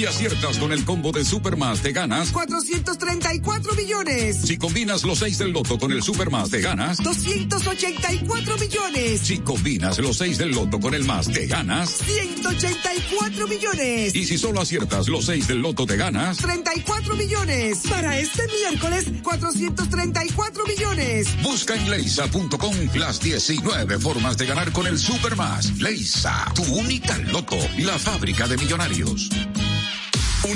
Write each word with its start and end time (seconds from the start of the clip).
si 0.00 0.06
aciertas 0.06 0.56
con 0.56 0.72
el 0.72 0.82
combo 0.86 1.12
de 1.12 1.26
Supermas, 1.26 1.82
te 1.82 1.92
ganas 1.92 2.32
434 2.32 3.74
millones. 3.74 4.40
Si 4.40 4.56
combinas 4.56 5.04
los 5.04 5.18
6 5.18 5.36
del 5.36 5.50
loto 5.50 5.78
con 5.78 5.92
el 5.92 6.02
Supermas, 6.02 6.48
te 6.48 6.62
ganas 6.62 6.96
284 7.02 8.56
millones. 8.56 9.20
Si 9.20 9.40
combinas 9.40 9.98
los 9.98 10.16
6 10.16 10.38
del 10.38 10.52
loto 10.52 10.80
con 10.80 10.94
el 10.94 11.04
más, 11.04 11.30
te 11.30 11.46
ganas 11.46 11.90
184 11.90 13.46
millones. 13.46 14.14
Y 14.14 14.24
si 14.24 14.38
solo 14.38 14.62
aciertas 14.62 15.06
los 15.08 15.26
6 15.26 15.48
del 15.48 15.60
loto, 15.60 15.84
te 15.84 15.98
ganas 15.98 16.38
34 16.38 17.16
millones. 17.16 17.80
Para 17.90 18.18
este 18.18 18.44
miércoles, 18.46 19.04
434 19.22 20.64
millones. 20.64 21.28
Busca 21.42 21.74
en 21.74 21.90
leisa.com 21.90 22.74
las 22.94 23.20
19 23.20 23.98
formas 23.98 24.38
de 24.38 24.46
ganar 24.46 24.72
con 24.72 24.86
el 24.86 24.98
Supermas. 24.98 25.78
Leisa, 25.78 26.50
tu 26.54 26.62
única 26.72 27.18
loto, 27.18 27.58
la 27.80 27.98
fábrica 27.98 28.48
de 28.48 28.56
millonarios. 28.56 29.28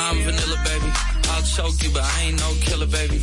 I'm 0.01 0.25
vanilla, 0.25 0.57
baby. 0.65 0.93
I'll 1.31 1.43
choke 1.43 1.81
you, 1.85 1.91
but 1.91 2.03
I 2.03 2.23
ain't 2.23 2.41
no 2.41 2.53
killer, 2.65 2.87
baby. 2.87 3.23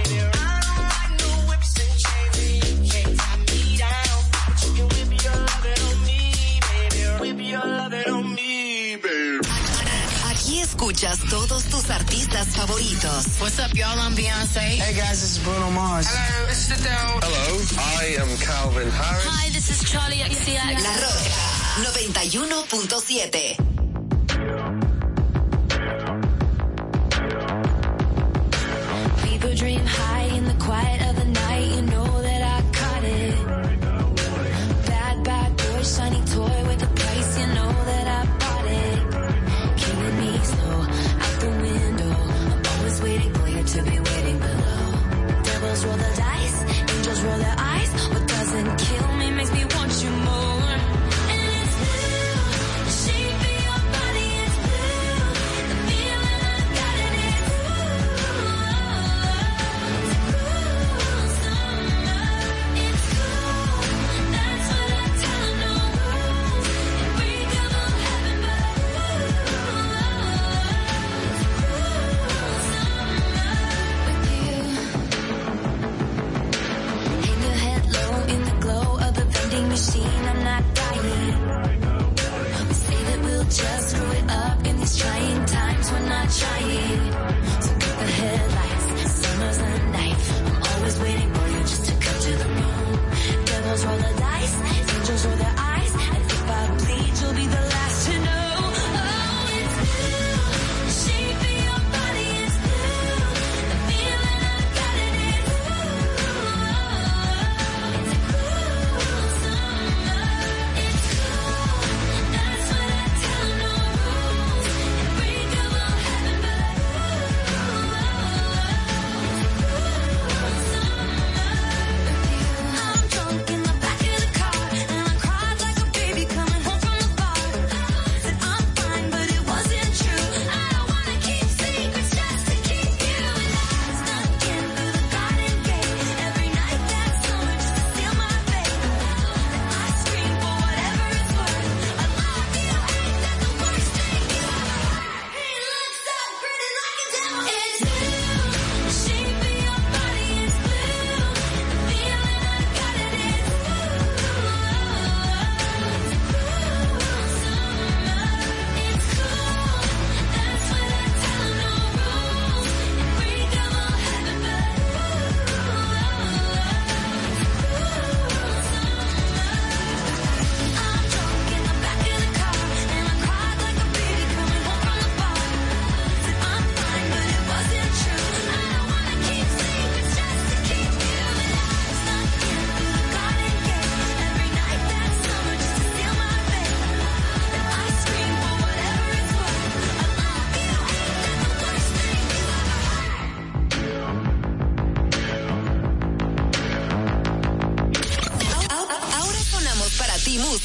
Escuchas 10.81 11.19
todos 11.29 11.65
tus 11.65 11.91
artistas 11.91 12.47
favoritos. 12.55 13.39
What's 13.39 13.59
up, 13.59 13.71
y'all? 13.75 13.99
I'm 13.99 14.15
Beyonce. 14.15 14.79
Hey 14.81 14.95
guys, 14.95 15.21
this 15.21 15.37
is 15.37 15.43
Bruno 15.43 15.69
Mars. 15.69 16.07
Hello, 16.09 16.47
this 16.47 16.71
is 16.71 16.79
Adele. 16.79 17.19
Hello, 17.21 17.59
I 17.77 18.15
am 18.19 18.35
Calvin 18.37 18.89
Harris. 18.89 19.23
Hi, 19.27 19.51
this 19.51 19.69
is 19.69 19.83
Charlie 19.87 20.23
XCX. 20.23 20.81
La 20.81 20.95
Roca 20.97 21.29
91.7. 22.01 24.80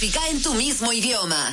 música 0.06 0.29
en 0.29 0.41
tu 0.41 0.55
mismo 0.55 0.93
idioma. 0.93 1.53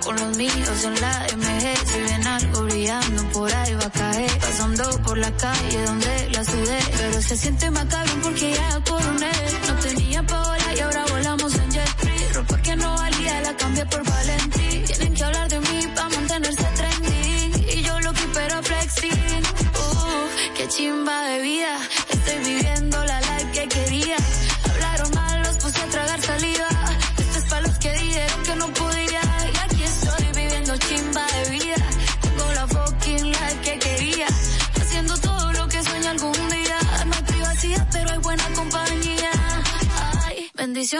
con 0.00 0.16
los 0.16 0.36
míos 0.36 0.84
en 0.84 1.00
la 1.00 1.26
MG. 1.36 1.76
Si 1.86 2.00
ven 2.00 2.26
algo 2.26 2.62
brillando, 2.64 3.22
por 3.32 3.52
ahí 3.52 3.74
va 3.74 3.84
a 3.84 3.90
caer. 3.90 4.38
Pasando 4.38 5.02
por 5.02 5.18
la 5.18 5.30
calle 5.36 5.84
donde 5.84 6.30
la 6.30 6.44
sudé, 6.44 6.78
pero 6.96 7.22
se 7.22 7.36
siente 7.36 7.70
macabro 7.70 8.14
porque 8.22 8.50
ya 8.52 8.82
coroné. 8.84 9.49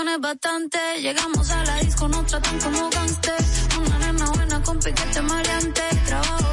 es 0.08 0.20
bastante. 0.20 0.78
Llegamos 1.00 1.50
a 1.50 1.64
la 1.64 1.76
disco, 1.78 2.08
nos 2.08 2.26
tratan 2.26 2.58
como 2.60 2.90
gangsters. 2.90 3.68
Una 3.78 3.98
nena 3.98 4.30
buena 4.30 4.62
con 4.62 4.78
piquete 4.78 5.20
maleante. 5.22 5.82
Trabajo 6.06 6.49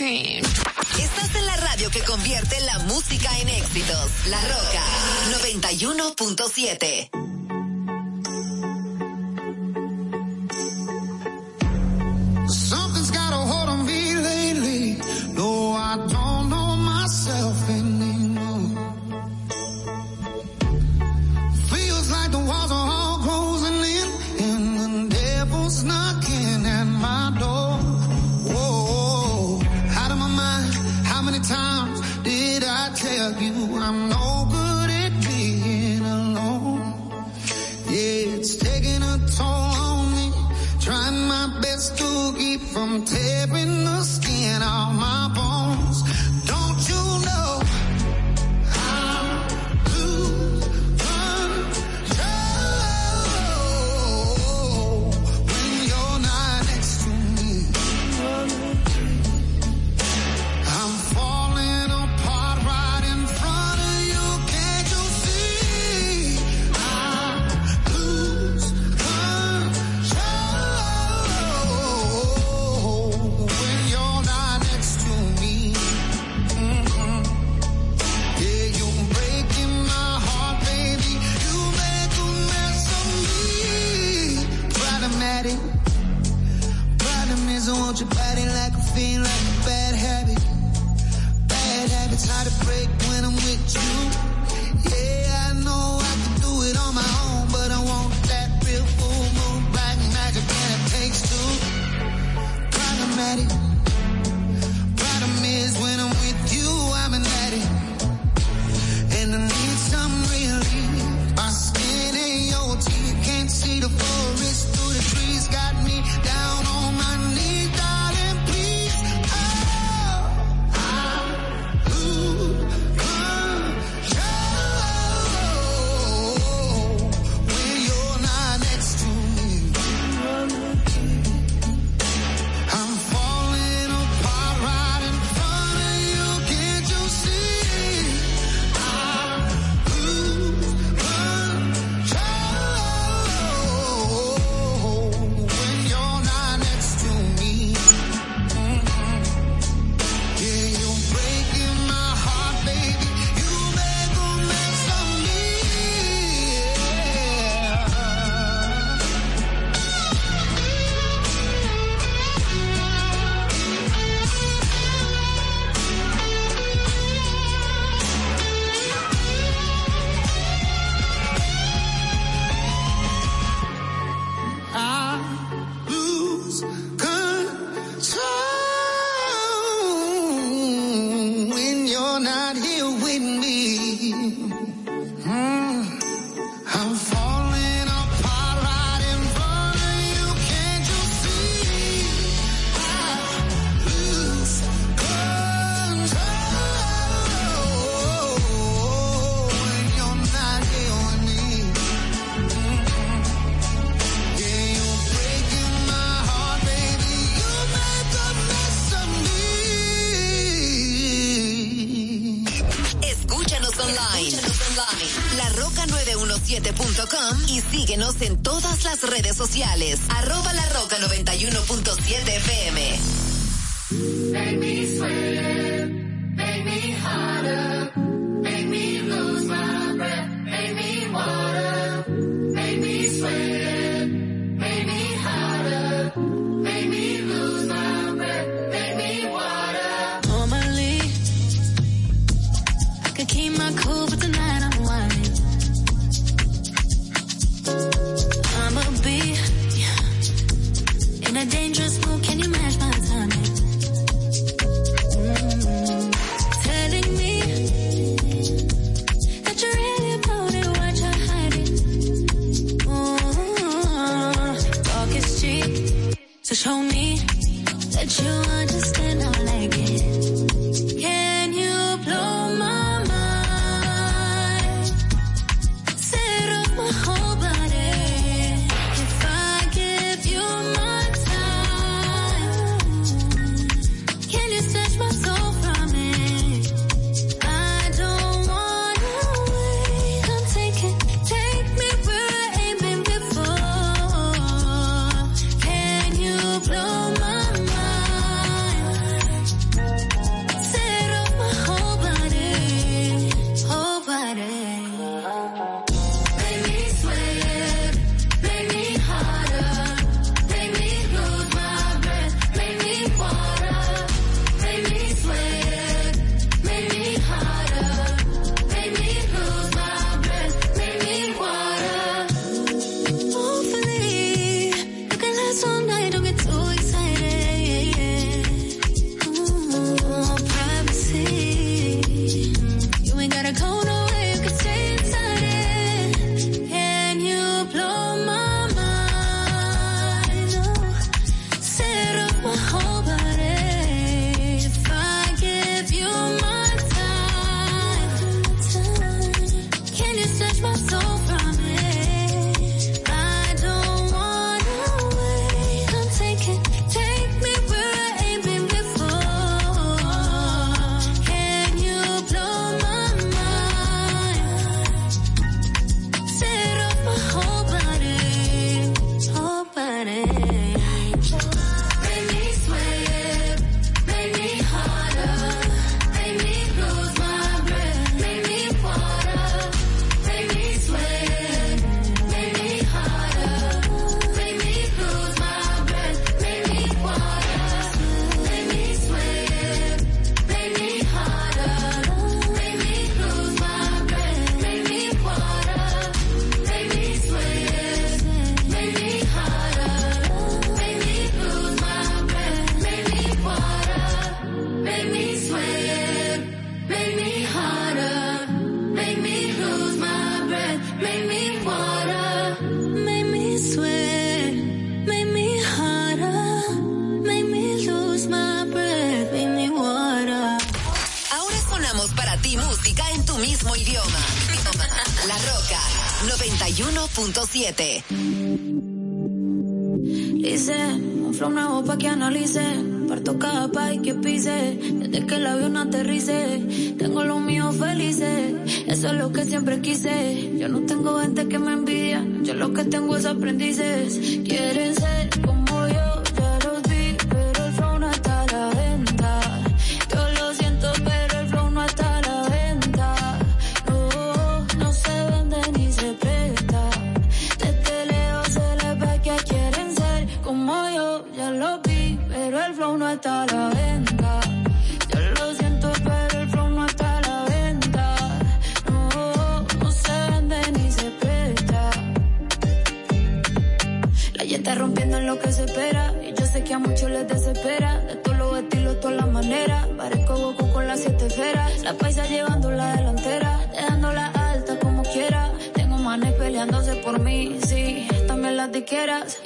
Estás 0.00 1.34
en 1.34 1.44
la 1.44 1.56
radio 1.56 1.90
que 1.90 1.98
convierte 2.02 2.60
la 2.60 2.78
música 2.80 3.36
en 3.40 3.48
éxitos. 3.48 4.12
La 4.28 4.40
Roca 4.42 4.84
91.7. 5.42 7.27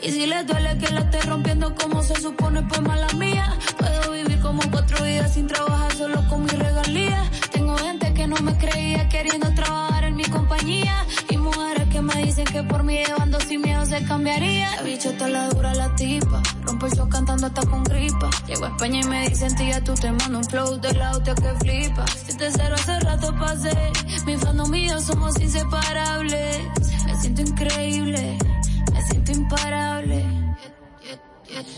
Y 0.02 0.10
si 0.10 0.26
les 0.26 0.44
duele 0.46 0.76
que 0.78 0.92
la 0.92 1.00
esté 1.00 1.20
rompiendo 1.20 1.72
como 1.76 2.02
se 2.02 2.20
supone, 2.20 2.62
pues 2.62 2.80
mala 2.82 3.06
mía. 3.14 3.56
Puedo 3.78 4.12
vivir 4.12 4.40
como 4.40 4.60
cuatro 4.72 5.04
días 5.04 5.32
sin 5.32 5.46
trabajar 5.46 5.94
solo 5.94 6.26
con 6.28 6.42
mi 6.42 6.50
regalía. 6.50 7.30
Tengo 7.52 7.76
gente 7.76 8.12
que 8.12 8.26
no 8.26 8.36
me 8.42 8.56
creía 8.58 9.08
queriendo 9.08 9.54
trabajar 9.54 10.02
en 10.04 10.16
mi 10.16 10.24
compañía. 10.24 11.06
Y 11.30 11.36
mujeres 11.36 11.88
que 11.88 12.02
me 12.02 12.14
dicen 12.16 12.44
que 12.46 12.64
por 12.64 12.82
mí 12.82 12.96
llevando 12.96 13.38
sin 13.42 13.60
miedo 13.60 13.86
se 13.86 14.04
cambiaría. 14.04 14.82
Bicho, 14.82 15.10
está 15.10 15.28
la 15.28 15.48
dura 15.50 15.72
la 15.74 15.94
tipa. 15.94 16.42
Rompo 16.62 16.86
el 16.86 16.92
show 16.94 17.08
cantando 17.08 17.46
hasta 17.46 17.64
con 17.64 17.84
gripa. 17.84 18.28
Llego 18.48 18.64
a 18.64 18.68
España 18.70 19.00
y 19.02 19.04
me 19.04 19.28
dicen, 19.28 19.54
tía, 19.54 19.84
tú 19.84 19.94
te 19.94 20.10
mando 20.10 20.38
un 20.38 20.44
flow 20.44 20.80
de 20.80 20.94
la 20.94 21.12
hostia 21.12 21.36
que 21.36 21.54
flipa. 21.60 22.04
Si 22.26 22.36
te 22.36 22.50
cero 22.50 22.74
hace 22.74 22.98
rato 22.98 23.32
pasé. 23.38 23.92
Mi 24.26 24.36
fandom 24.36 24.74
y 24.74 24.88
yo 24.88 25.00
somos 25.00 25.38
inseparables. 25.38 26.58
Me 27.06 27.20
siento 27.20 27.42
increíble. 27.42 28.36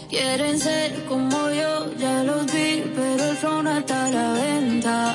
Quieren 0.08 0.60
ser 0.60 1.04
como 1.06 1.50
yo, 1.50 1.92
ya 1.96 2.22
los 2.22 2.46
vi, 2.46 2.84
pero 2.94 3.24
el 3.30 3.36
flow 3.36 3.62
no 3.62 3.78
está 3.78 4.06
a 4.06 4.10
la 4.10 4.32
venta. 4.32 5.14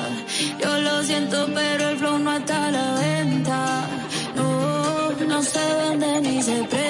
Yo 0.62 0.78
lo 0.78 1.02
siento, 1.02 1.46
pero 1.54 1.88
el 1.88 1.96
flow 1.96 2.18
no 2.18 2.36
está 2.36 2.66
a 2.66 2.70
la 2.70 2.94
venta. 3.00 3.88
No, 4.36 5.10
no 5.26 5.42
se 5.42 5.58
vende 5.58 6.20
ni 6.20 6.42
se 6.42 6.62
presta. 6.64 6.89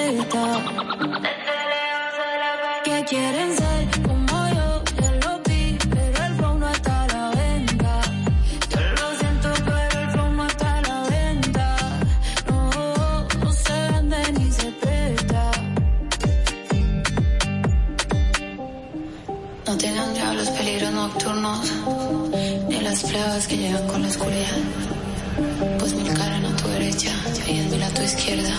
Izquierda, 28.15 28.53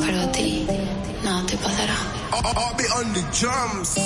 pero 0.00 0.20
a 0.22 0.32
ti 0.32 0.66
nada 1.22 1.46
te 1.46 1.56
pasará. 1.56 1.96
I'll 2.32 2.74
be 2.76 2.84
on 2.98 3.12
the 3.12 3.22
drums. 3.38 3.96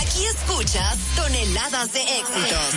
Aquí 0.00 0.24
escuchas 0.26 0.96
toneladas 1.16 1.92
de 1.92 2.00
éxitos. 2.02 2.74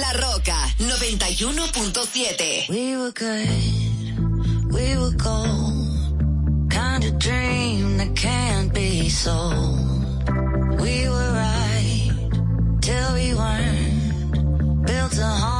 La 0.00 0.12
Roca 0.12 0.56
91.7. 0.78 2.68
We 2.68 2.96
were 2.96 3.12
good, 3.12 3.83
we 4.84 4.96
were 4.96 5.12
gold. 5.12 6.70
Kind 6.70 7.04
of 7.04 7.18
dream 7.18 7.96
that 7.98 8.14
can't 8.16 8.72
be 8.74 9.08
sold. 9.08 9.78
We 10.80 11.08
were 11.08 11.32
right 11.32 12.10
till 12.80 13.14
we 13.14 13.34
weren't. 13.34 14.86
Built 14.86 15.18
a 15.18 15.32
home 15.42 15.53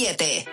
91.7. 0.00 0.49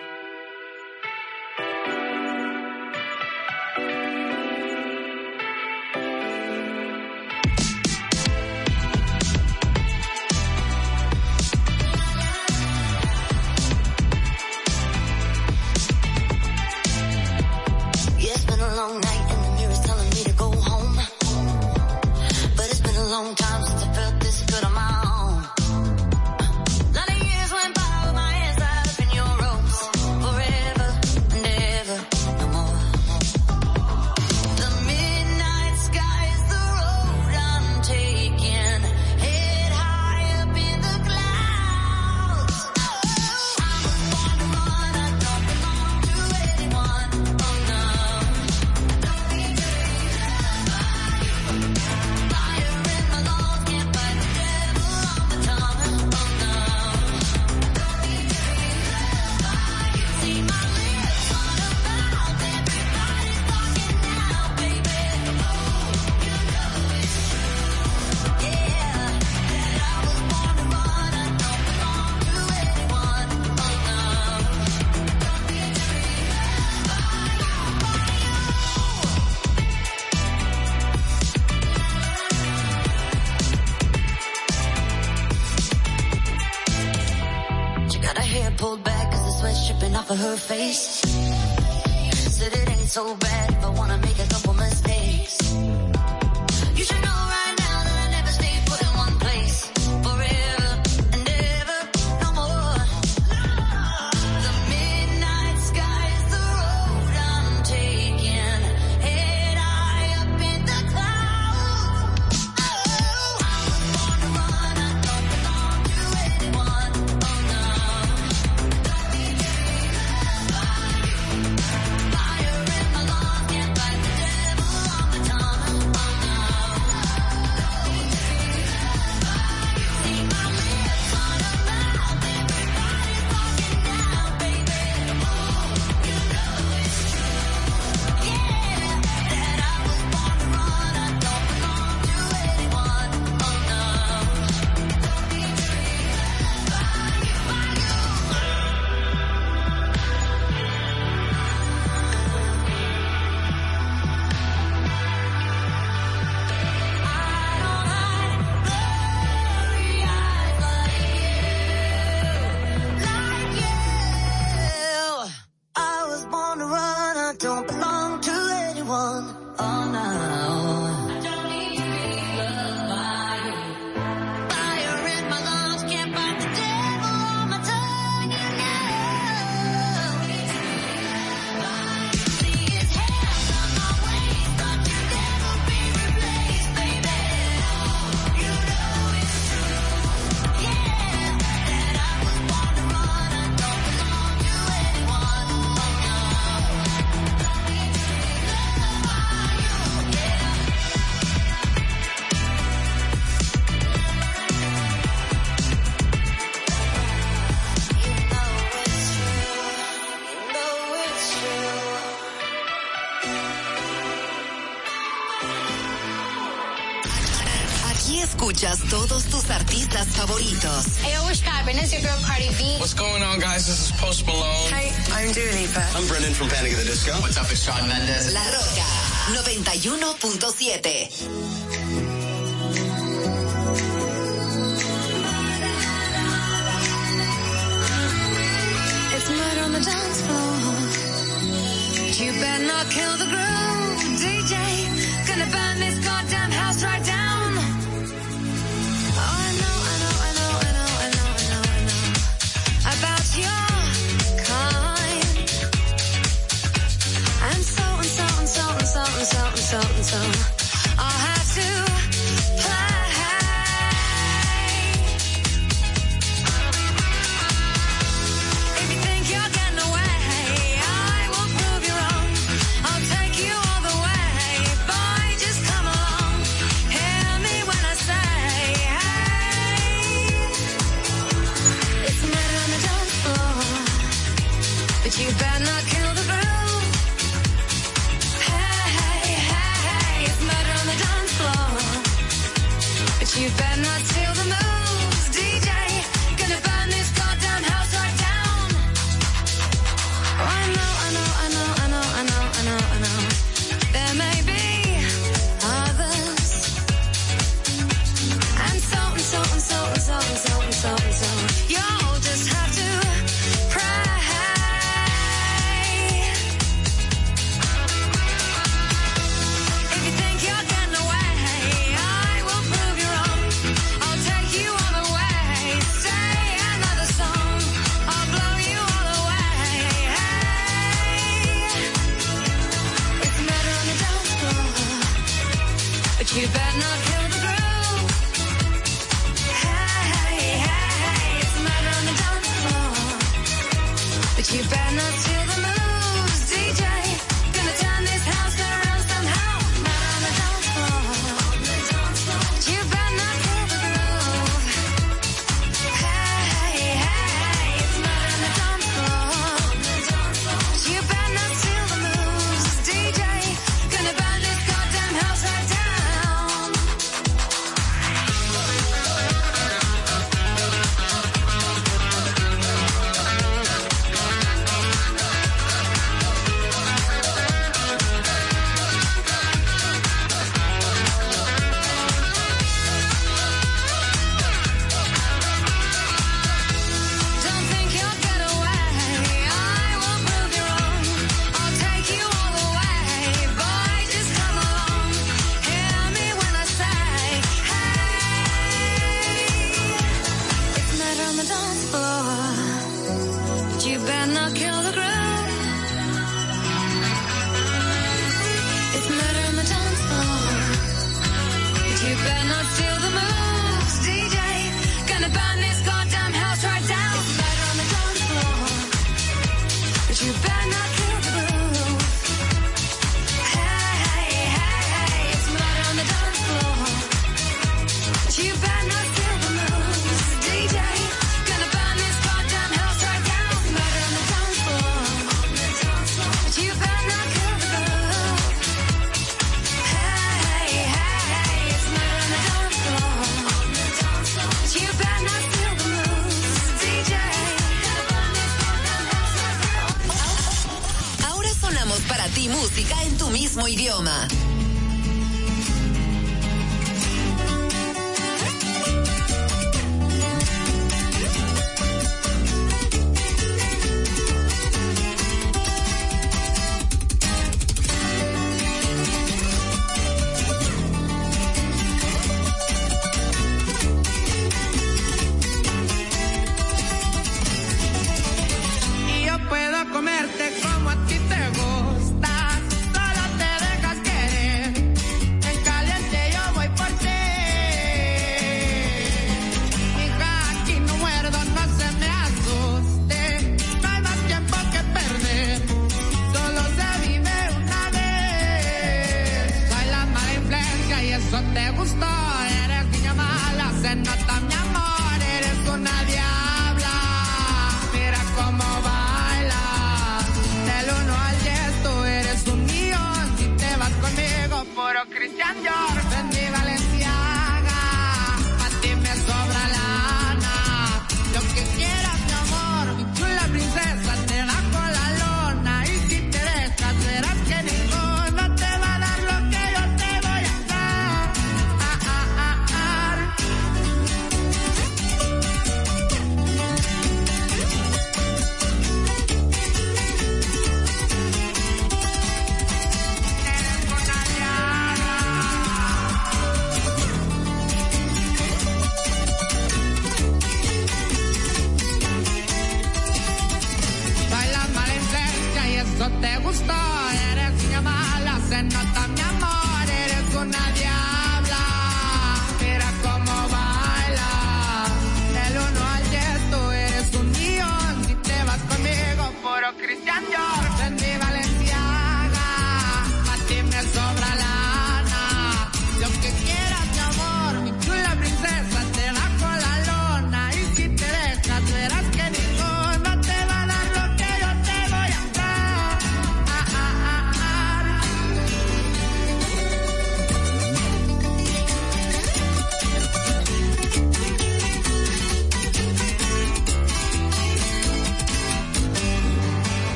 Hey, 220.78 221.14
yo, 221.14 221.22
what's 221.24 221.40
poppin'? 221.40 221.76
It's 221.76 221.92
your 221.92 222.02
girl 222.02 222.16
Cardi 222.22 222.50
B. 222.56 222.76
What's 222.78 222.94
going 222.94 223.24
on, 223.24 223.40
guys? 223.40 223.66
This 223.66 223.90
is 223.90 223.96
Post 223.98 224.24
Malone. 224.26 224.70
Hey, 224.70 224.92
I'm 225.10 225.32
Dua 225.32 225.50
Lipa. 225.50 225.82
I'm 225.96 226.06
Brendan 226.06 226.32
from 226.34 226.48
Panic 226.48 226.70
at 226.72 226.78
the 226.78 226.84
Disco. 226.84 227.14
What's 227.20 227.36
up? 227.36 227.50
It's 227.50 227.64
Sean 227.64 227.88
Mendes. 227.88 228.32
La 228.32 228.44
Roca 228.46 228.86
91.7. 229.34 231.67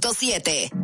106.7. 0.00 0.75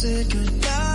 said 0.00 0.32
goodbye. 0.32 0.89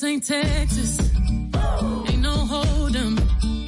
This 0.00 0.08
ain't 0.08 0.24
Texas. 0.24 0.98
Ooh. 0.98 2.04
Ain't 2.08 2.22
no 2.22 2.30
hold 2.32 2.96
'em. 2.96 3.18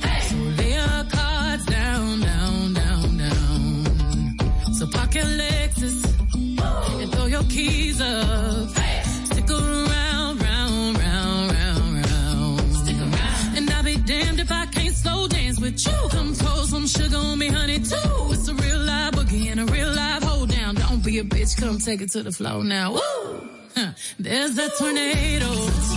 Hey. 0.01 0.20
So 0.30 0.37
lay 0.57 0.78
our 0.78 1.05
cards 1.05 1.66
down, 1.66 2.20
down, 2.20 2.72
down, 2.72 3.18
down. 3.18 4.72
So 4.72 4.87
park 4.87 5.14
your 5.14 5.26
Lexus 5.26 5.99
Ooh. 6.35 7.01
and 7.03 7.12
throw 7.12 7.26
your 7.26 7.43
keys 7.51 8.01
up. 8.01 8.70
Hey. 8.78 9.03
Stick 9.26 9.51
around, 9.51 10.41
round, 10.41 10.99
round, 10.99 11.53
round, 11.53 12.07
round. 12.07 12.76
Stick 12.76 12.97
around. 12.97 13.57
And 13.59 13.70
I'll 13.70 13.83
be 13.83 13.97
damned 13.97 14.41
if 14.41 14.51
I 14.51 14.64
can't 14.64 14.95
slow 14.95 15.28
dance 15.28 15.61
with 15.61 15.87
you. 15.87 16.09
Come 16.12 16.33
throw 16.33 16.64
some 16.64 16.87
sugar 16.87 17.18
on 17.18 17.39
me, 17.41 17.49
honey, 17.49 17.78
too. 17.78 18.33
It's 18.33 18.49
a 18.49 18.55
real 18.55 18.78
live 18.78 19.12
boogie 19.12 19.51
and 19.53 19.61
a 19.61 19.66
real 19.66 19.93
live 19.93 20.22
hold 20.22 20.49
down. 20.49 20.76
Don't 20.76 21.05
be 21.05 21.18
a 21.18 21.24
bitch, 21.24 21.59
come 21.59 21.76
take 21.78 22.01
it 22.01 22.11
to 22.12 22.22
the 22.22 22.33
floor 22.33 22.64
now. 22.64 22.93
Woo! 22.93 23.51
Huh. 23.76 23.93
There's 24.18 24.57
a 24.57 24.68
tornado. 24.78 25.91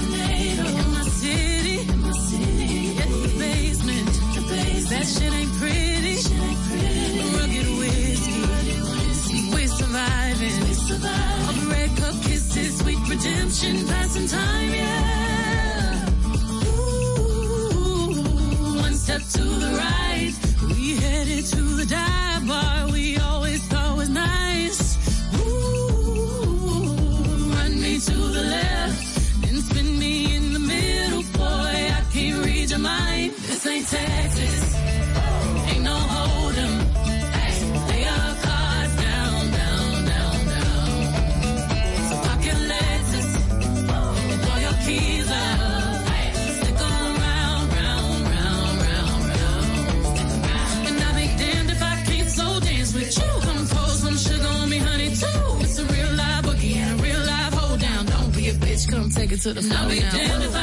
To 59.46 59.54
the 59.54 59.62
floor. 59.62 59.80
I'll 59.80 60.55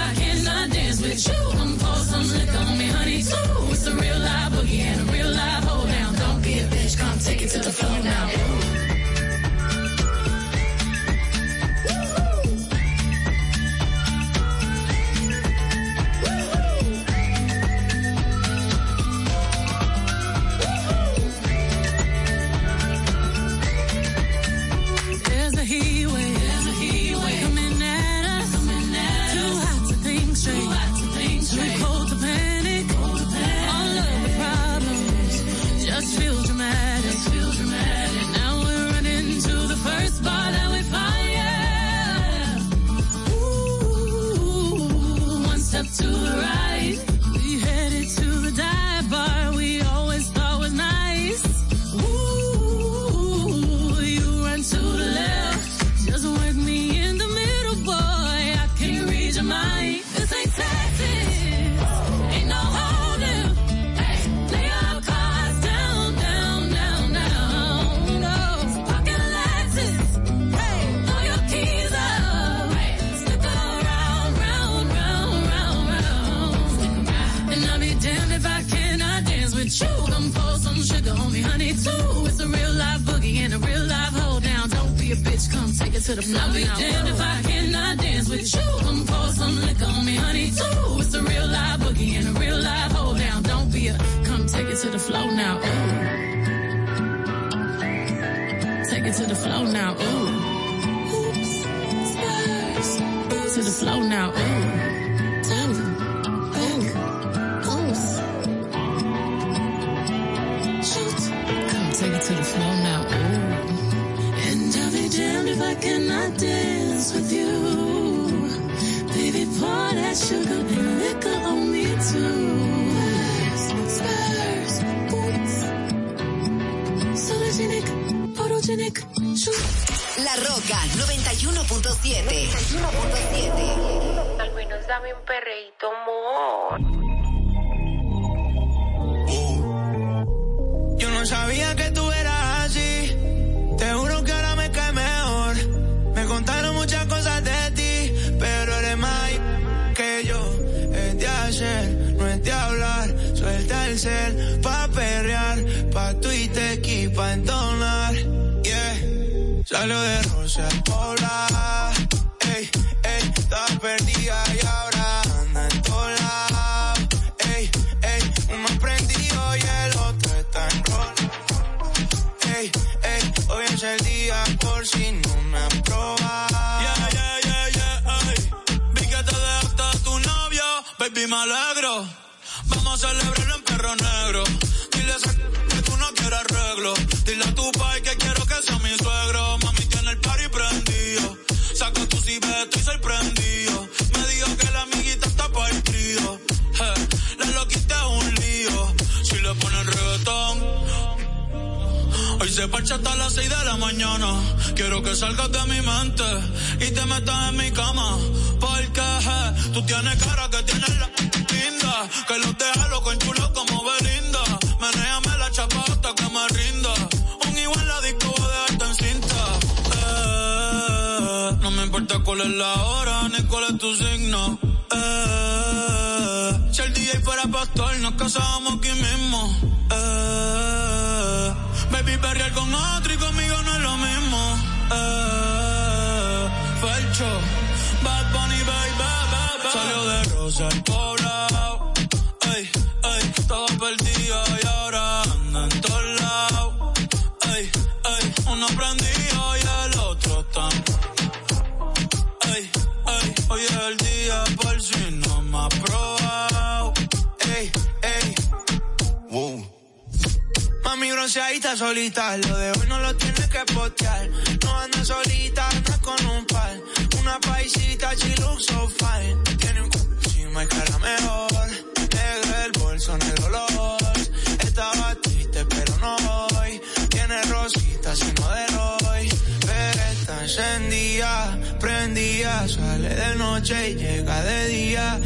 solita, 261.77 262.37
lo 262.37 262.57
de 262.59 262.71
hoy 262.71 262.87
no 262.89 262.99
lo 263.01 263.15
tienes 263.17 263.49
que 263.49 263.61
postear. 263.73 264.29
No 264.63 264.79
andas 264.79 265.07
solita, 265.07 265.69
andas 265.69 265.99
con 265.99 266.27
un 266.27 266.45
par. 266.47 266.77
Una 267.21 267.39
paisita, 267.41 268.15
she 268.15 268.35
looks 268.37 268.67
fine. 268.99 269.37
Tiene 269.59 269.83
un 269.83 269.91
encima 270.25 270.65
y 270.65 270.67
cara 270.67 270.99
mejor. 270.99 271.71
Negro 272.13 272.65
el 272.65 272.73
bolso, 272.73 273.17
negro 273.17 273.49
los. 273.49 274.31
Estaba 274.65 275.15
triste, 275.23 275.65
pero 275.67 275.97
no 275.99 276.17
hoy. 276.59 276.81
Tiene 277.09 277.43
rositas 277.43 278.21
y 278.21 278.33
no 278.41 278.49
de 278.51 278.67
Roy. 278.67 279.29
Pero 279.67 280.03
está 280.13 280.43
encendida, 280.43 281.59
prendida. 281.81 282.69
Sale 282.69 283.15
de 283.15 283.37
noche 283.37 283.91
y 283.91 283.95
llega 283.95 284.43
de 284.43 284.69
día. 284.69 285.21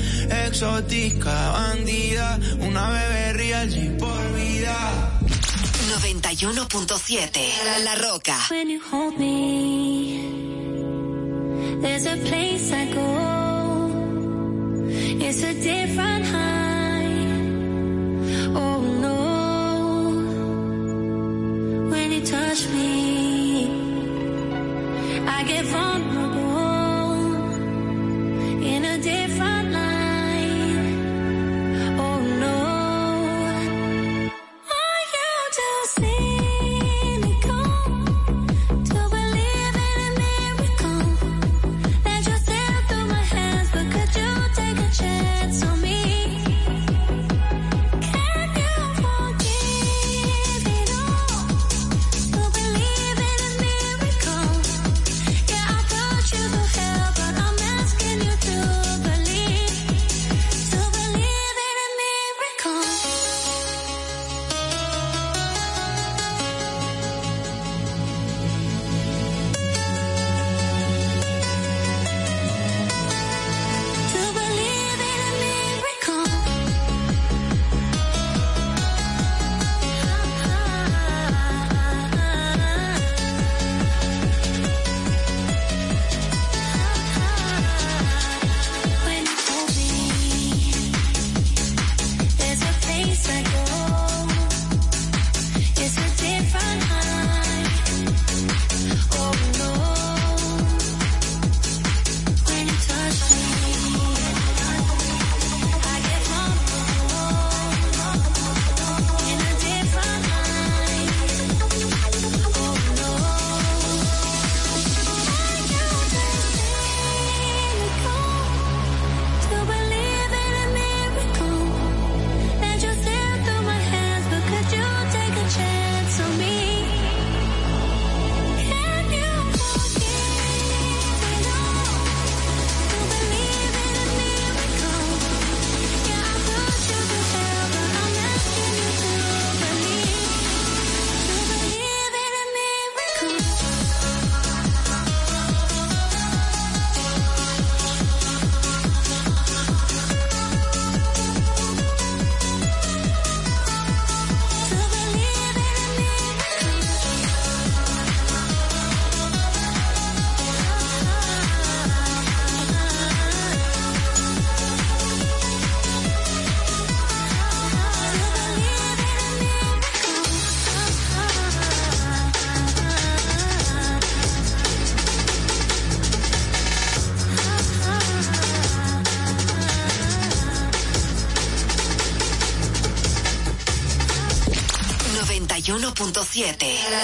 Exótica, 0.46 1.50
bandida. 1.50 2.38
Una 2.60 2.90
bebé 2.90 3.32
real, 3.32 3.96
por 3.98 4.34
vida. 4.34 5.16
91.7 5.98 7.64
La, 7.64 7.78
La 7.82 7.94
Roca. 7.94 8.36
When 8.50 8.68
you 8.68 8.80
hold 8.80 9.18
me, 9.18 10.20
there's 11.80 12.04
a 12.04 12.16
place 12.18 12.70
I 12.70 12.84
go. 12.92 13.88
It's 15.26 15.42
a 15.42 15.54
different 15.54 16.26
high. 16.26 17.06
Oh 18.54 18.80
no. 19.04 19.16
When 21.90 22.12
you 22.12 22.26
touch 22.26 22.68
me, 22.68 23.70
I 25.26 25.44
get 25.44 25.64
vulnerable 25.64 25.95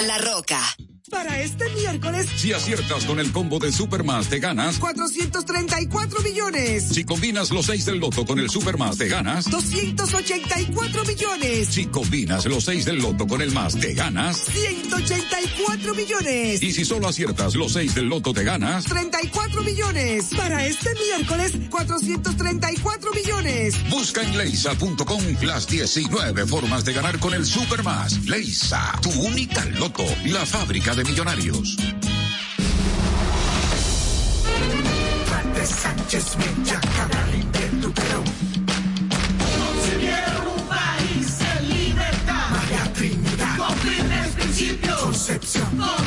La, 0.05 0.17
Roca. 0.17 0.32
Miércoles, 2.03 2.29
Si 2.35 2.51
aciertas 2.51 3.05
con 3.05 3.19
el 3.19 3.31
combo 3.31 3.59
de 3.59 3.71
Supermas, 3.71 4.27
te 4.27 4.39
ganas. 4.39 4.77
434 4.77 6.21
millones. 6.21 6.89
Si 6.89 7.05
combinas 7.05 7.49
los 7.51 7.65
6 7.67 7.85
del 7.85 7.99
loto 7.99 8.25
con 8.25 8.39
el 8.39 8.49
Supermas, 8.49 8.97
te 8.97 9.07
ganas. 9.07 9.49
284 9.49 11.05
millones. 11.05 11.67
Si 11.69 11.85
combinas 11.85 12.45
los 12.45 12.65
6 12.65 12.85
del 12.85 12.97
loto 12.97 13.25
con 13.25 13.41
el 13.41 13.51
más, 13.51 13.79
te 13.79 13.93
ganas. 13.93 14.37
184 14.37 15.95
millones. 15.95 16.61
Y 16.61 16.73
si 16.73 16.83
solo 16.83 17.07
aciertas 17.07 17.55
los 17.55 17.71
6 17.73 17.95
del 17.95 18.09
loto, 18.09 18.33
te 18.33 18.43
ganas. 18.43 18.83
34 18.83 19.63
millones. 19.63 20.25
Para 20.35 20.65
este 20.65 20.89
miércoles, 20.95 21.53
434 21.69 23.13
millones. 23.13 23.75
Busca 23.89 24.23
en 24.23 24.37
leisa.com 24.37 25.23
las 25.41 25.67
19 25.67 26.45
formas 26.47 26.83
de 26.83 26.93
ganar 26.93 27.17
con 27.19 27.33
el 27.33 27.45
Supermas. 27.45 28.25
Leisa, 28.25 28.99
tu 29.01 29.09
única 29.21 29.63
loto, 29.65 30.05
la 30.25 30.45
fábrica 30.45 30.93
de 30.95 31.05
millonarios. 31.05 31.77
Sánchez 36.13 36.37
Mella, 36.37 36.79
Cabral 36.95 37.51
de 37.53 37.59
Tuperón. 37.81 38.23
Concibieron 39.57 40.47
un 40.55 40.67
país 40.67 41.39
en 41.57 41.69
libertad. 41.69 42.49
María 42.51 42.93
Trinidad. 42.93 43.57
Con 43.57 43.75
firmes 43.77 44.27
principios. 44.35 45.01
Concepción. 45.01 45.65
Con 45.75 46.05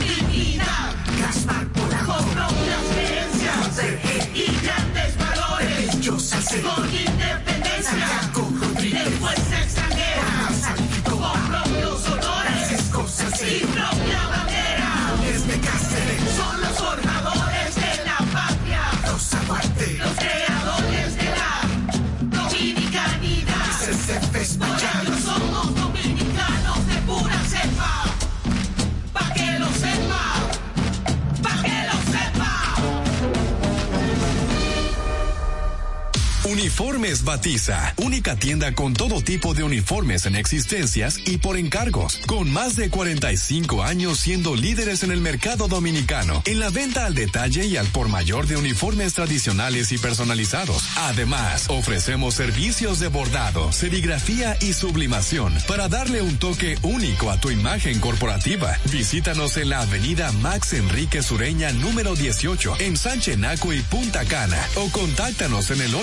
juni 36.56 36.65
Uniformes 36.78 37.24
Batiza, 37.24 37.94
única 37.96 38.36
tienda 38.36 38.74
con 38.74 38.92
todo 38.92 39.22
tipo 39.22 39.54
de 39.54 39.62
uniformes 39.62 40.26
en 40.26 40.36
existencias 40.36 41.18
y 41.24 41.38
por 41.38 41.56
encargos, 41.56 42.20
con 42.26 42.52
más 42.52 42.76
de 42.76 42.90
45 42.90 43.82
años 43.82 44.18
siendo 44.18 44.54
líderes 44.54 45.02
en 45.02 45.10
el 45.10 45.22
mercado 45.22 45.68
dominicano, 45.68 46.42
en 46.44 46.60
la 46.60 46.68
venta 46.68 47.06
al 47.06 47.14
detalle 47.14 47.64
y 47.64 47.78
al 47.78 47.86
por 47.86 48.10
mayor 48.10 48.46
de 48.46 48.58
uniformes 48.58 49.14
tradicionales 49.14 49.90
y 49.90 49.96
personalizados. 49.96 50.86
Además, 50.96 51.64
ofrecemos 51.68 52.34
servicios 52.34 53.00
de 53.00 53.08
bordado, 53.08 53.72
serigrafía 53.72 54.58
y 54.60 54.74
sublimación 54.74 55.54
para 55.66 55.88
darle 55.88 56.20
un 56.20 56.36
toque 56.36 56.76
único 56.82 57.30
a 57.30 57.40
tu 57.40 57.50
imagen 57.50 58.00
corporativa. 58.00 58.76
Visítanos 58.92 59.56
en 59.56 59.70
la 59.70 59.80
avenida 59.80 60.30
Max 60.42 60.74
Enrique 60.74 61.22
Sureña 61.22 61.72
número 61.72 62.14
18 62.14 62.74
en 62.80 62.98
Sánchez 62.98 63.38
Naco 63.38 63.72
y 63.72 63.80
Punta 63.80 64.26
Cana 64.26 64.62
o 64.74 64.90
contáctanos 64.90 65.70
en 65.70 65.80
el 65.80 65.94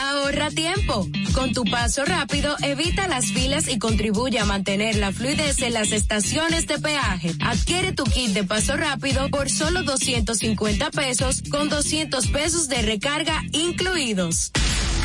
Ahorra 0.00 0.50
tiempo. 0.50 1.06
Con 1.34 1.52
tu 1.52 1.64
paso 1.64 2.04
rápido, 2.04 2.56
evita 2.62 3.08
las 3.08 3.26
filas 3.26 3.68
y 3.68 3.78
contribuye 3.78 4.38
a 4.38 4.46
mantener 4.46 4.96
la 4.96 5.12
fluidez 5.12 5.60
en 5.60 5.74
las 5.74 5.92
estaciones 5.92 6.66
de 6.66 6.78
peaje. 6.78 7.34
Adquiere 7.40 7.92
tu 7.92 8.04
kit 8.04 8.30
de 8.30 8.44
paso 8.44 8.76
rápido 8.76 9.28
por 9.28 9.50
solo 9.50 9.82
250 9.82 10.90
pesos 10.90 11.42
con 11.50 11.68
200 11.68 12.26
pesos 12.28 12.68
de 12.68 12.82
recarga 12.82 13.42
incluidos. 13.52 14.50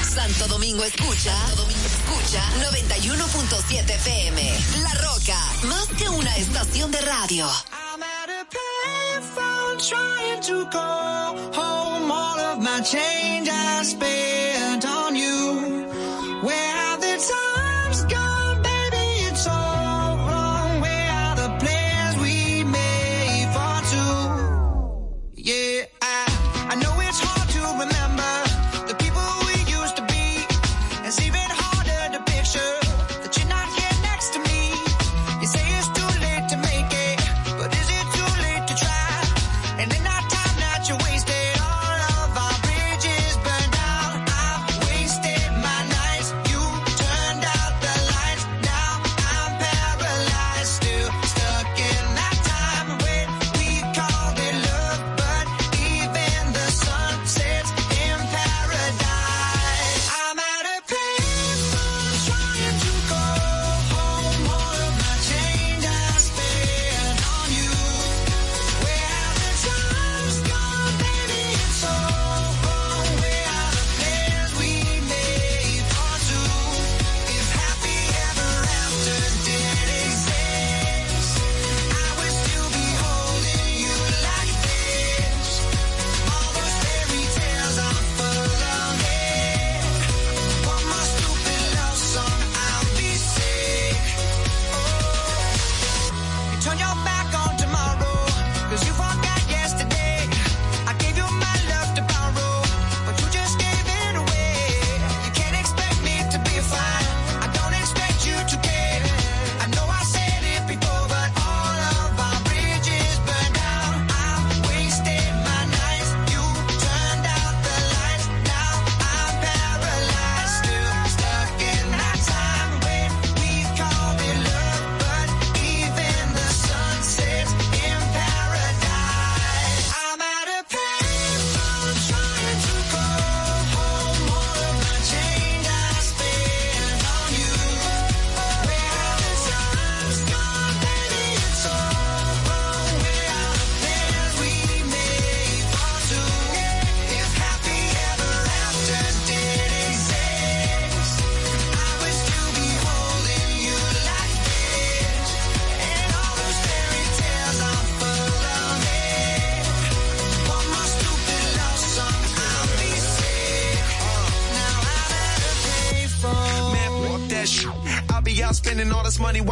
Santo 0.10 0.48
Domingo 0.48 0.84
escucha, 0.84 1.36
Santo 1.38 1.64
Domingo 1.64 1.86
escucha 2.22 2.42
91.7 2.70 3.90
FM. 3.90 4.42
La 4.84 4.94
Roca, 4.96 5.38
más 5.68 5.88
que 5.98 6.10
una 6.10 6.36
estación 6.38 6.92
de 6.92 7.02
radio. 7.02 7.48
I'm 7.72 8.02
at 8.04 8.30
a 8.30 8.46
payphone 8.50 9.78
trying 9.78 10.42
to 10.42 10.70
call 10.70 11.38
home 11.54 12.12
all 12.12 12.40
of 12.40 12.60
my 12.60 12.82
change 12.82 13.50
I 13.50 13.84
spent 13.84 14.86
on 14.86 15.16
you. 15.16 16.01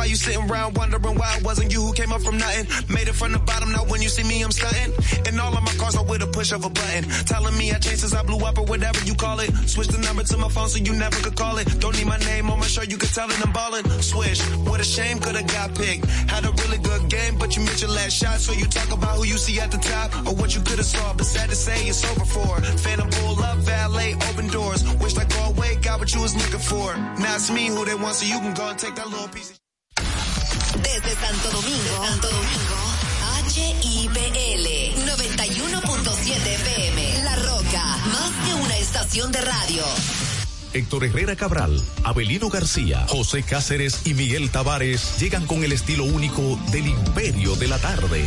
You 0.10 0.16
sitting 0.16 0.50
around 0.50 0.76
wondering 0.76 1.16
why 1.16 1.38
it 1.38 1.44
wasn't 1.44 1.72
you 1.72 1.82
who 1.82 1.94
came 1.94 2.12
up 2.12 2.22
from 2.22 2.38
nothing. 2.38 2.66
Made 2.94 3.08
it 3.08 3.14
from 3.14 3.32
the 3.32 3.40
bottom, 3.40 3.72
now 3.72 3.86
when 3.86 4.02
you 4.02 4.10
see 4.10 4.24
me, 4.24 4.42
I'm 4.42 4.52
stunting. 4.52 4.92
And 5.28 5.40
all 5.40 5.56
of 5.56 5.64
my 5.64 5.72
cars 5.78 5.96
are 5.96 6.04
with 6.04 6.24
a 6.24 6.28
push 6.28 6.52
of 6.52 6.66
a 6.66 6.70
button. 6.70 7.04
Telling 7.30 7.56
me 7.58 7.72
I 7.72 7.78
changed 7.78 8.02
since 8.02 8.16
I 8.16 8.24
blew 8.24 8.40
up 8.46 8.58
or 8.58 8.66
whatever 8.66 9.00
you 9.06 9.14
call 9.14 9.40
it. 9.40 9.54
Switch 9.70 9.88
the 9.88 10.00
number 10.00 10.24
to 10.24 10.38
my 10.38 10.50
phone 10.50 10.68
so 10.68 10.80
you 10.80 10.94
never 10.94 11.16
could 11.22 11.36
call 11.36 11.58
it. 11.58 11.68
Don't 11.80 11.96
need 11.98 12.08
my 12.08 12.18
name 12.18 12.50
on 12.50 12.60
my 12.60 12.66
shirt, 12.66 12.90
you 12.90 12.98
could 12.98 13.14
tell 13.14 13.30
it 13.30 13.40
I'm 13.46 13.54
ballin'. 13.54 13.86
Swish, 14.02 14.42
what 14.66 14.82
a 14.82 14.84
shame, 14.84 15.20
could've 15.20 15.48
got 15.48 15.76
picked. 15.76 16.06
Had 16.06 16.46
a 16.46 16.52
really 16.64 16.80
good 16.80 17.10
game, 17.10 17.38
but 17.38 17.56
you 17.56 17.62
missed 17.62 17.82
your 17.82 17.92
last 17.92 18.14
shot. 18.14 18.40
So 18.40 18.54
you 18.54 18.66
talk 18.66 18.92
about 18.92 19.18
who 19.18 19.26
you 19.26 19.38
see 19.38 19.60
at 19.60 19.72
the 19.72 19.78
top 19.78 20.10
or 20.26 20.34
what 20.34 20.56
you 20.56 20.62
could've 20.62 20.86
saw. 20.86 21.14
But 21.14 21.26
sad 21.26 21.50
to 21.50 21.56
say, 21.56 21.88
it's 21.88 22.04
over 22.10 22.26
for. 22.26 22.62
Phantom 22.82 23.10
pull 23.10 23.40
up, 23.44 23.58
valet, 23.60 24.16
open 24.30 24.48
doors. 24.48 24.82
Wish 24.98 25.18
I 25.18 25.26
go 25.26 25.54
away, 25.54 25.76
got 25.76 26.00
what 26.00 26.14
you 26.14 26.22
was 26.22 26.36
looking 26.36 26.66
for. 26.72 26.96
Now 27.22 27.36
it's 27.36 27.52
me 27.52 27.68
who 27.68 27.86
they 27.86 27.96
want, 27.96 28.16
so 28.16 28.26
you 28.26 28.40
can 28.40 28.54
go 28.54 28.70
and 28.70 28.80
take 28.80 28.96
that 28.96 29.08
little 29.08 29.28
piece 29.28 29.52
of 29.52 29.59
Santo 32.20 32.36
Domingo, 32.36 32.76
HIPL 33.48 34.68
91.7 35.06 36.36
FM. 36.36 37.24
La 37.24 37.36
Roca, 37.38 37.98
más 38.08 38.32
que 38.46 38.54
una 38.56 38.78
estación 38.78 39.32
de 39.32 39.40
radio. 39.40 39.84
Héctor 40.74 41.06
Herrera 41.06 41.36
Cabral, 41.36 41.82
Abelino 42.04 42.50
García, 42.50 43.06
José 43.08 43.44
Cáceres 43.44 44.02
y 44.06 44.14
Miguel 44.16 44.50
Tavares 44.50 45.18
llegan 45.20 45.46
con 45.46 45.64
el 45.64 45.72
estilo 45.72 46.04
único 46.04 46.60
del 46.72 46.88
imperio 46.88 47.56
de 47.56 47.68
la 47.68 47.78
tarde. 47.80 48.26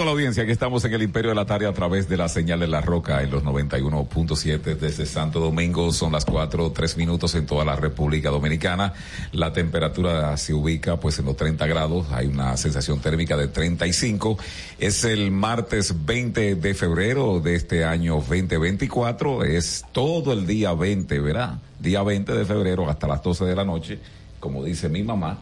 Saludos 0.00 0.12
a 0.12 0.14
la 0.14 0.18
audiencia, 0.18 0.46
que 0.46 0.52
estamos 0.52 0.82
en 0.86 0.94
el 0.94 1.02
Imperio 1.02 1.28
de 1.28 1.34
la 1.34 1.44
Tarde 1.44 1.66
a 1.66 1.74
través 1.74 2.08
de 2.08 2.16
la 2.16 2.30
señal 2.30 2.60
de 2.60 2.68
la 2.68 2.80
roca 2.80 3.22
en 3.22 3.30
los 3.30 3.44
91.7 3.44 4.78
desde 4.78 5.04
Santo 5.04 5.40
Domingo. 5.40 5.92
Son 5.92 6.12
las 6.12 6.24
4, 6.24 6.72
3 6.72 6.96
minutos 6.96 7.34
en 7.34 7.44
toda 7.44 7.66
la 7.66 7.76
República 7.76 8.30
Dominicana. 8.30 8.94
La 9.32 9.52
temperatura 9.52 10.34
se 10.38 10.54
ubica 10.54 10.96
pues 10.98 11.18
en 11.18 11.26
los 11.26 11.36
30 11.36 11.66
grados. 11.66 12.06
Hay 12.12 12.28
una 12.28 12.56
sensación 12.56 13.00
térmica 13.00 13.36
de 13.36 13.48
35. 13.48 14.38
Es 14.78 15.04
el 15.04 15.30
martes 15.32 15.94
20 16.06 16.54
de 16.54 16.72
febrero 16.72 17.40
de 17.40 17.56
este 17.56 17.84
año 17.84 18.14
2024. 18.14 19.44
Es 19.44 19.84
todo 19.92 20.32
el 20.32 20.46
día 20.46 20.72
20, 20.72 21.20
¿verdad? 21.20 21.58
Día 21.78 22.02
20 22.02 22.32
de 22.32 22.46
febrero 22.46 22.88
hasta 22.88 23.06
las 23.06 23.22
12 23.22 23.44
de 23.44 23.54
la 23.54 23.66
noche, 23.66 23.98
como 24.40 24.64
dice 24.64 24.88
mi 24.88 25.02
mamá. 25.02 25.40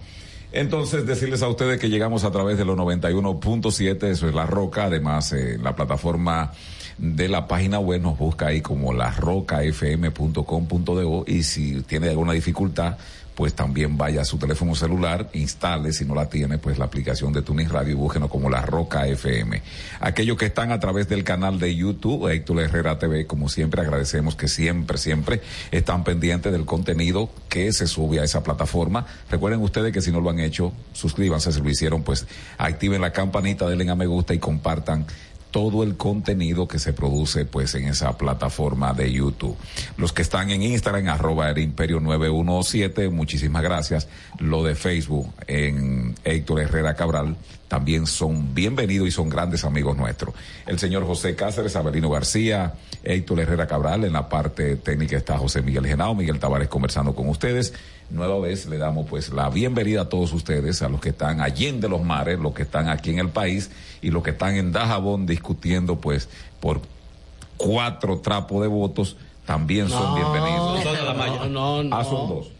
Entonces, 0.52 1.06
decirles 1.06 1.42
a 1.42 1.48
ustedes 1.48 1.78
que 1.78 1.90
llegamos 1.90 2.24
a 2.24 2.30
través 2.30 2.56
de 2.56 2.64
los 2.64 2.78
91.7, 2.78 4.04
eso 4.04 4.28
es 4.28 4.34
La 4.34 4.46
Roca, 4.46 4.84
además 4.84 5.32
eh, 5.32 5.58
la 5.60 5.76
plataforma 5.76 6.52
de 6.96 7.28
la 7.28 7.46
página 7.46 7.78
web 7.78 8.00
nos 8.00 8.18
busca 8.18 8.46
ahí 8.46 8.60
como 8.60 8.92
larrocafm.com.do 8.92 11.24
y 11.26 11.42
si 11.44 11.82
tiene 11.82 12.08
alguna 12.08 12.32
dificultad, 12.32 12.96
pues 13.38 13.54
también 13.54 13.96
vaya 13.96 14.22
a 14.22 14.24
su 14.24 14.36
teléfono 14.36 14.74
celular, 14.74 15.30
instale, 15.32 15.92
si 15.92 16.04
no 16.04 16.16
la 16.16 16.28
tiene, 16.28 16.58
pues 16.58 16.76
la 16.76 16.86
aplicación 16.86 17.32
de 17.32 17.40
Tunis 17.40 17.70
Radio 17.70 17.92
y 17.92 17.94
búsquenos 17.94 18.28
como 18.30 18.50
La 18.50 18.62
Roca 18.62 19.06
FM. 19.06 19.62
Aquellos 20.00 20.36
que 20.36 20.46
están 20.46 20.72
a 20.72 20.80
través 20.80 21.08
del 21.08 21.22
canal 21.22 21.60
de 21.60 21.72
YouTube, 21.72 22.26
Héctor 22.32 22.58
Herrera 22.58 22.98
TV, 22.98 23.28
como 23.28 23.48
siempre, 23.48 23.80
agradecemos 23.80 24.34
que 24.34 24.48
siempre, 24.48 24.98
siempre 24.98 25.40
están 25.70 26.02
pendientes 26.02 26.50
del 26.50 26.64
contenido 26.64 27.30
que 27.48 27.72
se 27.72 27.86
sube 27.86 28.18
a 28.18 28.24
esa 28.24 28.42
plataforma. 28.42 29.06
Recuerden 29.30 29.62
ustedes 29.62 29.92
que 29.92 30.00
si 30.00 30.10
no 30.10 30.20
lo 30.20 30.30
han 30.30 30.40
hecho, 30.40 30.72
suscríbanse, 30.92 31.52
si 31.52 31.60
lo 31.60 31.70
hicieron, 31.70 32.02
pues 32.02 32.26
activen 32.58 33.00
la 33.00 33.12
campanita, 33.12 33.68
denle 33.68 33.88
a 33.88 33.94
me 33.94 34.06
gusta 34.06 34.34
y 34.34 34.40
compartan 34.40 35.06
todo 35.50 35.82
el 35.82 35.96
contenido 35.96 36.68
que 36.68 36.78
se 36.78 36.92
produce 36.92 37.44
pues 37.44 37.74
en 37.74 37.88
esa 37.88 38.16
plataforma 38.16 38.92
de 38.92 39.12
YouTube. 39.12 39.56
Los 39.96 40.12
que 40.12 40.22
están 40.22 40.50
en 40.50 40.62
Instagram, 40.62 41.08
arroba 41.08 41.50
el 41.50 41.58
imperio 41.58 42.00
917, 42.00 43.08
muchísimas 43.08 43.62
gracias. 43.62 44.08
Lo 44.38 44.62
de 44.62 44.74
Facebook 44.74 45.32
en 45.46 46.14
Héctor 46.24 46.60
Herrera 46.60 46.94
Cabral 46.94 47.36
también 47.68 48.06
son 48.06 48.54
bienvenidos 48.54 49.06
y 49.06 49.10
son 49.10 49.28
grandes 49.28 49.64
amigos 49.64 49.96
nuestros. 49.96 50.34
El 50.66 50.78
señor 50.78 51.06
José 51.06 51.36
Cáceres, 51.36 51.76
Abelino 51.76 52.10
García, 52.10 52.74
Héctor 53.04 53.40
Herrera 53.40 53.66
Cabral, 53.66 54.04
en 54.04 54.14
la 54.14 54.28
parte 54.28 54.76
técnica 54.76 55.16
está 55.16 55.38
José 55.38 55.62
Miguel 55.62 55.86
Genao, 55.86 56.14
Miguel 56.14 56.38
Tavares 56.38 56.68
conversando 56.68 57.14
con 57.14 57.28
ustedes. 57.28 57.74
Nueva 58.10 58.38
vez 58.40 58.66
le 58.66 58.78
damos 58.78 59.06
pues 59.06 59.30
la 59.30 59.50
bienvenida 59.50 60.02
a 60.02 60.08
todos 60.08 60.32
ustedes, 60.32 60.80
a 60.80 60.88
los 60.88 61.00
que 61.00 61.10
están 61.10 61.42
allí 61.42 61.66
en 61.66 61.80
de 61.80 61.90
los 61.90 62.02
mares, 62.02 62.38
los 62.38 62.54
que 62.54 62.62
están 62.62 62.88
aquí 62.88 63.10
en 63.10 63.18
el 63.18 63.28
país 63.28 63.70
y 64.00 64.10
los 64.10 64.22
que 64.22 64.30
están 64.30 64.54
en 64.56 64.72
Dajabón 64.72 65.26
discutiendo 65.26 66.00
pues 66.00 66.28
por 66.60 66.80
cuatro 67.58 68.20
trapos 68.20 68.62
de 68.62 68.68
votos 68.68 69.16
también 69.44 69.88
son 69.88 70.14
bienvenidos. 70.14 70.84
No, 70.84 71.48
no, 71.48 71.82
no. 71.82 71.96
Ah, 71.96 72.04
son 72.04 72.28
dos. 72.28 72.57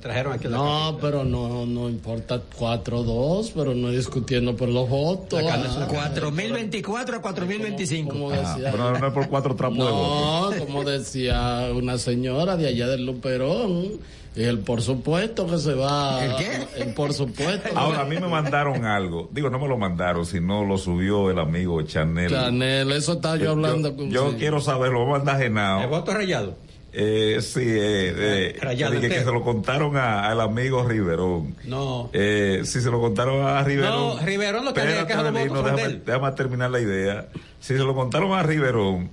Trajeron 0.00 0.32
aquí 0.34 0.44
la 0.48 0.56
No, 0.56 0.98
pero 1.00 1.24
no, 1.24 1.66
no 1.66 1.88
importa 1.88 2.40
4-2, 2.58 3.52
pero 3.54 3.74
no 3.74 3.90
discutiendo 3.90 4.56
por 4.56 4.68
los 4.68 4.88
votos. 4.88 5.40
Ah, 5.50 5.86
4024 5.88 7.16
a 7.16 7.20
4025. 7.22 8.10
Como 8.12 8.30
decía, 8.30 8.70
pero 8.70 8.98
no 8.98 9.06
es 9.06 9.12
por 9.12 9.28
cuatro 9.28 9.54
trapos 9.54 9.78
de 9.78 9.84
votos. 9.84 10.56
no, 10.58 10.64
como 10.66 10.84
decía 10.84 11.68
una 11.74 11.98
señora 11.98 12.56
de 12.56 12.68
allá 12.68 12.86
del 12.88 13.06
Luperón, 13.06 13.92
el 14.34 14.58
por 14.60 14.82
supuesto 14.82 15.46
que 15.46 15.58
se 15.58 15.74
va. 15.74 16.22
¿El 16.24 16.36
qué? 16.36 16.66
El 16.82 16.94
por 16.94 17.12
supuesto. 17.14 17.70
Ahora, 17.74 18.02
a 18.02 18.04
mí 18.04 18.16
me 18.16 18.28
mandaron 18.28 18.84
algo. 18.84 19.28
Digo, 19.32 19.48
no 19.48 19.58
me 19.58 19.66
lo 19.66 19.78
mandaron, 19.78 20.26
sino 20.26 20.64
lo 20.64 20.76
subió 20.76 21.30
el 21.30 21.38
amigo 21.38 21.80
Chanel. 21.82 22.30
Chanel, 22.30 22.92
eso 22.92 23.14
estaba 23.14 23.36
yo 23.36 23.52
hablando 23.52 23.90
yo, 23.90 23.96
con 23.96 24.10
yo 24.10 24.30
sí. 24.32 24.36
quiero 24.38 24.60
saberlo, 24.60 25.06
lo 25.06 25.10
manda 25.12 25.32
El 25.36 25.42
Genao. 25.44 25.88
voto 25.88 26.12
rayado. 26.12 26.54
Eh, 26.98 27.42
sí, 27.42 27.60
eh, 27.62 28.56
eh, 28.56 28.98
que 29.02 29.18
se 29.18 29.24
lo 29.26 29.42
contaron 29.42 29.98
a- 29.98 30.30
al 30.30 30.40
amigo 30.40 30.82
Riverón. 30.88 31.54
No. 31.64 32.08
Eh, 32.14 32.62
sí, 32.64 32.80
se 32.80 32.90
lo 32.90 33.02
contaron 33.02 33.46
a 33.46 33.62
Riverón. 33.62 34.16
No, 34.16 34.18
Riverón 34.24 34.64
lo 34.64 34.72
que 34.72 34.80
Espérate, 34.80 35.14
votos 35.46 35.64
déjame, 35.64 35.82
él. 35.82 36.02
déjame 36.06 36.32
terminar 36.32 36.70
la 36.70 36.80
idea. 36.80 37.28
Si 37.60 37.74
se 37.76 37.80
lo 37.84 37.94
contaron 37.94 38.32
a 38.32 38.42
Riverón, 38.42 39.10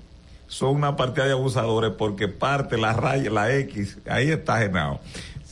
son 0.47 0.75
una 0.77 0.95
partida 0.95 1.25
de 1.25 1.33
abusadores 1.33 1.91
porque 1.97 2.29
parte 2.29 2.77
la 2.77 2.93
raya, 2.93 3.29
la 3.29 3.53
X, 3.53 3.97
ahí 4.07 4.29
está 4.29 4.59
Genao. 4.59 5.01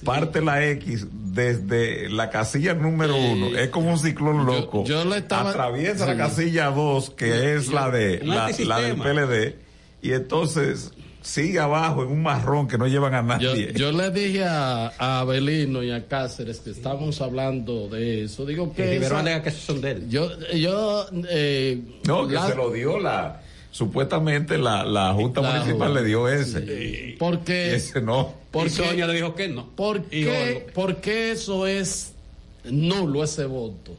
Parte 0.06 0.42
la 0.42 0.66
X 0.66 1.08
desde 1.12 2.10
la 2.10 2.30
casilla 2.30 2.74
número 2.74 3.16
uno, 3.18 3.58
es 3.58 3.68
como 3.70 3.92
un 3.92 4.00
ciclón 4.00 4.46
loco. 4.46 4.86
yo 4.86 5.04
le 5.04 5.18
estaba- 5.18 5.50
Atraviesa 5.50 6.06
la 6.06 6.14
sí. 6.14 6.18
casilla 6.18 6.70
dos, 6.70 7.10
que 7.10 7.56
es 7.56 7.68
la 7.68 7.92
de 7.92 8.22
la, 8.24 8.50
la 8.66 8.80
del 8.80 8.96
PLD, 8.96 9.58
y 10.02 10.14
entonces 10.14 10.92
sigue 11.22 11.60
abajo 11.60 12.04
en 12.04 12.10
un 12.10 12.24
marrón 12.24 12.68
que 12.68 12.78
no 12.78 12.88
llevan 12.88 13.14
a 13.14 13.22
nadie. 13.22 13.74
yo 13.76 13.92
le 13.92 14.10
dije 14.12 14.44
a, 14.44 14.88
a 14.98 15.20
Abelino 15.20 15.84
y 15.84 15.92
a 15.92 16.08
Cáceres 16.08 16.60
que 16.60 16.72
estábamos 16.72 17.22
hablando 17.22 17.88
de 17.90 18.24
eso. 18.24 18.46
Digo 18.46 18.74
Que 18.74 18.98
esa- 18.98 19.42
que 19.44 19.52
son 19.52 19.82
de 19.82 19.92
él. 19.92 20.10
yo, 20.10 20.30
yo, 20.52 21.06
eh, 21.30 21.80
No, 22.08 22.28
que 22.28 22.34
la- 22.34 22.48
se 22.48 22.56
lo 22.56 22.72
dio 22.72 23.00
la, 23.00 23.42
supuestamente 23.72 24.58
la, 24.58 24.84
la 24.84 25.14
Junta 25.14 25.42
La 25.42 25.52
Municipal 25.52 25.88
Junta, 25.90 26.02
le 26.02 26.08
dio 26.08 26.28
ese. 26.28 27.16
porque. 27.20 27.70
Y 27.72 27.76
ese 27.76 28.02
no. 28.02 28.34
¿Por 28.52 28.68
y? 28.68 28.70
Sonia 28.70 29.08
le 29.08 29.14
dijo 29.14 29.34
que 29.36 29.48
no. 29.48 29.68
¿Por 29.76 30.00
Y 30.12 30.24
qué, 30.26 30.68
por 30.74 30.98
qué 30.98 31.32
eso 31.32 31.68
es 31.68 32.14
nulo 32.66 33.24
ese 33.24 33.46
voto? 33.46 33.96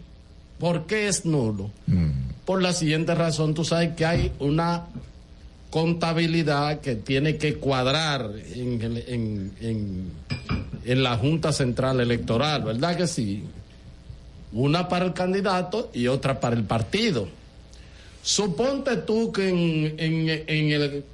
¿Por 0.58 0.86
qué 0.86 1.08
es 1.08 1.24
nulo? 1.24 1.70
Mm. 1.86 2.10
Por 2.44 2.60
la 2.62 2.72
siguiente 2.72 3.14
razón, 3.14 3.54
tú 3.54 3.64
sabes 3.64 3.94
que 3.96 4.04
hay 4.04 4.32
una 4.40 4.84
contabilidad 5.72 6.80
que 6.80 6.96
tiene 6.96 7.38
que 7.38 7.54
cuadrar 7.54 8.30
en, 8.54 8.82
en, 8.82 9.52
en, 9.58 10.12
en 10.84 11.02
la 11.02 11.16
Junta 11.16 11.50
Central 11.50 11.98
Electoral, 11.98 12.62
¿verdad 12.62 12.94
que 12.94 13.06
sí? 13.06 13.42
Una 14.52 14.86
para 14.86 15.06
el 15.06 15.14
candidato 15.14 15.90
y 15.94 16.08
otra 16.08 16.40
para 16.40 16.56
el 16.56 16.64
partido. 16.64 17.26
Suponte 18.22 18.98
tú 18.98 19.32
que 19.32 19.48
en, 19.48 20.28
el 20.70 21.04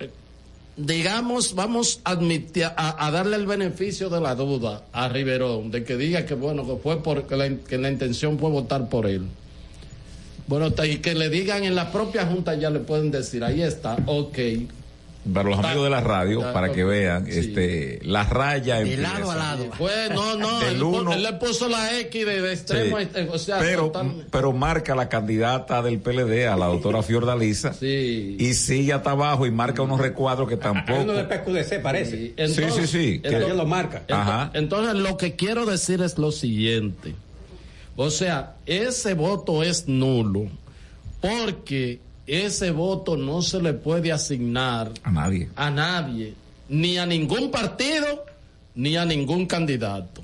digamos, 0.76 1.54
vamos 1.54 2.00
a, 2.02 2.10
admitir, 2.10 2.64
a, 2.64 3.06
a 3.06 3.12
darle 3.12 3.36
el 3.36 3.46
beneficio 3.46 4.10
de 4.10 4.20
la 4.20 4.34
duda 4.34 4.82
a 4.92 5.08
Riverón, 5.08 5.70
de 5.70 5.84
que 5.84 5.96
diga 5.96 6.26
que 6.26 6.34
bueno, 6.34 6.66
que 6.66 6.82
fue 6.82 7.00
porque 7.00 7.36
la, 7.36 7.48
que 7.48 7.78
la 7.78 7.92
intención 7.92 8.36
fue 8.40 8.50
votar 8.50 8.88
por 8.88 9.06
él. 9.06 9.22
Bueno, 10.48 10.72
y 10.84 10.96
que 10.96 11.14
le 11.14 11.28
digan 11.28 11.62
en 11.64 11.74
la 11.74 11.92
propia 11.92 12.26
junta 12.26 12.54
ya 12.54 12.70
le 12.70 12.80
pueden 12.80 13.10
decir, 13.10 13.44
ahí 13.44 13.62
está, 13.62 13.96
ok. 14.06 14.38
Para 15.34 15.50
los 15.50 15.58
amigos 15.58 15.84
de 15.84 15.90
la 15.90 16.00
radio, 16.00 16.38
Está- 16.38 16.52
para 16.54 16.72
que 16.72 16.84
vean, 16.84 17.26
sí. 17.26 17.32
este, 17.40 17.98
la 18.02 18.24
raya 18.24 18.76
De 18.76 18.80
empieza. 18.94 19.02
lado 19.18 19.30
a 19.30 19.36
lado. 19.36 19.66
Pues 19.76 20.10
no, 20.14 20.62
él, 20.66 20.82
uno- 20.82 21.12
él 21.12 21.22
le 21.22 21.32
puso 21.34 21.68
la 21.68 21.98
X 22.00 22.24
de, 22.24 22.40
de 22.40 22.52
extremo, 22.54 22.96
a 22.96 23.00
Sí. 23.00 23.04
extremo, 23.04 23.32
o 23.34 23.38
sea, 23.38 23.58
pero, 23.58 23.82
total- 23.90 24.26
pero 24.30 24.52
marca 24.54 24.94
la 24.94 25.10
candidata 25.10 25.82
del 25.82 25.98
PLD 25.98 26.46
a 26.46 26.56
la 26.56 26.66
doctora 26.66 27.02
Fiordalisa 27.02 27.74
Sí. 27.74 28.36
y 28.38 28.54
sigue 28.54 28.94
hasta 28.94 29.10
abajo 29.10 29.44
y 29.44 29.50
marca 29.50 29.82
unos 29.82 30.00
recuadros 30.00 30.48
que 30.48 30.56
tampoco. 30.56 31.02
uno 31.02 31.12
de 31.12 31.24
PQDC, 31.24 31.80
parece. 31.82 32.32
Entonces- 32.38 32.74
sí, 32.74 32.86
sí, 32.86 33.18
que- 33.20 33.28
Que 33.28 33.34
entonces- 33.34 33.56
lo 33.58 33.66
marca. 33.66 34.04
Ajá. 34.08 34.50
Entonces, 34.54 34.94
lo 34.94 35.18
que 35.18 35.36
quiero 35.36 35.66
decir 35.66 36.00
es 36.00 36.16
lo 36.16 36.32
siguiente. 36.32 37.14
O 38.00 38.10
sea, 38.10 38.54
ese 38.64 39.14
voto 39.14 39.62
es 39.64 39.88
nulo 39.88 40.46
porque 41.20 42.00
ese 42.26 42.70
voto 42.70 43.16
no 43.16 43.42
se 43.42 43.60
le 43.60 43.72
puede 43.72 44.12
asignar 44.12 44.92
A 45.02 45.10
nadie. 45.10 45.48
a 45.56 45.70
nadie, 45.70 46.34
ni 46.68 46.96
a 46.98 47.06
ningún 47.06 47.50
partido, 47.50 48.24
ni 48.76 48.96
a 48.96 49.04
ningún 49.04 49.46
candidato. 49.46 50.22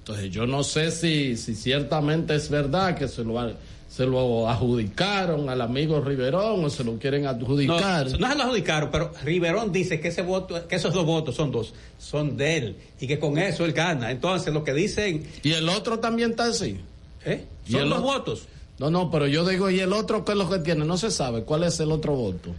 Entonces, 0.00 0.30
yo 0.30 0.46
no 0.46 0.62
sé 0.62 0.90
si, 0.90 1.36
si 1.38 1.54
ciertamente 1.54 2.34
es 2.34 2.50
verdad 2.50 2.94
que 2.94 3.08
se 3.08 3.24
lo, 3.24 3.54
se 3.88 4.04
lo 4.04 4.46
adjudicaron 4.50 5.48
al 5.48 5.62
amigo 5.62 6.02
Riverón 6.02 6.62
o 6.62 6.68
se 6.68 6.84
lo 6.84 6.98
quieren 6.98 7.22
No, 7.22 7.30
adjudicar. 7.30 8.10
no 8.20 8.28
se 8.28 8.34
lo 8.34 8.42
adjudicaron, 8.42 8.90
pero 8.92 9.12
Riverón 9.24 9.72
dice 9.72 9.98
que 10.00 10.08
ese 10.08 10.20
voto, 10.20 10.68
que 10.68 10.76
esos 10.76 10.92
dos 10.92 11.06
votos 11.06 11.34
son 11.36 11.50
dos, 11.50 11.72
son 11.98 12.36
de 12.36 12.56
él 12.58 12.76
y 13.00 13.06
que 13.06 13.18
con 13.18 13.38
eso 13.38 13.64
él 13.64 13.72
gana. 13.72 14.10
Entonces 14.10 14.52
lo 14.52 14.62
que 14.62 14.74
dicen, 14.74 15.24
y 15.42 15.52
el 15.52 15.70
otro 15.70 15.98
también 16.00 16.32
está 16.32 16.44
así. 16.48 16.76
¿Eh? 17.24 17.44
¿Y 17.66 17.72
Son 17.72 17.92
otro? 17.92 18.02
votos. 18.02 18.46
No, 18.78 18.90
no, 18.90 19.10
pero 19.10 19.26
yo 19.26 19.46
digo, 19.48 19.70
¿y 19.70 19.80
el 19.80 19.92
otro 19.92 20.24
qué 20.24 20.32
es 20.32 20.38
lo 20.38 20.50
que 20.50 20.58
tiene? 20.58 20.84
No 20.84 20.96
se 20.96 21.10
sabe. 21.10 21.42
¿Cuál 21.44 21.62
es 21.64 21.78
el 21.80 21.92
otro 21.92 22.14
voto? 22.14 22.50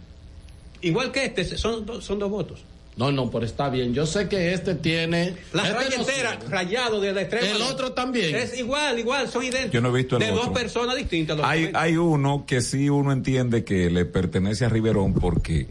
Igual 0.82 1.12
que 1.12 1.24
este, 1.26 1.44
son, 1.58 1.84
dos- 1.86 2.04
son 2.04 2.18
dos 2.18 2.30
votos. 2.30 2.60
No, 2.96 3.12
no, 3.12 3.30
pero 3.30 3.44
está 3.44 3.68
bien. 3.68 3.92
Yo 3.92 4.06
sé 4.06 4.26
que 4.26 4.54
este 4.54 4.74
tiene. 4.74 5.36
La 5.52 5.64
este 5.64 5.74
raya 5.74 5.90
no 5.90 6.02
entera, 6.02 6.30
sirve. 6.40 6.48
rayado 6.48 7.00
de 7.00 7.12
la 7.12 7.20
extrema. 7.22 7.46
El 7.56 7.60
otro 7.62 7.92
también. 7.92 8.34
Es 8.34 8.58
igual, 8.58 8.98
igual, 8.98 9.28
son 9.28 9.42
idénticos. 9.44 9.72
Yo 9.72 9.80
no 9.82 9.90
he 9.90 9.98
visto 9.98 10.16
el 10.16 10.22
De 10.22 10.30
otro. 10.32 10.44
dos 10.44 10.58
personas 10.58 10.96
distintas. 10.96 11.38
Hay, 11.42 11.70
hay 11.74 11.98
uno 11.98 12.44
que 12.46 12.62
sí 12.62 12.88
uno 12.88 13.12
entiende 13.12 13.64
que 13.64 13.90
le 13.90 14.06
pertenece 14.06 14.64
a 14.64 14.70
Riverón 14.70 15.12
porque, 15.12 15.66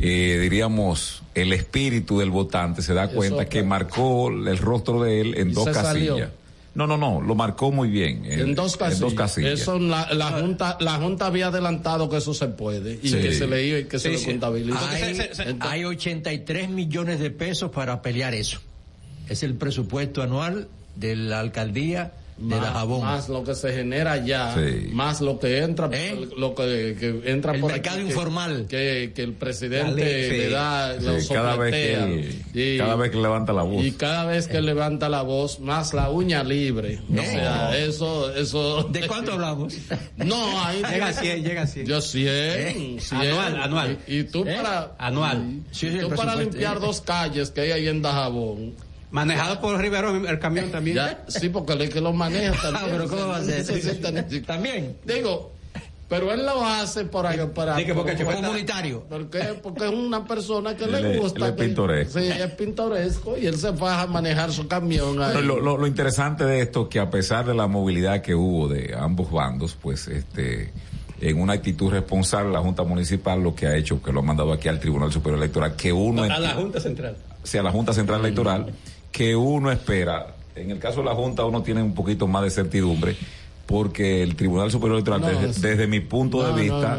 eh, 0.00 0.38
diríamos, 0.40 1.24
el 1.34 1.52
espíritu 1.52 2.20
del 2.20 2.30
votante 2.30 2.82
se 2.82 2.94
da 2.94 3.06
Eso, 3.06 3.14
cuenta 3.16 3.44
que 3.46 3.50
claro. 3.62 3.66
marcó 3.66 4.28
el 4.28 4.56
rostro 4.58 5.02
de 5.02 5.20
él 5.22 5.34
en 5.36 5.50
Y 5.50 5.54
dos 5.54 5.64
casillas. 5.64 5.86
salió. 5.86 6.30
No, 6.74 6.86
no, 6.88 6.96
no, 6.96 7.20
lo 7.20 7.34
marcó 7.36 7.70
muy 7.70 7.88
bien. 7.88 8.24
En, 8.24 8.54
dos 8.54 8.76
casillas. 8.76 9.00
En 9.00 9.06
dos 9.06 9.14
casillas. 9.14 9.60
Eso 9.60 9.78
la, 9.78 10.12
la 10.12 10.32
junta, 10.32 10.76
la 10.80 10.94
junta 10.96 11.26
había 11.26 11.46
adelantado 11.46 12.08
que 12.08 12.16
eso 12.16 12.34
se 12.34 12.48
puede 12.48 12.98
y 13.00 13.08
Sí. 13.08 13.18
que 13.20 13.32
se 13.32 13.46
le 13.46 13.64
iba 13.64 13.78
y 13.78 13.84
que 13.84 13.98
se 13.98 14.08
Sí, 14.08 14.12
le 14.14 14.18
sí. 14.18 14.26
contabiliza. 14.32 14.90
Hay, 14.90 15.18
hay 15.60 15.84
83 15.84 16.68
millones 16.70 17.20
de 17.20 17.30
pesos 17.30 17.70
para 17.70 18.02
pelear 18.02 18.34
eso. 18.34 18.60
Es 19.28 19.42
el 19.44 19.54
presupuesto 19.54 20.20
anual 20.22 20.66
de 20.96 21.14
la 21.16 21.40
alcaldía 21.40 22.12
de 22.36 22.56
más, 22.56 22.72
Jabón. 22.72 23.00
más 23.02 23.28
lo 23.28 23.44
que 23.44 23.54
se 23.54 23.72
genera 23.72 24.16
ya, 24.24 24.54
Sí. 24.54 24.88
más 24.92 25.20
lo 25.20 25.38
que 25.38 25.58
entra, 25.58 25.88
¿Eh? 25.92 26.28
lo 26.36 26.54
que, 26.54 26.96
que 26.98 27.30
entra 27.30 27.54
El 27.54 27.60
por 27.60 27.70
mercado 27.72 27.98
aquí, 27.98 28.06
informal. 28.08 28.66
que, 28.68 29.12
que 29.14 29.22
el 29.22 29.32
presidente 29.34 30.28
le 30.30 30.50
da, 30.50 30.98
Sí, 30.98 31.06
lo 31.28 31.34
cada 31.34 31.56
vez 31.56 31.72
que 31.72 32.74
Y- 32.74 32.78
cada 32.78 32.96
vez 32.96 33.10
que 33.12 33.18
levanta 33.18 33.52
la 33.52 33.62
voz. 33.62 33.84
Y 33.84 33.92
cada 33.92 34.24
vez 34.26 34.48
que 34.48 34.60
levanta 34.60 35.08
la 35.08 35.22
voz, 35.22 35.60
más 35.60 35.94
la 35.94 36.10
uña 36.10 36.42
libre. 36.42 37.00
No. 37.08 37.22
O 37.22 37.24
sea, 37.24 37.76
eso, 37.78 38.34
eso. 38.34 38.82
¿De 38.84 39.06
cuánto 39.06 39.32
hablamos? 39.34 39.74
No, 40.16 40.64
ahí 40.64 40.82
Llega 40.90 41.08
a 41.08 41.12
100, 41.12 41.44
llega 41.44 41.62
a 41.62 41.66
100. 41.66 41.86
Yo 41.86 42.00
100, 42.00 42.28
¿Eh? 42.28 42.96
100. 43.00 43.20
Anual, 43.20 43.62
anual. 43.62 43.98
Y, 44.06 44.18
y 44.18 44.24
tú 44.24 44.44
¿Eh? 44.46 44.56
para 44.56 44.94
Anual. 44.98 45.60
Sí, 45.70 45.88
Sí, 45.88 45.92
sí, 45.92 45.98
tú 46.00 46.10
para 46.16 46.34
limpiar 46.36 46.76
eh. 46.76 46.80
dos 46.80 47.00
calles 47.00 47.50
que 47.50 47.60
hay 47.62 47.70
ahí 47.72 47.88
en 47.88 48.02
Dajabón. 48.02 48.74
Manejado 49.14 49.60
por 49.60 49.78
Riverón, 49.80 50.26
el 50.26 50.38
camión 50.40 50.70
también. 50.72 50.96
Ya, 50.96 51.24
sí, 51.28 51.48
porque 51.48 51.74
él 51.74 51.82
es 51.82 51.90
que 51.90 52.00
lo 52.00 52.12
maneja 52.12 52.52
también. 52.60 52.74
Ah, 52.84 52.88
pero 52.90 53.08
¿cómo 53.08 53.28
va 53.28 53.36
a 53.36 53.44
ser? 53.44 53.58
Necesita 53.58 54.10
ni- 54.10 54.40
También. 54.46 54.96
Digo, 55.04 55.52
pero 56.08 56.32
él 56.32 56.44
lo 56.44 56.64
hace 56.66 57.04
por 57.04 57.24
ahí, 57.26 57.38
para, 57.54 57.76
Sí, 57.76 57.84
que 57.86 57.94
porque 57.94 58.12
el 58.12 58.24
Comunitario. 58.24 59.04
porque, 59.08 59.38
porque 59.62 59.84
es 59.84 59.90
una 59.92 60.24
persona 60.24 60.76
que 60.76 60.86
le 60.88 61.14
es- 61.14 61.20
gusta. 61.20 61.38
él 61.46 61.52
es 61.52 61.56
que- 61.56 61.64
pintoresco. 61.64 62.18
Sí, 62.18 62.26
es 62.26 62.50
pintoresco 62.54 63.38
y 63.38 63.46
él 63.46 63.56
se 63.56 63.72
faja 63.72 64.02
a 64.02 64.06
manejar 64.08 64.50
su 64.52 64.66
camión 64.66 65.22
ahí. 65.22 65.42
Lo, 65.44 65.60
lo- 65.60 65.76
lo 65.78 65.86
interesante 65.86 66.44
de 66.44 66.60
esto 66.62 66.88
que 66.88 66.98
a 66.98 67.08
pesar 67.08 67.46
de 67.46 67.54
la 67.54 67.68
movilidad 67.68 68.20
que 68.20 68.34
hubo 68.34 68.66
de 68.68 68.94
ambos 68.98 69.30
bandos, 69.30 69.76
pues 69.80 70.08
este 70.08 70.72
en 71.20 71.40
una 71.40 71.52
actitud 71.54 71.90
responsable 71.90 72.52
la 72.52 72.58
Junta 72.60 72.82
Municipal 72.82 73.40
lo 73.40 73.54
que 73.54 73.68
ha 73.68 73.76
hecho, 73.76 74.02
que 74.02 74.12
lo 74.12 74.18
ha 74.20 74.22
mandado 74.24 74.52
aquí 74.52 74.66
al 74.68 74.80
Tribunal 74.80 75.10
Superior 75.12 75.38
Electoral, 75.40 75.76
que 75.76 75.92
uno 75.92 76.24
A 76.24 76.38
la 76.40 76.50
Junta 76.54 76.80
Central. 76.80 77.16
sea 77.44 77.62
la 77.62 77.70
Junta 77.70 77.92
Central 77.94 78.20
Electoral, 78.20 78.66
que 79.14 79.36
uno 79.36 79.70
espera, 79.70 80.26
en 80.56 80.72
el 80.72 80.80
caso 80.80 80.98
de 80.98 81.06
la 81.06 81.14
Junta 81.14 81.44
uno 81.44 81.62
tiene 81.62 81.80
un 81.80 81.94
poquito 81.94 82.26
más 82.26 82.42
de 82.42 82.50
certidumbre, 82.50 83.16
porque 83.64 84.24
el 84.24 84.34
Tribunal 84.34 84.72
Superior 84.72 84.96
Electoral, 84.96 85.20
No, 85.20 85.40
desde, 85.52 85.86
mi 85.86 86.00
punto 86.00 86.42
No, 86.42 86.52
de 86.52 86.62
vista, 86.62 86.96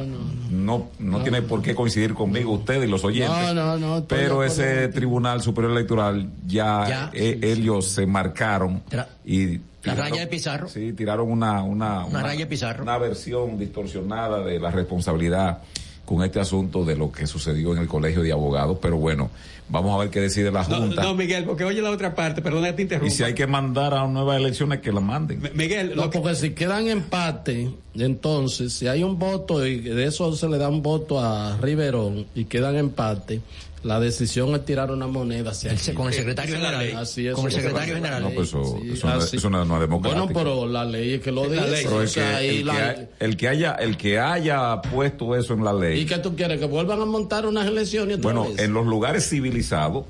no, 0.50 0.88
no, 0.98 1.18
no, 1.18 1.22
tiene 1.24 1.42
por 1.42 1.62
qué 1.62 1.76
coincidir 1.76 2.14
conmigo 2.14 2.54
ustedes 2.54 2.88
y 2.88 2.90
los 2.90 3.04
oyentes, 3.04 3.30
No, 3.38 3.54
no, 3.54 3.78
no, 3.78 3.98
estoy 3.98 4.18
pero 4.18 4.46
ese. 4.46 4.88
Tribunal 4.88 5.42
Superior 5.42 5.74
Electoral 5.74 6.30
ya, 6.48 6.86
Ya, 6.88 7.12
eh, 7.14 7.38
ellos 7.44 7.86
se 7.90 8.06
marcaron 8.06 8.82
Tra- 8.90 9.08
y 9.26 9.60
La 9.84 9.96
raya 9.96 10.22
de 10.22 10.28
Pizarro. 10.28 10.70
Sí, 10.70 10.94
tiraron 10.94 11.30
una, 11.30 11.64
una, 11.64 12.06
Una 12.06 12.24
raya 12.24 12.40
de 12.40 12.46
Pizarro. 12.48 12.82
una 12.82 12.98
versión 12.98 13.58
distorsionada 13.60 14.42
de 14.42 14.58
la 14.58 14.72
responsabilidad 14.72 15.60
con 16.06 16.24
este 16.24 16.40
asunto 16.40 16.86
de 16.86 16.96
lo 16.96 17.12
que 17.12 17.26
sucedió 17.28 17.74
en 17.74 17.80
el 17.82 17.88
colegio 17.88 18.22
de 18.22 18.32
abogados, 18.32 18.78
pero 18.82 18.98
bueno, 18.98 19.30
vamos 19.70 19.94
a 19.96 19.98
ver 19.98 20.10
qué 20.12 20.22
decide 20.22 20.52
la 20.52 20.64
No, 20.68 20.78
Junta. 20.78 21.02
no, 21.04 21.16
Miguel, 21.16 21.44
porque 21.46 21.64
oye 21.64 21.82
la 21.82 21.90
otra 21.90 22.14
parte, 22.14 22.42
perdona 22.42 22.76
te 22.76 22.82
y 22.82 22.84
interrumpa. 22.84 23.14
si 23.14 23.24
hay 23.24 23.34
que 23.34 23.48
mandar 23.48 23.94
a 23.96 24.08
nuevas 24.08 24.38
elecciones, 24.40 24.80
que 24.82 24.92
la 24.92 25.00
manden. 25.00 25.40
M- 25.40 25.52
Miguel, 25.56 25.90
No, 25.96 26.04
lo 26.06 26.10
que- 26.12 26.20
porque 26.20 26.36
si 26.36 26.52
quedan 26.52 26.88
empate, 26.88 27.72
entonces, 27.96 28.74
si 28.74 28.88
hay 28.88 29.04
un 29.04 29.18
voto 29.18 29.66
y 29.66 29.80
de 29.80 30.06
eso 30.06 30.34
se 30.36 30.48
le 30.48 30.58
da 30.58 30.70
un 30.70 30.82
voto 30.84 31.20
a 31.20 31.58
Riverón 31.58 32.28
y 32.36 32.46
quedan 32.46 32.76
empate, 32.76 33.42
la 33.86 34.00
decisión 34.00 34.54
es 34.56 34.66
tirar 34.66 34.90
una 34.92 35.06
moneda 35.08 35.52
hacia 35.52 35.72
El- 35.72 35.94
con 35.94 36.08
el 36.08 36.14
secretario 36.14 36.56
general. 36.56 36.80
ley. 36.80 36.94
Así 36.94 37.28
es. 37.28 37.36
Con 37.36 37.46
el 37.46 37.52
secretario 37.52 37.96
general. 37.96 38.24
No, 38.24 38.30
pues 38.32 38.48
eso, 38.50 38.64
Sí, 38.82 38.90
eso, 38.94 39.08
no, 39.08 39.18
es- 39.18 39.24
así. 39.26 39.38
eso 39.38 39.50
no 39.50 39.62
es- 39.62 39.68
no 39.68 39.76
es 39.76 39.82
democrático. 39.82 40.26
Bueno, 40.26 40.40
pero 40.40 40.66
la 40.68 40.84
ley 40.86 41.14
es 41.14 41.22
que 41.22 41.32
lo 41.32 41.48
dice. 41.48 41.68
ley. 41.70 41.84
Pero 41.84 41.98
o 41.98 42.02
es 42.02 42.14
que 42.14 42.20
sea, 42.20 42.44
y 42.44 42.48
el, 42.62 42.66
la- 42.66 42.74
que 42.74 42.80
ha- 42.82 43.08
el 43.20 43.38
que 43.38 43.48
haya 43.48 43.72
el 43.76 43.98
que 43.98 44.20
haya 44.20 44.82
puesto 44.82 45.36
eso 45.36 45.54
en 45.54 45.64
la 45.64 45.74
ley 45.74 46.02
¿Y 46.02 46.06
qué 46.06 46.18
tú 46.18 46.36
quieres? 46.36 46.60
¿Que 46.60 46.66
vuelvan 46.66 47.02
a 47.02 47.06
montar 47.06 47.46
unas 47.46 47.68
elecciones 47.68 48.18
otra 48.18 48.34
bueno 48.34 48.50
vez? 48.50 48.60
en 48.60 48.74
los 48.74 48.86
lugares 48.86 49.30
civilizados 49.30 50.06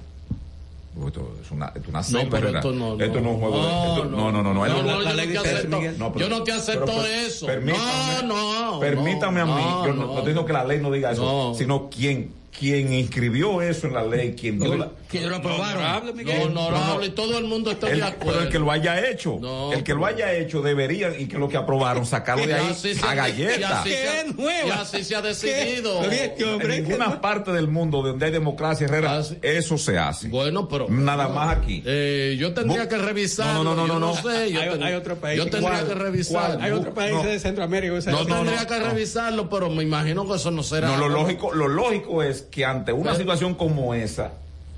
esto 1.07 1.35
es 1.43 1.52
una, 1.52 1.65
esto 1.68 1.80
es 1.81 1.88
una 1.89 2.03
selva, 2.03 2.23
pero 2.31 2.49
esto 2.56 2.72
no, 2.72 2.95
no. 2.95 3.03
Esto 3.03 3.19
no 3.19 3.30
es 3.30 3.35
un 3.35 3.39
juego 3.41 3.56
de- 3.57 3.61
No, 3.64 3.95
esto- 3.95 4.06
no, 4.06 4.31
no, 4.31 4.31
no, 4.31 4.43
no, 4.43 4.53
No, 4.53 4.53
no, 4.53 5.03
yo 5.03 5.03
no 5.03 5.14
te 5.34 5.38
acepto, 5.39 5.77
Miguel. 5.77 5.95
No, 5.99 6.14
pero- 6.14 6.26
yo 6.30 6.38
no 6.38 6.43
te 6.43 6.52
acepto 6.53 6.85
pero 6.85 7.02
per- 7.02 7.11
eso. 7.11 7.45
permítame- 7.47 8.23
no, 8.27 8.72
no. 8.72 8.80
Permítame 8.80 9.41
a 9.41 9.45
mí, 9.45 9.52
no, 9.52 9.85
yo 9.88 9.93
no, 9.93 10.02
no 10.06 10.07
estoy 10.14 10.18
diciendo 10.22 10.45
que 10.45 10.53
la 10.53 10.64
ley 10.64 10.80
no 10.80 10.91
diga 10.91 11.11
eso, 11.11 11.22
No. 11.49 11.53
sino 11.53 11.89
quien 11.89 12.31
quien 12.60 12.94
inscribió 12.94 13.61
eso 13.61 13.88
en 13.88 13.94
la 13.94 14.03
ley, 14.03 14.34
quien 14.40 14.60
dio 14.60 14.76
la, 14.76 14.91
Que 15.11 15.22
lo 15.22 15.36
aprobaron. 15.38 15.77
Honorable, 15.84 16.11
No, 16.11 16.18
Miguel. 16.18 16.41
honorable, 16.48 17.10
todo 17.10 17.38
el 17.38 17.45
mundo 17.45 17.72
está 17.72 17.90
el- 17.90 17.98
de 17.99 18.03
acuerdo. 18.06 18.32
pero 18.32 18.44
el 18.45 18.49
que 18.49 18.60
lo 18.60 18.72
haya 18.72 19.10
hecho, 19.10 19.38
No, 19.41 19.73
el 19.73 19.84
que 19.84 19.94
lo 19.94 20.06
haya 20.06 20.34
hecho 20.34 20.61
debería 20.61 21.18
y 21.18 21.27
que 21.27 21.38
lo 21.38 21.49
que 21.49 21.57
aprobaron 21.57 22.06
sacarlo 22.06 22.45
de 22.48 22.53
ahí 22.53 22.68
así 22.72 22.94
a 23.03 23.14
galleta. 23.14 23.82
así 23.82 23.90
se 23.90 24.07
ha- 24.10 24.23
¡Qué 24.26 24.34
nueva! 24.34 24.68
Y 24.68 24.72
así 24.72 25.03
se 25.03 25.15
ha 25.15 25.22
decidido. 25.22 26.02
En 26.10 26.68
ninguna 26.68 27.22
parte 27.22 27.52
del 27.52 27.68
mundo 27.68 28.02
donde 28.02 28.26
hay 28.26 28.32
democracia, 28.32 28.86
Herrera, 28.86 29.18
Ah, 29.18 29.23
sí. 29.23 29.38
eso 29.41 29.77
se 29.77 29.98
hace. 29.98 30.27
Bueno, 30.30 30.68
pero. 30.68 30.88
Nada 30.90 31.27
más 31.27 31.57
aquí. 31.57 31.84
Eh, 31.86 32.36
yo 32.40 32.53
tendría 32.53 32.88
que 32.88 32.98
revisar. 32.98 33.53
No, 33.53 33.64
no, 33.64 33.76
no, 33.76 33.88
no, 33.88 33.99
no. 33.99 34.15
sé. 34.15 34.52
Yo 34.52 34.61
Hay- 34.61 34.69
ten- 34.69 34.84
hay 34.84 34.94
otro 34.94 35.15
país. 35.18 35.38
Yo 35.38 35.44
tendría 35.48 35.72
¿Cuál? 35.82 35.88
que 35.88 35.95
revisar. 35.95 36.34
¿Cuál? 36.52 36.61
Hay 36.61 36.72
otro 36.72 36.94
país 36.94 37.14
No. 37.14 37.23
de 37.23 37.40
Centroamérica. 37.40 37.94
usa 37.94 38.11
Yo 38.11 38.26
tendría 38.26 38.61
no, 38.64 38.68
que 38.68 38.80
revisarlo, 38.80 39.49
pero 39.49 39.69
me 39.69 39.84
imagino 39.84 40.27
que 40.27 40.36
eso 40.36 40.52
no 40.52 40.64
será. 40.64 40.88
No, 40.88 40.98
lo 40.98 41.10
lógico, 41.10 41.53
lo 41.53 41.68
lógico 41.68 42.23
es 42.23 42.45
que 42.50 42.66
ante 42.66 42.92
una 42.94 43.12
Pero- 43.12 43.16
situación 43.18 43.56
como 43.56 43.94
esa, 43.94 44.34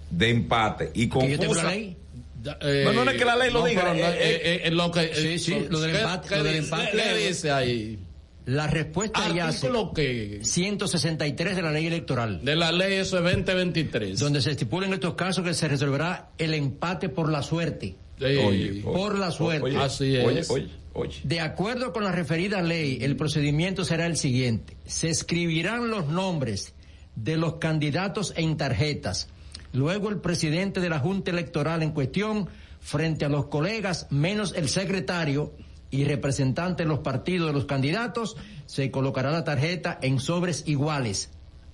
de 0.10 0.30
empate 0.30 0.92
y 0.94 1.10
Que 1.10 1.30
yo 1.32 1.40
tengo 1.40 1.54
la 1.56 1.64
confusa, 1.64 1.96
eh, 2.62 2.84
No, 2.94 3.04
no 3.04 3.12
es 3.12 3.18
que 3.18 3.26
la 3.26 3.36
ley 3.36 3.52
lo 3.52 3.66
diga, 3.66 3.84
no, 3.84 3.94
eh, 3.94 4.00
eh, 4.02 4.42
eh, 4.44 4.62
eh, 4.66 4.72
lo 4.72 4.90
que, 4.92 5.14
Sí, 5.16 5.38
sí, 5.40 5.66
lo 5.70 5.80
del 5.82 5.92
¿qué- 5.92 5.98
empate, 6.00 6.30
¿qué, 6.30 6.36
lo 6.38 6.44
del 6.44 6.54
dice- 6.62 6.76
empate. 6.76 6.92
¿Qué 6.98 7.28
dice 7.28 7.52
ahí? 7.52 8.00
La 8.46 8.68
respuesta 8.68 9.28
ya 9.36 9.50
Artículo 9.50 9.92
que 9.92 10.40
163 10.42 11.56
de 11.58 11.62
la 11.62 11.72
ley 11.72 11.88
electoral, 11.88 12.46
de 12.46 12.56
la 12.56 12.72
ley 12.72 12.94
eso 12.94 13.18
es 13.18 13.24
2023. 13.24 14.18
donde 14.20 14.42
se 14.42 14.52
estipula 14.52 14.88
en 14.88 14.94
estos 14.94 15.16
casos 15.16 15.44
que 15.44 15.54
se 15.54 15.68
resolverá 15.68 16.30
el 16.38 16.54
empate 16.54 17.10
por 17.10 17.30
la 17.30 17.44
suerte. 17.44 17.96
Sí. 18.18 18.26
Oye, 18.26 18.82
Por 18.84 19.18
la 19.20 19.32
suerte. 19.32 19.64
Oye, 19.66 19.78
Así 19.78 20.18
oye, 20.20 20.40
es. 20.40 20.50
oye, 20.50 20.68
oye. 20.94 21.18
De 21.24 21.42
acuerdo 21.42 21.92
con 21.92 22.06
la 22.06 22.12
referida 22.14 22.62
ley, 22.62 23.00
el 23.02 23.18
procedimiento 23.18 23.84
será 23.84 24.06
el 24.06 24.16
siguiente. 24.16 24.78
Se 24.86 25.10
escribirán 25.10 25.90
los 25.90 26.08
nombres 26.08 26.74
de 27.18 27.36
los 27.38 27.56
candidatos 27.56 28.34
en 28.38 28.58
tarjetas. 28.58 29.28
Luego 29.74 30.10
el 30.10 30.20
presidente 30.22 30.80
de 30.80 30.90
la 30.90 31.00
Junta 31.00 31.32
Electoral 31.32 31.84
en 31.84 31.92
cuestión, 31.92 32.48
frente 32.80 33.26
a 33.26 33.30
los 33.30 33.48
colegas, 33.48 34.08
menos 34.10 34.54
el 34.56 34.70
secretario 34.70 35.52
y 35.92 36.04
representante 36.06 36.84
de 36.84 36.90
los 36.90 37.00
partidos 37.00 37.48
de 37.48 37.54
los 37.54 37.66
candidatos, 37.66 38.38
se 38.66 38.92
colocará 38.92 39.32
la 39.32 39.44
tarjeta 39.44 39.98
en 40.02 40.20
sobres 40.20 40.64
iguales. 40.68 41.30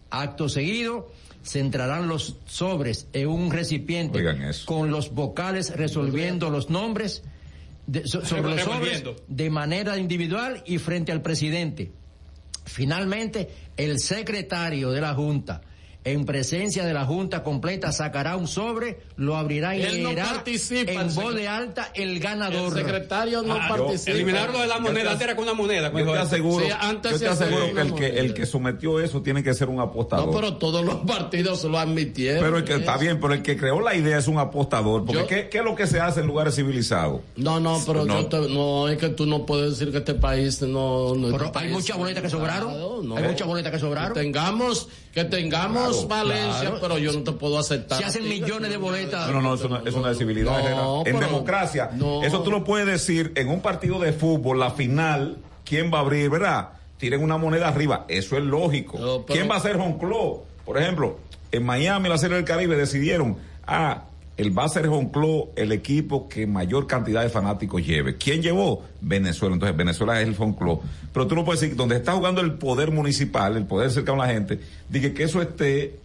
Acto 0.09 0.47
seguido, 0.49 1.11
se 1.41 1.59
entrarán 1.59 2.07
los 2.07 2.37
sobres 2.45 3.07
en 3.13 3.27
un 3.27 3.51
recipiente 3.51 4.19
con 4.65 4.91
los 4.91 5.11
vocales 5.13 5.75
resolviendo 5.75 6.49
los 6.49 6.69
nombres 6.69 7.23
de- 7.85 8.07
so- 8.07 8.23
sobre 8.25 8.51
los 8.51 8.61
sobres 8.61 9.03
de 9.27 9.49
manera 9.49 9.97
individual 9.97 10.63
y 10.65 10.77
frente 10.77 11.11
al 11.11 11.21
presidente. 11.21 11.91
Finalmente, 12.65 13.49
el 13.77 13.99
secretario 13.99 14.91
de 14.91 15.01
la 15.01 15.13
Junta, 15.13 15.61
en 16.05 16.25
presencia 16.25 16.85
de 16.85 16.93
la 16.93 17.05
Junta 17.05 17.43
completa, 17.43 17.91
sacará 17.93 18.35
un 18.35 18.47
sobre, 18.47 18.99
lo 19.15 19.37
abrirá 19.37 19.75
y 19.77 19.83
Él 19.83 20.03
no 20.03 20.09
leerá 20.09 20.25
participa, 20.33 20.91
el 20.91 20.97
en 20.99 21.15
voz 21.15 21.33
de 21.33 21.47
alta 21.47 21.91
el 21.93 22.09
El 22.13 22.19
ganador. 22.19 22.73
secretario 22.73 23.41
no 23.41 23.53
Ah, 23.55 23.67
participa. 23.69 24.11
Eliminarlo 24.11 24.59
de 24.59 24.67
la 24.67 24.79
moneda, 24.79 25.03
te- 25.03 25.09
antes 25.11 25.21
era 25.27 25.35
con 25.35 25.43
una 25.45 25.53
moneda. 25.53 25.91
Yo 25.97 26.11
te 26.11 26.17
aseguro, 26.19 26.65
Sí, 26.65 26.71
antes 26.77 27.11
yo 27.13 27.19
te 27.19 27.27
aseguro 27.27 27.73
que 27.73 27.81
el 27.81 27.93
que 27.95 28.19
el 28.19 28.33
que 28.33 28.45
sometió 28.45 28.99
eso 28.99 29.21
tiene 29.21 29.43
que 29.43 29.53
ser 29.53 29.69
un 29.69 29.79
apostador. 29.79 30.25
No, 30.27 30.31
pero 30.33 30.57
todos 30.57 30.83
los 30.83 30.95
partidos 31.05 31.63
lo 31.63 31.79
admitieron. 31.79 32.43
Pero 32.43 32.57
el 32.57 32.63
que 32.65 32.75
está 32.75 32.97
bien, 32.97 33.19
pero 33.21 33.33
el 33.33 33.41
que 33.41 33.55
creó 33.57 33.79
la 33.79 33.95
idea 33.95 34.17
es 34.17 34.27
un 34.27 34.39
apostador. 34.39 35.05
Porque 35.05 35.21
Yo- 35.21 35.27
¿qué, 35.27 35.47
qué 35.49 35.59
es 35.59 35.63
lo 35.63 35.75
que 35.75 35.87
se 35.87 35.99
hace 36.01 36.19
en 36.19 36.27
lugares 36.27 36.55
civilizados? 36.55 37.21
No, 37.37 37.59
no, 37.61 37.81
pero 37.87 38.03
No. 38.03 38.21
yo 38.21 38.25
te- 38.27 38.49
no, 38.49 38.89
es 38.89 38.97
que 38.97 39.09
tú 39.09 39.25
no 39.25 39.45
puedes 39.45 39.71
decir 39.79 39.91
que 39.91 39.99
este 39.99 40.15
país 40.15 40.61
no... 40.61 41.15
no 41.15 41.31
Pero 41.31 41.45
este 41.45 41.59
hay 41.59 41.69
muchas 41.71 41.97
boletas 41.97 42.23
que 42.23 42.29
sobraron. 42.29 43.07
no. 43.07 43.15
Hay 43.15 43.23
muchas 43.23 43.47
boletas 43.47 43.71
que 43.71 43.79
sobraron. 43.79 44.13
Tengamos, 44.13 44.89
que 45.13 45.23
tengamos 45.25 46.05
Claro, 46.05 46.07
Valencia, 46.27 46.61
claro. 46.61 46.77
pero 46.81 46.97
yo 46.97 47.13
no 47.13 47.23
te 47.23 47.31
puedo 47.33 47.59
aceptar. 47.59 47.99
Se 47.99 48.05
hacen 48.05 48.27
millones 48.27 48.71
de 48.71 48.77
boletas. 48.77 49.27
No, 49.27 49.33
no, 49.33 49.41
no, 49.41 49.53
eso 49.55 49.69
no 49.69 49.77
es 49.85 49.93
una 49.93 50.13
civilidad. 50.15 50.75
No, 50.75 51.03
en 51.05 51.19
democracia, 51.19 51.91
no. 51.93 52.23
eso 52.23 52.41
tú 52.41 52.49
lo 52.51 52.63
puedes 52.63 52.87
decir 52.87 53.31
en 53.35 53.49
un 53.49 53.61
partido 53.61 53.99
de 53.99 54.11
fútbol, 54.11 54.59
la 54.59 54.71
final, 54.71 55.37
¿quién 55.65 55.93
va 55.93 55.99
a 55.99 56.01
abrir, 56.01 56.29
verdad? 56.29 56.69
Tiren 56.97 57.21
una 57.21 57.37
moneda 57.37 57.67
arriba, 57.67 58.05
eso 58.07 58.37
es 58.37 58.43
lógico. 58.43 58.97
No, 58.97 59.21
pero- 59.21 59.37
¿Quién 59.39 59.49
va 59.51 59.57
a 59.57 59.59
ser 59.59 59.77
Club? 59.99 60.41
Por 60.65 60.77
ejemplo, 60.77 61.19
en 61.51 61.63
Miami, 61.63 62.09
la 62.09 62.17
Serie 62.17 62.37
del 62.37 62.45
Caribe, 62.45 62.75
decidieron, 62.75 63.37
ah, 63.67 64.05
el 64.37 64.57
va 64.57 64.65
a 64.65 64.69
ser 64.69 64.89
el 65.55 65.71
equipo 65.71 66.27
que 66.27 66.47
mayor 66.47 66.87
cantidad 66.87 67.21
de 67.21 67.29
fanáticos 67.29 67.85
lleve. 67.85 68.17
¿Quién 68.17 68.41
llevó? 68.41 68.83
Venezuela. 69.01 69.53
Entonces, 69.53 69.77
Venezuela 69.77 70.19
es 70.21 70.27
el 70.27 70.35
Club. 70.55 70.81
Pero 71.11 71.27
tú 71.27 71.35
no 71.35 71.45
puedes 71.45 71.61
decir, 71.61 71.75
donde 71.75 71.97
está 71.97 72.13
jugando 72.13 72.41
el 72.41 72.53
poder 72.53 72.91
municipal, 72.91 73.55
el 73.57 73.65
poder 73.65 73.91
cercano 73.91 74.21
a 74.23 74.27
la 74.27 74.33
gente, 74.33 74.59
dije 74.89 75.13
que 75.13 75.23
eso 75.23 75.41
esté 75.41 75.99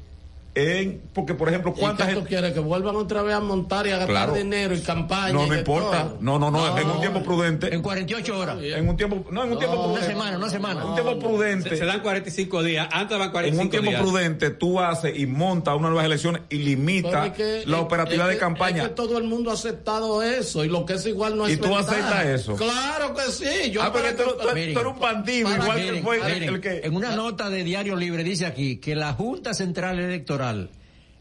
en, 0.58 1.02
porque 1.14 1.34
por 1.34 1.48
ejemplo, 1.48 1.72
¿cuánta 1.74 2.04
¿Y 2.04 2.06
qué 2.08 2.12
gente? 2.14 2.20
tú 2.22 2.28
quieres? 2.28 2.52
Que 2.52 2.60
vuelvan 2.60 2.96
otra 2.96 3.22
vez 3.22 3.34
a 3.34 3.40
montar 3.40 3.86
y 3.86 3.90
a 3.90 3.98
gastar 3.98 4.08
Claro. 4.08 4.34
dinero 4.34 4.74
y 4.74 4.80
campaña. 4.80 5.32
No, 5.32 5.46
no 5.46 5.54
importa. 5.56 6.04
todo. 6.04 6.18
No, 6.20 6.38
no, 6.38 6.50
no, 6.50 6.78
en 6.78 6.88
un 6.90 7.00
tiempo 7.00 7.22
prudente. 7.22 7.74
En 7.74 7.82
48 7.82 8.38
horas. 8.38 8.58
En 8.62 8.88
un 8.88 8.96
tiempo, 8.96 9.24
no, 9.30 9.44
en 9.44 9.52
un 9.52 9.58
tiempo 9.58 9.76
Una 9.76 9.84
prudente. 9.86 10.06
semana, 10.12 10.36
una 10.38 10.50
semana. 10.50 10.80
En 10.82 10.86
un 10.88 10.94
tiempo 10.94 11.18
prudente. 11.18 11.70
Se, 11.70 11.76
se 11.76 11.84
dan 11.84 12.00
45 12.00 12.62
días. 12.62 12.88
Antes 12.92 13.18
En 13.20 13.30
45 13.30 13.62
un 13.62 13.70
tiempo 13.70 13.90
días. 13.90 14.02
prudente 14.02 14.50
tú 14.50 14.80
haces 14.80 15.18
y 15.18 15.26
montas 15.26 15.74
unas 15.76 15.90
nuevas 15.90 16.06
elecciones 16.06 16.42
y 16.50 16.56
limita 16.58 17.08
Pero 17.10 17.24
es 17.24 17.32
que- 17.32 17.70
la 17.70 17.78
es- 17.80 18.12
es 18.20 18.28
de 18.28 18.38
campaña. 18.38 18.82
Es 18.82 18.88
que 18.88 18.94
todo 18.94 19.18
el 19.18 19.24
mundo 19.24 19.50
ha 19.50 19.54
aceptado 19.54 20.22
eso 20.22 20.64
y 20.64 20.68
lo 20.68 20.84
que 20.84 20.94
es 20.94 21.06
igual 21.06 21.36
no 21.36 21.46
es 21.46 21.54
¿Y 21.54 21.56
tú 21.58 21.76
aceptas 21.76 22.26
eso? 22.26 22.56
Claro 22.56 23.14
que 23.14 23.22
sí. 23.32 23.70
Yo 23.70 23.82
ah, 23.82 23.92
pero 23.92 24.14
tú, 24.14 24.36
tú- 24.40 24.48
Miren, 24.54 24.74
tú 24.74 24.80
eres 24.80 24.92
un 24.92 24.98
bandido, 25.00 25.50
igual 25.54 25.78
miren, 25.78 25.94
que 25.96 26.02
fue 26.02 26.16
el 26.46 26.60
que... 26.60 26.80
En 26.84 26.96
una 26.96 27.14
nota 27.14 27.50
de 27.50 27.62
Diario 27.64 27.96
Libre 27.96 28.24
dice 28.24 28.46
aquí 28.46 28.78
que 28.78 28.94
la 28.94 29.12
Junta 29.12 29.54
Central 29.54 29.98
Electoral 29.98 30.47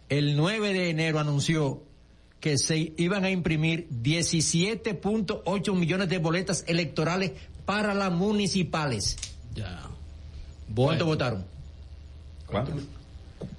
el 0.09 0.35
9 0.37 0.73
de 0.73 0.89
enero 0.89 1.19
anunció 1.19 1.83
que 2.39 2.57
se 2.57 2.93
iban 2.97 3.23
a 3.25 3.29
imprimir 3.31 3.87
17.8 3.89 5.75
millones 5.75 6.09
de 6.09 6.17
boletas 6.19 6.63
electorales 6.67 7.31
para 7.65 7.93
las 7.93 8.11
municipales. 8.11 9.17
Ya. 9.55 9.81
¿Cuánto 10.73 11.05
votaron? 11.05 11.45
¿Cuánto? 12.45 12.73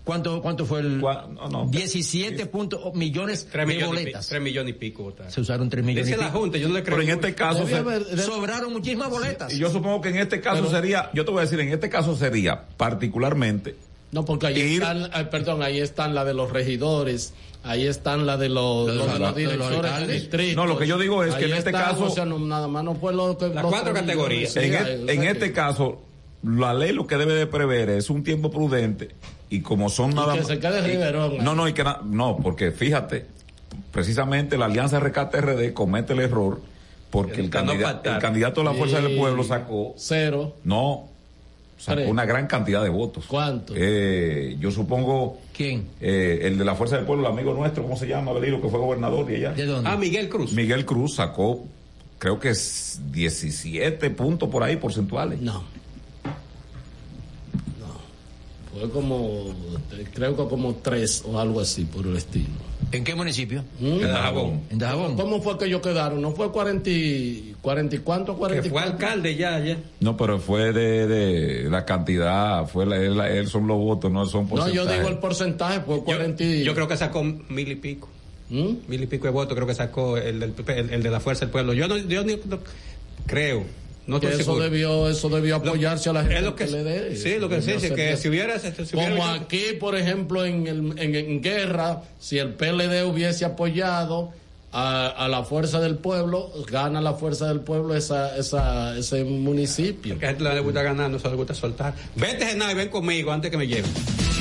¿Cuánto, 0.05 0.40
cuánto 0.43 0.65
fue 0.66 0.81
el? 0.81 0.99
no, 1.01 1.49
no. 1.51 1.66
17 1.69 2.47
punto- 2.47 2.93
millones 2.95 3.47
3 3.53 3.66
de 3.69 3.74
millones, 3.74 4.01
y 4.01 4.05
boletas. 4.05 4.27
3 4.28 4.40
millones 4.43 4.74
y 4.74 4.78
pico 4.78 5.03
votaron. 5.05 5.31
Se 5.31 5.40
usaron 5.40 5.69
3 5.69 5.85
millones. 5.85 6.07
Dice 6.07 6.19
y 6.19 6.20
la. 6.24 6.31
Junta, 6.31 6.57
yo 6.59 6.69
no 6.69 6.74
le 6.74 6.82
creo. 6.82 6.97
Pero 6.97 7.09
en 7.09 7.15
este 7.15 7.35
caso, 7.35 7.59
Debe 7.66 7.70
se- 7.70 7.77
haber- 7.77 8.20
Sobraron 8.23 8.73
muchísimas 8.73 9.11
boletas. 9.11 9.53
y 9.53 9.59
yo 9.59 9.70
supongo 9.70 10.01
que 10.01 10.09
en 10.09 10.16
este 10.16 10.40
caso 10.40 10.62
Pero- 10.62 10.70
sería, 10.70 11.11
yo 11.15 11.24
te 11.24 11.31
voy 11.31 11.40
a 11.40 11.43
decir, 11.43 11.61
en 11.61 11.69
este 11.73 11.89
caso 11.90 12.16
sería 12.16 12.66
particularmente 12.78 13.77
No, 14.13 14.25
porque 14.25 14.47
ahí 14.47 14.55
Ir- 14.57 14.75
están, 14.83 15.11
ay, 15.13 15.27
perdón, 15.31 15.63
ahí 15.63 15.79
están 15.81 16.15
la 16.15 16.25
de 16.25 16.33
los 16.35 16.51
regidores, 16.51 17.35
ahí 17.63 17.87
están 17.87 18.25
la 18.27 18.37
de 18.39 18.49
los, 18.49 18.87
directores 19.37 19.71
de 19.71 19.77
alcaldes. 19.89 20.09
distrito. 20.23 20.57
No, 20.61 20.67
lo 20.67 20.79
que 20.79 20.87
yo 20.87 20.97
digo 20.99 21.23
es 21.25 21.35
que 21.35 21.45
en 21.45 21.55
este 21.55 21.73
caso- 21.73 22.05
o 22.05 22.11
sea, 22.11 22.25
no, 22.25 22.39
nada 22.39 22.69
más 22.69 22.85
no 22.85 22.95
fue 22.95 23.13
lo 23.13 23.37
que 23.37 23.49
Las 23.49 23.65
cuatro 23.67 23.93
categorías. 23.93 24.57
en, 24.57 24.73
e- 24.73 24.77
o 24.77 24.81
sea 24.81 24.93
en 25.15 25.21
que- 25.21 25.31
este 25.31 25.53
caso, 25.53 26.01
la 26.43 26.73
ley 26.73 26.93
lo 26.93 27.07
que 27.07 27.17
debe 27.19 27.35
de 27.35 27.47
prever 27.47 27.91
es 27.91 28.09
un 28.11 28.23
tiempo 28.25 28.51
prudente 28.51 29.11
y 29.51 29.61
como 29.61 29.91
son 29.91 30.13
Y 30.13 30.15
nada 30.15 30.33
que 30.35 30.39
más- 30.41 30.49
se 30.49 30.59
quede 30.59 30.79
y- 30.79 30.93
Riverón 30.93 31.33
ahí. 31.33 31.39
No, 31.41 31.55
no, 31.55 31.69
y 31.69 31.73
que 31.75 31.85
na- 31.85 32.01
no, 32.05 32.39
porque 32.43 32.71
fíjate, 32.73 33.27
precisamente 33.93 34.57
la 34.57 34.67
Alianza 34.67 35.01
Rescate 35.01 35.39
RD 35.41 35.73
comete 35.75 36.13
el 36.13 36.21
error 36.21 36.61
porque 37.11 37.41
el, 37.41 37.51
Para 37.51 37.63
no 37.65 37.69
candida- 37.73 37.93
pactar. 37.93 38.15
el 38.17 38.21
candidato 38.23 38.61
de 38.61 38.65
la 38.67 38.75
Fuerza 38.75 39.01
del. 39.01 39.17
Pueblo 39.19 39.43
sacó, 39.45 39.95
Cero. 39.97 40.55
no, 40.65 41.09
sacó 41.79 42.03
una 42.03 42.25
gran 42.27 42.47
cantidad 42.47 42.83
de 42.83 42.89
votos. 42.91 43.25
¿Cuánto? 43.27 43.73
Eh, 43.77 44.57
yo 44.61 44.71
supongo 44.71 45.39
¿Quién? 45.57 45.87
eh, 46.01 46.41
el 46.43 46.59
de 46.59 46.65
la 46.65 46.75
Fuerza 46.75 46.97
del 46.97 47.07
Pueblo, 47.07 47.27
el 47.27 47.33
amigo 47.33 47.55
nuestro, 47.55 47.83
¿cómo 47.85 47.97
se 47.97 48.07
llama? 48.07 48.33
Belilo, 48.33 48.61
que 48.61 48.69
fue 48.69 48.79
gobernador 48.79 49.25
de 49.27 49.37
allá. 49.37 49.53
¿De 49.53 49.65
dónde? 49.65 49.89
Ah, 49.89 49.97
Miguel 49.97 50.29
Cruz. 50.29 50.53
Miguel 50.53 50.85
Cruz 50.85 51.15
sacó, 51.15 51.65
creo 52.19 52.39
que 52.39 52.51
es 52.51 53.01
17 53.13 54.11
puntos 54.11 54.49
por 54.51 54.63
ahí 54.63 54.77
porcentuales. 54.77 55.41
No. 55.41 55.63
No. 57.79 58.79
Fue 58.81 58.91
como, 58.91 59.55
creo 60.13 60.37
que 60.37 60.45
como 60.49 60.75
tres 60.77 61.23
o 61.27 61.39
algo 61.39 61.61
así 61.61 61.85
por 61.85 62.07
el 62.07 62.17
estilo. 62.17 62.49
¿En 62.90 63.05
qué 63.05 63.15
municipio? 63.15 63.65
¿Mm? 63.81 63.86
En 63.86 64.01
Dajabón. 64.01 64.60
En 64.70 64.78
Dajabón. 64.78 65.16
¿Cómo 65.16 65.43
fue 65.43 65.59
que 65.59 65.66
ellos 65.66 65.82
quedaron? 65.82 66.23
¿No 66.23 66.32
fue 66.32 66.51
40 66.51 66.89
y, 66.89 67.55
40 67.60 67.97
y 67.97 67.98
cuánto? 67.98 68.32
Que 68.32 68.39
40 68.39 68.66
y 68.66 68.70
fue 68.70 68.81
alcalde 68.82 69.36
ya, 69.36 69.59
ya. 69.60 69.77
No, 70.01 70.16
pero 70.16 70.39
fue 70.39 70.73
de, 70.73 71.06
de 71.06 71.69
la 71.70 71.85
cantidad, 71.85 72.66
fue 72.66 72.86
la, 72.86 72.97
él, 72.97 73.20
él 73.20 73.47
son 73.48 73.66
los 73.66 73.77
votos, 73.77 74.10
no 74.10 74.24
son 74.24 74.44
No, 74.44 74.48
porcentajes. 74.51 74.74
yo 74.90 74.97
digo 74.97 75.09
el 75.09 75.19
porcentaje, 75.19 75.81
fue 75.81 75.97
Yo, 75.97 76.05
40 76.05 76.43
y... 76.44 76.65
yo 76.65 76.74
creo 76.74 76.89
que 76.89 76.97
sacó 76.97 77.23
mil 77.23 77.69
y 77.70 77.74
pico. 77.77 78.09
¿Mm? 78.48 78.69
Mil 78.89 79.02
y 79.02 79.06
pico 79.06 79.24
de 79.27 79.32
votos 79.32 79.55
creo 79.55 79.66
que 79.66 79.74
sacó 79.74 80.16
el, 80.16 80.40
del 80.40 80.52
PP, 80.52 80.78
el, 80.81 80.90
el 80.94 81.02
de 81.02 81.10
la 81.10 81.20
Fuerza 81.20 81.44
del 81.44 81.51
Pueblo. 81.52 81.74
Yo 81.74 81.89
no, 81.89 81.98
yo 81.98 82.24
ni- 82.24 82.36
no- 82.47 82.59
creo. 83.27 83.65
No 84.09 84.19
que 84.21 84.27
estoy 84.27 84.41
eso 84.41 84.51
seguro. 84.53 84.65
debió, 84.65 85.09
eso 85.09 85.29
debió 85.29 85.57
apoyarse 85.57 86.09
a 86.11 86.13
la 86.15 86.23
gente 86.23 86.37
es 86.39 86.43
lo 86.43 86.57
que- 86.57 86.67
le 86.67 86.83
dé. 86.83 87.17
sí, 87.17 87.37
lo 87.39 87.49
que 87.49 87.63
se 87.63 87.75
dice, 87.75 87.95
que 87.95 88.17
si 88.17 88.29
hubiera- 88.29 88.59
si 88.59 88.69
hubiera- 88.97 89.11
Como 89.11 89.25
aquí, 89.27 89.63
por 89.79 89.97
ejemplo, 89.97 90.45
en, 90.45 90.67
el- 90.67 90.99
en, 90.99 91.15
en 91.15 91.41
guerra, 91.43 92.03
si 92.19 92.39
el 92.39 92.55
PLD 92.55 93.05
hubiese 93.05 93.45
apoyado 93.45 94.33
a, 94.73 95.07
a 95.09 95.29
la 95.29 95.45
fuerza 95.45 95.81
del 95.81 95.97
pueblo, 95.97 96.51
gana 96.71 97.01
la 97.01 97.15
fuerza 97.15 97.47
del 97.49 97.61
pueblo 97.61 97.95
esa, 97.95 98.37
esa, 98.37 98.97
ese 98.99 99.25
municipio. 99.25 100.13
Porque 100.15 100.27
a 100.27 100.29
gente 100.31 100.45
le 100.45 100.61
gusta 100.61 100.83
ganar, 100.83 101.11
no 101.11 101.19
se 101.19 101.29
le 101.29 101.37
gusta 101.37 101.55
soltar. 101.55 101.95
Vete, 102.17 102.47
Genaro, 102.47 102.73
y 102.73 102.75
ven 102.75 102.89
conmigo 102.91 103.31
antes 103.33 103.51
que 103.51 103.57
me 103.57 103.67
lleven. 103.67 103.91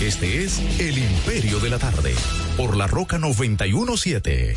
Este 0.01 0.43
es 0.43 0.59
El 0.79 0.97
Imperio 0.97 1.59
de 1.59 1.69
la 1.69 1.77
Tarde, 1.79 2.13
por 2.57 2.75
la 2.77 2.87
Roca 2.87 3.17
917. 3.17 4.55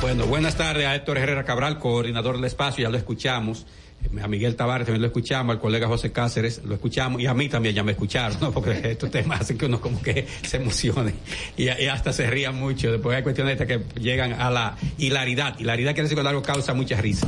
Bueno, 0.00 0.26
buenas 0.26 0.56
tardes 0.56 0.86
a 0.86 0.94
Héctor 0.94 1.18
Herrera 1.18 1.44
Cabral, 1.44 1.78
coordinador 1.78 2.36
del 2.36 2.44
espacio, 2.44 2.84
ya 2.84 2.90
lo 2.90 2.96
escuchamos. 2.96 3.66
Eh, 4.04 4.22
A 4.22 4.28
Miguel 4.28 4.54
Tavares 4.54 4.86
también 4.86 5.02
lo 5.02 5.08
escuchamos, 5.08 5.52
al 5.54 5.60
colega 5.60 5.88
José 5.88 6.12
Cáceres 6.12 6.62
lo 6.64 6.74
escuchamos 6.74 7.20
y 7.20 7.26
a 7.26 7.34
mí 7.34 7.48
también 7.48 7.74
ya 7.74 7.82
me 7.82 7.92
escucharon, 7.92 8.38
¿no? 8.40 8.52
Porque 8.52 8.70
estos 8.92 9.10
temas 9.10 9.40
hacen 9.40 9.58
que 9.58 9.66
uno 9.66 9.80
como 9.80 10.00
que 10.00 10.24
se 10.46 10.58
emocione 10.58 11.14
y, 11.56 11.64
y 11.64 11.86
hasta 11.86 12.12
se 12.12 12.30
ría 12.30 12.52
mucho. 12.52 12.92
Después 12.92 13.16
hay 13.16 13.24
cuestiones 13.24 13.60
estas 13.60 13.66
que 13.66 14.00
llegan 14.00 14.34
a 14.34 14.50
la 14.50 14.76
hilaridad. 14.98 15.58
Hilaridad 15.58 15.92
quiere 15.94 16.04
decir 16.04 16.16
cuando 16.16 16.30
algo 16.30 16.42
causa 16.42 16.74
mucha 16.74 17.00
risa. 17.00 17.26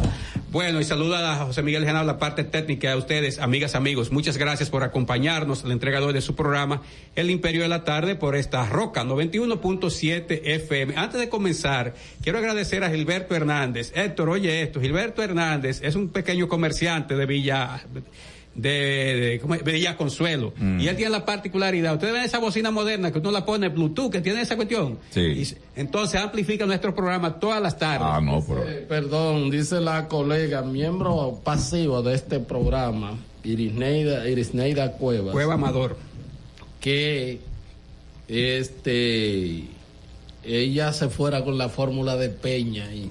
Bueno, 0.50 0.80
y 0.80 0.84
saluda 0.84 1.30
a 1.30 1.44
José 1.46 1.62
Miguel 1.62 1.84
Genaro, 1.84 2.04
la 2.04 2.18
parte 2.18 2.42
técnica 2.42 2.90
de 2.90 2.96
ustedes, 2.96 3.38
amigas, 3.38 3.76
amigos. 3.76 4.10
Muchas 4.10 4.36
gracias 4.36 4.68
por 4.68 4.82
acompañarnos, 4.82 5.62
el 5.62 5.70
entregador 5.70 6.12
de 6.12 6.20
su 6.20 6.34
programa, 6.34 6.82
El 7.14 7.30
Imperio 7.30 7.62
de 7.62 7.68
la 7.68 7.84
Tarde, 7.84 8.16
por 8.16 8.34
esta 8.34 8.66
roca 8.66 9.04
91.7 9.04 10.40
FM. 10.42 10.96
Antes 10.96 11.20
de 11.20 11.28
comenzar, 11.28 11.94
quiero 12.20 12.38
agradecer 12.38 12.82
a 12.82 12.90
Gilberto 12.90 13.36
Hernández. 13.36 13.92
Héctor, 13.94 14.28
oye 14.28 14.62
esto, 14.62 14.80
Gilberto 14.80 15.22
Hernández 15.22 15.82
es 15.84 15.94
un 15.94 16.08
pequeño 16.08 16.48
comerciante 16.48 17.14
de 17.14 17.26
Villa, 17.26 17.84
de, 18.60 19.40
de, 19.42 19.96
Consuelo. 19.96 20.52
Mm. 20.56 20.80
Y 20.80 20.88
él 20.88 20.96
tiene 20.96 21.10
la 21.10 21.24
particularidad. 21.24 21.94
Ustedes 21.94 22.12
ven 22.12 22.22
esa 22.22 22.38
bocina 22.38 22.70
moderna 22.70 23.10
que 23.10 23.18
uno 23.18 23.30
la 23.30 23.44
pone 23.44 23.68
Bluetooth, 23.68 24.10
que 24.10 24.20
tiene 24.20 24.40
esa 24.40 24.56
cuestión. 24.56 24.98
Sí. 25.10 25.20
Y 25.20 25.46
entonces 25.76 26.20
amplifica 26.20 26.66
nuestro 26.66 26.94
programa 26.94 27.38
todas 27.38 27.60
las 27.60 27.78
tardes. 27.78 28.06
Ah, 28.10 28.20
no, 28.20 28.44
pero... 28.46 28.68
Eh, 28.68 28.86
perdón, 28.88 29.50
dice 29.50 29.80
la 29.80 30.08
colega, 30.08 30.62
miembro 30.62 31.40
pasivo 31.42 32.02
de 32.02 32.14
este 32.14 32.40
programa, 32.40 33.18
Irisneida, 33.44 34.28
Irisneida 34.28 34.92
Cuevas. 34.92 35.32
Cueva 35.32 35.54
Amador. 35.54 35.96
que 36.80 37.40
este 38.28 39.64
ella 40.44 40.92
se 40.92 41.08
fuera 41.08 41.44
con 41.44 41.58
la 41.58 41.68
fórmula 41.68 42.16
de 42.16 42.30
Peña 42.30 42.92
y 42.94 43.10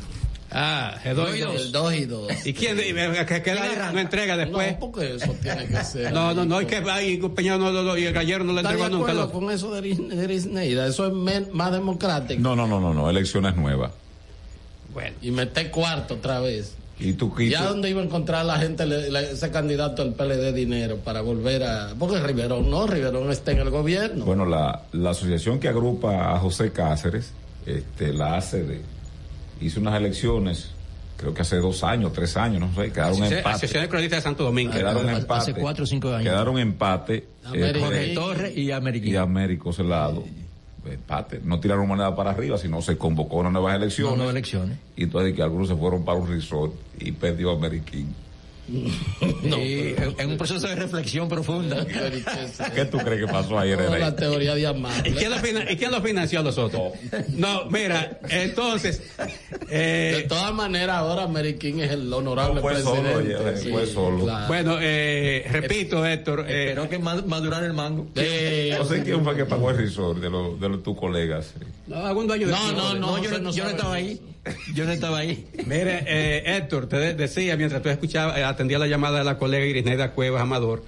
Ah, 0.52 0.96
el 1.06 1.16
dos 1.16 1.36
y 1.36 1.40
dos. 1.42 1.56
el 1.62 1.72
2 1.72 1.94
y 1.94 2.06
2. 2.06 2.46
¿Y 2.48 2.54
quién 2.54 2.78
y, 2.80 3.26
que, 3.26 3.42
que 3.44 3.54
la- 3.54 3.92
no 3.92 4.00
entrega 4.00 4.36
después? 4.36 4.72
No, 4.74 4.80
porque 4.80 5.16
eso 5.16 5.36
tiene 5.42 5.68
que 5.68 5.84
ser. 5.84 6.12
No, 6.14 6.34
no, 6.34 6.44
no, 6.46 6.60
es 6.60 6.66
que 6.68 6.78
ahí 6.90 7.18
Peña 7.36 7.58
no, 7.58 7.72
no, 7.72 7.84
no, 7.84 7.96
y 7.96 8.06
el 8.06 8.14
gallero 8.14 8.44
no 8.44 8.54
le 8.54 8.62
¿Está 8.62 8.70
de 8.70 8.76
entregó 8.78 8.98
nunca. 8.98 9.12
acuerdo 9.12 9.28
Lo, 9.28 9.40
con 9.46 9.52
eso 9.52 9.72
de 9.80 9.88
Irisneida? 9.88 10.88
Eso 10.88 11.06
es 11.08 11.14
men- 11.14 11.50
más 11.52 11.72
democrático. 11.72 12.42
No, 12.42 12.56
no, 12.56 12.66
no, 12.68 12.80
no, 12.80 12.94
no, 12.94 13.10
elecciones 13.10 13.56
nuevas. 13.56 13.92
bueno, 14.94 15.16
Y 15.22 15.32
meter 15.32 15.70
cuarto 15.70 16.16
otra 16.16 16.40
vez. 16.40 16.74
Y 17.00 17.14
tú, 17.14 17.34
y 17.40 17.50
¿Ya 17.50 17.60
tú- 17.62 17.70
dónde 17.70 17.90
iba 17.92 18.02
a 18.02 18.06
encontrar 18.06 18.44
la 18.44 18.58
gente, 18.58 18.86
le- 18.86 19.10
le- 19.12 19.32
ese 19.32 19.52
candidato 19.52 20.04
del 20.04 20.14
PLD 20.16 20.52
dinero 20.52 20.98
para 20.98 21.22
volver 21.22 21.64
a... 21.64 21.94
Porque 21.98 22.20
Riverón 22.20 22.70
no, 22.70 22.88
Riverón 22.88 23.32
está 23.32 23.52
en 23.52 23.60
el 23.60 23.70
gobierno. 23.70 24.26
Bueno, 24.26 24.46
la, 24.46 24.82
la 24.94 25.12
asociación 25.12 25.60
que 25.60 25.70
agrupa 25.70 26.34
a 26.36 26.40
José 26.40 26.72
Cáceres, 26.72 27.32
este, 27.66 28.12
la 28.12 28.36
hace 28.36 28.64
de, 28.64 28.82
hizo 29.62 29.80
unas 29.80 29.96
elecciones, 29.96 30.72
creo 31.18 31.34
que 31.34 31.42
hace 31.42 31.58
dos 31.58 31.84
años, 31.84 32.14
tres 32.14 32.36
años, 32.38 32.62
no 32.62 32.68
sé, 32.74 32.92
quedaron 32.92 33.14
Asociación 33.14 33.38
empate. 33.40 33.56
Asociación 33.56 33.84
de 33.84 33.90
Cronistas 33.90 34.18
de 34.20 34.24
Santo 34.24 34.44
Domingo. 34.44 34.74
Quedaron 34.74 35.10
Hace 35.10 35.20
empate. 35.20 35.54
cuatro 35.54 35.84
o 35.84 35.88
cinco 35.88 36.10
años. 36.10 36.24
Quedaron 36.24 36.58
empate. 36.60 37.28
América. 37.46 37.68
este, 37.68 37.80
Jorge 37.80 38.14
Torres 38.14 38.58
y 38.58 38.72
América. 38.72 39.08
y 39.08 39.16
Américo 39.16 39.74
Celado. 39.74 40.24
Empate. 40.86 41.42
No 41.44 41.60
tiraron 41.60 41.88
moneda 41.88 42.16
para 42.16 42.32
arriba, 42.32 42.58
sino 42.58 42.82
se 42.82 42.98
convocó 42.98 43.38
a 43.38 43.40
unas 43.42 43.52
nuevas 43.54 43.76
elecciones. 43.76 44.12
No, 44.12 44.18
nuevas 44.18 44.34
elecciones. 44.34 44.78
Y 44.96 45.04
entonces 45.04 45.36
que 45.36 45.44
algunos 45.44 45.68
se 45.68 45.76
fueron 45.76 46.04
para 46.04 46.18
un 46.18 46.28
resort 46.28 46.74
y 47.00 47.12
perdió 47.12 47.52
Ameriquín. 47.52 48.16
Sí, 49.42 49.96
en 50.18 50.30
un 50.32 50.38
proceso 50.38 50.68
de 50.68 50.76
reflexión 50.76 51.28
profunda. 51.28 51.86
¿Qué 52.76 52.86
tú 52.86 52.98
crees 53.00 53.26
que 53.26 53.32
pasó 53.32 53.58
ayer? 53.60 53.78
Rey? 53.78 54.00
la 54.00 54.16
teoría 54.16 54.56
de 54.56 54.68
Amar. 54.68 55.06
¿Y 55.08 55.12
quién, 55.12 55.32
lo 55.32 55.38
fina- 55.38 55.70
¿Y 55.72 55.76
quién 55.78 55.92
lo 55.92 56.02
financió 56.02 56.40
a 56.40 56.44
los 56.44 56.58
otros? 56.58 56.94
No, 57.30 57.66
mira, 57.66 58.20
entonces, 58.30 59.02
De 59.18 60.20
eh, 60.20 60.26
todas 60.28 60.54
maneras, 60.54 60.98
ahora 60.98 61.28
Meriquín 61.28 61.80
es 61.82 61.92
el 61.92 62.12
honorable 62.14 62.56
No, 62.56 62.62
fue 62.62 62.82
solo, 62.82 63.02
presidente. 63.02 63.36
oye, 63.36 63.72
fue 63.72 63.86
solo. 63.88 64.24
claro. 64.26 64.48
bueno, 64.48 64.78
eh, 64.82 65.46
repito, 65.52 66.06
Héctor, 66.06 66.46
eh, 66.48 66.70
Espero 66.70 66.90
que 66.90 67.00
ma- 67.00 67.24
madurar 67.26 67.64
el 67.64 67.74
mango. 67.74 68.08
Eh, 68.16 68.76
No 68.78 68.86
sé 68.86 69.04
quién 69.04 69.24
fue 69.24 69.36
que 69.36 69.46
pagó 69.46 69.72
el 69.72 69.78
resort 69.78 70.20
de, 70.20 70.30
los 70.30 70.60
de 70.60 70.70
los, 70.70 70.84
tus 70.84 70.98
colegas. 70.98 71.54
no, 71.88 72.06
algún 72.06 72.28
dueño 72.28 72.48
de 72.48 72.54
No, 72.54 72.72
no, 72.72 72.94
no, 72.96 73.24
yo, 73.24 73.32
no, 73.32 73.40
no 73.40 73.52
yo 73.52 73.64
no 73.64 73.70
estaba 73.72 73.96
de 73.96 74.02
ahí. 74.02 74.22
Yo 74.74 74.86
no 74.86 74.92
estaba 74.92 75.18
ahí. 75.20 75.46
Mire, 75.66 76.04
eh, 76.08 76.44
Héctor, 76.58 76.88
te 76.88 76.98
de- 76.98 77.14
decía 77.14 77.56
mientras 77.58 77.82
tú 77.82 77.90
escuchabas, 77.90 78.38
eh, 78.38 78.44
atendía 78.60 78.78
la 78.78 78.88
llamada 78.88 79.20
de 79.20 79.24
la 79.24 79.38
colega 79.38 79.66
Irisneida 79.66 80.12
Cuevas 80.12 80.42
Amador, 80.42 80.84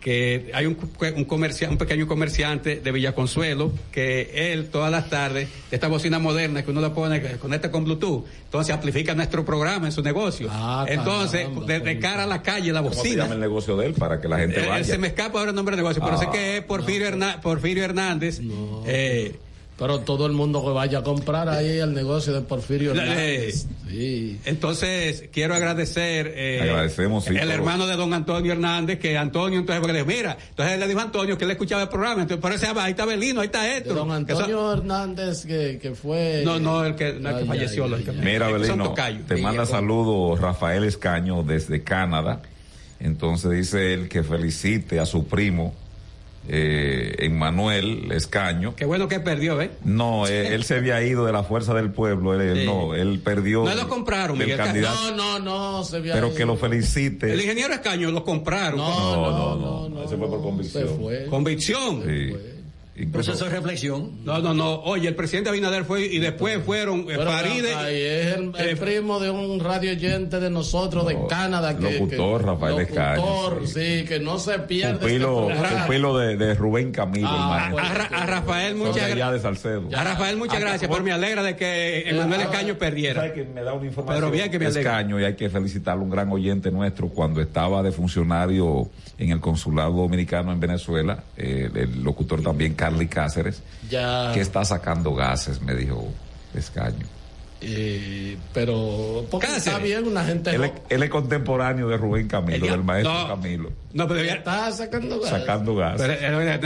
que 0.00 0.50
hay 0.54 0.66
un, 0.66 0.76
un, 1.16 1.24
comercia, 1.24 1.70
un 1.70 1.78
pequeño 1.78 2.08
comerciante 2.08 2.80
de 2.80 2.90
Villaconsuelo 2.90 3.70
que 3.92 4.52
él 4.52 4.70
todas 4.70 4.90
las 4.90 5.08
tardes, 5.08 5.48
esta 5.70 5.86
bocina 5.86 6.18
moderna 6.18 6.64
que 6.64 6.72
uno 6.72 6.80
la 6.80 6.92
pone, 6.92 7.22
que 7.22 7.36
conecta 7.38 7.70
con 7.70 7.84
Bluetooth, 7.84 8.24
entonces 8.46 8.74
amplifica 8.74 9.14
nuestro 9.14 9.44
programa 9.44 9.86
en 9.86 9.92
su 9.92 10.02
negocio. 10.02 10.48
Ah, 10.50 10.84
entonces, 10.88 11.42
caramba, 11.46 11.66
desde 11.66 11.98
cara 12.00 12.24
a 12.24 12.26
la 12.26 12.42
calle, 12.42 12.72
la 12.72 12.80
¿Cómo 12.82 12.90
se 12.92 12.98
bocina. 12.98 13.22
llama 13.22 13.34
el 13.36 13.40
negocio 13.40 13.76
de 13.76 13.86
él 13.86 13.92
para 13.94 14.20
que 14.20 14.26
la 14.26 14.38
gente 14.40 14.64
Eh, 14.64 14.68
vaya? 14.68 14.82
se 14.84 14.98
me 14.98 15.06
escapa 15.06 15.38
ahora 15.38 15.50
el 15.50 15.54
nombre 15.54 15.76
del 15.76 15.84
negocio, 15.84 16.02
pero 16.04 16.16
Ah. 16.16 16.18
sé 16.18 16.26
que 16.32 16.56
es 16.56 16.64
Porfirio, 16.64 17.06
Herná- 17.06 17.40
Porfirio 17.40 17.84
Hernández. 17.84 18.40
eh, 18.86 19.36
Pero 19.82 19.98
todo 19.98 20.26
el 20.26 20.32
mundo 20.32 20.64
que 20.64 20.70
vaya 20.70 20.98
a 20.98 21.02
comprar 21.02 21.48
ahí 21.48 21.78
el 21.78 21.92
negocio 21.92 22.32
de 22.32 22.42
Porfirio 22.42 22.94
La- 22.94 23.02
Hernández. 23.02 23.66
Sí. 23.90 24.38
Entonces, 24.44 25.24
quiero 25.32 25.56
agradecer 25.56 26.32
eh, 26.36 26.60
Agradecemos, 26.62 27.24
sí, 27.24 27.34
el 27.36 27.50
hermano 27.50 27.88
de 27.88 27.96
don 27.96 28.14
Antonio 28.14 28.52
Hernández, 28.52 29.00
que 29.00 29.18
Antonio, 29.18 29.58
entonces, 29.58 29.80
porque 29.80 29.92
le 29.92 30.04
dijo, 30.04 30.08
mira, 30.16 30.38
entonces 30.50 30.74
él 30.74 30.80
le 30.80 30.86
dijo 30.86 31.00
a 31.00 31.02
Antonio 31.02 31.36
que 31.36 31.44
él 31.44 31.50
escuchaba 31.50 31.82
el 31.82 31.88
programa, 31.88 32.22
entonces 32.22 32.40
por 32.40 32.52
eso 32.52 32.60
se 32.60 32.66
llama, 32.68 32.84
ahí 32.84 32.92
está 32.92 33.04
Belino, 33.06 33.40
ahí 33.40 33.46
está 33.46 33.76
Héctor. 33.76 33.96
don 33.96 34.24
Que 34.24 34.34
son- 34.34 34.42
Antonio 34.44 34.72
Hernández 34.72 35.44
que, 35.46 35.80
que 35.82 35.96
fue... 35.96 36.42
no, 36.44 36.60
no, 36.60 36.84
el 36.84 36.94
que, 36.94 37.14
no, 37.14 37.30
el 37.30 37.34
que 37.34 37.42
Ay, 37.42 37.48
falleció, 37.48 37.84
ay, 37.84 37.90
lógicamente. 37.90 38.30
Mira, 38.30 38.48
Belino, 38.50 38.94
te 39.26 39.36
manda 39.38 39.66
saludos 39.66 40.40
Rafael 40.40 40.84
Escaño 40.84 41.42
desde 41.42 41.82
Canadá. 41.82 42.40
Entonces 43.00 43.50
dice 43.50 43.94
él 43.94 44.08
que 44.08 44.22
felicite 44.22 45.00
a 45.00 45.06
su 45.06 45.26
primo, 45.26 45.74
eh, 46.48 47.14
Emmanuel 47.18 48.10
Escaño. 48.12 48.74
Qué 48.76 48.84
bueno 48.84 49.08
que 49.08 49.20
perdió, 49.20 49.60
¿eh? 49.60 49.70
No, 49.84 50.26
él, 50.26 50.46
él 50.46 50.64
se 50.64 50.76
había 50.76 51.02
ido 51.02 51.24
de 51.24 51.32
la 51.32 51.44
fuerza 51.44 51.74
del 51.74 51.90
pueblo, 51.90 52.38
él, 52.40 52.60
Sí. 52.60 52.66
no, 52.66 52.94
él 52.94 53.20
perdió. 53.24 53.64
No 53.64 53.74
lo 53.74 53.88
compraron, 53.88 54.36
Miguel. 54.38 54.56
candidato, 54.56 55.10
No, 55.16 55.38
no, 55.38 55.72
no, 55.78 55.84
se 55.84 56.00
vio 56.00 56.12
pero 56.14 56.34
que 56.34 56.44
lo 56.44 56.56
felicite. 56.56 57.32
El 57.32 57.40
ingeniero 57.40 57.72
Escaño 57.74 58.10
lo 58.10 58.24
compraron. 58.24 58.78
No, 58.78 59.16
no, 59.16 59.56
no, 59.56 59.88
no, 59.88 60.02
ese 60.04 60.16
fue 60.16 60.28
por 60.28 60.42
convicción. 60.42 60.88
Se 60.88 60.94
fue. 60.94 61.26
Convicción. 61.26 62.02
Sí. 62.04 62.36
Incluso- 63.02 63.32
Proceso 63.32 63.44
de 63.50 63.50
reflexión. 63.56 64.10
No, 64.24 64.38
no, 64.38 64.54
no. 64.54 64.80
Oye, 64.82 65.08
el 65.08 65.14
presidente 65.14 65.50
Abinader 65.50 65.84
fue 65.84 66.06
y 66.06 66.18
después 66.18 66.62
fueron 66.64 67.06
eh, 67.10 67.16
Faride. 67.16 67.74
ahí 67.74 67.96
es 68.00 68.26
el, 68.36 68.52
el 68.56 68.68
eh, 68.70 68.76
primo 68.76 69.18
de 69.18 69.30
un 69.30 69.58
radio 69.60 69.90
oyente 69.92 70.38
de 70.38 70.50
nosotros 70.50 71.06
de 71.06 71.14
No, 71.14 71.26
Canadá. 71.26 71.76
Que, 71.76 71.98
locutor, 71.98 72.40
que- 72.40 72.46
Rafael 72.46 72.80
Escaño, 72.80 73.16
locutor, 73.24 73.66
sí. 73.66 73.72
sí. 74.00 74.04
que 74.04 74.20
no 74.20 74.38
se 74.38 74.58
pierde. 74.60 74.98
pupilo, 75.00 75.50
este 75.50 75.68
pupilo 75.82 76.16
de, 76.18 76.36
de 76.36 76.54
Rubén 76.54 76.92
Camilo, 76.92 77.28
Ah, 77.30 77.70
el 77.72 77.78
a, 77.78 78.22
a 78.22 78.26
Rafael, 78.26 78.74
muchas 78.76 78.94
de 78.94 79.14
gracias. 79.16 79.32
de 79.32 79.40
Salcedo. 79.40 79.88
A 79.96 80.04
Rafael, 80.04 80.36
muchas 80.36 80.56
Ah, 80.58 80.60
gracias, 80.60 80.88
por- 80.88 80.98
pero 80.98 81.04
me 81.04 81.12
alegra 81.12 81.42
de 81.42 81.56
que 81.56 82.08
Emanuel 82.08 82.40
Ah, 82.42 82.44
Escaño 82.44 82.78
perdiera. 82.78 83.22
¿Sabe 83.22 83.32
que 83.34 83.44
me 83.44 83.62
da 83.62 83.72
una 83.72 83.86
información? 83.86 84.20
Pero 84.20 84.30
bien 84.32 84.50
que 84.50 84.58
me 84.58 84.66
alegra. 84.66 84.92
Escaño, 84.92 85.20
y 85.20 85.24
hay 85.24 85.34
que 85.34 85.50
felicitarlo, 85.50 86.04
un 86.04 86.10
gran 86.10 86.30
oyente 86.30 86.70
nuestro, 86.70 87.08
cuando 87.08 87.40
estaba 87.40 87.82
de 87.82 87.90
funcionario 87.90 88.88
en 89.18 89.30
el 89.30 89.40
consulado 89.40 89.92
dominicano 89.92 90.52
en 90.52 90.60
Venezuela, 90.60 91.24
eh, 91.36 91.68
el 91.74 92.02
locutor 92.04 92.42
también, 92.42 92.74
Carly 92.92 93.08
Cáceres, 93.08 93.62
Ya. 93.90 94.30
que 94.34 94.40
está 94.40 94.64
sacando 94.64 95.14
gases, 95.14 95.60
me 95.60 95.74
dijo 95.74 96.08
Escaño. 96.54 97.06
Eh, 97.64 98.36
pero 98.52 99.24
porque 99.30 99.46
Cáceres. 99.46 99.66
está 99.68 99.78
bien 99.78 100.04
una 100.08 100.24
gente 100.24 100.50
Él 100.50 100.64
es, 100.64 100.70
joven. 100.70 100.82
él 100.88 101.02
es 101.04 101.10
contemporáneo 101.10 101.86
de 101.88 101.96
Rubén 101.96 102.26
Camilo, 102.26 102.66
del 102.66 102.82
maestro 102.82 103.12
no. 103.14 103.28
Camilo, 103.28 103.70
No, 103.92 104.08
pero 104.08 104.24
ya- 104.24 104.34
está 104.34 104.72
sacando 104.72 105.20
gas. 105.20 105.30
sacando 105.30 105.76
gases. 105.76 106.00
pero, 106.00 106.12
eh, 106.40 106.60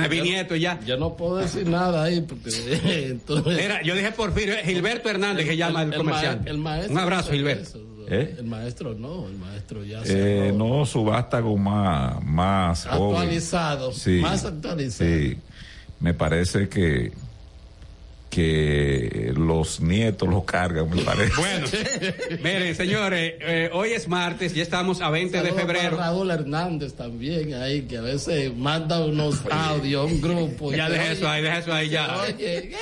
eh, 0.55 0.59
ya. 0.59 0.81
yo 0.87 0.97
no 0.97 1.15
puedo 1.15 1.37
decir 1.37 1.69
nada 1.69 2.05
ahí 2.05 2.23
porque 2.23 2.49
entonces 3.11 3.57
Mira, 3.59 3.83
yo 3.83 3.95
dije 3.95 4.11
Porfirio, 4.13 4.55
eh, 4.55 4.63
Gilberto 4.65 5.11
Hernández, 5.11 5.47
que 5.47 5.57
llama 5.59 5.83
el, 5.83 5.89
ma- 5.91 5.97
comerciante. 5.97 6.49
el 6.51 6.59
maestro 6.59 6.93
Un 6.95 6.99
abrazo, 6.99 7.31
Gilberto. 7.33 7.63
eso. 7.63 7.81
¿Eh? 8.09 8.37
el 8.39 8.45
maestro 8.47 8.95
no 8.95 9.27
el 9.27 9.37
maestro 9.37 9.85
ya 9.85 10.01
Eh, 10.03 10.05
cerró. 10.53 10.57
no, 10.57 10.87
subasta 10.87 11.43
con 11.43 11.61
más, 11.61 12.23
más 12.25 12.87
joven. 12.87 13.17
actualizado 13.19 13.93
Sí, 13.93 14.21
más 14.21 14.45
actualizado 14.45 15.11
Sí, 15.11 15.37
me 16.01 16.15
parece 16.15 16.69
que 16.69 17.13
que 18.37 19.33
los 19.35 19.81
nietos 19.81 20.29
lo 20.29 20.45
cargan, 20.45 20.91
me 20.91 21.01
parece. 21.01 21.33
Bueno, 21.37 21.67
miren, 22.43 22.75
señores, 22.75 23.35
eh, 23.41 23.71
hoy 23.73 23.93
es 23.93 24.09
martes, 24.09 24.53
ya 24.53 24.63
estamos 24.63 25.01
a 25.01 25.09
20 25.09 25.41
de 25.41 25.53
para 25.53 25.61
febrero. 25.63 25.97
Raúl 25.97 26.31
Hernández 26.31 26.93
también 26.93 27.55
ahí 27.55 27.83
que 27.83 27.97
a 27.97 28.03
veces 28.03 28.55
manda 28.55 29.03
unos 29.03 29.41
audios 29.49 30.13
un 30.13 30.21
grupo 30.21 30.71
Ya 30.71 30.91
deja 30.91 31.13
eso 31.13 31.27
ahí, 31.27 31.43
deja 31.43 31.59
eso 31.59 31.73
ahí 31.73 31.89
ya. 31.89 32.15
oye 32.21 32.73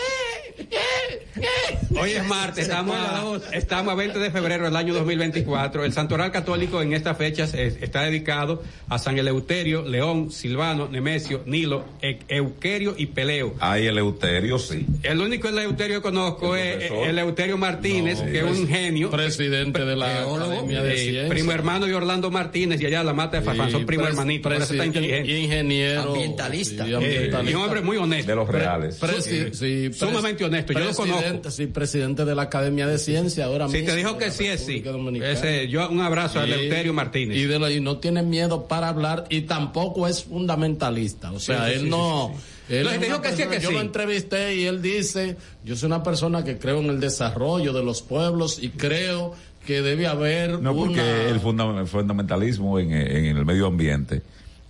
Hoy 2.01 2.10
es 2.12 2.26
martes, 2.26 2.64
estamos 2.64 2.97
a, 2.97 3.56
estamos 3.56 3.93
a 3.93 3.97
20 3.97 4.18
de 4.18 4.31
febrero 4.31 4.64
del 4.64 4.76
año 4.76 4.94
2024. 4.94 5.85
El 5.85 5.93
Santoral 5.93 6.31
Católico 6.32 6.81
en 6.82 6.93
estas 6.93 7.16
fechas 7.16 7.55
está 7.55 8.02
dedicado 8.02 8.62
a 8.89 8.98
San 8.98 9.18
Eleuterio, 9.18 9.82
León, 9.82 10.31
Silvano, 10.31 10.89
Nemesio, 10.89 11.43
Nilo, 11.47 11.85
E- 12.02 12.18
Euquerio 12.28 12.94
y 12.97 13.06
Peleo. 13.06 13.55
Ahí 13.60 13.86
el 13.86 13.98
Euterio, 13.98 14.59
sí. 14.59 14.86
El 15.02 15.20
único 15.20 15.48
Eleuterio 15.48 15.98
que 15.98 16.02
conozco 16.02 16.56
El 16.56 16.82
es. 16.82 16.90
Eleuterio 16.90 17.56
Martínez, 17.59 18.20
No, 18.20 18.26
que 18.31 18.39
es 18.39 18.44
un 18.44 18.68
genio. 18.68 19.10
presidente 19.10 19.85
de 19.85 19.97
la 19.97 20.12
Teólogo, 20.20 20.52
Academia 20.52 20.82
de 20.82 20.97
Ciencias. 20.97 21.28
primo 21.31 21.52
hermano 21.52 21.86
de 21.86 21.94
Orlando 21.94 22.31
Martínez 22.31 22.81
y 22.81 22.86
allá 22.86 23.02
la 23.05 23.12
mata 23.12 23.39
de 23.40 23.47
Farfán, 23.47 23.70
son 23.70 23.86
primo 23.86 24.06
hermanito, 24.06 24.43
por 24.44 24.52
eso 24.55 24.72
está 24.72 24.85
presi- 24.85 24.86
inteligente. 24.86 25.39
ingeniero 25.39 26.02
Ambientalista. 26.12 26.86
Eh, 26.86 27.31
y 27.47 27.55
un 27.55 27.62
hombre 27.62 27.81
muy 27.82 27.97
honesto. 27.97 28.31
De 28.31 28.36
los 28.36 28.48
reales. 28.48 29.01
Presi- 29.01 29.52
sí, 29.52 29.89
pres- 29.90 29.97
Honesto, 30.44 30.72
yo 30.72 30.80
lo 30.80 30.94
conozco. 30.94 31.50
Sí, 31.50 31.66
presidente 31.66 32.24
de 32.24 32.34
la 32.34 32.42
Academia 32.42 32.86
de 32.86 32.98
Ciencias 32.98 33.46
ahora 33.46 33.66
Si 33.68 33.74
mismo. 33.74 33.88
te 33.90 33.96
dijo 33.96 34.18
que 34.18 34.30
sí 34.30 34.46
es 34.46 34.64
sí. 34.64 34.82
Ese, 35.22 35.68
yo 35.68 35.88
un 35.90 36.00
abrazo 36.00 36.40
a 36.40 36.44
Sí. 36.44 36.52
Eleuterio 36.52 36.92
Martínez. 36.92 37.36
Y, 37.36 37.44
de 37.44 37.58
lo- 37.58 37.70
y 37.70 37.80
no 37.80 37.98
tiene 37.98 38.22
miedo 38.22 38.66
para 38.68 38.88
hablar 38.88 39.24
y 39.30 39.42
tampoco 39.42 40.06
es 40.08 40.24
fundamentalista. 40.24 41.32
O 41.32 41.40
sea, 41.40 41.64
Sí, 41.66 41.70
sí, 41.70 41.74
él 41.76 41.80
sí, 41.82 41.88
no. 41.90 42.32
sí, 42.68 42.74
él 42.76 42.84
No, 42.84 42.90
es 42.90 43.00
te 43.00 43.06
dijo 43.06 43.20
que 43.20 43.30
sí, 43.32 43.42
que 43.48 43.60
yo 43.60 43.68
sí. 43.68 43.74
lo 43.74 43.80
entrevisté 43.80 44.54
y 44.56 44.64
él 44.64 44.80
dice: 44.82 45.36
Yo 45.64 45.76
soy 45.76 45.86
una 45.86 46.02
persona 46.02 46.44
que 46.44 46.58
creo 46.58 46.80
en 46.80 46.86
el 46.90 47.00
desarrollo 47.00 47.72
de 47.72 47.82
los 47.82 48.02
pueblos 48.02 48.58
y 48.62 48.70
creo 48.70 49.34
que 49.66 49.80
debe 49.82 50.06
haber 50.06 50.60
No, 50.60 50.74
porque 50.76 51.00
el, 51.30 51.40
funda- 51.40 51.80
el 51.80 51.86
fundamentalismo 51.86 52.78
en, 52.78 52.92
en 52.92 53.36
el 53.36 53.44
medio 53.46 53.66
ambiente 53.66 54.22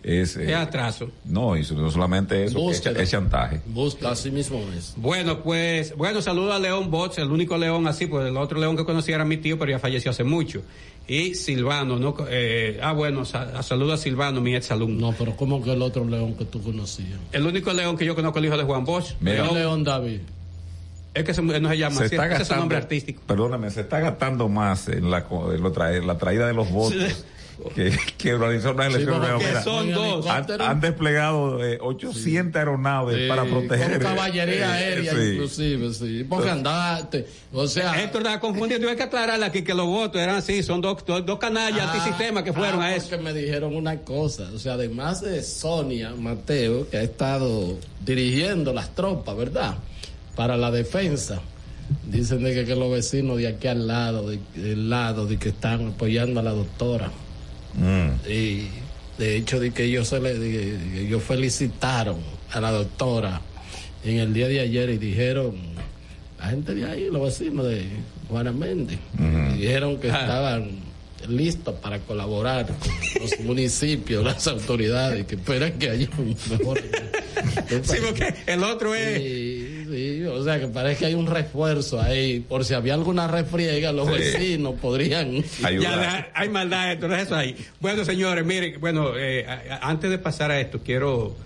es... 0.05 0.37
eh, 0.37 0.51
Es 0.51 0.57
atraso. 0.57 1.11
no, 1.25 1.57
y 1.57 1.63
no 1.75 1.91
solamente 1.91 2.45
eso, 2.45 2.59
es, 2.59 2.65
Búsqueda. 2.65 3.03
es 3.03 3.11
chantaje. 3.11 3.61
Busca 3.67 4.11
así 4.11 4.31
mismo 4.31 4.61
es. 4.77 4.95
Bueno, 4.97 5.43
pues, 5.43 5.97
bueno, 5.97 6.21
saludo 6.23 6.53
a 6.53 6.59
León 6.59 6.91
Bots, 6.91 7.19
el 7.19 7.31
único 7.33 7.57
león 7.57 7.87
así, 7.89 8.07
pues 8.07 8.29
el 8.29 8.37
otro 8.37 8.61
león 8.61 8.77
que 8.77 8.85
conocía 8.85 9.15
era 9.17 9.25
mi 9.25 9.39
tío, 9.39 9.59
pero 9.59 9.71
ya 9.73 9.79
falleció 9.79 10.11
hace 10.11 10.23
mucho. 10.25 10.63
Y 11.07 11.35
Silvano, 11.35 11.99
¿no? 11.99 12.15
Eh, 12.31 12.79
ah, 12.83 12.93
bueno, 12.93 13.25
sa- 13.27 13.63
saludo 13.63 13.93
a 13.93 13.97
Silvano, 13.99 14.41
mi 14.41 14.55
ex 14.55 14.71
alumno. 14.71 15.11
No, 15.11 15.15
pero 15.19 15.37
¿cómo 15.37 15.63
que 15.63 15.73
el 15.73 15.83
otro 15.83 16.05
león 16.07 16.35
que 16.35 16.45
tú 16.47 16.63
conocías? 16.63 17.19
El 17.33 17.47
único 17.47 17.73
león 17.73 17.97
que 17.99 18.05
yo 18.07 18.15
conozco 18.15 18.39
es 18.39 18.43
el 18.45 18.49
hijo 18.49 18.57
de 18.57 18.65
Juan 18.65 18.85
Bosch. 18.85 19.13
Mira. 19.21 19.43
León, 19.43 19.55
león 19.55 19.85
David. 19.85 20.21
es 21.13 21.25
que 21.25 21.35
se- 21.35 21.43
no 21.43 21.69
se 21.69 21.77
llama 21.79 21.97
Se 21.97 22.05
así, 22.07 22.15
está 22.15 22.25
ese 22.27 22.33
es 22.33 22.39
su 22.39 22.41
gastando, 22.41 22.61
nombre 22.63 22.79
artístico. 22.79 23.23
perdóname, 23.27 23.71
se 23.71 23.83
está 23.83 24.01
gastando 24.01 24.49
más 24.49 24.89
en 24.89 25.11
la, 25.11 25.27
en 25.31 26.07
la 26.07 26.17
traída 26.19 26.47
de 26.47 26.55
los 26.55 26.71
votos 26.71 27.25
que, 27.75 27.93
que 28.19 28.35
organizar 28.35 28.75
una 28.75 28.87
elección. 28.87 29.21
Mira, 29.39 29.63
son 29.63 29.93
dos. 29.93 30.27
han, 30.27 30.81
desplegado 30.81 31.65
eh, 31.65 31.79
800 31.81 32.59
aeronaves 32.59 33.17
Sí, 33.17 33.29
para 33.29 33.45
proteger. 33.45 33.93
Con 33.93 34.15
caballería 34.15 34.81
eh, 34.81 34.85
aérea, 34.85 35.13
sí. 35.15 35.21
inclusive, 35.33 35.95
sí. 35.95 36.25
Porque 36.29 36.51
andate. 36.51 37.27
O 37.53 37.67
sea. 37.67 38.03
Héctor 38.03 38.23
estaba 38.23 38.41
confundiendo, 38.41 38.89
hay 38.89 38.97
que 38.97 39.03
aclararle 39.05 39.47
aquí 39.47 39.63
que 39.63 39.75
los 39.75 39.87
votos 39.87 40.21
eran 40.21 40.37
así, 40.37 40.63
son 40.63 40.81
dos, 40.81 41.05
dos, 41.07 41.25
dos 41.25 41.39
canallas 41.39 41.89
Ah, 41.89 41.93
antisistemas 41.93 42.43
que 42.45 42.53
fueron 42.53 42.83
ah, 42.83 42.87
a 42.87 42.97
eso. 42.97 43.09
porque 43.09 43.23
me 43.25 43.33
dijeron 43.33 43.75
una 43.75 44.01
cosa. 44.01 44.51
O 44.55 44.59
sea, 44.59 44.75
además 44.75 45.21
de 45.21 45.43
Sonia 45.43 46.13
Mateo, 46.17 46.89
que 46.91 46.97
ha 46.99 47.03
estado 47.03 47.79
dirigiendo 48.05 48.73
las 48.73 48.95
tropas, 48.95 49.37
¿verdad? 49.37 49.77
Para 50.37 50.57
la 50.57 50.71
defensa. 50.71 51.41
Dicen 52.07 52.43
de 52.43 52.55
que, 52.55 52.65
que 52.65 52.75
los 52.75 52.91
vecinos 52.91 53.37
de 53.39 53.47
aquí 53.47 53.69
al 53.69 53.87
lado, 53.87 54.31
de, 54.31 54.39
del 54.55 54.89
lado, 54.89 55.27
de 55.27 55.39
que 55.39 55.51
están 55.51 55.89
apoyando 55.89 56.41
a 56.41 56.43
la 56.43 56.53
doctora. 56.53 57.11
Mm. 57.77 58.31
Y 58.31 58.69
de 59.19 59.37
hecho, 59.37 59.61
de 59.61 59.71
que 59.73 59.85
ellos, 59.85 60.09
se 60.09 60.21
le, 60.21 60.33
que- 60.35 61.03
ellos 61.07 61.23
felicitaron 61.23 62.19
a 62.53 62.61
la 62.61 62.71
doctora 62.73 63.41
en 64.05 64.19
el 64.19 64.33
día 64.35 64.49
de 64.49 64.61
ayer 64.61 64.91
y 64.91 64.99
dijeron, 64.99 65.55
la 66.39 66.47
gente 66.47 66.75
de 66.75 66.85
ahí, 66.85 67.09
los 67.11 67.23
vecinos 67.23 67.67
de 67.67 67.85
Juana 68.29 68.53
Méndez, 68.53 68.99
dijeron 69.57 69.99
que 69.99 70.11
Ah. 70.11 70.21
estaban 70.23 70.71
listos 71.29 71.75
para 71.77 71.99
colaborar 72.01 72.67
con 72.67 73.23
los 73.23 73.41
municipios, 73.45 74.23
las 74.25 74.47
autoridades, 74.47 75.25
que 75.27 75.37
esperan 75.37 75.73
que 75.79 75.89
haya 75.91 76.09
un 76.19 76.37
mejor. 76.51 76.81
Sí, 77.83 77.97
porque 78.05 78.35
el 78.47 78.63
otro 78.63 78.95
es... 78.95 79.19
o 80.35 80.45
sea 80.45 80.59
que 80.61 80.67
parece 80.69 80.99
que 81.01 81.07
hay 81.07 81.15
un 81.15 81.27
refuerzo 81.27 82.01
ahí, 82.01 82.41
por 82.41 82.65
si 82.65 82.75
había 82.75 82.95
alguna 82.95 83.27
refriega, 83.29 83.93
los 83.93 84.07
Sí. 84.09 84.15
vecinos 84.15 84.75
podrían 84.81 85.43
Ayudar. 85.63 86.01
Ya, 86.01 86.31
hay 86.35 86.49
maldad, 86.49 86.93
esto 86.93 87.09
no 87.09 87.17
es 87.17 87.23
eso 87.23 87.37
ahí. 87.37 87.57
Bueno, 87.81 88.05
señores, 88.05 88.45
miren, 88.45 88.81
bueno, 88.81 89.13
eh, 89.17 89.47
antes 89.81 90.11
de 90.11 90.19
pasar 90.19 90.51
a 90.51 90.61
esto, 90.61 90.81
quiero 90.85 91.37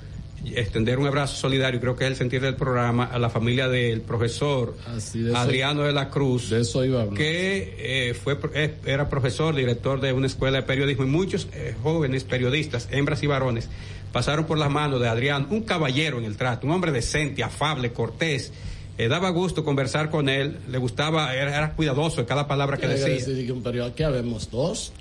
extender 0.54 0.98
un 0.98 1.06
abrazo 1.06 1.34
solidario, 1.34 1.80
creo 1.80 1.96
que 1.96 2.04
es 2.04 2.10
el 2.12 2.16
sentir 2.16 2.40
del 2.40 2.54
programa, 2.54 3.04
a 3.04 3.18
la 3.18 3.28
familia 3.28 3.68
del 3.68 4.00
profesor 4.02 4.76
Así 4.96 5.20
de 5.20 5.36
Adriano 5.36 5.82
de 5.82 5.92
la 5.92 6.08
Cruz, 6.10 6.48
de 6.50 6.60
eso 6.60 6.84
iba 6.84 7.00
a 7.00 7.02
hablar. 7.02 7.16
que 7.18 7.74
eh, 8.10 8.14
fue 8.14 8.36
pro- 8.36 8.54
es- 8.54 8.70
era 8.86 9.08
profesor, 9.08 9.54
director 9.54 10.00
de 10.00 10.12
una 10.12 10.26
escuela 10.28 10.58
de 10.58 10.62
periodismo 10.62 11.04
y 11.04 11.08
muchos 11.08 11.48
eh, 11.52 11.74
jóvenes 11.82 12.22
periodistas, 12.24 12.88
hembras 12.92 13.22
y 13.24 13.26
varones, 13.26 13.68
pasaron 14.12 14.46
por 14.46 14.58
las 14.58 14.70
manos 14.70 15.00
de 15.00 15.08
Adrián, 15.08 15.48
un 15.50 15.62
caballero 15.62 16.18
en 16.18 16.24
el 16.24 16.36
trato, 16.36 16.66
un 16.68 16.72
hombre 16.72 16.92
decente, 16.92 17.42
afable, 17.42 17.92
cortés. 17.92 18.52
Eh, 18.98 19.08
daba 19.08 19.30
gusto 19.30 19.64
conversar 19.64 20.10
con 20.10 20.28
él, 20.28 20.56
le 20.70 20.78
gustaba, 20.78 21.32
era, 21.34 21.56
era 21.56 21.72
cuidadoso 21.72 22.20
de 22.20 22.26
cada 22.26 22.46
palabra 22.48 22.76
que 22.78 22.88
decía. 22.88 23.06
decir 23.06 23.62
periodo- 23.62 23.86
aquí 23.90 24.02
habemos 24.02 24.50
dos. 24.50 24.92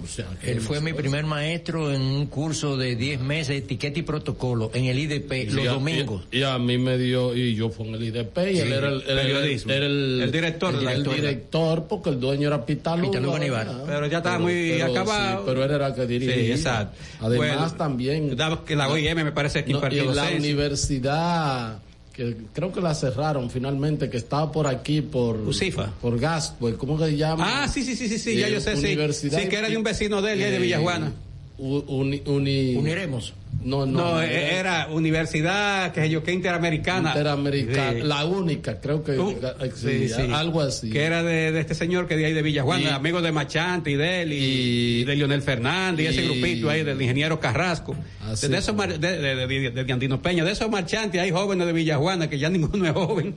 O 0.00 0.06
sea, 0.06 0.26
aquí 0.30 0.50
Él 0.50 0.60
fue 0.60 0.80
mi 0.80 0.92
primer 0.92 1.24
maestro 1.26 1.92
en 1.92 2.00
un 2.02 2.26
curso 2.26 2.76
de 2.76 2.94
10 2.94 3.18
meses 3.20 3.48
de 3.48 3.56
etiqueta 3.56 3.98
y 3.98 4.02
protocolo 4.02 4.70
en 4.72 4.84
el 4.84 4.96
IDP 4.96 5.32
Y 5.42 5.46
los 5.50 5.66
a- 5.66 5.70
domingos. 5.72 6.22
Y, 6.30 6.38
y 6.38 6.42
a 6.44 6.56
mí 6.56 6.78
me 6.78 6.96
dio, 6.98 7.34
y 7.34 7.56
yo 7.56 7.68
fui 7.70 7.88
en 7.88 7.94
el 7.96 8.04
IDP, 8.04 8.38
y 8.52 8.54
Sí, 8.54 8.60
él 8.60 8.72
era 8.74 8.88
el, 8.90 8.94
el- 9.00 9.16
periodismo. 9.16 9.72
era 9.72 9.86
el, 9.86 10.20
El 10.22 10.30
director 10.30 10.78
de 10.78 10.84
la 10.84 10.92
el 10.92 11.02
director, 11.02 11.86
porque 11.88 12.10
el 12.10 12.20
dueño 12.20 12.46
era 12.46 12.64
Pitaluga. 12.64 13.10
Pitaluga. 13.10 13.82
Pero 13.86 14.06
ya 14.06 14.18
estaba 14.18 14.36
Pero- 14.36 14.44
muy 14.48 14.70
pero 14.78 14.84
acabado. 14.92 15.38
sí, 15.38 15.42
pero 15.46 15.64
él 15.64 15.70
era 15.72 15.86
el 15.88 15.94
que 15.94 16.06
dirigía. 16.06 16.34
Sí, 16.34 16.50
exacto. 16.52 16.96
Además, 17.20 17.36
Bueno, 17.56 17.72
también. 17.76 18.36
la 18.76 18.88
OIM 18.88 19.16
me 19.24 19.32
parece 19.32 19.64
que 19.64 19.72
No, 19.72 19.78
impartió 19.78 20.04
y 20.04 20.14
la 20.14 20.30
universidad, 20.30 21.78
que 22.18 22.34
creo 22.52 22.72
que 22.72 22.80
la 22.80 22.94
cerraron 22.96 23.48
finalmente, 23.48 24.10
que 24.10 24.16
estaba 24.16 24.50
por 24.50 24.66
aquí, 24.66 25.02
por. 25.02 25.36
UCIFA. 25.36 25.92
Por 26.02 26.18
Gaswell, 26.18 26.76
¿cómo 26.76 26.98
que 26.98 27.04
se 27.04 27.16
llama? 27.16 27.62
Ah, 27.62 27.68
sí, 27.68 27.84
sí, 27.84 27.94
sí, 27.94 28.08
sí, 28.08 28.18
sí, 28.18 28.36
ya 28.36 28.48
Eh, 28.48 28.52
yo 28.54 28.60
sé, 28.60 28.76
sí. 28.76 28.86
Universidad- 28.86 29.40
Sí, 29.40 29.48
que 29.48 29.56
era 29.56 29.68
de 29.68 29.76
un 29.76 29.84
vecino 29.84 30.20
de 30.20 30.32
él, 30.32 30.38
de 30.40 30.56
Eh, 30.56 30.58
Villajuana. 30.58 31.12
u- 31.58 31.84
uni- 31.86 32.22
uni- 32.26 32.74
Uniremos. 32.74 33.34
No, 33.62 33.84
no. 33.86 34.12
No, 34.14 34.22
era 34.22 34.86
universidad, 34.90 35.92
que 35.92 36.02
sé 36.02 36.10
yo, 36.10 36.22
que 36.22 36.32
interamericana. 36.32 37.10
Interamericana, 37.10 37.92
Sí. 37.92 38.00
la 38.02 38.24
única, 38.24 38.80
creo 38.80 39.02
que 39.02 39.18
Uh, 39.18 39.34
sí, 39.74 40.08
sí, 40.08 40.14
sí. 40.14 40.32
algo 40.32 40.60
así. 40.60 40.90
Que 40.90 41.02
era 41.02 41.22
de, 41.22 41.52
de 41.52 41.60
este 41.60 41.74
señor 41.74 42.06
que 42.06 42.16
de 42.16 42.26
ahí 42.26 42.32
de 42.32 42.42
Villajuana, 42.42 42.94
amigo 42.94 43.20
de 43.20 43.32
Machante 43.32 43.90
y 43.90 43.96
de 43.96 44.22
él, 44.22 44.32
y, 44.32 44.36
y- 44.36 45.00
y 45.00 45.04
de 45.04 45.16
Leonel 45.16 45.42
Fernández, 45.42 46.06
y, 46.06 46.08
ese 46.08 46.22
grupito 46.26 46.70
ahí 46.70 46.82
del 46.84 47.00
ingeniero 47.00 47.40
Carrasco. 47.40 47.96
De, 48.40 48.48
de 48.48 48.58
esos 48.58 48.76
de, 48.76 48.98
de, 48.98 49.92
Andino 49.92 50.20
Peña, 50.22 50.44
de 50.44 50.52
esos 50.52 50.68
marchantes, 50.70 51.20
hay 51.20 51.30
jóvenes 51.30 51.66
de 51.66 51.72
Villajuana, 51.72 52.28
que 52.28 52.38
ya 52.38 52.48
ninguno 52.50 52.86
es 52.86 52.92
joven. 52.92 53.36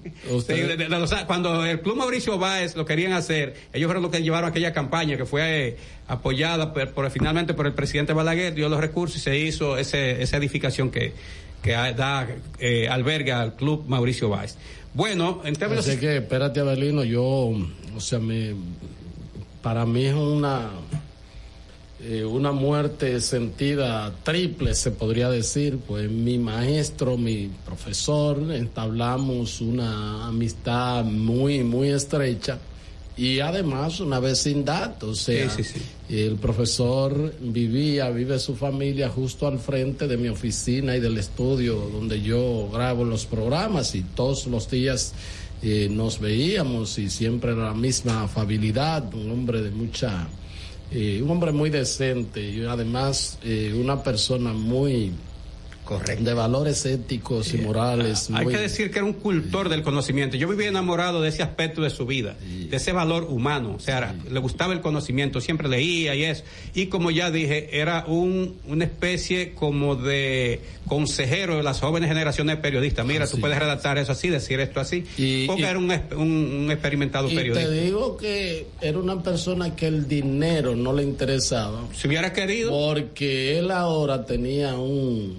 Los- 0.90 1.14
cuando 1.26 1.66
el 1.66 1.82
Club 1.82 1.96
Mauricio 1.98 2.38
Báez 2.38 2.76
lo 2.76 2.86
querían 2.86 3.14
hacer, 3.14 3.56
ellos 3.74 3.88
fueron 3.88 4.04
los 4.04 4.12
que 4.12 4.22
llevaron 4.22 4.50
aquella 4.50 4.74
campaña 4.74 5.18
que 5.18 5.26
fue 5.26 5.68
eh, 5.70 5.78
apoyada 6.08 6.74
por, 6.74 6.90
por- 6.92 7.10
finalmente 7.10 7.54
por 7.54 7.66
el 7.68 7.74
presidente 7.74 8.14
Balaguer, 8.14 8.54
dio 8.54 8.68
los 8.70 8.80
recursos 8.80 9.18
y 9.18 9.20
se 9.20 9.38
hizo 9.40 9.78
ese, 9.78 10.01
esa 10.02 10.38
edificación 10.38 10.90
que, 10.90 11.14
que 11.62 11.72
da, 11.72 12.28
eh, 12.60 12.88
alberga 12.90 13.42
al 13.42 13.56
Club 13.56 13.86
Mauricio 13.88 14.30
Báez. 14.30 14.58
Bueno, 14.94 15.42
en 15.46 15.56
términos... 15.56 15.86
Que, 15.86 16.18
espérate, 16.18 16.60
Abelino, 16.60 17.04
yo, 17.04 17.24
o 17.24 18.00
sea, 18.00 18.20
me, 18.20 18.54
para 19.62 19.86
mí 19.86 20.06
es 20.06 20.14
una, 20.14 20.72
eh, 22.02 22.26
una 22.26 22.52
muerte 22.52 23.22
sentida 23.22 24.14
triple, 24.24 24.74
se 24.74 24.92
podría 24.92 25.30
decir, 25.30 25.80
pues 25.88 26.10
mi 26.10 26.38
maestro, 26.38 27.18
mi 27.18 27.50
profesor, 27.66 28.52
entablamos 28.52 29.62
una 29.62 30.28
amistad 30.28 31.06
muy, 31.06 31.64
muy 31.64 31.90
estrecha 31.90 32.60
y 33.18 33.40
además 33.40 34.00
una 34.00 34.20
vecindad, 34.20 35.04
o 35.04 35.14
sea, 35.14 35.50
Sí, 35.50 35.64
sí, 35.64 35.80
sí. 36.08 36.16
el 36.16 36.36
profesor 36.36 37.34
vivía, 37.42 38.10
vive 38.10 38.40
su 38.40 38.56
familia 38.56 39.10
justo 39.10 39.48
al 39.48 39.60
frente 39.60 40.08
de 40.08 40.18
mi 40.18 40.30
oficina 40.30 40.96
y 40.96 41.00
del 41.00 41.18
estudio 41.18 41.76
donde 41.92 42.22
yo 42.22 42.70
grabo 42.72 43.04
los 43.04 43.26
programas 43.26 43.96
y 43.96 44.02
todos 44.02 44.48
los 44.48 44.70
días 44.70 45.14
eh, 45.62 45.90
nos 45.92 46.20
veíamos 46.20 46.98
y 46.98 47.10
siempre 47.10 47.52
era 47.52 47.66
la 47.66 47.74
misma 47.74 48.24
afabilidad, 48.24 49.14
un 49.14 49.30
hombre 49.30 49.62
de 49.62 49.72
mucha, 49.72 50.28
eh, 50.92 51.22
un 51.22 51.30
hombre 51.30 51.52
muy 51.52 51.70
decente 51.70 52.50
y 52.50 52.64
además 52.64 53.38
eh, 53.44 53.74
una 53.80 54.02
persona 54.02 54.54
muy 54.54 55.12
Correcto. 56.00 56.24
de 56.24 56.34
valores 56.34 56.86
éticos 56.86 57.54
y 57.54 57.58
morales. 57.58 58.30
Hay 58.34 58.46
muy- 58.46 58.54
que 58.54 58.60
decir 58.60 58.92
que 58.92 59.00
era 59.00 59.06
un 59.06 59.14
cultor 59.14 59.70
del 59.70 59.84
conocimiento. 59.84 60.38
Yo 60.38 60.48
vivía 60.48 60.68
enamorado 60.70 61.22
de 61.22 61.30
ese 61.30 61.44
aspecto 61.44 61.82
de 61.82 61.90
su 61.90 62.06
vida, 62.06 62.36
de 62.70 62.76
ese 62.78 62.92
valor 62.92 63.24
humano. 63.30 63.74
O 63.76 63.80
sea, 63.80 64.16
le 64.30 64.40
gustaba 64.40 64.74
el 64.74 64.82
conocimiento, 64.82 65.42
siempre 65.42 65.68
leía 65.68 66.16
y 66.16 66.24
eso. 66.24 66.44
Y 66.74 66.88
como 66.88 67.12
ya 67.12 67.32
dije, 67.32 67.80
era 67.80 68.06
un, 68.08 68.56
una 68.68 68.86
especie 68.86 69.54
como 69.54 69.96
de 69.96 70.62
consejero 70.88 71.58
de 71.58 71.64
las 71.64 71.80
jóvenes 71.80 72.10
generaciones 72.10 72.56
de 72.58 72.62
periodistas. 72.62 73.06
Mira, 73.06 73.28
tú 73.28 73.40
puedes 73.40 73.58
redactar 73.58 73.98
eso 73.98 74.12
así, 74.12 74.30
decir 74.30 74.60
esto 74.60 74.80
así. 74.80 75.04
Y- 75.18 75.46
porque 75.48 75.62
y- 75.62 75.66
era 75.66 75.78
un, 75.80 75.92
un- 76.18 76.64
un 76.66 76.72
experimentado 76.72 77.30
Y 77.30 77.36
periodista. 77.36 77.70
te 77.70 77.82
digo 77.82 78.18
que 78.18 78.68
era 78.82 78.98
una 79.00 79.22
persona 79.22 79.76
que 79.76 79.88
el 79.88 80.08
dinero 80.08 80.76
no 80.76 80.94
le 80.94 81.04
interesaba. 81.04 81.84
Si 81.94 82.08
hubiera 82.08 82.34
querido, 82.34 82.72
Porque 82.72 83.58
él 83.60 83.72
ahora 83.72 84.26
tenía 84.26 84.76
un, 84.76 85.38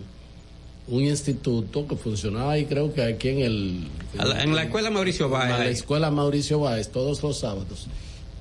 un 0.89 1.03
instituto 1.03 1.87
que 1.87 1.97
funcionaba 1.97 2.59
y 2.59 2.67
creo 2.67 2.93
que 2.93 3.03
aquí 3.03 3.29
en 3.29 3.39
el... 3.41 3.89
en 4.19 4.55
la 4.55 4.65
escuela 4.65 4.91
Mauricio 4.91 5.27
en 5.27 5.33
la 5.33 5.39
Báez. 5.59 5.79
escuela 5.79 6.11
Mauricio 6.11 6.61
Báez 6.61 6.89
todos 6.91 7.23
los 7.23 7.39
sábados. 7.39 7.87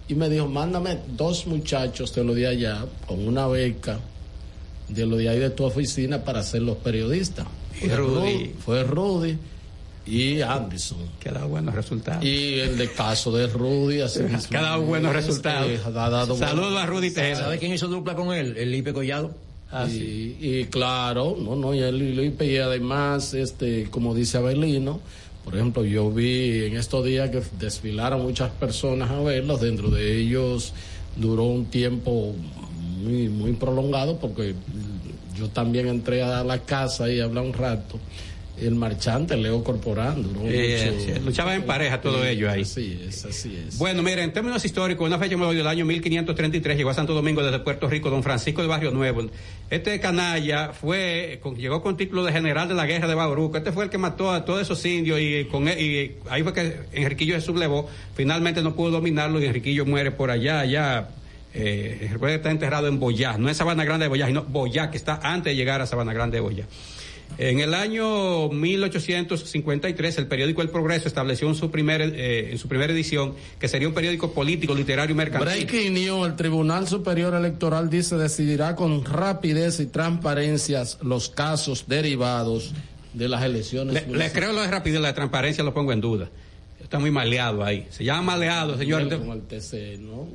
Y 0.08 0.16
me 0.16 0.28
dijo, 0.30 0.48
mándame 0.48 0.98
dos 1.16 1.46
muchachos 1.48 2.14
de 2.16 2.24
lo 2.24 2.34
de 2.34 2.48
allá 2.48 2.86
con 3.08 3.26
una 3.28 3.48
beca 3.48 4.00
de 4.90 5.06
lo 5.06 5.16
de 5.16 5.30
ahí 5.30 5.40
de 5.40 5.52
tu 5.52 5.64
oficina 5.64 6.24
para 6.24 6.44
ser 6.44 6.64
los 6.64 6.78
periodistas. 6.78 7.46
Y 7.82 7.86
Fue 7.86 7.96
Rudy. 7.96 8.34
Ru- 8.34 8.54
Fue 8.66 8.84
Rudy 8.84 9.38
y 10.06 10.42
Anderson. 10.42 10.98
que 11.20 11.30
ha 11.30 11.34
dado 11.34 11.48
buenos 11.48 11.74
resultados. 11.76 12.26
Y 12.26 12.60
el 12.60 12.78
de 12.78 12.92
caso 12.92 13.32
de 13.32 13.48
Rudy, 13.48 14.02
así 14.02 14.20
mismo. 14.24 14.50
que 14.50 14.58
ha 14.58 14.62
dado 14.64 14.82
buenos 14.82 15.12
es, 15.16 15.26
resultados. 15.28 15.70
eh, 15.70 15.80
ha 15.86 15.92
dado 15.92 16.36
Saludos 16.36 16.72
buenos- 16.72 16.82
a 16.84 16.86
Rudy 16.88 17.12
Tejeda. 17.12 17.36
¿Sabe 17.38 17.60
quién 17.60 17.72
hizo 17.74 17.88
dupla 17.88 18.16
con 18.16 18.34
él? 18.34 18.58
El 18.58 18.72
Lipe 18.72 18.92
Collado. 18.92 19.32
Ah, 19.72 19.88
y, 19.88 19.92
sí. 19.92 20.38
y 20.40 20.66
claro, 20.66 21.38
no, 21.40 21.56
no, 21.56 21.74
y 21.74 21.80
él 21.80 22.36
y 22.40 22.58
además, 22.58 23.34
este, 23.34 23.86
como 23.90 24.14
dice 24.14 24.38
Abelino, 24.38 25.00
por 25.44 25.56
ejemplo, 25.56 25.84
yo 25.84 26.12
vi 26.12 26.66
en 26.66 26.78
estos 26.78 27.06
días 27.06 27.30
que 27.30 27.42
desfilaron 27.60 28.22
muchas 28.22 28.52
personas 28.52 29.10
a 29.10 29.20
verlos, 29.22 29.62
dentro 29.62 29.90
de 29.90 30.18
ellos 30.18 30.74
duró 31.16 31.46
un 31.46 31.66
tiempo 31.66 32.34
muy, 33.02 33.30
muy 33.30 33.54
prolongado, 33.54 34.18
porque 34.18 34.56
yo 35.38 35.50
también 35.50 35.88
entré 35.88 36.22
a 36.22 36.44
la 36.44 36.60
casa 36.60 37.10
y 37.10 37.20
hablé 37.20 37.42
un 37.42 37.54
rato. 37.54 37.98
El 38.60 38.76
marchante 38.76 39.36
Leo 39.38 39.64
Eh, 40.46 40.92
mucho. 40.92 41.14
sí, 41.16 41.20
luchaban 41.26 41.56
en 41.56 41.64
pareja 41.64 42.00
todos 42.00 42.22
Sí, 42.22 42.28
ellos 42.28 42.52
ahí. 42.52 42.62
Así 42.62 43.02
es, 43.08 43.26
así 43.26 43.56
es. 43.68 43.78
Bueno, 43.80 44.04
mire, 44.04 44.22
en 44.24 44.32
términos 44.34 44.64
históricos, 44.64 45.08
una 45.08 45.18
fecha 45.18 45.36
me 45.36 45.50
dio 45.52 45.62
el 45.62 45.68
año 45.68 45.84
1533, 45.86 46.78
llegó 46.78 46.92
a 46.92 46.94
Santo 46.94 47.14
Domingo 47.16 47.42
desde 47.44 47.60
Puerto 47.60 47.88
Rico, 47.90 48.10
don 48.12 48.22
Francisco 48.22 48.62
de 48.62 48.68
Barrio 48.68 48.92
Nuevo. 48.92 49.24
Este 49.70 50.00
canalla 50.00 50.74
fue, 50.74 51.40
con- 51.42 51.56
llegó 51.56 51.82
con 51.82 51.98
título 51.98 52.24
de 52.24 52.32
general 52.34 52.68
de 52.68 52.76
la 52.76 52.86
guerra 52.86 53.08
de 53.08 53.16
Bauruco. 53.16 53.58
Este 53.58 53.72
fue 53.72 53.86
el 53.86 53.90
que 53.90 53.98
mató 53.98 54.32
a 54.32 54.46
todos 54.46 54.62
esos 54.62 54.86
indios 54.86 55.20
y, 55.20 55.46
con, 55.46 55.68
él- 55.68 55.80
y 55.80 56.12
ahí 56.30 56.44
fue 56.44 56.54
que 56.54 56.76
Enriquillo 56.94 57.34
se 57.40 57.42
sublevó. 57.46 57.90
Finalmente 58.16 58.62
no 58.62 58.76
pudo 58.76 58.92
dominarlo 58.92 59.42
y 59.42 59.46
Enriquillo 59.46 59.86
muere 59.86 60.12
por 60.12 60.30
allá, 60.30 60.60
allá. 60.60 61.10
Eh, 61.54 62.10
está 62.30 62.50
enterrado 62.52 62.88
en 62.88 62.98
Boyá, 63.00 63.38
no 63.38 63.50
en 63.50 63.56
Sabana 63.56 63.84
Grande 63.84 64.06
de 64.06 64.10
Boyá, 64.10 64.28
sino 64.28 64.44
Boyá, 64.44 64.90
que 64.90 64.96
está 64.98 65.20
antes 65.24 65.52
de 65.52 65.56
llegar 65.58 65.82
a 65.82 65.86
Sabana 65.86 66.14
Grande 66.14 66.38
de 66.38 66.42
Boyá. 66.42 66.66
En 67.38 67.60
el 67.60 67.74
año 67.74 68.50
1853, 68.50 70.18
el 70.18 70.28
periódico 70.28 70.62
El 70.62 70.70
Progreso 70.70 71.08
estableció 71.08 71.48
en 71.48 71.56
su, 71.56 71.72
primer, 71.72 72.02
eh, 72.02 72.52
en 72.52 72.58
su 72.58 72.68
primera 72.68 72.94
edición 72.94 73.34
que 73.60 73.68
sería 73.68 73.88
un 73.88 73.94
periódico 73.94 74.34
político, 74.34 74.76
literario 74.76 75.14
y 75.14 75.18
mercantil. 75.18 75.66
Breaking 75.66 75.94
news, 75.94 76.28
el 76.28 76.36
Tribunal 76.36 76.88
Superior 76.88 77.34
Electoral 77.34 77.90
dice 77.90 78.16
decidirá 78.16 78.76
con 78.76 79.04
rapidez 79.06 79.80
y 79.80 79.88
transparencias 79.88 81.00
los 81.02 81.30
casos 81.30 81.86
derivados 81.88 82.74
de 83.14 83.28
las 83.28 83.44
elecciones. 83.44 84.08
Le, 84.08 84.18
le 84.18 84.32
creo 84.32 84.54
lo 84.54 84.62
de 84.62 84.68
rapidez, 84.68 85.02
la 85.02 85.10
de 85.10 85.14
transparencia 85.14 85.64
lo 85.64 85.74
pongo 85.74 85.94
en 85.94 86.02
duda. 86.02 86.30
Está 86.82 87.00
muy 87.00 87.12
maleado 87.12 87.64
ahí. 87.64 87.88
Se 87.90 88.04
llama 88.04 88.34
maleado, 88.34 88.78
señor. 88.78 89.08
Con 89.08 89.32
el 89.32 89.42
TC, 89.44 90.00
¿no? 90.00 90.28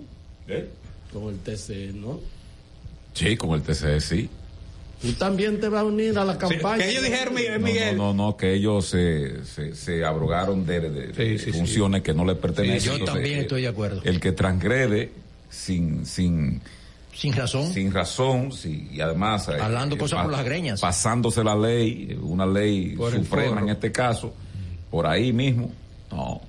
Con 1.13 1.35
el 1.35 1.39
TC, 1.41 1.95
¿no? 1.95 2.21
Sí, 3.17 3.37
con 3.37 3.53
el 3.55 3.63
TCE, 3.63 4.01
sí. 4.01 4.29
Tú 5.03 5.13
también 5.13 5.61
te 5.61 5.69
vas 5.69 5.83
a 5.83 5.85
unir 5.85 6.19
a 6.19 6.25
la 6.25 6.39
campaña. 6.39 6.83
que 6.85 6.91
ellos 6.91 7.03
dijeron, 7.05 7.35
No, 7.35 7.59
Miguel. 7.67 7.97
No, 7.97 8.15
no, 8.15 8.27
no, 8.29 8.37
que 8.37 8.55
ellos 8.55 8.87
se, 8.87 9.45
se, 9.45 9.75
se 9.75 10.05
abrogaron 10.05 10.65
de, 10.65 10.81
de- 10.81 10.91
de 10.91 11.15
Sí, 11.39 11.45
sí, 11.45 11.53
sí. 11.53 11.59
funciones 11.59 12.03
que 12.03 12.15
no 12.15 12.25
le 12.25 12.35
pertenecen. 12.35 12.81
Yo 12.81 12.93
Entonces, 12.95 13.15
también 13.15 13.41
estoy 13.41 13.63
de 13.63 13.69
acuerdo. 13.69 14.01
El 14.05 14.19
que 14.21 14.33
transgrede 14.33 15.11
sin, 15.51 16.07
sin, 16.07 16.63
Sin 17.15 17.35
razón. 17.35 17.73
sin 17.73 17.93
razón, 17.93 18.53
sí, 18.53 18.89
y 18.93 19.01
además... 19.01 19.49
eh, 19.49 19.59
Hablando 19.61 19.97
eh, 19.97 19.99
cosas 19.99 20.23
por 20.23 20.33
las 20.33 20.45
greñas. 20.45 20.81
Pasándose 20.81 21.45
la 21.45 21.55
ley, 21.55 22.19
una 22.23 22.47
ley 22.47 22.95
Por 22.97 23.13
suprema 23.13 23.61
en 23.61 23.69
este 23.69 23.93
caso, 23.93 24.33
por 24.91 25.07
ahí 25.07 25.31
mismo, 25.33 25.71
no, 26.11 26.41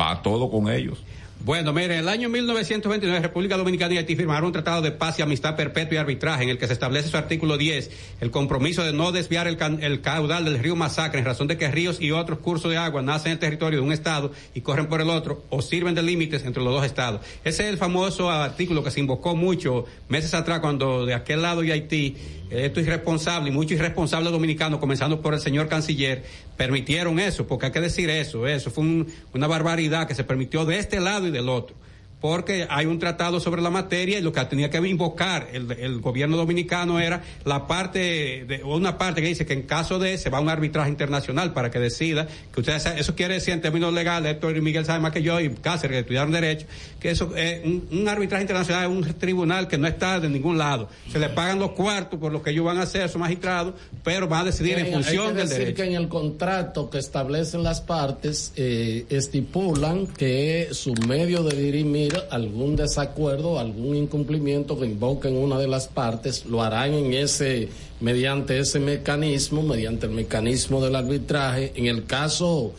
va 0.00 0.22
todo 0.22 0.48
con 0.50 0.68
ellos. 0.70 0.98
Bueno, 1.44 1.72
mire, 1.72 1.98
el 1.98 2.08
año 2.10 2.28
1929 2.28 3.20
República 3.20 3.56
Dominicana 3.56 3.94
y 3.94 3.96
Haití 3.98 4.16
firmaron 4.16 4.46
un 4.48 4.52
tratado 4.52 4.82
de 4.82 4.90
paz 4.90 5.18
y 5.18 5.22
amistad 5.22 5.56
perpetua 5.56 5.94
y 5.94 5.96
arbitraje 5.98 6.42
en 6.42 6.50
el 6.50 6.58
que 6.58 6.66
se 6.66 6.74
establece 6.74 7.08
su 7.08 7.16
artículo 7.16 7.56
10, 7.56 7.90
el 8.20 8.30
compromiso 8.30 8.82
de 8.84 8.92
no 8.92 9.12
desviar 9.12 9.46
el, 9.46 9.56
can- 9.56 9.82
el 9.82 10.02
caudal 10.02 10.44
del 10.44 10.58
río 10.58 10.76
Masacre 10.76 11.20
en 11.20 11.24
razón 11.24 11.46
de 11.46 11.56
que 11.56 11.70
ríos 11.70 12.00
y 12.02 12.10
otros 12.10 12.40
cursos 12.40 12.70
de 12.70 12.76
agua 12.76 13.00
nacen 13.02 13.28
en 13.28 13.32
el 13.34 13.38
territorio 13.38 13.78
de 13.78 13.86
un 13.86 13.92
estado 13.92 14.32
y 14.52 14.60
corren 14.60 14.88
por 14.88 15.00
el 15.00 15.08
otro 15.08 15.44
o 15.48 15.62
sirven 15.62 15.94
de 15.94 16.02
límites 16.02 16.44
entre 16.44 16.62
los 16.62 16.72
dos 16.74 16.84
estados. 16.84 17.22
Ese 17.44 17.62
es 17.62 17.70
el 17.70 17.78
famoso 17.78 18.30
artículo 18.30 18.82
que 18.84 18.90
se 18.90 19.00
invocó 19.00 19.34
mucho 19.34 19.86
meses 20.08 20.34
atrás 20.34 20.58
cuando 20.60 21.06
de 21.06 21.14
aquel 21.14 21.40
lado 21.40 21.62
de 21.62 21.72
Haití 21.72 22.16
eh, 22.50 22.66
esto 22.66 22.80
irresponsable 22.80 23.50
y 23.50 23.52
muchos 23.52 23.72
irresponsables 23.72 24.32
dominicanos, 24.32 24.80
comenzando 24.80 25.20
por 25.20 25.34
el 25.34 25.40
señor 25.40 25.68
canciller, 25.68 26.24
permitieron 26.56 27.18
eso, 27.18 27.46
porque 27.46 27.66
hay 27.66 27.72
que 27.72 27.80
decir 27.80 28.10
eso, 28.10 28.46
eso 28.46 28.70
fue 28.70 28.84
un- 28.84 29.06
una 29.34 29.46
barbaridad 29.46 30.06
que 30.08 30.14
se 30.14 30.24
permitió 30.24 30.64
de 30.64 30.78
este 30.78 31.00
lado 31.00 31.26
y 31.26 31.30
del 31.30 31.48
otro. 31.48 31.76
Porque 32.20 32.66
hay 32.68 32.86
un 32.86 32.98
tratado 32.98 33.38
sobre 33.38 33.62
la 33.62 33.70
materia 33.70 34.18
y 34.18 34.22
lo 34.22 34.32
que 34.32 34.44
tenía 34.46 34.70
que 34.70 34.78
invocar 34.78 35.48
el, 35.52 35.70
el 35.72 36.00
gobierno 36.00 36.36
dominicano 36.36 36.98
era 36.98 37.22
la 37.44 37.66
parte, 37.66 38.44
de, 38.46 38.62
una 38.64 38.98
parte 38.98 39.22
que 39.22 39.28
dice 39.28 39.46
que 39.46 39.52
en 39.52 39.62
caso 39.62 39.98
de 39.98 40.18
se 40.18 40.30
va 40.30 40.38
a 40.38 40.40
un 40.40 40.48
arbitraje 40.48 40.90
internacional 40.90 41.52
para 41.52 41.70
que 41.70 41.78
decida, 41.78 42.26
que 42.52 42.60
ustedes 42.60 42.86
eso 42.86 43.14
quiere 43.14 43.34
decir 43.34 43.54
en 43.54 43.60
términos 43.60 43.92
legales, 43.92 44.32
Héctor 44.32 44.56
y 44.56 44.60
Miguel 44.60 44.84
saben 44.84 45.02
más 45.02 45.12
que 45.12 45.22
yo 45.22 45.40
y 45.40 45.50
Cáceres 45.50 45.94
que 45.94 46.00
estudiaron 46.00 46.32
Derecho, 46.32 46.66
que 47.00 47.10
eso 47.10 47.34
es 47.36 47.64
un, 47.64 47.88
un 47.90 48.08
arbitraje 48.08 48.42
internacional 48.42 48.90
es 48.90 48.90
un 48.90 49.14
tribunal 49.14 49.68
que 49.68 49.78
no 49.78 49.86
está 49.86 50.20
de 50.20 50.28
ningún 50.28 50.58
lado. 50.58 50.88
Se 51.10 51.18
le 51.18 51.28
pagan 51.28 51.58
los 51.58 51.72
cuartos 51.72 52.18
por 52.18 52.32
lo 52.32 52.42
que 52.42 52.50
ellos 52.50 52.64
van 52.64 52.78
a 52.78 52.82
hacer, 52.82 53.08
son 53.08 53.20
magistrados, 53.20 53.74
pero 54.02 54.28
van 54.28 54.42
a 54.42 54.44
decidir 54.44 54.78
en 54.78 54.86
Hay 54.86 54.92
función 54.92 55.28
que 55.28 55.34
del 55.34 55.48
decir 55.48 55.64
derecho. 55.66 55.82
que 55.82 55.88
en 55.88 55.94
el 55.94 56.08
contrato 56.08 56.90
que 56.90 56.98
establecen 56.98 57.62
las 57.62 57.80
partes 57.80 58.52
eh, 58.56 59.06
estipulan 59.08 60.06
que 60.06 60.68
su 60.72 60.94
medio 61.06 61.42
de 61.42 61.56
dirimir 61.56 62.07
algún 62.30 62.76
desacuerdo, 62.76 63.58
algún 63.58 63.96
incumplimiento 63.96 64.78
que 64.78 64.86
invoquen 64.86 65.36
una 65.36 65.58
de 65.58 65.68
las 65.68 65.88
partes, 65.88 66.46
lo 66.46 66.62
harán 66.62 66.94
en 66.94 67.12
ese 67.12 67.68
mediante 68.00 68.58
ese 68.58 68.78
mecanismo, 68.78 69.62
mediante 69.62 70.06
el 70.06 70.12
mecanismo 70.12 70.80
del 70.80 70.96
arbitraje. 70.96 71.72
En 71.74 71.86
el 71.86 72.04
caso 72.04 72.74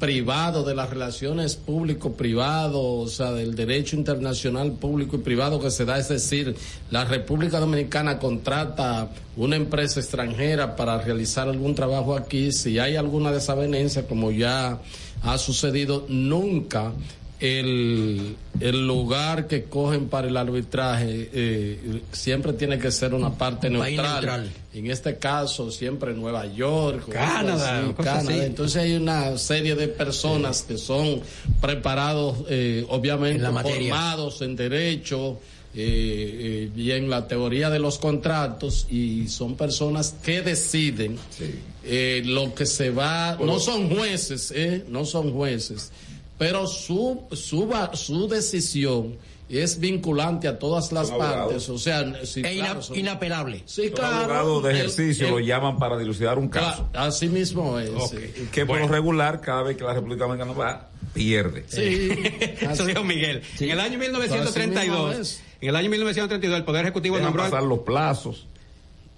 privado 0.00 0.64
de 0.64 0.74
las 0.74 0.88
relaciones 0.90 1.56
público-privado, 1.56 2.82
o 2.82 3.06
sea, 3.06 3.32
del 3.32 3.54
derecho 3.54 3.96
internacional 3.96 4.72
público 4.72 5.16
y 5.16 5.20
privado 5.20 5.60
que 5.60 5.70
se 5.70 5.84
da, 5.84 5.98
es 5.98 6.08
decir, 6.08 6.56
la 6.90 7.04
República 7.04 7.60
Dominicana 7.60 8.18
contrata 8.18 9.10
una 9.36 9.56
empresa 9.56 10.00
extranjera 10.00 10.74
para 10.74 11.00
realizar 11.02 11.48
algún 11.48 11.74
trabajo 11.74 12.16
aquí, 12.16 12.50
si 12.50 12.78
hay 12.78 12.96
alguna 12.96 13.30
desavenencia, 13.30 14.06
como 14.06 14.30
ya 14.30 14.80
ha 15.22 15.38
sucedido, 15.38 16.06
nunca 16.08 16.92
el, 17.40 18.36
el 18.60 18.86
lugar 18.86 19.46
que 19.46 19.64
cogen 19.64 20.08
para 20.08 20.28
el 20.28 20.36
arbitraje 20.36 21.30
eh, 21.32 22.02
siempre 22.12 22.52
tiene 22.52 22.78
que 22.78 22.90
ser 22.92 23.14
una 23.14 23.30
parte 23.32 23.68
Un 23.68 23.74
neutral. 23.74 24.12
neutral. 24.14 24.50
En 24.74 24.90
este 24.90 25.16
caso, 25.16 25.70
siempre 25.70 26.14
Nueva 26.14 26.46
York, 26.46 27.08
Canadá, 27.08 27.80
así, 27.80 27.94
Canadá. 27.94 28.18
así. 28.20 28.40
Entonces 28.40 28.82
hay 28.82 28.92
una 28.94 29.36
serie 29.38 29.74
de 29.74 29.88
personas 29.88 30.62
que 30.62 30.76
son 30.78 31.22
preparados, 31.60 32.38
eh, 32.48 32.84
obviamente, 32.88 33.44
En 33.44 33.54
formados 33.56 34.42
en 34.42 34.54
derecho 34.56 35.38
eh, 35.74 36.70
eh, 36.74 36.78
y 36.80 36.90
en 36.90 37.08
la 37.08 37.26
teoría 37.28 37.70
de 37.70 37.78
los 37.78 37.98
contratos 37.98 38.86
y 38.90 39.28
son 39.28 39.56
personas 39.56 40.14
que 40.22 40.42
deciden 40.42 41.16
eh, 41.84 42.22
lo 42.24 42.54
que 42.54 42.66
se 42.66 42.90
va. 42.90 43.38
no 43.44 43.58
son 43.60 43.88
jueces, 43.88 44.52
eh, 44.54 44.84
no 44.88 45.04
son 45.04 45.32
jueces, 45.32 45.90
pero 46.40 46.66
su 46.66 47.22
su 47.32 47.68
su 47.92 48.26
decisión 48.28 49.18
es 49.50 49.78
vinculante 49.78 50.48
a 50.48 50.58
todas 50.58 50.90
las 50.92 51.08
Son 51.08 51.16
abogados. 51.20 51.46
partes, 51.48 51.68
o 51.68 51.76
sea, 51.78 52.24
sí, 52.24 52.40
E 52.44 52.54
ina- 52.54 52.64
claro, 52.66 52.82
son- 52.82 52.98
inapelable. 52.98 53.62
Sí, 53.66 53.90
claro. 53.90 54.60
de 54.62 54.72
ejercicio 54.72 55.26
el- 55.26 55.32
lo 55.32 55.38
llaman 55.40 55.76
para 55.78 55.98
dilucidar 55.98 56.38
un 56.38 56.48
caso. 56.48 56.88
Claro, 56.92 57.08
así 57.08 57.28
mismo 57.28 57.78
es. 57.78 57.90
Que 58.52 58.64
por 58.64 58.80
lo 58.80 58.88
regular, 58.88 59.40
cada 59.42 59.62
vez 59.64 59.76
que 59.76 59.84
la 59.84 59.92
República 59.92 60.24
Dominicana 60.24 60.52
va, 60.56 60.88
pierde. 61.12 61.64
Sí. 61.68 62.08
Eso 62.60 62.86
dijo 62.86 63.04
Miguel. 63.04 63.42
En 63.58 63.70
el 63.70 63.80
año 63.80 63.98
Así 63.98 64.08
mismo 64.08 64.18
1932, 64.20 65.16
es. 65.18 65.42
en 65.60 65.68
el 65.68 65.76
año 65.76 65.90
1932 65.90 66.56
el 66.58 66.64
Poder 66.64 66.84
Ejecutivo 66.86 67.16
Dejan 67.16 67.26
nombró 67.34 67.50
pasar 67.50 67.64
los 67.64 67.80
plazos. 67.80 68.46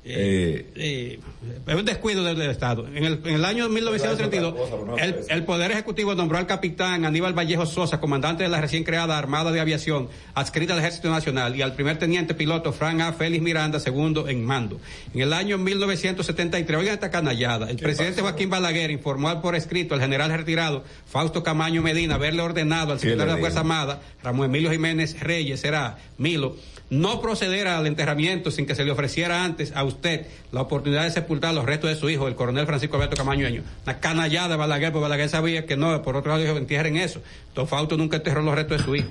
Eh, 0.05 0.73
eh, 0.75 1.21
es 1.65 1.75
un 1.75 1.85
descuido 1.85 2.25
del, 2.25 2.37
del 2.37 2.51
Estado. 2.51 2.89
En 2.89 3.05
el, 3.05 3.21
en 3.25 3.35
el 3.37 3.45
año 3.45 3.69
1932, 3.69 4.55
el, 4.99 5.17
el 5.29 5.45
Poder 5.45 5.71
Ejecutivo 5.71 6.15
nombró 6.17 6.39
al 6.39 6.47
capitán 6.47 7.05
Aníbal 7.05 7.39
Vallejo 7.39 7.67
Sosa, 7.67 8.01
comandante 8.01 8.43
de 8.43 8.49
la 8.49 8.61
recién 8.61 8.83
creada 8.83 9.17
Armada 9.17 9.53
de 9.53 9.61
Aviación, 9.61 10.09
adscrita 10.35 10.73
al 10.73 10.81
Ejército 10.81 11.09
Nacional, 11.09 11.55
y 11.55 11.63
al 11.63 11.75
primer 11.75 11.99
teniente 11.99 12.35
piloto 12.35 12.73
Fran 12.73 13.01
A. 13.01 13.13
Félix 13.13 13.43
Miranda, 13.45 13.79
segundo 13.79 14.29
en 14.29 14.45
mando. 14.45 14.81
En 15.15 15.21
el 15.21 15.33
año 15.33 15.57
1973, 15.59 16.79
oigan 16.79 16.95
esta 16.95 17.11
canallada, 17.11 17.71
el 17.71 17.77
presidente 17.77 18.23
Joaquín 18.23 18.51
Balaguer 18.51 18.91
informó 18.91 19.41
por 19.41 19.55
escrito 19.55 19.95
al 19.95 20.01
general 20.01 20.33
retirado 20.33 20.83
Fausto 21.07 21.45
Camaño 21.45 21.81
Medina 21.81 22.17
haberle 22.17 22.43
ordenado 22.43 22.93
al 22.93 22.99
¿Qué 22.99 23.07
le 23.07 23.11
secretario 23.13 23.35
de 23.35 23.39
la? 23.39 23.41
Fuerza 23.41 23.61
Armada, 23.61 24.01
Ramón 24.23 24.47
Emilio 24.47 24.71
Jiménez 24.73 25.21
Reyes, 25.21 25.61
será 25.61 25.99
Milo, 26.19 26.57
no 26.93 27.23
proceder 27.23 27.69
al 27.69 27.87
enterramiento 27.87 28.51
sin 28.51 28.67
que 28.67 28.75
se 28.75 28.85
le 28.85 28.91
ofreciera 28.91 29.45
antes 29.45 29.73
a 29.75 29.83
usted 29.83 30.27
la 30.51 30.61
oportunidad 30.61 31.05
de 31.05 31.11
sepultar 31.11 31.55
los 31.55 31.65
restos 31.65 31.89
de 31.89 31.97
su 31.97 32.11
hijo, 32.11 32.29
el 32.29 32.35
coronel 32.35 32.67
Francisco 32.67 32.97
Alberto 32.97 33.17
Camaño 33.17 33.47
Año. 33.47 33.63
Una 33.85 33.99
canallada 33.99 34.57
Balaguer, 34.57 34.93
porque 34.93 35.05
Balaguer 35.05 35.31
sabía 35.31 35.65
que 35.65 35.75
no, 35.75 36.03
por 36.03 36.17
otro 36.17 36.33
lado 36.33 36.45
dijo, 36.45 36.55
entierren 36.59 36.99
eso. 36.99 37.23
Don 37.55 37.67
Fausto 37.67 37.97
nunca 37.97 38.19
enterró 38.19 38.43
los 38.43 38.55
restos 38.55 38.77
de 38.77 38.85
su 38.85 38.95
hijo. 38.95 39.09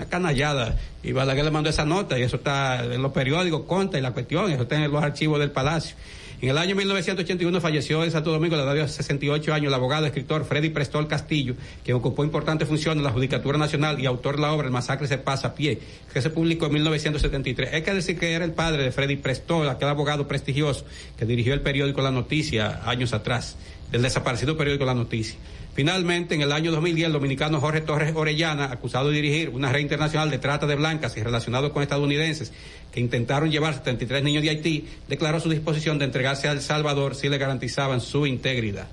Una 0.00 0.08
canallada. 0.08 0.76
Y 1.04 1.12
Balaguer 1.12 1.44
le 1.44 1.52
mandó 1.52 1.70
esa 1.70 1.84
nota 1.84 2.18
y 2.18 2.22
eso 2.22 2.34
está 2.34 2.82
en 2.84 3.00
los 3.00 3.12
periódicos, 3.12 3.62
conta 3.62 3.96
y 3.96 4.00
la 4.00 4.10
cuestión, 4.10 4.50
eso 4.50 4.62
está 4.62 4.74
en 4.74 4.90
los 4.90 5.00
archivos 5.00 5.38
del 5.38 5.52
Palacio. 5.52 5.94
En 6.42 6.48
el 6.48 6.56
año 6.56 6.74
1981 6.74 7.60
falleció 7.60 8.02
en 8.02 8.10
Santo 8.10 8.30
Domingo, 8.30 8.54
a 8.54 8.58
la 8.58 8.72
edad 8.72 8.82
de 8.86 8.88
68 8.88 9.52
años, 9.52 9.66
el 9.66 9.74
abogado, 9.74 10.06
escritor 10.06 10.46
Freddy 10.46 10.70
Prestol 10.70 11.06
Castillo, 11.06 11.54
quien 11.84 11.98
ocupó 11.98 12.24
importantes 12.24 12.66
funciones 12.66 12.96
en 12.96 13.04
la 13.04 13.10
Judicatura 13.10 13.58
Nacional 13.58 14.00
y 14.00 14.06
autor 14.06 14.36
de 14.36 14.42
la 14.42 14.52
obra 14.52 14.66
El 14.66 14.72
Masacre 14.72 15.06
se 15.06 15.18
pasa 15.18 15.48
a 15.48 15.54
pie, 15.54 15.80
que 16.10 16.22
se 16.22 16.30
publicó 16.30 16.64
en 16.66 16.72
1973. 16.72 17.74
Hay 17.74 17.82
que 17.82 17.92
decir 17.92 18.18
que 18.18 18.32
era 18.32 18.46
el 18.46 18.52
padre 18.52 18.84
de 18.84 18.90
Freddy 18.90 19.16
Prestol, 19.16 19.68
aquel 19.68 19.88
abogado 19.88 20.26
prestigioso 20.26 20.86
que 21.18 21.26
dirigió 21.26 21.52
el 21.52 21.60
periódico 21.60 22.00
La 22.00 22.10
Noticia 22.10 22.88
años 22.88 23.12
atrás, 23.12 23.58
el 23.92 24.00
desaparecido 24.00 24.56
periódico 24.56 24.86
La 24.86 24.94
Noticia. 24.94 25.38
Finalmente, 25.74 26.34
en 26.34 26.42
el 26.42 26.52
año 26.52 26.72
2010, 26.72 27.06
el 27.06 27.12
dominicano 27.12 27.60
Jorge 27.60 27.80
Torres 27.80 28.12
Orellana, 28.14 28.66
acusado 28.66 29.10
de 29.10 29.16
dirigir 29.16 29.50
una 29.50 29.70
red 29.70 29.80
internacional 29.80 30.30
de 30.30 30.38
trata 30.38 30.66
de 30.66 30.74
blancas 30.74 31.16
y 31.16 31.22
relacionado 31.22 31.72
con 31.72 31.82
estadounidenses 31.82 32.52
que 32.92 33.00
intentaron 33.00 33.50
llevar 33.50 33.74
73 33.74 34.22
niños 34.22 34.42
de 34.42 34.50
Haití, 34.50 34.86
declaró 35.08 35.40
su 35.40 35.48
disposición 35.48 35.98
de 35.98 36.06
entregarse 36.06 36.48
a 36.48 36.52
El 36.52 36.60
Salvador 36.60 37.14
si 37.14 37.28
le 37.28 37.38
garantizaban 37.38 38.00
su 38.00 38.26
integridad. 38.26 38.88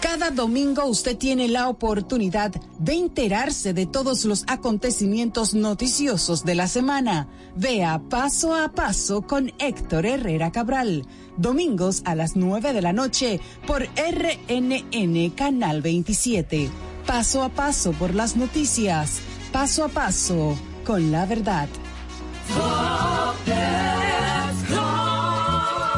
Cada 0.00 0.30
domingo 0.30 0.86
usted 0.86 1.16
tiene 1.16 1.46
la 1.46 1.68
oportunidad 1.68 2.50
de 2.78 2.94
enterarse 2.94 3.74
de 3.74 3.86
todos 3.86 4.24
los 4.24 4.44
acontecimientos 4.48 5.54
noticiosos 5.54 6.44
de 6.44 6.54
la 6.54 6.66
semana. 6.68 7.28
Vea 7.54 8.00
paso 8.08 8.54
a 8.54 8.72
paso 8.72 9.22
con 9.22 9.52
Héctor 9.58 10.06
Herrera 10.06 10.50
Cabral. 10.50 11.06
Domingos 11.36 12.02
a 12.06 12.14
las 12.14 12.34
9 12.34 12.72
de 12.72 12.82
la 12.82 12.92
noche 12.92 13.40
por 13.66 13.82
RNN 13.82 15.30
Canal 15.36 15.82
27. 15.82 16.70
Paso 17.06 17.42
a 17.42 17.50
paso 17.50 17.92
por 17.92 18.14
las 18.14 18.36
noticias. 18.36 19.20
Paso 19.52 19.84
a 19.84 19.88
paso 19.88 20.56
con 20.84 21.12
la 21.12 21.26
verdad. 21.26 21.68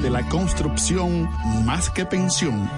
de 0.00 0.08
la 0.08 0.26
construcción 0.28 1.28
más 1.66 1.90
que 1.90 2.06
pensión. 2.06 2.68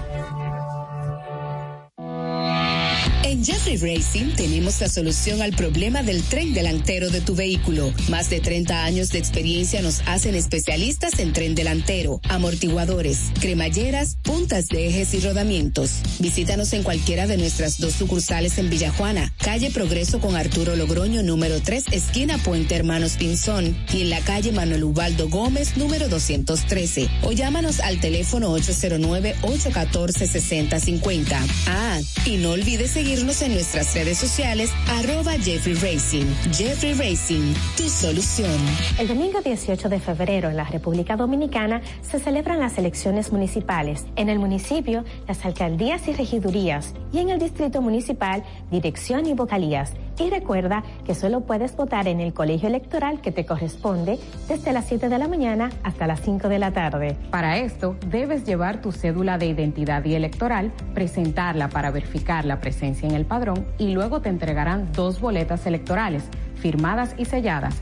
Jeffrey 3.43 3.77
Racing 3.77 4.35
tenemos 4.35 4.79
la 4.81 4.87
solución 4.87 5.41
al 5.41 5.53
problema 5.53 6.03
del 6.03 6.21
tren 6.21 6.53
delantero 6.53 7.09
de 7.09 7.21
tu 7.21 7.33
vehículo. 7.33 7.91
Más 8.07 8.29
de 8.29 8.39
30 8.39 8.83
años 8.83 9.09
de 9.09 9.17
experiencia 9.17 9.81
nos 9.81 10.01
hacen 10.05 10.35
especialistas 10.35 11.17
en 11.17 11.33
tren 11.33 11.55
delantero, 11.55 12.21
amortiguadores, 12.29 13.31
cremalleras, 13.39 14.17
puntas 14.21 14.67
de 14.67 14.89
ejes 14.89 15.15
y 15.15 15.21
rodamientos. 15.21 16.01
Visítanos 16.19 16.71
en 16.73 16.83
cualquiera 16.83 17.25
de 17.25 17.37
nuestras 17.37 17.79
dos 17.79 17.93
sucursales 17.93 18.59
en 18.59 18.69
Villajuana, 18.69 19.33
calle 19.37 19.71
Progreso 19.71 20.19
con 20.19 20.35
Arturo 20.35 20.75
Logroño 20.75 21.23
número 21.23 21.59
3, 21.61 21.85
esquina 21.91 22.37
Puente 22.37 22.75
Hermanos 22.75 23.13
Pinzón, 23.17 23.75
y 23.91 24.01
en 24.01 24.11
la 24.11 24.19
calle 24.19 24.51
Manuel 24.51 24.83
Ubaldo 24.83 25.29
Gómez 25.29 25.77
número 25.77 26.09
213. 26.09 27.09
O 27.23 27.31
llámanos 27.31 27.79
al 27.79 27.99
teléfono 27.99 28.55
809-814-6050. 28.59 31.39
Ah, 31.65 31.99
y 32.25 32.37
no 32.37 32.51
olvides 32.51 32.91
seguirnos 32.91 33.30
en 33.39 33.53
nuestras 33.53 33.93
redes 33.93 34.17
sociales, 34.17 34.71
arroba 34.89 35.31
Jeffrey 35.39 35.75
Racing. 35.75 36.25
Jeffrey 36.51 36.91
Racing, 36.93 37.53
tu 37.77 37.83
solución. 37.83 38.59
El 38.99 39.07
domingo 39.07 39.39
18 39.39 39.87
de 39.87 40.01
febrero 40.01 40.49
en 40.49 40.57
la 40.57 40.65
República 40.65 41.15
Dominicana 41.15 41.81
se 42.01 42.19
celebran 42.19 42.59
las 42.59 42.77
elecciones 42.77 43.31
municipales. 43.31 44.05
En 44.17 44.27
el 44.27 44.37
municipio, 44.37 45.05
las 45.29 45.45
alcaldías 45.45 46.09
y 46.09 46.13
regidurías. 46.13 46.93
Y 47.13 47.19
en 47.19 47.29
el 47.29 47.39
distrito 47.39 47.81
municipal, 47.81 48.43
dirección 48.69 49.25
y 49.25 49.33
vocalías. 49.33 49.93
Y 50.21 50.29
recuerda 50.29 50.83
que 51.03 51.15
solo 51.15 51.41
puedes 51.41 51.75
votar 51.75 52.07
en 52.07 52.19
el 52.19 52.31
colegio 52.31 52.67
electoral 52.67 53.21
que 53.21 53.31
te 53.31 53.43
corresponde 53.43 54.19
desde 54.47 54.71
las 54.71 54.85
7 54.85 55.09
de 55.09 55.17
la 55.17 55.27
mañana 55.27 55.71
hasta 55.81 56.05
las 56.05 56.21
5 56.21 56.47
de 56.47 56.59
la 56.59 56.71
tarde. 56.71 57.17
Para 57.31 57.57
esto, 57.57 57.95
debes 58.05 58.45
llevar 58.45 58.81
tu 58.81 58.91
cédula 58.91 59.39
de 59.39 59.47
identidad 59.47 60.05
y 60.05 60.13
electoral, 60.13 60.71
presentarla 60.93 61.69
para 61.69 61.89
verificar 61.89 62.45
la 62.45 62.59
presencia 62.59 63.09
en 63.09 63.15
el 63.15 63.25
padrón 63.25 63.65
y 63.79 63.93
luego 63.93 64.21
te 64.21 64.29
entregarán 64.29 64.91
dos 64.93 65.19
boletas 65.19 65.65
electorales, 65.65 66.23
firmadas 66.53 67.15
y 67.17 67.25
selladas 67.25 67.81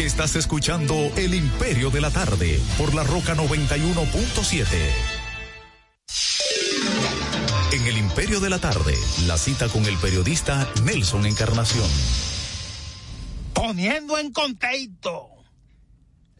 Estás 0.00 0.34
escuchando 0.34 0.94
El 1.16 1.34
Imperio 1.34 1.88
de 1.88 2.00
la 2.00 2.10
Tarde 2.10 2.60
por 2.76 2.94
la 2.94 3.04
Roca 3.04 3.36
91.7. 3.36 4.66
En 7.72 7.86
El 7.86 7.98
Imperio 7.98 8.40
de 8.40 8.50
la 8.50 8.58
Tarde, 8.58 8.94
la 9.28 9.38
cita 9.38 9.68
con 9.68 9.84
el 9.86 9.96
periodista 9.98 10.68
Nelson 10.84 11.26
Encarnación. 11.26 11.88
Poniendo 13.54 14.18
en 14.18 14.32
contexto 14.32 15.28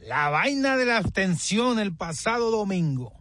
la 0.00 0.30
vaina 0.30 0.76
de 0.76 0.86
la 0.86 0.96
abstención 0.96 1.78
el 1.78 1.94
pasado 1.94 2.50
domingo. 2.50 3.12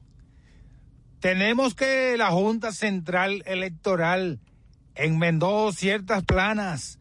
Tenemos 1.20 1.76
que 1.76 2.18
la 2.18 2.32
Junta 2.32 2.72
Central 2.72 3.44
Electoral 3.46 4.40
enmendó 4.96 5.72
ciertas 5.72 6.24
planas 6.24 7.00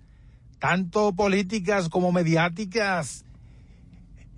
tanto 0.62 1.12
políticas 1.12 1.88
como 1.88 2.12
mediáticas, 2.12 3.24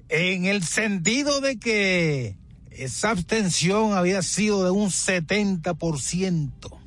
en 0.08 0.46
el 0.46 0.64
sentido 0.64 1.42
de 1.42 1.58
que 1.58 2.38
esa 2.70 3.10
abstención 3.10 3.92
había 3.92 4.22
sido 4.22 4.64
de 4.64 4.70
un 4.70 4.88
70%. 4.88 6.78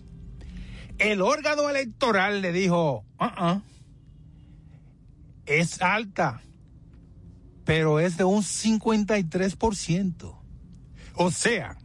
El 0.98 1.22
órgano 1.22 1.70
electoral 1.70 2.42
le 2.42 2.52
dijo, 2.52 3.06
uh 3.20 3.62
es 5.46 5.84
alta, 5.84 6.42
pero 7.64 8.00
es 8.00 8.18
de 8.18 8.24
un 8.24 8.42
53%. 8.42 10.36
O 11.14 11.30
sea, 11.30 11.78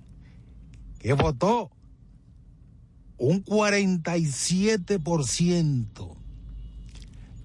que 1.00 1.12
votó 1.12 1.70
un 3.18 3.44
47%. 3.44 6.21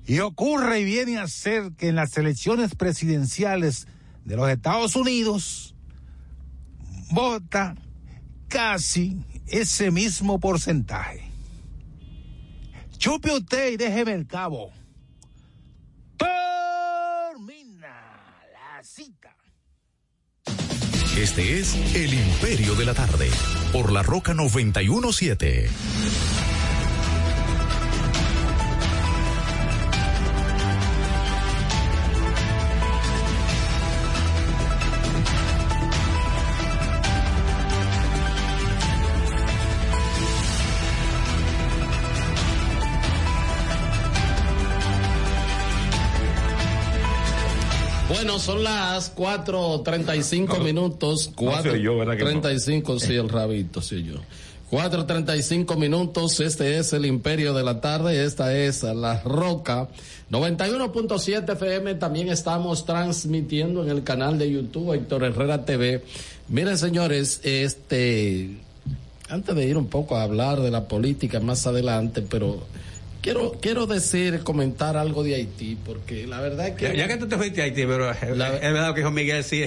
Y 0.07 0.19
ocurre 0.21 0.79
y 0.79 0.85
viene 0.85 1.17
a 1.19 1.27
ser 1.27 1.73
que 1.73 1.89
en 1.89 1.95
las 1.95 2.17
elecciones 2.17 2.75
presidenciales 2.75 3.87
de 4.23 4.37
los 4.37 4.49
Estados 4.49 4.95
Unidos 4.95 5.75
vota 7.11 7.75
casi 8.47 9.21
ese 9.47 9.91
mismo 9.91 10.39
porcentaje. 10.39 11.29
Chupe 12.97 13.31
usted 13.31 13.73
y 13.73 13.77
déjeme 13.77 14.13
el 14.13 14.25
cabo. 14.25 14.71
Termina 16.17 17.87
la 18.53 18.83
cita. 18.83 19.35
Este 21.17 21.59
es 21.59 21.75
El 21.95 22.13
Imperio 22.13 22.75
de 22.75 22.85
la 22.85 22.93
Tarde 22.93 23.29
por 23.73 23.91
la 23.91 24.03
Roca 24.03 24.33
917. 24.33 25.69
Bueno, 48.37 48.53
son 48.53 48.63
las 48.63 49.15
4.35 49.15 50.63
minutos. 50.63 51.31
No 51.41 51.63
soy 51.63 51.81
yo, 51.81 51.97
¿verdad 51.97 52.17
que 52.17 52.23
no? 52.23 52.29
35, 52.29 52.99
sí, 52.99 53.15
el 53.15 53.29
rabito, 53.29 53.81
sí 53.81 54.03
yo. 54.03 54.15
4.35 54.69 55.75
minutos, 55.75 56.39
este 56.39 56.77
es 56.77 56.93
el 56.93 57.07
Imperio 57.07 57.55
de 57.55 57.63
la 57.63 57.81
Tarde, 57.81 58.23
esta 58.23 58.55
es 58.55 58.83
La 58.83 59.21
Roca. 59.23 59.87
91.7 60.29 61.51
FM, 61.53 61.95
también 61.95 62.29
estamos 62.29 62.85
transmitiendo 62.85 63.81
en 63.83 63.89
el 63.89 64.03
canal 64.03 64.37
de 64.37 64.51
YouTube 64.51 64.93
Héctor 64.93 65.23
Herrera 65.23 65.65
TV. 65.65 66.03
Miren 66.47 66.77
señores, 66.77 67.39
este, 67.43 68.57
antes 69.29 69.55
de 69.55 69.65
ir 69.65 69.77
un 69.77 69.87
poco 69.87 70.15
a 70.15 70.21
hablar 70.21 70.61
de 70.61 70.69
la 70.69 70.87
política 70.87 71.39
más 71.39 71.65
adelante, 71.65 72.21
pero 72.21 72.59
quiero 73.33 73.51
quiero 73.59 73.87
decir, 73.87 74.39
comentar 74.43 74.97
algo 74.97 75.23
de 75.23 75.35
Haití, 75.35 75.77
porque 75.85 76.25
la 76.27 76.39
verdad 76.39 76.75
que... 76.75 76.85
Ya, 76.85 76.93
ya 76.93 77.07
que 77.07 77.17
tú 77.17 77.27
te 77.27 77.37
fuiste 77.37 77.61
a 77.61 77.65
Haití, 77.65 77.85
pero 77.85 78.11
es 78.11 78.21
verdad 78.21 78.93
que 78.93 79.01
dijo 79.01 79.11
Miguel, 79.11 79.43
sí, 79.43 79.63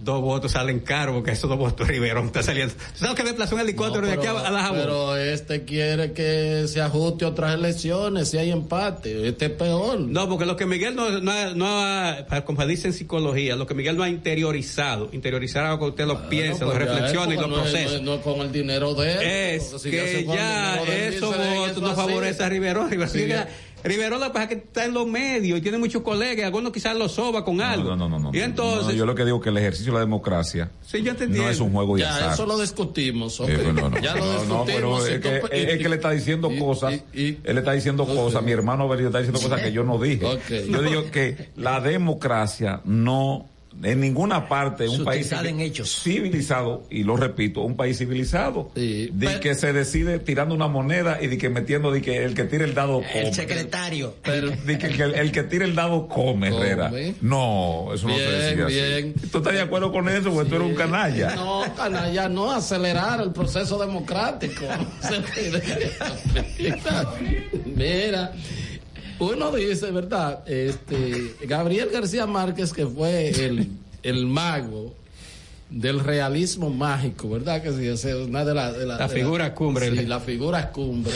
dos 0.00 0.20
votos 0.20 0.52
salen 0.52 0.80
caros 0.80 1.14
porque 1.16 1.30
esos 1.32 1.48
dos 1.48 1.58
votos 1.58 1.86
Riverón 1.88 2.26
está 2.26 2.42
saliendo. 2.42 2.74
¿Sabes 2.94 3.14
que 3.14 3.22
desplazó 3.22 3.54
un 3.54 3.60
helicóptero 3.62 4.02
No, 4.02 4.06
de 4.08 4.12
aquí 4.14 4.26
a, 4.26 4.30
a 4.32 4.50
la 4.50 4.70
pero 4.72 5.16
este 5.16 5.64
quiere 5.64 6.12
que 6.12 6.66
se 6.68 6.80
ajuste 6.80 7.24
otras 7.24 7.54
elecciones, 7.54 8.30
si 8.30 8.38
hay 8.38 8.50
empate, 8.50 9.28
este 9.28 9.46
es 9.46 9.50
peor. 9.52 10.00
No, 10.00 10.28
porque 10.28 10.46
lo 10.46 10.56
que 10.56 10.66
Miguel 10.66 10.94
no, 10.94 11.10
no, 11.20 11.54
no 11.54 11.66
ha, 11.84 12.26
como 12.44 12.60
se 12.62 12.66
dice 12.68 12.88
en 12.88 12.94
psicología, 12.94 13.56
lo 13.56 13.66
que 13.66 13.74
Miguel 13.74 13.96
no 13.96 14.02
ha 14.02 14.08
interiorizado, 14.08 15.08
interiorizar 15.12 15.64
algo 15.64 15.78
que 15.86 15.90
usted 15.90 16.06
lo 16.06 16.28
piensa, 16.28 16.64
Pues 16.64 16.78
lo 16.78 16.84
ya 16.84 16.92
reflexiona 16.92 17.34
y 17.34 17.36
lo 17.38 17.48
procesa. 17.52 17.98
No, 18.00 18.20
con 18.20 18.40
el 18.40 18.52
dinero 18.52 18.94
de 18.94 19.12
él. 19.12 19.20
es 19.60 19.74
si 19.80 19.90
que 19.90 20.24
ya 20.26 20.76
esos 20.82 21.36
dicen, 21.36 21.54
votos 21.54 21.82
no 21.82 21.88
así. 21.88 21.96
favorecen 21.96 22.42
a 22.44 22.48
Riverón. 22.48 22.90
Riverón, 22.90 23.10
Sí, 23.10 23.26
que 23.84 24.30
pasa 24.32 24.42
es 24.44 24.48
que 24.48 24.54
está 24.54 24.84
en 24.86 24.94
los 24.94 25.06
medios 25.06 25.58
y 25.58 25.62
tiene 25.62 25.76
muchos 25.78 26.02
colegas, 26.02 26.38
y 26.38 26.42
algunos 26.42 26.72
quizás 26.72 26.96
lo 26.96 27.08
soba 27.08 27.44
con 27.44 27.60
algo. 27.60 27.90
No, 27.90 27.96
no, 27.96 28.08
no, 28.08 28.18
no. 28.18 28.30
y 28.32 28.40
entonces, 28.40 28.86
No, 28.86 28.92
yo 28.92 29.04
lo 29.06 29.14
que 29.14 29.24
digo 29.24 29.36
es 29.38 29.42
que 29.42 29.48
el 29.50 29.58
ejercicio 29.58 29.92
de 29.92 29.98
la 29.98 30.04
democracia 30.04 30.70
Sí, 30.86 31.02
yo 31.02 31.14
te 31.14 31.26
no 31.26 31.48
es 31.48 31.60
un 31.60 31.72
juego 31.72 31.96
de 31.96 32.02
Ya, 32.02 32.16
azar. 32.16 32.32
eso 32.34 32.46
lo 32.46 32.58
discutimos. 32.58 33.38
ok. 33.40 33.48
Eh, 33.48 33.72
no, 33.74 33.90
no, 33.90 34.00
ya 34.00 34.14
lo 34.14 34.20
no, 34.24 34.26
no, 34.26 34.64
discutimos. 34.64 34.66
pero 34.66 34.98
y 35.08 35.12
es 35.14 35.20
que, 35.20 35.38
tú- 35.40 35.46
es- 35.50 35.78
que 35.78 35.88
le 35.88 35.96
está 35.96 36.10
diciendo 36.10 36.50
cosas, 36.58 36.94
él 37.12 37.38
le 37.44 37.58
está 37.58 37.72
diciendo 37.72 38.06
cosas, 38.06 38.42
mi 38.42 38.52
hermano 38.52 38.88
Belio 38.88 39.06
está 39.08 39.18
diciendo 39.18 39.40
cosas 39.40 39.60
que 39.60 39.72
yo 39.72 39.84
no 39.84 39.98
dije. 39.98 40.26
Yo 40.70 40.82
digo 40.82 41.10
que 41.10 41.50
la 41.56 41.80
democracia 41.80 42.80
no, 42.84 43.48
en 43.82 44.00
ninguna 44.00 44.48
parte, 44.48 44.88
un 44.88 45.04
país 45.04 45.30
civilizado, 45.84 46.84
y 46.90 47.02
lo 47.02 47.16
repito, 47.16 47.62
un 47.62 47.76
país 47.76 47.98
civilizado, 47.98 48.70
de 48.74 49.38
que 49.40 49.54
se 49.54 49.72
decide 49.72 50.18
tirando 50.18 50.54
una 50.54 50.68
moneda 50.68 51.18
y 51.20 51.26
de 51.26 51.38
que 51.38 51.48
metiendo 51.50 51.90
de 51.90 52.02
que 52.02 52.24
el 52.24 52.34
que 52.34 52.44
tire 52.44 52.64
el 52.64 52.74
dado 52.74 53.02
come. 53.12 53.28
El 53.28 53.34
secretario. 53.34 54.14
De 54.24 54.78
que, 54.78 54.88
que 54.88 55.02
el, 55.02 55.14
el 55.14 55.32
que 55.32 55.42
tire 55.42 55.64
el 55.64 55.74
dado 55.74 56.08
come, 56.08 56.24
Come. 56.34 56.48
Herrera. 56.48 56.90
No, 57.20 57.90
eso 57.94 58.08
no 58.08 58.14
se 58.14 58.20
decía 58.20 58.66
bien. 58.66 59.14
así. 59.16 59.28
¿Tú 59.28 59.38
estás 59.38 59.52
de 59.52 59.60
acuerdo 59.60 59.92
con 59.92 60.08
eso? 60.08 60.32
Porque 60.32 60.48
tú 60.50 60.56
eres 60.56 60.68
un 60.68 60.74
canalla. 60.74 61.34
No, 61.34 61.64
canalla, 61.76 62.28
no 62.28 62.52
acelerar 62.52 63.20
el 63.20 63.32
proceso 63.32 63.78
democrático. 63.78 64.64
Mira, 67.66 68.32
uno 69.18 69.52
dice, 69.52 69.90
¿verdad? 69.90 70.48
Este, 70.48 71.34
Gabriel 71.46 71.90
García 71.90 72.26
Márquez, 72.26 72.72
que 72.72 72.86
fue 72.86 73.30
el, 73.30 73.68
el 74.02 74.26
mago 74.26 74.94
del 75.70 76.00
realismo 76.00 76.70
mágico, 76.70 77.30
¿verdad? 77.30 77.62
Que 77.62 77.72
sí, 77.72 77.86
es 77.86 78.04
una 78.04 78.44
de 78.44 78.54
las... 78.54 78.76
La 78.78 78.98
de 78.98 79.08
figura 79.08 79.54
cumbre. 79.54 79.90
Sí, 79.90 80.06
la 80.06 80.20
figura 80.20 80.70
cumbre. 80.70 81.12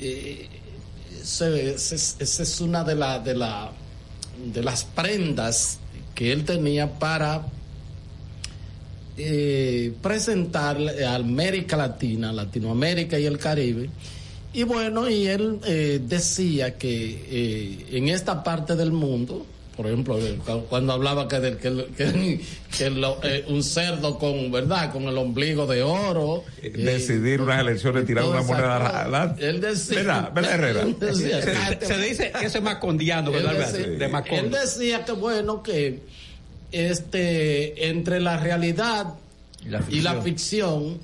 Eh, 0.00 0.48
esa 1.22 1.48
es 2.42 2.60
una 2.60 2.84
de, 2.84 2.94
la, 2.94 3.18
de, 3.18 3.34
la, 3.34 3.70
de 4.52 4.62
las 4.62 4.84
prendas 4.84 5.78
que 6.14 6.32
él 6.32 6.44
tenía 6.44 6.98
para 6.98 7.46
eh, 9.16 9.92
presentar 10.02 10.76
a 10.78 11.14
América 11.14 11.76
Latina, 11.76 12.32
Latinoamérica 12.32 13.18
y 13.18 13.26
el 13.26 13.38
Caribe. 13.38 13.88
Y 14.54 14.62
bueno, 14.62 15.10
y 15.10 15.26
él 15.26 15.58
eh, 15.66 16.00
decía 16.02 16.78
que 16.78 17.24
eh, 17.28 17.86
en 17.92 18.08
esta 18.08 18.42
parte 18.44 18.76
del 18.76 18.92
mundo, 18.92 19.44
por 19.76 19.86
ejemplo, 19.88 20.16
eh, 20.18 20.38
cu- 20.46 20.66
cuando 20.68 20.92
hablaba 20.92 21.26
que, 21.26 21.40
del- 21.40 21.56
que, 21.58 21.66
el- 21.68 21.86
que- 21.96 22.40
que 22.78 22.90
lo- 22.90 23.18
eh, 23.24 23.44
un 23.48 23.64
cerdo 23.64 24.16
con, 24.16 24.52
¿verdad? 24.52 24.92
Con 24.92 25.02
el 25.04 25.18
ombligo 25.18 25.66
de 25.66 25.82
oro. 25.82 26.44
eh, 26.62 26.70
Decidir 26.70 27.40
unas 27.40 27.60
elecciones, 27.60 28.06
tirar 28.06 28.24
una 28.26 28.42
moneda 28.42 29.00
adelante. 29.00 29.48
Él 29.48 29.60
decía, 29.60 29.96
¿Verdad? 29.98 30.32
¿Verdad, 30.32 30.52
Herrera? 30.54 30.82
él 30.82 30.96
decía, 31.00 31.42
se, 31.42 31.86
se 31.86 31.98
dice 31.98 32.32
que 32.38 32.46
eso 32.46 32.58
es 32.58 32.64
macondiano, 32.64 33.32
¿verdad? 33.32 33.54
decía, 33.54 33.86
de 33.88 34.08
Macondo. 34.08 34.44
él 34.44 34.50
decía 34.52 35.04
que 35.04 35.12
bueno 35.12 35.62
que 35.64 35.98
este 36.70 37.88
entre 37.88 38.20
la 38.20 38.36
realidad 38.36 39.14
y 39.90 40.00
la 40.00 40.20
ficción 40.22 40.98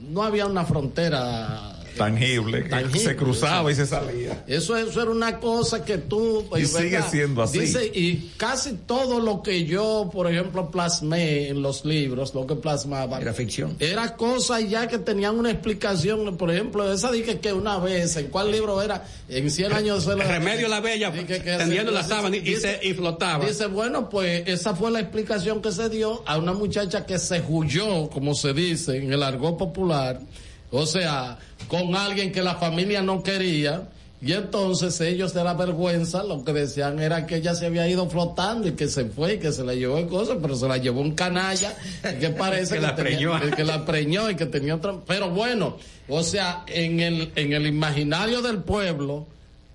no 0.00 0.22
había 0.22 0.46
una 0.46 0.64
frontera 0.64 1.75
Tangible, 1.96 2.62
que 2.64 2.68
Tangible, 2.70 3.00
se 3.00 3.16
cruzaba 3.16 3.72
y 3.72 3.74
se 3.74 3.86
salía. 3.86 4.44
eso, 4.46 4.76
eso 4.76 5.02
era 5.02 5.10
una 5.10 5.38
cosa 5.40 5.84
que 5.84 5.98
tú... 5.98 6.44
Y 6.56 6.62
¿verdad? 6.62 6.80
sigue 6.80 7.02
siendo 7.10 7.42
así. 7.42 7.58
Dice, 7.60 7.86
y 7.94 8.32
casi 8.36 8.72
todo 8.86 9.20
lo 9.20 9.42
que 9.42 9.64
yo, 9.64 10.10
por 10.12 10.30
ejemplo, 10.30 10.70
plasmé 10.70 11.48
en 11.48 11.62
los 11.62 11.84
libros, 11.84 12.34
lo 12.34 12.46
que 12.46 12.54
plasmaba... 12.54 13.20
Era 13.20 13.32
ficción. 13.32 13.76
Era 13.80 14.16
cosas 14.16 14.68
ya 14.68 14.86
que 14.86 14.98
tenían 14.98 15.38
una 15.38 15.50
explicación. 15.50 16.36
Por 16.36 16.50
ejemplo, 16.50 16.92
esa 16.92 17.10
dije 17.10 17.40
que 17.40 17.52
una 17.52 17.78
vez, 17.78 18.16
¿en 18.16 18.28
cuál 18.28 18.50
libro 18.52 18.80
era? 18.82 19.04
En 19.28 19.50
100 19.50 19.72
años 19.72 20.06
de 20.06 20.16
la... 20.16 20.24
Remedio 20.24 20.68
la 20.68 20.80
Bella, 20.80 21.12
que- 21.12 21.40
tendiendo 21.40 21.90
la 21.92 22.02
sábana 22.04 22.36
y, 22.36 22.40
y 22.40 22.42
dice- 22.42 22.78
se, 22.80 22.86
y 22.88 22.94
flotaba. 22.94 23.44
Dice, 23.46 23.66
bueno, 23.66 24.08
pues 24.08 24.44
esa 24.46 24.74
fue 24.74 24.90
la 24.90 25.00
explicación 25.00 25.60
que 25.62 25.72
se 25.72 25.88
dio 25.88 26.22
a 26.26 26.36
una 26.38 26.52
muchacha 26.52 27.04
que 27.06 27.18
se 27.18 27.40
huyó, 27.46 28.08
como 28.10 28.34
se 28.34 28.52
dice 28.52 28.96
en 28.98 29.12
el 29.12 29.22
argot 29.22 29.56
popular, 29.56 30.20
o 30.70 30.84
sea, 30.86 31.38
con 31.68 31.94
alguien 31.96 32.32
que 32.32 32.42
la 32.42 32.56
familia 32.56 33.02
no 33.02 33.22
quería. 33.22 33.88
Y 34.22 34.32
entonces 34.32 34.98
ellos 35.02 35.34
de 35.34 35.44
la 35.44 35.52
vergüenza 35.52 36.24
lo 36.24 36.42
que 36.42 36.54
decían 36.54 36.98
era 37.00 37.26
que 37.26 37.36
ella 37.36 37.54
se 37.54 37.66
había 37.66 37.86
ido 37.86 38.08
flotando 38.08 38.66
y 38.66 38.72
que 38.72 38.88
se 38.88 39.04
fue 39.04 39.34
y 39.34 39.38
que 39.38 39.52
se 39.52 39.62
la 39.62 39.74
llevó 39.74 39.98
en 39.98 40.08
cosas, 40.08 40.38
pero 40.40 40.56
se 40.56 40.66
la 40.66 40.78
llevó 40.78 41.02
un 41.02 41.12
canalla 41.12 41.76
y 42.02 42.18
que 42.18 42.30
parece 42.30 42.74
Que 42.76 42.80
que, 42.80 42.86
la 42.86 42.96
tenía- 42.96 43.38
preñó. 43.38 43.56
que 43.56 43.64
la 43.64 43.84
preñó 43.84 44.30
y 44.30 44.34
que 44.34 44.46
tenía 44.46 44.74
otra. 44.76 44.94
Pero 45.06 45.30
bueno, 45.30 45.76
o 46.08 46.22
sea, 46.22 46.64
en 46.66 47.00
el, 47.00 47.30
en 47.36 47.52
el 47.52 47.66
imaginario 47.66 48.40
del 48.40 48.58
pueblo, 48.62 49.26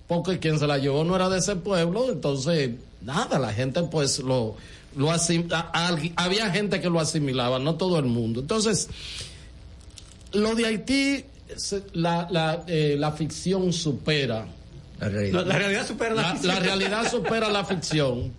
porque 0.08 0.40
quien 0.40 0.58
se 0.58 0.66
la 0.66 0.76
llevó 0.78 1.04
no 1.04 1.14
era 1.14 1.28
de 1.28 1.38
ese 1.38 1.54
pueblo, 1.54 2.10
entonces 2.10 2.70
nada, 3.00 3.38
la 3.38 3.52
gente 3.52 3.84
pues 3.84 4.18
lo, 4.18 4.56
lo 4.96 5.10
asim- 5.12 5.50
a- 5.52 5.70
a- 5.72 5.96
había 6.16 6.50
gente 6.50 6.80
que 6.80 6.90
lo 6.90 6.98
asimilaba, 6.98 7.60
no 7.60 7.76
todo 7.76 7.96
el 8.00 8.06
mundo. 8.06 8.40
Entonces, 8.40 8.88
lo 10.32 10.54
de 10.56 10.66
Haití, 10.66 11.24
la, 11.94 12.28
la, 12.30 12.64
eh, 12.66 12.96
la 12.98 13.12
ficción 13.12 13.72
supera. 13.72 14.46
La 15.00 15.08
realidad. 15.08 15.46
La 15.46 15.58
realidad 15.58 15.86
supera 15.86 16.14
la, 16.14 16.22
La, 16.22 16.32
ficción. 16.32 16.54
la 16.54 16.60
realidad 16.60 17.10
supera 17.10 17.48
la 17.48 17.64
ficción. 17.64 18.32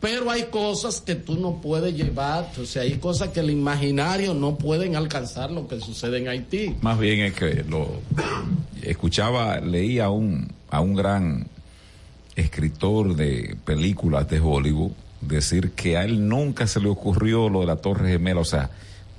Pero 0.00 0.28
hay 0.30 0.44
cosas 0.44 1.00
que 1.00 1.14
tú 1.14 1.38
no 1.38 1.60
puedes 1.60 1.94
llevar, 1.94 2.50
o 2.60 2.66
sea, 2.66 2.82
hay 2.82 2.94
cosas 2.94 3.28
que 3.28 3.38
el 3.38 3.50
imaginario 3.50 4.34
no 4.34 4.56
pueden 4.56 4.96
alcanzar 4.96 5.52
lo 5.52 5.68
que 5.68 5.80
sucede 5.80 6.18
en 6.18 6.26
Haití. 6.26 6.74
Más 6.80 6.98
bien 6.98 7.20
es 7.20 7.34
que 7.34 7.62
lo 7.68 8.00
escuchaba, 8.82 9.60
leía 9.60 10.06
a 10.06 10.10
un, 10.10 10.50
a 10.70 10.80
un 10.80 10.94
gran 10.94 11.46
escritor 12.34 13.14
de 13.14 13.56
películas 13.64 14.28
de 14.28 14.40
Hollywood 14.40 14.90
decir 15.20 15.70
que 15.72 15.96
a 15.96 16.04
él 16.04 16.28
nunca 16.28 16.66
se 16.66 16.80
le 16.80 16.88
ocurrió 16.88 17.48
lo 17.48 17.60
de 17.60 17.66
la 17.66 17.76
Torre 17.76 18.10
Gemela, 18.10 18.40
o 18.40 18.44
sea, 18.44 18.70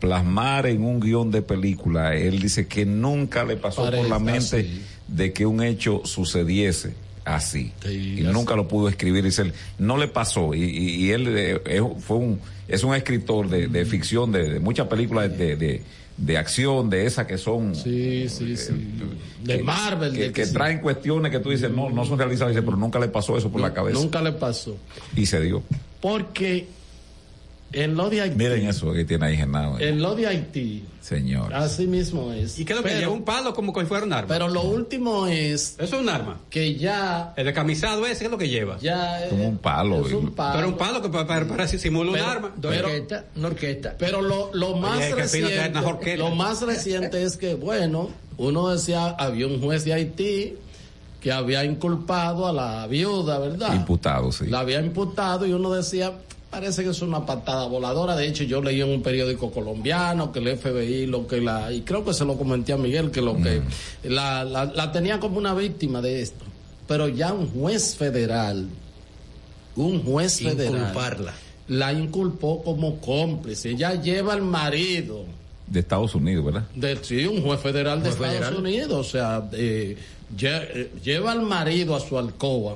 plasmar 0.08 0.68
en 0.68 0.84
un 0.84 1.00
guion 1.00 1.32
de 1.32 1.42
película, 1.42 2.14
él 2.14 2.40
dice 2.40 2.68
que 2.68 2.86
nunca 2.86 3.46
le 3.46 3.56
pasó 3.56 3.90
por 3.90 4.10
la 4.10 4.20
mente 4.20 4.60
así. 4.60 4.82
de 5.08 5.32
que 5.32 5.46
un 5.46 5.64
hecho 5.64 6.02
sucediese 6.04 6.94
así. 7.24 7.72
Sí, 7.82 8.16
y 8.18 8.26
así. 8.26 8.34
nunca 8.34 8.54
lo 8.58 8.68
pudo 8.68 8.90
escribir, 8.90 9.24
dice 9.24 9.44
él, 9.44 9.54
no 9.80 9.96
le 9.96 10.10
pasó. 10.10 10.54
Y, 10.54 10.62
y- 10.62 11.06
y 11.06 11.12
él 11.12 11.26
eh, 11.30 11.82
fue 12.00 12.18
un, 12.18 12.42
es 12.68 12.84
un 12.84 12.94
escritor 12.94 13.48
de, 13.48 13.68
de 13.70 13.86
ficción, 13.86 14.34
de, 14.34 14.50
de 14.50 14.60
muchas 14.60 14.88
películas 14.88 15.38
de, 15.38 15.56
de, 15.56 15.82
de 16.18 16.38
acción, 16.38 16.90
de 16.90 17.06
esas 17.06 17.26
que 17.26 17.38
son... 17.38 17.74
Sí, 17.74 18.28
sí, 18.28 18.58
sí. 18.58 18.74
De 19.42 19.58
que- 19.60 19.64
Marvel. 19.64 20.12
que, 20.12 20.20
de 20.20 20.26
que 20.34 20.42
que 20.44 20.48
traen 20.48 20.80
cuestiones 20.80 21.32
que 21.32 21.40
tú 21.40 21.50
dices 21.50 21.72
no 21.72 21.90
no 21.90 22.04
son 22.04 22.18
realizables 22.20 22.58
dice, 22.58 22.66
pero 22.66 22.76
nunca 22.76 23.00
le 23.00 23.08
pasó 23.08 23.38
eso 23.38 23.50
por 23.50 23.62
la 23.62 23.74
cabeza 23.74 24.02
Nunca 24.02 24.22
le 24.22 24.34
pasó. 24.34 24.76
y 25.16 25.26
se 25.26 25.40
dio 25.40 25.64
Porque 26.02 26.68
en 27.74 27.96
lo 27.96 28.10
de 28.10 28.22
Haití, 28.22 28.36
miren 28.38 28.68
eso 28.68 28.94
que 28.94 29.04
tiene 29.06 29.26
ahí 29.26 29.36
Genao 29.38 29.80
en 29.80 30.02
lo 30.02 30.16
de 30.16 30.28
Haití, 30.28 30.84
señor 31.02 31.54
así 31.54 31.88
mismo 31.88 32.32
es. 32.32 32.58
¿Y 32.60 32.66
qué 32.66 32.74
es 32.74 32.80
lo 32.80 32.86
que 32.86 32.96
lleva 32.96 33.12
un 33.12 33.24
palo 33.24 33.54
como 33.54 33.74
que 33.74 33.86
fuera 33.86 34.06
un 34.06 34.14
arma? 34.14 34.28
Pero 34.28 34.48
lo 34.48 34.62
último 34.64 35.28
es 35.28 35.76
Eso 35.80 35.96
es 35.96 36.02
un 36.02 36.10
arma. 36.10 36.40
que 36.50 36.76
ya, 36.76 37.34
El 37.36 37.46
decamisado 37.46 38.06
ese, 38.06 38.20
¿qué 38.20 38.26
es 38.26 38.32
lo 38.32 38.38
que 38.38 38.50
lleva? 38.50 38.78
ya 38.80 39.28
como 39.30 39.48
un 39.50 39.58
palo 39.58 40.06
es 40.06 40.14
un 40.14 40.32
palo. 40.32 40.56
Pero 40.56 40.68
un 40.70 40.78
palo 40.78 41.02
que 41.02 41.10
para, 41.10 41.26
para, 41.28 41.48
para 41.48 41.68
simula 41.68 42.12
un 42.12 42.18
arma. 42.18 42.52
Pero- 42.62 42.88
orquestas, 42.88 43.24
una 43.36 43.48
orquesta. 43.48 43.96
Pero 43.98 44.22
lo, 44.22 44.52
lo 44.54 44.78
más 44.78 45.12
reciente, 45.12 46.18
lo 46.18 46.30
más 46.36 46.62
reciente 46.62 47.24
es 47.24 47.38
que, 47.38 47.56
bueno, 47.56 48.10
uno 48.38 48.70
decía, 48.70 49.08
había 49.18 49.48
un 49.48 49.62
juez 49.62 49.84
de 49.86 49.94
Haití 49.94 50.56
que 51.22 51.32
había 51.32 51.64
inculpado 51.64 52.48
a 52.48 52.52
la 52.52 52.86
viuda, 52.88 53.40
¿verdad? 53.40 53.74
imputado 53.74 54.30
sí 54.32 54.46
La 54.48 54.60
había 54.60 54.82
imputado 54.82 55.46
y 55.46 55.54
uno 55.54 55.72
decía, 55.72 56.12
parece 56.54 56.84
que 56.84 56.90
es 56.92 57.02
una 57.02 57.26
patada 57.26 57.66
voladora. 57.68 58.16
De 58.16 58.28
hecho, 58.28 58.44
yo 58.44 58.62
leí 58.62 58.80
en 58.82 58.90
un 58.90 59.02
periódico 59.02 59.50
colombiano 59.52 60.32
que 60.32 60.40
el 60.40 60.56
FBI, 60.58 61.08
lo 61.08 61.26
que 61.26 61.42
la, 61.42 61.72
y 61.74 61.82
creo 61.82 62.06
que 62.06 62.14
se 62.14 62.24
lo 62.26 62.38
comenté 62.38 62.74
a 62.74 62.78
Miguel, 62.78 63.10
que 63.12 63.22
lo 63.22 63.36
que 63.38 63.62
la, 64.04 64.44
la, 64.44 64.66
la 64.66 64.92
tenía 64.92 65.20
como 65.20 65.38
una 65.40 65.54
víctima 65.56 66.02
de 66.02 66.22
esto. 66.22 66.46
Pero 66.88 67.08
ya 67.08 67.34
un 67.34 67.48
juez 67.50 67.96
federal, 67.96 68.68
un 69.76 70.04
juez 70.04 70.40
federal, 70.40 70.76
Inculparla. 70.78 71.34
la 71.70 71.92
inculpó 71.94 72.64
como 72.64 72.98
cómplice. 73.00 73.72
Ella 73.72 73.96
lleva 74.02 74.34
al 74.34 74.44
marido. 74.44 75.26
De 75.66 75.80
Estados 75.80 76.14
Unidos, 76.14 76.46
¿verdad? 76.46 76.64
De, 76.76 76.98
sí, 77.02 77.26
un 77.26 77.42
juez 77.42 77.60
federal 77.62 78.04
de 78.04 78.12
Juez 78.12 78.32
Estados 78.32 78.36
federal. 78.50 78.56
Unidos, 78.60 79.08
o 79.08 79.10
sea, 79.10 79.50
eh, 79.54 79.98
eh, 80.40 80.92
lleva 81.04 81.32
al 81.32 81.42
marido 81.42 81.96
a 81.96 82.00
su 82.00 82.20
alcoba 82.20 82.76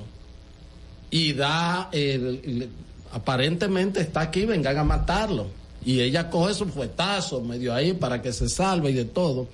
y 1.11 1.33
da, 1.33 1.89
el- 1.91 2.69
aparentemente 3.11 4.01
está 4.01 4.21
aquí, 4.21 4.45
vengan 4.45 4.77
a 4.77 4.83
matarlo. 4.83 5.47
Y 5.85 6.01
ella 6.01 6.29
coge 6.29 6.53
su 6.53 6.65
fuetazo 6.65 7.41
medio 7.41 7.73
ahí 7.73 7.93
para 7.93 8.21
que 8.21 8.33
se 8.33 8.49
salve 8.49 8.91
y 8.91 8.93
de 8.93 9.05
todo. 9.05 9.47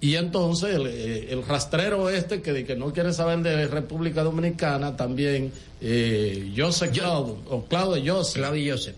Y 0.00 0.16
entonces 0.16 0.76
el, 0.76 0.86
eh, 0.86 1.32
el 1.32 1.44
rastrero 1.46 2.08
este 2.08 2.40
que, 2.40 2.64
que 2.64 2.74
no 2.74 2.92
quiere 2.92 3.12
saber 3.12 3.40
de 3.40 3.66
República 3.66 4.22
Dominicana, 4.22 4.96
también 4.96 5.52
eh, 5.80 6.52
Joseph 6.56 6.92
Claudio, 6.92 7.36
o 7.50 7.64
Claudio 7.64 8.14
Joseph. 8.14 8.36
Claudio 8.36 8.74
Joseph. 8.74 8.96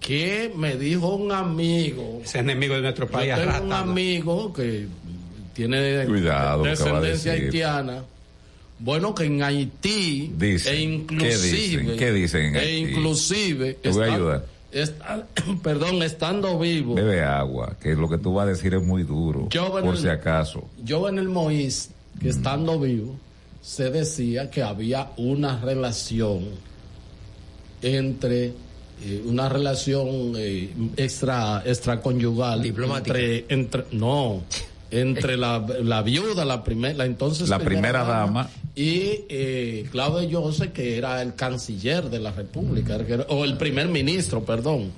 Que 0.00 0.52
me 0.54 0.76
dijo 0.76 1.14
un 1.14 1.32
amigo. 1.32 2.20
Ese 2.22 2.40
enemigo 2.40 2.74
de 2.74 2.82
nuestro 2.82 3.08
país. 3.08 3.34
Yo 3.36 3.50
tengo 3.50 3.64
un 3.64 3.72
amigo 3.72 4.52
que 4.52 4.88
tiene 5.54 6.04
Cuidado, 6.06 6.64
descendencia 6.64 7.32
haitiana. 7.32 8.02
Bueno, 8.84 9.14
que 9.14 9.24
en 9.24 9.42
Haití 9.42 10.32
Dicen. 10.36 10.72
e 10.72 10.76
¿Qué 10.76 10.82
inclusive 10.82 11.50
dicen? 11.52 11.96
¿Qué 11.96 12.12
dicen 12.12 12.44
en 12.46 12.56
e 12.56 12.78
inclusive 12.78 13.74
Te 13.74 13.90
voy 13.90 14.08
a 14.08 14.14
ayudar. 14.14 14.46
está- 14.72 15.26
perdón, 15.62 16.02
estando 16.02 16.58
vivo, 16.58 16.94
Bebe 16.94 17.22
agua, 17.22 17.76
que 17.80 17.94
lo 17.94 18.08
que 18.08 18.18
tú 18.18 18.34
vas 18.34 18.46
a 18.46 18.50
decir 18.50 18.74
es 18.74 18.82
muy 18.82 19.04
duro. 19.04 19.48
Yo, 19.50 19.70
por 19.80 19.96
si 19.96 20.08
acaso. 20.08 20.68
yo 20.84 21.08
en 21.08 21.18
el 21.18 21.28
Moïse, 21.28 21.90
que 22.20 22.28
estando 22.30 22.80
vivo, 22.80 23.14
se 23.60 23.90
decía 23.90 24.50
que 24.50 24.62
había 24.62 25.10
una 25.16 25.60
relación 25.60 26.40
entre 27.82 28.52
eh, 29.04 29.22
una 29.24 29.48
relación 29.48 30.34
eh, 30.36 30.70
extra 30.96 31.62
extraconyugal 31.64 32.62
Diplomática. 32.62 33.18
entre 33.18 33.44
entre 33.54 33.84
no 33.92 34.42
entre 34.92 35.36
la, 35.36 35.58
la 35.82 36.02
viuda 36.02 36.44
la 36.44 36.62
primera 36.62 36.94
la 36.94 37.06
entonces 37.06 37.48
La 37.48 37.58
primera 37.58 38.04
dama. 38.04 38.48
y 38.76 39.24
eh, 39.28 39.88
Claudio 39.90 40.42
José 40.42 40.70
que 40.70 40.96
era 40.98 41.20
el 41.22 41.34
canciller 41.34 42.10
de 42.10 42.20
la 42.20 42.30
república 42.30 42.98
o 43.28 43.44
el 43.44 43.56
primer 43.56 43.88
ministro 43.88 44.44
perdón 44.44 44.92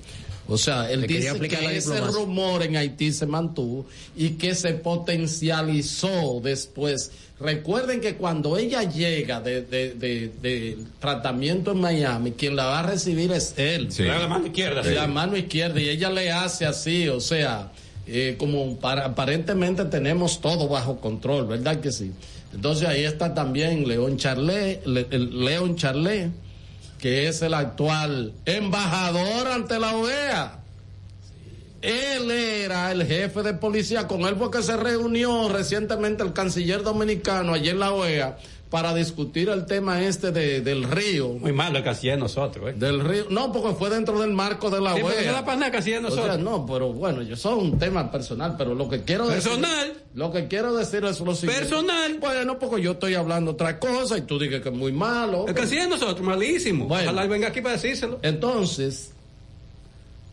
o 0.47 0.59
sea, 0.59 0.91
él 0.91 1.07
dice 1.07 1.33
la 1.39 1.47
que 1.47 1.75
ese 1.77 1.99
rumor 2.01 2.61
en 2.61 2.75
Haití 2.77 3.11
se 3.11 3.25
mantuvo 3.25 3.87
y 4.15 4.33
que 4.33 4.53
se 4.53 4.73
potencializó 4.73 6.39
después. 6.43 7.11
Recuerden 7.39 7.99
que 7.99 8.15
cuando 8.15 8.55
ella 8.57 8.83
llega 8.83 9.41
de, 9.41 9.61
de, 9.63 9.93
de- 9.95 10.31
de 10.41 10.77
tratamiento 10.99 11.71
en 11.71 11.79
Miami, 11.81 12.31
quien 12.33 12.55
la 12.55 12.65
va 12.65 12.79
a 12.79 12.83
recibir 12.83 13.31
es 13.31 13.55
él. 13.57 13.91
Sí. 13.91 14.03
La 14.03 14.27
mano 14.27 14.45
izquierda. 14.45 14.83
La 14.83 15.05
sí. 15.05 15.11
mano 15.11 15.35
izquierda 15.35 15.79
y 15.81 15.89
ella 15.89 16.09
le 16.11 16.31
hace 16.31 16.65
así, 16.65 17.09
o 17.09 17.19
sea, 17.19 17.71
eh, 18.07 18.35
como 18.37 18.77
para, 18.77 19.05
aparentemente 19.05 19.85
tenemos 19.85 20.41
todo 20.41 20.67
bajo 20.67 20.99
control, 20.99 21.47
¿verdad 21.47 21.79
que 21.79 21.91
sí? 21.91 22.11
Entonces 22.53 22.87
ahí 22.87 23.03
está 23.03 23.33
también 23.33 23.87
León 23.87 24.17
Charlet, 24.17 24.85
León 24.85 25.75
Charlet, 25.75 26.31
que 26.99 27.27
es 27.27 27.41
el 27.41 27.53
actual 27.53 28.33
embajador 28.45 29.47
ante 29.47 29.79
la 29.79 29.95
OEA. 29.95 30.59
Él 31.81 32.31
era 32.31 32.91
el 32.91 33.05
jefe 33.05 33.43
de 33.43 33.53
policía, 33.53 34.07
con 34.07 34.21
él 34.21 34.35
fue 34.35 34.49
que 34.49 34.63
se 34.63 34.75
reunió 34.75 35.49
recientemente 35.49 36.23
el 36.23 36.33
canciller 36.33 36.81
dominicano 36.81 37.53
allí 37.53 37.69
en 37.69 37.79
la 37.79 37.91
OEA 37.91 38.37
para 38.75 38.93
discutir 38.93 39.47
el 39.47 39.65
tema 39.65 40.01
este 40.03 40.33
de, 40.33 40.59
del 40.59 40.83
río. 40.83 41.29
Muy 41.29 41.53
malo 41.53 41.77
el 41.77 41.83
canciller 41.85 42.19
nosotros, 42.19 42.71
¿eh? 42.71 42.73
Del 42.75 42.99
río. 42.99 43.23
No, 43.29 43.49
porque 43.49 43.73
fue 43.73 43.89
dentro 43.89 44.19
del 44.19 44.33
marco 44.33 44.69
de 44.69 44.81
la 44.81 44.93
Sí, 44.95 45.01
nada 45.01 45.71
canciller 45.71 46.03
O 46.03 46.11
sea, 46.11 46.25
nosotros. 46.25 46.39
no, 46.39 46.65
pero 46.65 46.91
bueno, 46.91 47.21
yo 47.21 47.37
soy 47.37 47.57
un 47.57 47.79
tema 47.79 48.11
personal, 48.11 48.55
pero 48.57 48.75
lo 48.75 48.89
que 48.89 49.03
quiero 49.03 49.27
Personal. 49.27 49.87
decir. 49.87 50.03
Lo 50.13 50.29
que 50.33 50.49
quiero 50.49 50.75
decir 50.75 51.05
es 51.05 51.21
lo 51.21 51.33
siguiente. 51.33 51.61
Personal. 51.69 52.17
Bueno, 52.19 52.59
porque 52.59 52.81
yo 52.81 52.91
estoy 52.91 53.13
hablando 53.15 53.51
otra 53.51 53.79
cosa 53.79 54.17
y 54.17 54.23
tú 54.23 54.37
dices 54.37 54.61
que 54.61 54.67
es 54.67 54.75
muy 54.75 54.91
malo. 54.91 55.45
El 55.47 55.53
canciller 55.53 55.87
nosotros, 55.87 56.19
malísimo. 56.19 56.85
Bueno. 56.85 57.11
Ojalá 57.11 57.27
venga 57.27 57.47
aquí 57.47 57.61
para 57.61 57.75
decírselo. 57.75 58.19
Entonces, 58.23 59.13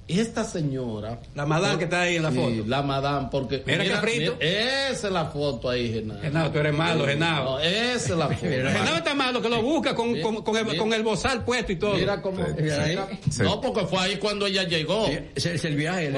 esta 0.09 0.45
señora. 0.45 1.21
La 1.35 1.47
madame 1.47 1.79
que 1.79 1.85
está 1.85 2.03
ahí 2.03 2.17
en 2.17 2.23
la 2.25 2.31
Sí, 2.31 2.37
foto. 2.37 2.65
La 2.69 2.83
madame, 2.83 3.29
porque. 3.31 3.63
Mira, 3.67 3.85
Caprito. 3.85 4.37
mira, 4.41 4.89
esa 4.91 5.07
es 5.07 5.13
la 5.13 5.27
foto 5.27 5.71
ahí, 5.71 5.93
Genao. 5.93 6.21
Genao, 6.21 6.51
tú 6.51 6.59
eres 6.59 6.75
malo, 6.75 7.07
Genao. 7.07 7.45
No, 7.45 7.61
esa 7.61 7.95
es 8.13 8.19
la 8.19 8.29
foto. 8.29 8.47
Genao 8.47 8.97
está 8.97 9.15
malo, 9.15 9.41
que 9.41 9.49
lo 9.49 9.63
busca 9.63 9.95
con, 9.95 10.21
con, 10.21 10.43
con, 10.43 10.57
el, 10.57 10.77
con 10.77 10.93
el 10.93 11.03
bozal 11.03 11.45
puesto 11.45 11.73
y 11.73 11.77
todo. 11.77 11.95
Mira 11.95 12.21
cómo. 12.21 12.45
Mira. 12.59 13.09
No, 13.41 13.61
porque 13.61 13.87
fue 13.87 13.99
ahí 14.01 14.17
cuando 14.17 14.47
ella 14.47 14.65
llegó. 14.65 15.07
Es 15.35 15.47
el, 15.47 15.55
es 15.57 15.65
el 15.65 15.77
viaje. 15.77 16.07
el 16.09 16.15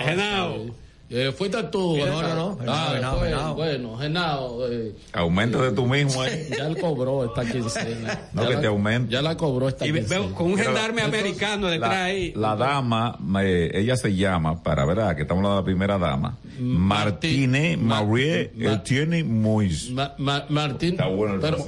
Genao. 0.00 0.66
Eh, 1.10 1.32
fuiste 1.36 1.62
tú. 1.64 1.96
No, 1.96 2.20
no, 2.22 2.34
no. 2.34 2.58
Ah, 2.66 2.90
Genao, 2.94 3.18
fue- 3.18 3.28
Genao. 3.30 3.54
Bueno, 3.54 3.96
Genao. 3.96 4.68
eh, 4.70 4.94
Aumenta 5.14 5.62
de 5.62 5.72
tú 5.72 5.86
mismo 5.86 6.20
ahí. 6.20 6.48
ya 6.58 6.66
él 6.66 6.76
cobró 6.78 7.24
esta 7.24 7.50
quincena. 7.50 8.28
No, 8.34 8.42
Ya 8.42 8.48
que 8.48 8.54
la- 8.56 8.60
te 8.60 8.66
aumente. 8.66 9.12
Ya 9.12 9.22
la 9.22 9.34
cobró 9.36 9.68
esta 9.68 9.86
Y 9.86 9.92
quincena. 9.92 10.20
veo 10.20 10.34
con 10.34 10.48
un 10.48 10.56
Pero- 10.56 10.66
gendarme 10.66 11.00
americano 11.00 11.68
detrás 11.68 11.90
La, 11.92 12.04
ahí. 12.04 12.32
la 12.36 12.56
dama, 12.56 13.18
eh, 13.42 13.70
ella 13.74 13.96
se 13.96 14.14
llama, 14.14 14.62
para 14.62 14.84
ver, 14.84 14.98
que 15.16 15.22
estamos 15.22 15.40
hablando 15.42 15.56
de 15.56 15.60
la 15.62 15.64
primera 15.64 15.96
dama, 15.98 16.36
Martínez 16.60 17.78
Ma- 17.78 18.02
Marie 18.04 18.50
Ma- 18.56 18.72
Etienne 18.74 19.24
Mois. 19.24 19.90
Ma- 19.90 20.14
Ma- 20.18 20.44
Martín. 20.48 20.90
Está 20.90 21.06
bueno 21.06 21.34
el 21.34 21.40
pero, 21.40 21.58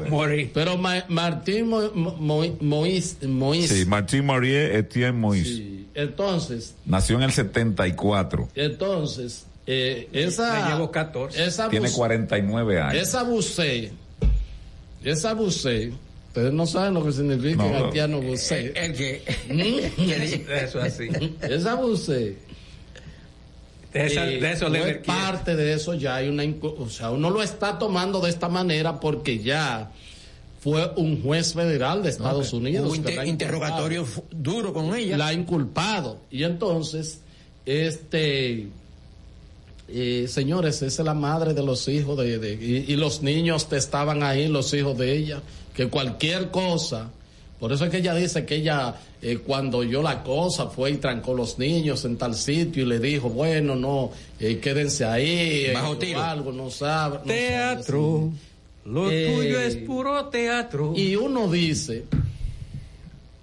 pero 0.52 0.76
Ma- 0.78 1.04
Martín 1.08 1.68
Mo- 1.68 1.90
Mo- 1.94 2.16
Mo- 2.18 2.56
Mois. 2.60 3.16
Mois. 3.22 3.68
Sí, 3.68 3.84
Martín 3.86 4.26
Marie 4.26 4.76
Etienne 4.76 5.12
Mois. 5.18 5.62
Entonces, 5.94 6.74
Nació 6.86 7.16
en 7.16 7.22
el 7.24 7.32
74. 7.32 8.48
entonces, 8.54 9.46
eh, 9.66 10.08
esa. 10.12 10.68
Le 10.68 10.74
llevo 10.74 10.90
14. 10.90 11.44
Esa 11.44 11.68
Tiene 11.68 11.88
bus- 11.88 11.96
49 11.96 12.80
años. 12.80 13.02
Esa 13.02 13.22
bucé, 13.24 13.92
esa 15.04 15.34
bucé, 15.34 15.92
ustedes 16.28 16.52
no 16.52 16.66
saben 16.66 16.94
lo 16.94 17.04
que 17.04 17.12
significa 17.12 17.64
en 17.66 17.72
No. 17.72 17.84
haitiano 17.86 18.20
bucé. 18.20 18.72
El 18.76 18.92
que. 18.94 19.22
Eso 20.64 20.80
así. 20.80 21.08
Esa 21.42 21.74
bucé. 21.74 22.36
De, 23.92 24.06
esa, 24.06 24.24
eh, 24.24 24.40
de 24.40 24.52
eso 24.52 24.66
no 24.68 24.74
le 24.74 24.88
es 24.88 24.98
parte 24.98 25.56
de 25.56 25.72
eso 25.72 25.94
ya 25.94 26.14
hay 26.14 26.28
una 26.28 26.44
o 26.62 26.88
sea 26.88 27.10
uno 27.10 27.28
lo 27.28 27.42
está 27.42 27.76
tomando 27.76 28.20
de 28.20 28.30
esta 28.30 28.48
manera 28.48 29.00
porque 29.00 29.40
ya 29.40 29.90
fue 30.60 30.92
un 30.96 31.22
juez 31.22 31.54
federal 31.54 32.02
de 32.02 32.10
Estados 32.10 32.52
Unidos 32.52 32.86
Hubo 32.86 32.92
que 32.92 33.12
inter- 33.12 33.26
interrogatorio 33.26 34.06
duro 34.30 34.72
con 34.74 34.94
ella. 34.94 35.16
la 35.16 35.28
ha 35.28 35.32
inculpado. 35.32 36.18
Y 36.30 36.44
entonces, 36.44 37.20
este, 37.64 38.68
eh, 39.88 40.26
señores, 40.28 40.76
esa 40.82 41.02
es 41.02 41.06
la 41.06 41.14
madre 41.14 41.54
de 41.54 41.62
los 41.62 41.88
hijos 41.88 42.16
de, 42.18 42.38
de- 42.38 42.54
y, 42.54 42.92
y 42.92 42.96
los 42.96 43.22
niños 43.22 43.68
te 43.68 43.76
estaban 43.76 44.22
ahí, 44.22 44.48
los 44.48 44.72
hijos 44.74 44.96
de 44.98 45.16
ella, 45.16 45.40
que 45.74 45.88
cualquier 45.88 46.50
cosa, 46.50 47.10
por 47.58 47.72
eso 47.72 47.84
es 47.84 47.90
que 47.90 47.98
ella 47.98 48.14
dice 48.14 48.44
que 48.46 48.56
ella, 48.56 48.94
eh, 49.22 49.38
cuando 49.38 49.78
oyó 49.78 50.02
la 50.02 50.22
cosa, 50.22 50.66
fue 50.66 50.92
y 50.92 50.96
trancó 50.96 51.34
los 51.34 51.58
niños 51.58 52.04
en 52.04 52.16
tal 52.18 52.34
sitio 52.34 52.82
y 52.84 52.86
le 52.86 52.98
dijo, 53.00 53.28
bueno, 53.30 53.74
no, 53.76 54.10
eh, 54.38 54.58
quédense 54.58 55.04
ahí, 55.04 55.64
eh, 55.66 55.72
Bajo 55.74 55.90
o 55.92 55.96
tiro. 55.98 56.22
algo, 56.22 56.52
no 56.52 56.70
sabe. 56.70 57.18
no 57.18 57.24
sabe 57.24 57.34
Teatro. 57.38 58.30
Lo 58.84 59.10
Eh, 59.10 59.32
tuyo 59.36 59.60
es 59.60 59.76
puro 59.76 60.26
teatro. 60.26 60.92
y 60.96 61.14
uno 61.16 61.50
dice, 61.50 62.04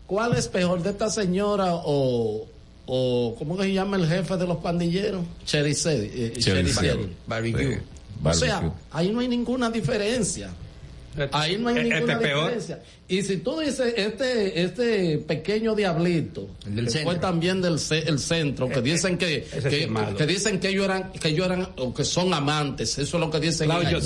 ¿cuál 0.06 0.36
es 0.36 0.48
peor 0.48 0.82
de 0.82 0.90
esta 0.92 1.10
señora 1.10 1.76
o, 1.76 2.48
o 2.86 3.36
¿cómo 3.38 3.58
que 3.58 3.64
se 3.64 3.74
llama 3.74 3.98
el 3.98 4.08
jefe 4.08 4.38
de 4.38 4.48
los 4.48 4.58
pandilleros? 4.58 5.24
Chericedi. 5.46 6.10
eh. 6.14 6.34
Chericedi. 6.38 7.10
Barbecue. 7.28 7.76
Sí, 7.76 7.80
O 8.20 8.24
barbecue. 8.24 8.48
sea, 8.48 8.74
ahí 8.92 9.10
no 9.12 9.20
hay 9.20 9.28
ninguna 9.28 9.70
diferencia. 9.70 10.50
Ahí 11.32 11.58
no 11.58 11.70
hay 11.70 11.78
Este 11.78 11.94
ninguna 11.96 12.14
es 12.14 12.20
peor. 12.20 12.42
diferencia. 12.44 12.80
Y 13.08 13.24
si 13.24 13.38
tú 13.38 13.60
dices, 13.60 13.92
este, 13.98 14.62
este 14.62 15.18
pequeño 15.18 15.74
diablito, 15.74 16.48
El 16.66 16.76
del 16.76 16.86
que 16.86 16.92
centro. 16.92 17.12
fue 17.12 17.20
también 17.20 17.60
del 17.62 17.80
ce- 17.80 18.08
el 18.08 18.20
centro, 18.20 18.70
que 18.70 18.82
dicen 18.82 19.18
que, 19.18 19.38
ese 19.52 19.62
sí 19.62 19.70
que, 19.80 19.88
malo. 19.88 20.16
que 20.16 20.28
dicen 20.28 20.60
que 20.60 20.70
ellos 20.70 20.86
eran, 20.86 21.12
que 21.14 21.30
ellos 21.30 21.46
eran, 21.48 21.70
o 21.78 21.92
que 21.92 22.04
son 22.04 22.32
amantes, 22.36 23.00
eso 23.00 23.18
es 23.18 23.22
lo 23.22 23.32
que 23.32 23.40
dicen. 23.40 23.72
en 23.72 23.78
Claudio. 23.80 24.00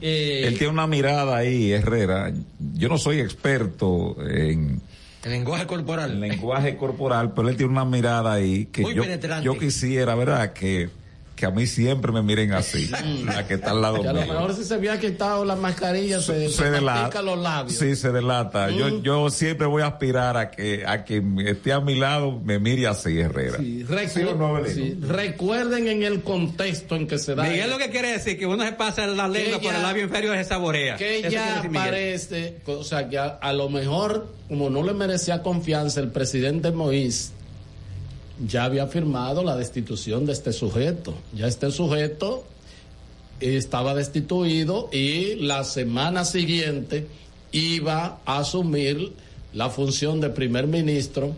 Eh, 0.00 0.44
Él 0.46 0.58
tiene 0.58 0.72
una 0.72 0.86
mirada 0.86 1.36
ahí, 1.36 1.72
Herrera. 1.72 2.32
Yo 2.74 2.88
no 2.88 2.98
soy 2.98 3.20
experto 3.20 4.16
en, 4.28 4.80
El 5.24 5.30
lenguaje 5.30 5.62
en 5.62 5.68
corporal. 5.68 6.20
lenguaje 6.20 6.76
corporal, 6.76 7.32
pero 7.34 7.48
él 7.48 7.56
tiene 7.56 7.72
una 7.72 7.84
mirada 7.84 8.32
ahí 8.34 8.66
que 8.66 8.82
Muy 8.82 8.94
yo, 8.94 9.02
penetrante. 9.02 9.44
yo 9.44 9.56
quisiera, 9.58 10.14
¿verdad? 10.14 10.52
Que 10.52 10.90
que 11.36 11.46
a 11.46 11.50
mí 11.50 11.66
siempre 11.66 12.10
me 12.12 12.22
miren 12.22 12.52
así, 12.54 12.88
la 13.24 13.46
que 13.46 13.54
está 13.54 13.70
al 13.72 13.82
lado 13.82 14.00
Que 14.00 14.08
a 14.08 14.12
lo 14.14 14.22
mío. 14.22 14.32
mejor 14.32 14.54
si 14.54 14.64
se 14.64 14.72
había 14.74 14.98
quitado 14.98 15.44
la 15.44 15.54
mascarilla 15.54 16.18
se, 16.20 16.48
se, 16.48 16.70
delata. 16.70 17.00
mastica 17.02 17.22
los 17.22 17.38
labios. 17.38 17.78
Sí, 17.78 17.94
se 17.94 18.10
delata. 18.10 18.70
Yo, 18.70 18.88
Mm. 18.88 19.02
yo 19.02 19.30
siempre 19.30 19.66
voy 19.66 19.82
a 19.82 19.88
aspirar 19.88 20.36
a 20.38 20.50
que, 20.50 20.84
a 20.86 21.04
que 21.04 21.22
esté 21.46 21.72
a 21.74 21.80
mi 21.80 21.94
lado, 21.94 22.40
me 22.42 22.58
mire 22.58 22.86
así, 22.86 23.20
Herrera. 23.20 23.58
Sí, 23.58 23.84
¿Sí 24.08 24.22
o 24.22 24.34
no, 24.34 24.54
Belén? 24.54 24.74
sí. 24.74 24.98
Recuerden 25.02 25.88
en 25.88 26.02
el 26.02 26.22
contexto 26.22 26.96
en 26.96 27.06
que 27.06 27.18
se 27.18 27.34
da. 27.34 27.44
Miguel 27.44 27.68
lo 27.68 27.78
que 27.78 27.90
quiere 27.90 28.12
decir 28.12 28.38
que 28.38 28.46
uno 28.46 28.64
se 28.64 28.72
pasa 28.72 29.06
la 29.06 29.28
lengua 29.28 29.60
por 29.60 29.74
el 29.74 29.82
labio 29.82 30.04
inferior 30.04 30.34
y 30.34 30.38
se 30.38 30.44
saborea. 30.44 30.96
que 30.96 31.18
Eso 31.20 31.28
ya 31.28 31.62
parece, 31.72 32.56
o 32.66 32.82
sea, 32.82 33.08
que 33.08 33.18
a, 33.18 33.26
a 33.26 33.52
lo 33.52 33.68
mejor, 33.68 34.26
como 34.48 34.70
no 34.70 34.82
le 34.82 34.94
merecía 34.94 35.42
confianza 35.42 36.00
el 36.00 36.08
presidente 36.08 36.72
Moïse, 36.72 37.30
ya 38.44 38.64
había 38.64 38.86
firmado 38.86 39.42
la 39.42 39.56
destitución 39.56 40.26
de 40.26 40.32
este 40.32 40.52
sujeto. 40.52 41.14
Ya 41.34 41.46
este 41.46 41.70
sujeto 41.70 42.44
estaba 43.40 43.94
destituido 43.94 44.88
y 44.92 45.36
la 45.36 45.64
semana 45.64 46.24
siguiente 46.24 47.06
iba 47.52 48.18
a 48.24 48.38
asumir 48.38 49.12
la 49.52 49.70
función 49.70 50.20
de 50.20 50.30
primer 50.30 50.66
ministro 50.66 51.34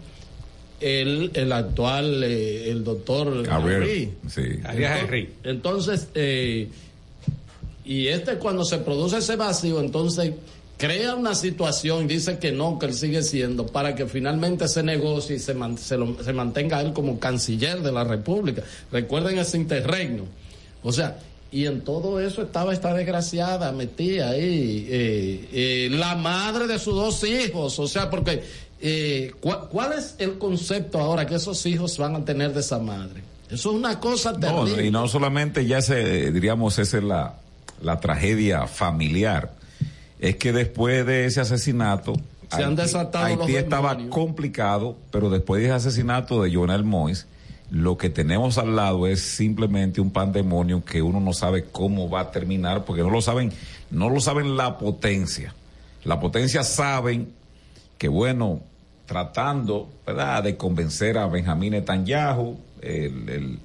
el, 0.81 1.31
el 1.35 1.53
actual, 1.53 2.23
eh, 2.23 2.71
el 2.71 2.85
doctor 2.85 3.43
Gabriel, 3.45 3.83
Henry. 3.83 4.13
sí. 4.29 5.29
Entonces, 5.43 6.09
eh, 6.15 6.69
y 7.85 8.07
este 8.09 8.35
cuando 8.35 8.65
se 8.65 8.79
produce 8.79 9.19
ese 9.19 9.37
vacío, 9.37 9.81
entonces 9.81 10.33
crea 10.79 11.15
una 11.15 11.35
situación, 11.35 12.07
dice 12.09 12.39
que 12.39 12.53
no, 12.53 12.79
que 12.79 12.87
él 12.87 12.95
sigue 12.95 13.23
siendo, 13.23 13.67
para 13.67 13.95
que 13.95 14.07
finalmente 14.07 14.67
se 14.69 14.83
negocie 14.83 15.37
y 15.37 15.39
se, 15.41 15.53
man- 15.53 15.77
se, 15.77 15.99
lo- 15.99 16.23
se 16.23 16.33
mantenga 16.33 16.81
él 16.81 16.93
como 16.95 17.19
canciller 17.19 17.83
de 17.83 17.93
la 17.93 18.05
República. 18.05 18.63
Recuerden 18.91 19.39
ese 19.39 19.57
interregno. 19.59 20.25
O 20.83 20.93
sea, 20.93 21.19
y 21.51 21.67
en 21.67 21.81
todo 21.81 22.21
eso 22.21 22.43
estaba 22.43 22.73
esta 22.73 22.95
desgraciada 22.95 23.73
metida 23.73 24.31
ahí, 24.31 24.87
eh, 24.91 25.49
eh, 25.53 25.89
la 25.91 26.15
madre 26.15 26.67
de 26.67 26.79
sus 26.79 26.95
dos 26.95 27.25
hijos, 27.25 27.79
o 27.79 27.89
sea, 27.89 28.09
porque 28.11 28.43
eh, 28.81 29.33
¿cuál, 29.41 29.61
cuál 29.71 29.93
es 29.95 30.15
el 30.19 30.39
concepto 30.39 31.01
ahora 31.01 31.27
que 31.27 31.35
esos 31.35 31.65
hijos 31.67 31.99
van 31.99 32.15
a 32.17 32.25
tener 32.25 32.53
de 32.55 32.61
esa 32.61 32.79
madre? 32.79 33.23
Eso 33.51 33.71
es 33.71 33.77
una 33.77 33.99
cosa 33.99 34.33
No, 34.33 34.65
terrible. 34.65 34.87
y 34.87 34.91
no 34.91 35.09
solamente 35.09 35.67
ya 35.67 35.81
se, 35.81 36.31
diríamos, 36.31 36.79
esa 36.79 36.99
es 36.99 37.03
la, 37.05 37.35
la 37.83 37.99
tragedia 37.99 38.67
familiar. 38.67 39.58
Es 40.19 40.37
que 40.37 40.53
después 40.53 41.07
de 41.07 41.27
ese 41.27 41.41
asesinato, 41.41 42.15
Se 42.51 42.65
han 42.65 42.75
desatado 42.77 43.27
Haití 43.27 43.57
estaba 43.57 43.97
complicado, 44.09 44.97
pero 45.11 45.31
después 45.31 45.61
de 45.61 45.67
ese 45.69 45.75
asesinato 45.75 46.43
de 46.43 46.53
Jonel 46.55 46.83
Mois, 46.85 47.27
lo 47.71 47.99
que 47.99 48.09
tenemos 48.09 48.57
al 48.59 48.75
lado 48.75 49.07
es 49.07 49.21
simplemente 49.21 50.01
un 50.01 50.11
pandemonio 50.11 50.83
que 50.85 51.03
uno 51.03 51.21
no 51.21 51.33
sabe 51.35 51.65
cómo 51.71 52.09
va 52.09 52.21
a 52.21 52.31
terminar, 52.31 52.85
porque 52.87 53.03
no 53.03 53.11
lo 53.11 53.21
saben, 53.21 53.53
no 53.91 54.09
lo 54.09 54.21
saben 54.21 54.57
la 54.57 54.79
potencia. 54.79 55.55
La 56.05 56.19
potencia 56.19 56.63
saben 56.65 57.29
que 57.99 58.09
bueno, 58.09 58.61
tratando, 59.05 59.89
¿verdad?, 60.07 60.43
de 60.45 60.57
convencer 60.57 61.19
a 61.19 61.27
Benjamín 61.27 61.73
Netanyahu, 61.73 62.59
el, 62.81 63.29
el, 63.29 63.59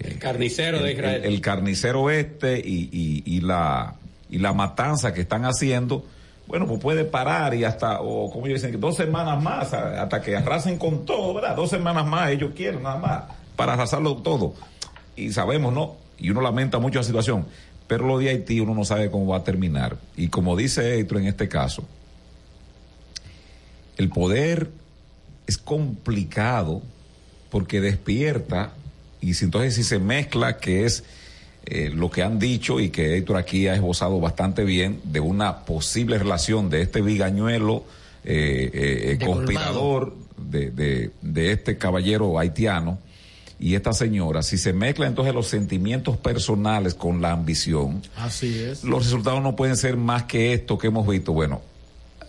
El 0.00 0.18
carnicero 0.18 0.78
de 0.82 0.92
el- 0.92 0.96
Israel. 0.98 1.22
el, 1.24 1.34
el 1.34 1.40
carnicero 1.40 2.08
este 2.10 2.58
y, 2.58 2.88
y, 2.92 3.22
y 3.26 3.40
la 3.42 3.94
y 4.30 4.38
la 4.38 4.52
matanza 4.52 5.12
que 5.12 5.22
están 5.22 5.44
haciendo, 5.44 6.04
bueno, 6.46 6.66
pues 6.66 6.80
puede 6.80 7.04
parar 7.04 7.54
y 7.54 7.64
hasta, 7.64 8.00
o 8.00 8.30
como 8.30 8.46
ellos 8.46 8.62
dicen, 8.62 8.80
dos 8.80 8.96
semanas 8.96 9.42
más, 9.42 9.72
hasta 9.72 10.22
que 10.22 10.36
arrasen 10.36 10.78
con 10.78 11.04
todo, 11.04 11.34
¿verdad? 11.34 11.56
Dos 11.56 11.70
semanas 11.70 12.06
más 12.06 12.30
ellos 12.30 12.52
quieren 12.54 12.82
nada 12.82 12.96
más, 12.96 13.24
para 13.56 13.74
arrasarlo 13.74 14.16
todo. 14.16 14.54
Y 15.16 15.32
sabemos, 15.32 15.72
¿no? 15.72 15.96
Y 16.18 16.30
uno 16.30 16.40
lamenta 16.40 16.78
mucho 16.78 16.98
la 16.98 17.04
situación, 17.04 17.46
pero 17.86 18.06
lo 18.06 18.18
de 18.18 18.30
Haití 18.30 18.60
uno 18.60 18.74
no 18.74 18.84
sabe 18.84 19.10
cómo 19.10 19.26
va 19.26 19.38
a 19.38 19.44
terminar. 19.44 19.96
Y 20.16 20.28
como 20.28 20.56
dice 20.56 20.98
Héctor 20.98 21.18
en 21.18 21.26
este 21.26 21.48
caso, 21.48 21.84
el 23.96 24.08
poder 24.08 24.70
es 25.46 25.58
complicado 25.58 26.82
porque 27.50 27.80
despierta 27.80 28.72
y 29.20 29.32
entonces 29.42 29.74
si 29.74 29.84
se 29.84 29.98
mezcla 29.98 30.58
que 30.58 30.84
es 30.84 31.04
eh, 31.70 31.90
lo 31.94 32.10
que 32.10 32.22
han 32.22 32.38
dicho 32.38 32.80
y 32.80 32.90
que 32.90 33.16
Héctor 33.16 33.36
aquí 33.36 33.68
ha 33.68 33.74
esbozado 33.74 34.20
bastante 34.20 34.64
bien 34.64 35.00
de 35.04 35.20
una 35.20 35.64
posible 35.64 36.18
relación 36.18 36.70
de 36.70 36.82
este 36.82 37.02
bigañuelo 37.02 37.84
eh, 38.24 38.70
eh, 38.72 39.16
De 39.18 39.26
conspirador 39.26 40.14
de, 40.36 40.70
de, 40.70 41.10
de 41.22 41.52
este 41.52 41.78
caballero 41.78 42.38
haitiano 42.38 42.98
y 43.60 43.74
esta 43.74 43.92
señora, 43.92 44.42
si 44.42 44.56
se 44.56 44.72
mezclan 44.72 45.08
entonces 45.08 45.34
los 45.34 45.48
sentimientos 45.48 46.16
personales 46.16 46.94
con 46.94 47.20
la 47.20 47.32
ambición, 47.32 48.02
Así 48.16 48.56
es. 48.58 48.84
los 48.84 49.04
resultados 49.04 49.42
no 49.42 49.56
pueden 49.56 49.76
ser 49.76 49.96
más 49.96 50.24
que 50.24 50.52
esto 50.52 50.78
que 50.78 50.86
hemos 50.86 51.06
visto. 51.08 51.32
Bueno, 51.32 51.60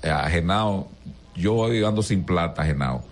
eh, 0.01 0.09
a 0.09 0.27
Genao, 0.29 0.87
yo 1.35 1.53
voy 1.53 1.83
ando 1.83 2.01
sin 2.01 2.23
plata, 2.23 2.65
Genao. 2.65 3.03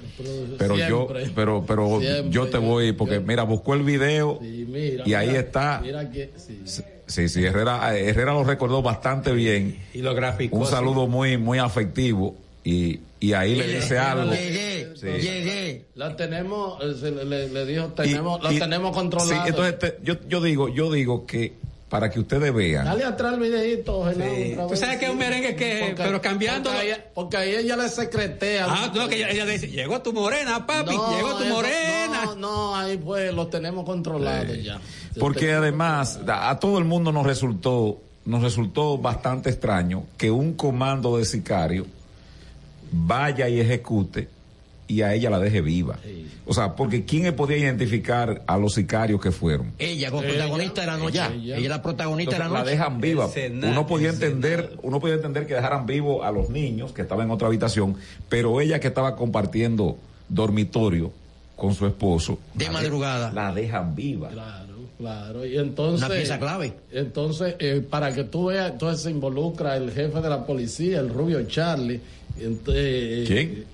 Pero 0.58 0.78
yo, 0.78 1.08
Siempre. 1.08 1.32
pero, 1.36 1.64
pero 1.68 2.00
Siempre. 2.00 2.32
yo 2.32 2.48
te 2.48 2.58
voy, 2.58 2.92
porque 2.94 3.20
mira, 3.20 3.44
buscó 3.44 3.74
el 3.76 3.84
video 3.84 4.40
Sí, 4.42 4.66
mira, 4.68 5.04
y 5.06 5.14
ahí 5.14 5.28
mira, 5.28 5.40
está. 5.40 5.80
Mira 5.84 6.10
que, 6.10 6.32
sí. 6.38 6.62
Sí, 7.06 7.30
sí, 7.30 7.46
Herrera, 7.46 7.98
Herrera 7.98 8.34
lo 8.34 8.44
recordó 8.44 8.82
bastante 8.82 9.32
bien. 9.32 9.80
Y 9.94 10.02
lo 10.02 10.14
graficó. 10.14 10.58
Un 10.58 10.66
sí. 10.66 10.72
saludo 10.72 11.08
muy, 11.08 11.38
muy 11.38 11.58
afectivo 11.60 12.36
y, 12.64 13.00
y 13.20 13.34
ahí 13.34 13.56
le 13.56 13.68
dice 13.76 13.98
algo. 13.98 14.32
Llegué, 14.34 14.90
Sí. 14.96 15.06
llegué. 15.08 15.86
La 15.96 16.16
tenemos, 16.18 16.82
eh, 16.84 17.12
le, 17.26 17.48
le- 17.50 17.66
dijo, 17.66 17.86
tenemos, 17.94 18.42
lo 18.44 18.52
y- 18.52 18.60
tenemos 18.60 18.90
Sí, 18.90 18.96
controlado. 18.96 19.48
entonces 19.48 19.80
te- 19.80 19.98
yo, 20.04 20.16
yo 20.28 20.42
digo, 20.42 20.68
yo 20.70 20.92
digo 20.92 21.26
que 21.26 21.54
para 21.90 22.10
que 22.10 22.20
ustedes 22.20 22.54
vean. 22.54 22.84
Dale 22.86 23.06
atrás 23.06 23.34
el 23.36 23.40
videito, 23.40 24.12
Sí. 24.14 24.56
Tú 24.70 24.76
sabes 24.76 24.98
que 24.98 25.06
es 25.06 25.12
un 25.12 25.18
merengue 25.18 25.56
que- 25.56 25.94
pero 25.96 26.22
cambiando- 26.22 26.70
Porque, 26.70 26.92
ahí- 26.94 27.02
porque 27.14 27.38
ahí 27.38 27.56
ella 27.56 27.78
le 27.78 27.88
secretea. 27.90 28.66
Ah, 28.68 28.92
no, 28.94 29.08
que 29.08 29.16
ella, 29.16 29.30
ella 29.30 29.46
dice, 29.46 29.70
llegó 29.70 30.02
tu 30.02 30.12
morena, 30.12 30.66
papi, 30.66 30.96
No, 30.96 31.16
llegó 31.16 31.36
tu 31.38 31.44
eso- 31.46 31.54
morena. 31.54 32.26
No, 32.26 32.36
no, 32.36 32.76
ahí 32.76 32.98
pues 32.98 33.34
lo 33.34 33.48
tenemos 33.48 33.86
controlado 33.86 34.54
ya. 34.56 34.80
Porque 35.20 35.54
además 35.54 36.20
a, 36.28 36.50
a 36.50 36.60
todo 36.60 36.78
el 36.78 36.84
mundo 36.86 37.12
nos 37.12 37.26
resultó 37.26 38.02
nos 38.26 38.44
resultó 38.44 38.98
bastante 38.98 39.50
extraño 39.50 40.04
que 40.18 40.30
un 40.30 40.54
comando 40.56 41.18
de 41.18 41.24
sicario 41.24 41.86
vaya 42.92 43.48
y 43.48 43.60
ejecute 43.62 44.28
y 44.88 45.02
a 45.02 45.14
ella 45.14 45.30
la 45.30 45.40
deje 45.40 45.62
viva. 45.62 45.98
O 46.46 46.54
sea, 46.54 46.76
porque 46.76 47.04
¿quién 47.04 47.36
podía 47.36 47.58
identificar 47.58 48.42
a 48.48 48.58
los 48.58 48.74
sicarios 48.76 49.20
que 49.20 49.32
fueron? 49.32 49.74
Ella 49.80 50.10
como 50.12 50.24
protagonista 50.24 50.82
de 50.82 50.88
la 50.88 50.98
noche. 50.98 51.20
Ella, 51.36 51.58
es 51.58 51.68
la 51.68 51.82
protagonista 51.82 52.32
de 52.34 52.40
la 52.40 52.48
noche. 52.48 52.60
la 52.60 52.66
dejan 52.72 53.02
viva. 53.02 53.28
Senado, 53.30 53.72
Uno 53.74 53.86
podía 53.86 54.10
entender, 54.10 54.78
uno 54.82 55.00
podía 55.02 55.16
entender 55.16 55.46
que 55.46 55.56
dejaran 55.56 55.86
vivo 55.86 56.24
a 56.24 56.32
los 56.32 56.50
niños 56.50 56.94
que 56.94 57.02
estaban 57.02 57.26
en 57.28 57.32
otra 57.32 57.48
habitación, 57.48 57.98
pero 58.30 58.62
ella 58.62 58.80
que 58.80 58.88
estaba 58.88 59.16
compartiendo 59.18 59.98
dormitorio 60.30 61.12
con 61.58 61.74
su 61.74 61.86
esposo, 61.88 62.38
De 62.54 62.66
la 62.66 62.72
madrugada. 62.72 63.32
la 63.34 63.52
dejan 63.54 63.96
viva. 63.96 64.30
Claro, 64.30 64.76
claro. 65.00 65.46
Y 65.46 65.58
entonces. 65.58 66.06
Una 66.08 66.16
pieza 66.16 66.38
clave. 66.40 66.74
Entonces, 66.92 67.56
eh, 67.60 67.84
para 67.90 68.14
que 68.14 68.24
tú 68.24 68.46
veas, 68.46 68.72
entonces 68.72 69.02
se 69.04 69.10
involucra 69.12 69.76
el 69.76 69.92
jefe 69.92 70.22
de 70.22 70.30
la 70.30 70.46
policía, 70.46 71.00
el 71.00 71.10
rubio 71.10 71.44
Charlie. 71.48 72.00
Ent- 72.40 72.62
eh, 72.74 73.24
¿Quién? 73.28 73.66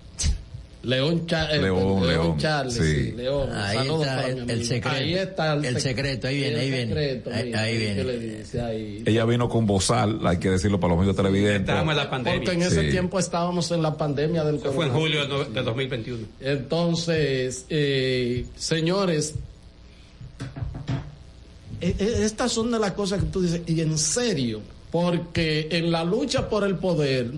León, 0.84 1.26
Cha- 1.28 1.50
eh, 1.56 1.62
León, 1.62 2.06
León, 2.06 2.38
Charlie, 2.38 2.72
sí. 2.72 2.82
sí, 2.84 3.12
León. 3.14 3.50
Ahí 3.54 3.78
Saludos 3.78 4.02
está 4.02 4.16
para 4.18 4.28
el- 4.28 4.36
mi 4.36 4.42
el 4.42 4.50
amigo. 4.52 4.66
secreto. 4.68 4.90
Ahí 4.98 5.14
está 5.16 5.54
el, 5.54 5.66
El 5.66 5.76
sec- 5.76 5.80
secreto, 5.80 6.28
ahí 6.28 6.36
viene, 6.38 6.60
ahí 6.60 6.70
viene. 6.72 6.88
secreto, 6.88 7.30
Ahí- 7.32 7.78
viene. 7.78 7.96
¿qué 7.96 8.04
le 8.04 8.20
dice 8.20 8.62
ahí? 8.62 9.04
Ella 9.06 9.26
vino 9.26 9.48
con 9.48 9.66
bozal, 9.66 10.20
hay 10.28 10.38
que 10.40 10.50
decirlo 10.50 10.82
para 10.82 10.92
los 10.94 11.00
amigos 11.00 11.16
televidentes. 11.16 11.62
Estábamos 11.62 11.92
en 11.94 11.98
la 11.98 12.10
pandemia. 12.10 12.40
Porque 12.42 12.52
en 12.52 12.62
ese 12.64 12.82
Sí. 12.84 12.90
tiempo 12.92 13.18
estábamos 13.18 13.72
en 13.72 13.82
la 13.82 13.96
pandemia 13.96 14.44
del 14.44 14.56
Eso 14.56 14.74
fue 14.74 14.86
en 14.88 14.92
julio 14.92 15.26
de 15.26 15.62
2021. 15.64 16.26
Entonces, 16.42 17.66
eh, 17.70 18.46
señores, 18.58 19.36
eh, 21.82 21.96
eh, 21.98 22.16
estas 22.24 22.52
son 22.52 22.72
de 22.72 22.80
las 22.80 22.92
cosas 22.92 23.22
que 23.22 23.30
tú 23.30 23.42
dices, 23.42 23.62
y 23.68 23.80
en 23.82 23.98
serio, 23.98 24.60
porque 24.92 25.68
en 25.72 25.92
la 25.92 26.04
lucha 26.04 26.50
por 26.50 26.66
el 26.66 26.76
poder, 26.76 27.32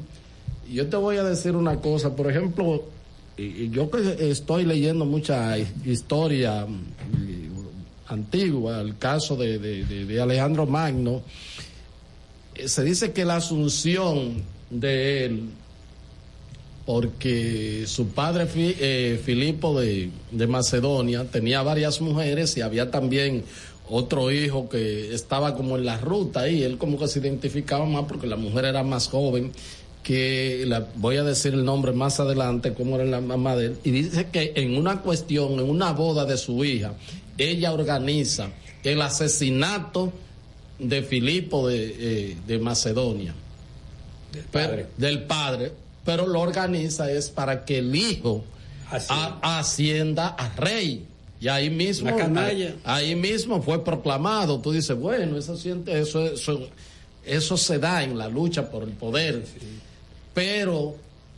yo 0.71 0.87
te 0.87 0.97
voy 0.97 1.17
a 1.17 1.23
decir 1.23 1.55
una 1.55 1.75
cosa, 1.79 2.15
por 2.15 2.29
ejemplo, 2.29 2.83
yo 3.37 3.89
que 3.91 4.29
estoy 4.31 4.63
leyendo 4.65 5.05
mucha 5.05 5.57
hi- 5.57 5.67
historia 5.85 6.65
mm, 6.65 7.55
antigua, 8.07 8.81
el 8.81 8.97
caso 8.97 9.35
de, 9.35 9.57
de- 9.59 10.05
de- 10.05 10.21
Alejandro 10.21 10.65
Magno, 10.65 11.21
eh, 12.55 12.67
se 12.67 12.83
dice 12.83 13.11
que 13.11 13.25
la 13.25 13.37
asunción 13.37 14.43
de 14.69 15.25
él 15.25 15.41
porque 16.85 17.85
su 17.87 18.09
padre 18.09 18.47
eh, 18.55 19.19
Filipo 19.23 19.79
de, 19.79 20.11
de 20.31 20.47
Macedonia 20.47 21.25
tenía 21.25 21.63
varias 21.63 21.99
mujeres 21.99 22.55
y 22.57 22.61
había 22.61 22.91
también 22.91 23.43
otro 23.89 24.31
hijo 24.31 24.69
que 24.69 25.13
estaba 25.13 25.55
como 25.55 25.77
en 25.77 25.85
la 25.85 25.97
ruta 25.97 26.47
y 26.47 26.61
él 26.63 26.77
como 26.77 26.99
que 26.99 27.07
se 27.07 27.19
identificaba 27.19 27.85
más 27.85 28.05
porque 28.05 28.27
la 28.27 28.35
mujer 28.35 28.65
era 28.65 28.83
más 28.83 29.07
joven 29.07 29.51
que 30.05 30.65
la, 30.67 30.85
voy 30.97 31.17
a 31.17 31.23
decir 31.23 31.55
el 31.55 31.65
nombre 31.65 31.91
más 31.91 32.19
adelante, 32.19 32.75
cómo 32.75 32.95
era 32.95 33.05
la 33.05 33.21
mamá 33.21 33.55
de 33.55 33.65
él, 33.65 33.77
y 33.83 33.89
dice 33.89 34.27
que 34.31 34.53
en 34.55 34.77
una 34.77 35.01
cuestión, 35.01 35.53
en 35.53 35.67
una 35.67 35.93
boda 35.93 36.25
de 36.25 36.37
su 36.37 36.63
hija, 36.63 36.93
ella 37.39 37.73
organiza 37.73 38.49
el 38.83 39.01
asesinato 39.01 40.13
de 40.77 41.01
Filipo 41.01 41.67
de, 41.67 41.95
eh, 41.97 42.37
de 42.45 42.59
Macedonia. 42.59 43.33
Del 44.31 44.43
padre. 44.43 44.87
del 44.95 45.23
padre. 45.23 45.71
Pero 46.05 46.27
lo 46.27 46.39
organiza 46.39 47.09
es 47.09 47.31
para 47.31 47.65
que 47.65 47.79
el 47.79 47.95
hijo 47.95 48.43
ascienda 49.41 50.35
a 50.37 50.49
rey. 50.55 51.03
Y 51.41 51.47
ahí 51.47 51.71
mismo, 51.71 52.15
ahí 52.83 53.15
mismo 53.15 53.59
fue 53.63 53.83
proclamado. 53.83 54.59
Tú 54.59 54.71
dices, 54.71 54.95
bueno, 54.95 55.35
eso 55.35 55.57
siente, 55.57 55.99
eso, 55.99 56.23
eso, 56.27 56.69
eso 57.25 57.57
se 57.57 57.79
da 57.79 58.03
en 58.03 58.19
la 58.19 58.29
lucha 58.29 58.69
por 58.69 58.83
el 58.83 58.91
poder. 58.91 59.43
Pero, 60.35 60.95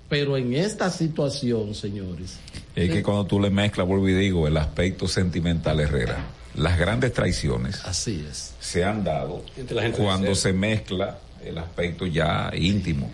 pero 0.10 0.36
en 0.36 0.54
esta 0.54 0.90
situación, 0.90 1.74
señores. 1.74 2.40
Es 2.76 2.92
que 2.92 3.02
cuando 3.02 3.26
tú 3.26 3.40
le 3.40 3.50
mezclas, 3.50 3.88
vuelvo 3.88 4.10
y 4.10 4.14
digo, 4.14 4.48
el 4.48 4.58
aspecto 4.58 5.08
sentimental 5.08 5.80
Herrera, 5.80 6.18
las 6.56 6.78
grandes 6.78 7.14
traiciones. 7.14 7.86
Así 7.86 8.26
es. 8.30 8.54
Se 8.60 8.84
han 8.84 9.04
dado 9.06 9.44
cuando 9.96 10.36
se 10.36 10.52
mezcla 10.52 11.20
el 11.46 11.58
aspecto 11.58 12.06
ya 12.06 12.52
íntimo. 12.54 13.10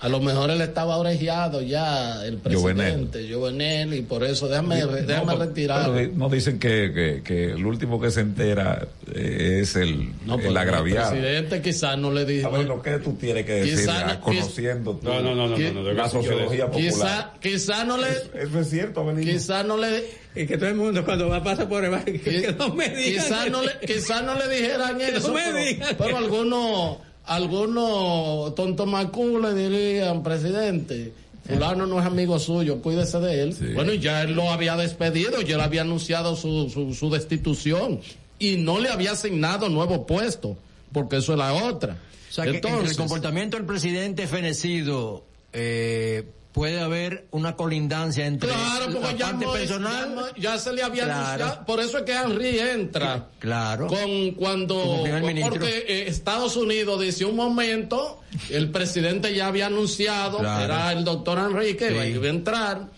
A 0.00 0.08
lo 0.08 0.18
mejor 0.18 0.50
él 0.50 0.62
estaba 0.62 0.96
orejeado 0.96 1.60
ya, 1.60 2.24
el 2.24 2.38
presidente, 2.38 3.28
Jovenel, 3.30 3.92
y 3.92 4.00
por 4.00 4.24
eso 4.24 4.48
déjame, 4.48 4.82
déjame 4.86 5.34
retirar. 5.34 5.90
no 6.14 6.30
dicen 6.30 6.58
que, 6.58 7.20
que, 7.22 7.52
el 7.52 7.66
último 7.66 8.00
que 8.00 8.10
se 8.10 8.22
entera 8.22 8.88
eh, 9.14 9.58
es 9.60 9.76
el, 9.76 10.10
el 10.42 10.56
agraviado. 10.56 11.12
El 11.12 11.20
presidente 11.20 11.60
quizás 11.60 11.98
no 11.98 12.10
le 12.10 12.24
dijo. 12.24 12.48
A 12.48 12.50
ver, 12.50 12.66
lo 12.66 12.80
que 12.80 12.92
tú 12.98 13.12
tienes 13.12 13.44
que 13.44 13.52
decir, 13.52 13.90
conociendo 14.22 14.98
no, 15.02 15.20
no, 15.20 15.34
no, 15.34 15.92
la 15.92 16.08
sociología 16.08 16.70
popular. 16.70 17.34
Quizás 17.38 17.86
no 17.86 17.98
le. 17.98 18.08
Eso, 18.08 18.60
es 18.60 18.70
cierto, 18.70 19.06
Quizás 19.20 19.66
no 19.66 19.76
le. 19.76 20.04
Y 20.34 20.46
que 20.46 20.56
todo 20.56 20.70
el 20.70 20.76
mundo 20.76 21.04
cuando 21.04 21.28
va 21.28 21.38
a 21.38 21.44
pasar 21.44 21.68
por 21.68 21.84
el 21.84 21.90
barrio, 21.90 22.22
que, 22.22 22.54
no 22.58 22.74
me 22.74 22.88
digan. 22.88 23.24
Quizás 23.24 23.50
no, 23.50 23.62
le, 23.62 23.72
quizá 23.86 24.22
no 24.22 24.34
le 24.34 24.48
dijeran 24.48 24.98
eso. 25.00 25.28
No 25.28 25.34
me 25.34 25.74
pero, 25.74 25.96
pero 25.98 26.16
algunos 26.16 27.09
algunos 27.30 28.56
tontomacú 28.56 29.38
le 29.38 29.54
dirían, 29.54 30.24
presidente, 30.24 31.12
fulano 31.46 31.86
no 31.86 32.00
es 32.00 32.06
amigo 32.06 32.40
suyo, 32.40 32.82
cuídese 32.82 33.20
de 33.20 33.42
él. 33.42 33.56
Bueno, 33.72 33.94
ya 33.94 34.22
él 34.22 34.32
lo 34.32 34.50
había 34.50 34.76
despedido, 34.76 35.40
ya 35.40 35.56
le 35.56 35.62
había 35.62 35.82
anunciado 35.82 36.34
su, 36.34 36.68
su, 36.92 37.10
destitución 37.10 38.00
y 38.40 38.56
no 38.56 38.80
le 38.80 38.88
había 38.88 39.12
asignado 39.12 39.68
nuevo 39.68 40.06
puesto, 40.06 40.56
porque 40.92 41.18
eso 41.18 41.32
es 41.32 41.38
la 41.38 41.52
otra. 41.52 41.98
O 42.30 42.32
sea, 42.32 42.46
Entonces, 42.46 42.90
el 42.90 42.96
comportamiento 42.96 43.56
del 43.56 43.64
presidente 43.64 44.26
fenecido 44.26 45.22
eh, 45.52 46.24
puede 46.52 46.80
haber 46.80 47.26
una 47.30 47.54
colindancia 47.54 48.26
entre 48.26 48.48
claro, 48.48 48.92
porque 48.92 49.16
ya 49.16 49.30
parte 49.30 49.46
personal 49.46 50.32
ya, 50.36 50.58
se 50.58 50.72
le 50.72 50.82
había 50.82 51.04
anunciado 51.04 51.64
por 51.64 51.80
eso 51.80 51.98
es 51.98 52.04
que 52.04 52.12
Henry 52.12 52.58
entra 52.58 53.28
claro. 53.38 53.86
con 53.86 54.32
cuando 54.32 55.04
porque 55.42 55.84
eh, 55.86 56.08
Estados 56.08 56.56
Unidos 56.56 57.00
dice 57.00 57.24
un 57.24 57.36
momento 57.36 58.20
el 58.48 58.70
presidente 58.70 59.34
ya 59.34 59.46
había 59.46 59.66
anunciado 59.66 60.40
era 60.40 60.92
el 60.92 61.04
doctor 61.04 61.38
Henry 61.38 61.76
que 61.76 62.10
iba 62.10 62.26
a 62.26 62.30
entrar 62.30 62.88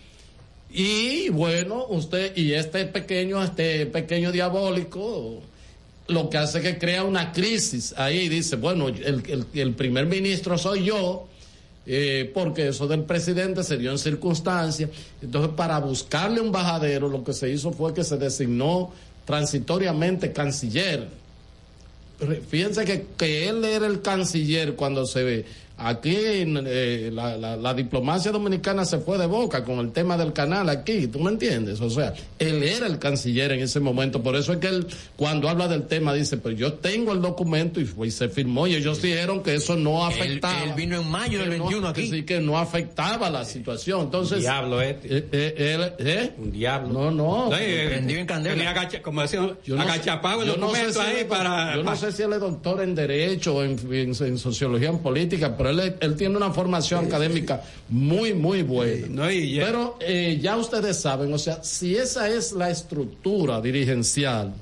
y 0.71 1.29
bueno 1.29 1.85
usted 1.89 2.35
y 2.35 2.53
este 2.53 2.85
pequeño 2.85 3.43
este 3.43 3.85
pequeño 3.85 4.31
diabólico 4.31 5.43
lo 6.07 6.29
que 6.29 6.37
hace 6.39 6.59
que 6.61 6.79
crea 6.79 7.03
una 7.03 7.31
crisis 7.31 7.93
ahí 7.97 8.29
dice 8.29 8.55
bueno 8.55 8.87
el, 8.87 9.45
el 9.53 9.73
primer 9.75 10.07
ministro 10.07 10.57
soy 10.57 10.85
yo 10.85 11.27
eh, 11.85 12.31
porque 12.33 12.69
eso 12.69 12.87
del 12.87 13.03
presidente 13.03 13.63
se 13.63 13.77
dio 13.77 13.91
en 13.91 13.97
circunstancias. 13.97 14.89
Entonces, 15.21 15.51
para 15.55 15.79
buscarle 15.79 16.39
un 16.39 16.51
bajadero, 16.51 17.09
lo 17.09 17.23
que 17.23 17.33
se 17.33 17.49
hizo 17.49 17.71
fue 17.71 17.93
que 17.93 18.03
se 18.03 18.17
designó 18.17 18.91
transitoriamente 19.25 20.31
canciller. 20.31 21.07
Fíjense 22.47 22.85
que, 22.85 23.07
que 23.17 23.49
él 23.49 23.65
era 23.65 23.87
el 23.87 24.01
canciller 24.01 24.75
cuando 24.75 25.05
se 25.05 25.23
ve 25.23 25.45
Aquí 25.83 26.15
eh, 26.15 27.11
la, 27.13 27.35
la, 27.37 27.73
diplomacia 27.73 28.31
dominicana 28.31 28.85
se 28.85 28.99
fue 28.99 29.17
de 29.17 29.25
boca 29.25 29.63
con 29.63 29.79
el 29.79 29.91
tema 29.91 30.15
del 30.15 30.31
canal 30.31 30.69
aquí, 30.69 31.07
¿tú 31.07 31.19
me 31.19 31.29
entiendes? 31.29 31.81
O 31.81 31.89
sea, 31.89 32.13
él 32.39 32.63
era 32.63 32.87
el 32.87 32.99
canciller 32.99 33.51
en 33.51 33.61
ese 33.61 33.79
momento, 33.79 34.23
por 34.23 34.35
eso 34.35 34.53
es 34.53 34.59
que 34.59 34.67
él 34.67 34.87
cuando 35.15 35.49
habla 35.49 35.67
del 35.67 35.83
tema 35.83 36.13
dice, 36.13 36.37
pues 36.37 36.57
yo 36.57 36.73
tengo 36.73 37.11
el 37.11 37.21
documento 37.21 37.81
y, 37.81 38.11
se 38.11 38.29
firmó 38.29 38.67
y 38.67 38.75
ellos 38.75 39.01
dijeron 39.01 39.43
que 39.43 39.55
eso 39.55 39.75
no 39.75 40.05
afectaba. 40.05 40.63
Él, 40.63 40.73
vino 40.75 40.99
en 40.99 41.09
mayo 41.09 41.39
del 41.39 41.49
21 41.49 41.87
aquí. 41.87 42.09
Sí, 42.09 42.23
que 42.23 42.39
no 42.39 42.57
afectaba 42.57 43.29
la 43.29 43.43
situación. 43.43 44.01
Entonces, 44.01 44.37
Un 44.37 44.41
diablo 44.41 44.81
este. 44.81 45.17
Eh, 45.17 45.27
eh, 45.31 45.93
eh, 45.99 46.33
Un 46.37 46.51
diablo. 46.51 47.11
No, 47.11 47.11
no. 47.11 47.49
prendió 47.49 48.19
en 48.19 48.25
candela. 48.25 48.89
como 49.01 49.21
decía, 49.21 49.55
yo 49.65 49.75
no 49.75 49.81
agachapado 49.81 50.43
el 50.43 50.49
documento 50.49 51.01
ahí 51.01 51.25
para... 51.25 51.75
Yo 51.75 51.83
no 51.83 51.95
sé 51.95 52.11
si 52.11 52.23
él 52.23 52.33
es 52.33 52.39
doctor 52.39 52.81
en 52.81 52.95
Derecho, 52.95 53.63
en, 53.63 53.77
en 53.91 54.37
Sociología, 54.37 54.89
en 54.89 54.99
Política, 54.99 55.55
pero 55.57 55.72
él, 55.79 56.15
tiene 56.15 56.37
una 56.37 56.51
formación 56.51 57.05
académica 57.05 57.61
muy, 57.89 58.33
muy 58.33 58.63
buena. 58.63 59.27
Pero 59.27 59.97
eh, 59.99 60.39
ya 60.41 60.57
ustedes 60.57 60.99
saben, 60.99 61.33
o 61.33 61.37
sea, 61.37 61.63
si 61.63 61.95
esa 61.95 62.29
es 62.29 62.53
la 62.53 62.69
estructura 62.69 63.61
dirigencial, 63.61 64.53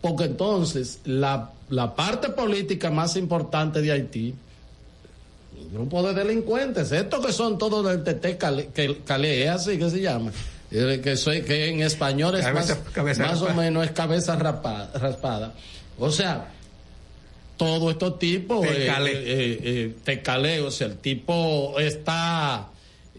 porque 0.00 0.24
entonces 0.24 1.00
la, 1.04 1.52
parte 1.96 2.28
política 2.30 2.90
más 2.90 3.16
importante 3.16 3.82
de 3.82 3.92
Haití, 3.92 4.34
grupo 5.72 6.02
de 6.02 6.14
delincuentes, 6.14 6.92
estos 6.92 7.26
que 7.26 7.32
son 7.32 7.58
todos 7.58 7.84
del 7.84 8.04
TT 8.04 8.38
Calé, 9.04 9.44
es 9.44 9.50
así 9.50 9.78
que 9.78 9.90
se 9.90 10.00
llama, 10.00 10.30
eh, 10.70 11.00
que, 11.02 11.16
soy, 11.16 11.42
que 11.42 11.70
en 11.70 11.80
español 11.80 12.36
es 12.36 12.52
más, 12.52 12.76
más 13.18 13.42
o 13.42 13.52
menos 13.54 13.84
es 13.84 13.90
cabeza 13.90 14.36
raspada. 14.36 15.54
O 15.98 16.10
sea, 16.10 16.52
todo 17.56 17.90
estos 17.90 18.18
tipos. 18.18 18.62
Te 18.62 18.86
eh, 18.86 19.94
eh, 20.06 20.22
eh, 20.24 20.60
o 20.60 20.70
sea, 20.70 20.86
el 20.88 20.98
tipo 20.98 21.74
está. 21.78 22.68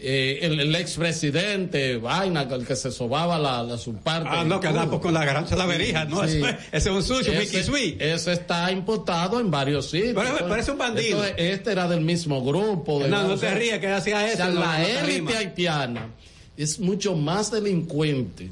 Eh, 0.00 0.38
el, 0.42 0.60
el 0.60 0.76
expresidente 0.76 1.96
Vaina, 1.96 2.42
el 2.42 2.64
que 2.64 2.76
se 2.76 2.92
sobaba 2.92 3.36
la, 3.36 3.64
la 3.64 3.76
su 3.78 3.96
parte. 3.96 4.28
Ah, 4.30 4.44
no, 4.44 4.60
que 4.60 4.68
andamos 4.68 5.00
con 5.00 5.12
la 5.12 5.24
gran 5.24 5.44
la 5.50 5.66
verija, 5.66 6.04
¿no? 6.04 6.22
Ese 6.22 6.56
es 6.72 6.86
un 6.86 7.02
sucio, 7.02 7.32
Mickey 7.32 7.64
Sweet. 7.64 8.00
Ese 8.00 8.32
está 8.32 8.70
imputado 8.70 9.40
en 9.40 9.50
varios 9.50 9.90
sitios. 9.90 10.14
Pero 10.14 10.48
parece 10.48 10.70
un 10.70 10.78
bandido. 10.78 11.24
este 11.24 11.72
era 11.72 11.88
del 11.88 12.02
mismo 12.02 12.44
grupo. 12.44 13.04
no, 13.08 13.26
no 13.26 13.36
te 13.36 13.52
rías 13.54 13.80
que 13.80 13.88
hacía 13.88 14.30
eso. 14.30 14.48
la 14.50 14.86
élite 14.88 15.36
haitiana 15.36 16.10
es 16.56 16.80
mucho 16.80 17.14
más 17.14 17.50
delincuente 17.52 18.48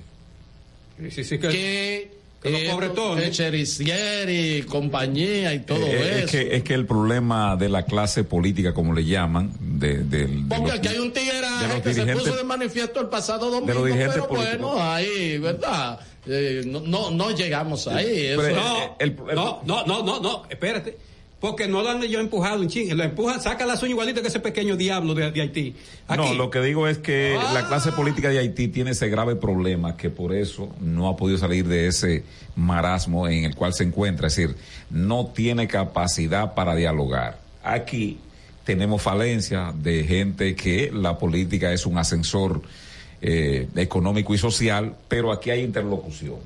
sí, 1.10 1.24
sí, 1.24 1.38
que 1.38 1.48
que 1.48 2.10
y 4.30 4.62
compañía 4.62 5.54
y 5.54 5.60
todo 5.60 5.86
eh, 5.86 6.24
eso. 6.24 6.24
Es 6.24 6.30
que, 6.30 6.56
es 6.56 6.62
que 6.62 6.74
el 6.74 6.86
problema 6.86 7.56
de 7.56 7.68
la 7.68 7.84
clase 7.84 8.24
política, 8.24 8.72
como 8.74 8.92
le 8.92 9.04
llaman, 9.04 9.52
de, 9.60 9.98
del. 9.98 10.44
Porque 10.48 10.72
aquí 10.72 10.88
hay 10.88 10.98
un 10.98 11.12
tigreaje 11.12 11.82
que 11.82 11.94
se 11.94 12.06
puso 12.06 12.36
de 12.36 12.44
manifiesto 12.44 13.00
el 13.00 13.08
pasado 13.08 13.50
domingo, 13.50 13.84
pero 13.84 14.26
bueno, 14.28 14.82
ahí, 14.82 15.38
¿verdad? 15.38 15.98
Eh, 16.26 16.62
no, 16.66 17.10
no, 17.10 17.30
llegamos 17.30 17.86
ahí. 17.86 18.34
no, 19.34 19.62
no, 19.64 19.84
no, 19.86 20.02
no, 20.02 20.20
no, 20.20 20.42
espérate 20.48 21.05
porque 21.40 21.68
no 21.68 21.82
lo 21.82 21.90
han 21.90 22.02
yo 22.02 22.18
empujado 22.20 22.60
un 22.60 22.68
ching, 22.68 22.96
lo 22.96 23.04
empujan, 23.04 23.40
saca 23.40 23.66
la 23.66 23.74
uña 23.74 23.88
igualito 23.88 24.22
que 24.22 24.28
ese 24.28 24.40
pequeño 24.40 24.76
diablo 24.76 25.14
de, 25.14 25.24
Haití. 25.24 25.74
No, 26.08 26.32
lo 26.34 26.50
que 26.50 26.60
digo 26.60 26.88
es 26.88 26.98
que 26.98 27.34
la 27.34 27.60
ah. 27.60 27.68
clase 27.68 27.92
política 27.92 28.30
de 28.30 28.38
Haití 28.38 28.68
tiene 28.68 28.92
ese 28.92 29.08
grave 29.08 29.36
problema 29.36 29.96
que 29.96 30.08
por 30.08 30.34
eso 30.34 30.74
no 30.80 31.08
ha 31.08 31.16
podido 31.16 31.38
salir 31.38 31.66
de 31.68 31.88
ese 31.88 32.24
marasmo 32.54 33.28
en 33.28 33.44
el 33.44 33.54
cual 33.54 33.74
se 33.74 33.84
encuentra, 33.84 34.28
es 34.28 34.36
decir, 34.36 34.56
no 34.88 35.26
tiene 35.26 35.68
capacidad 35.68 36.54
para 36.54 36.74
dialogar. 36.74 37.38
Aquí 37.62 38.18
tenemos 38.64 39.02
falencia 39.02 39.74
de 39.76 40.04
gente 40.04 40.54
que 40.56 40.90
la 40.92 41.18
política 41.18 41.72
es 41.72 41.84
un 41.84 41.98
ascensor 41.98 42.62
eh, 43.20 43.68
económico 43.76 44.34
y 44.34 44.38
social, 44.38 44.94
pero 45.08 45.32
aquí 45.32 45.50
hay 45.50 45.62
interlocución. 45.62 46.36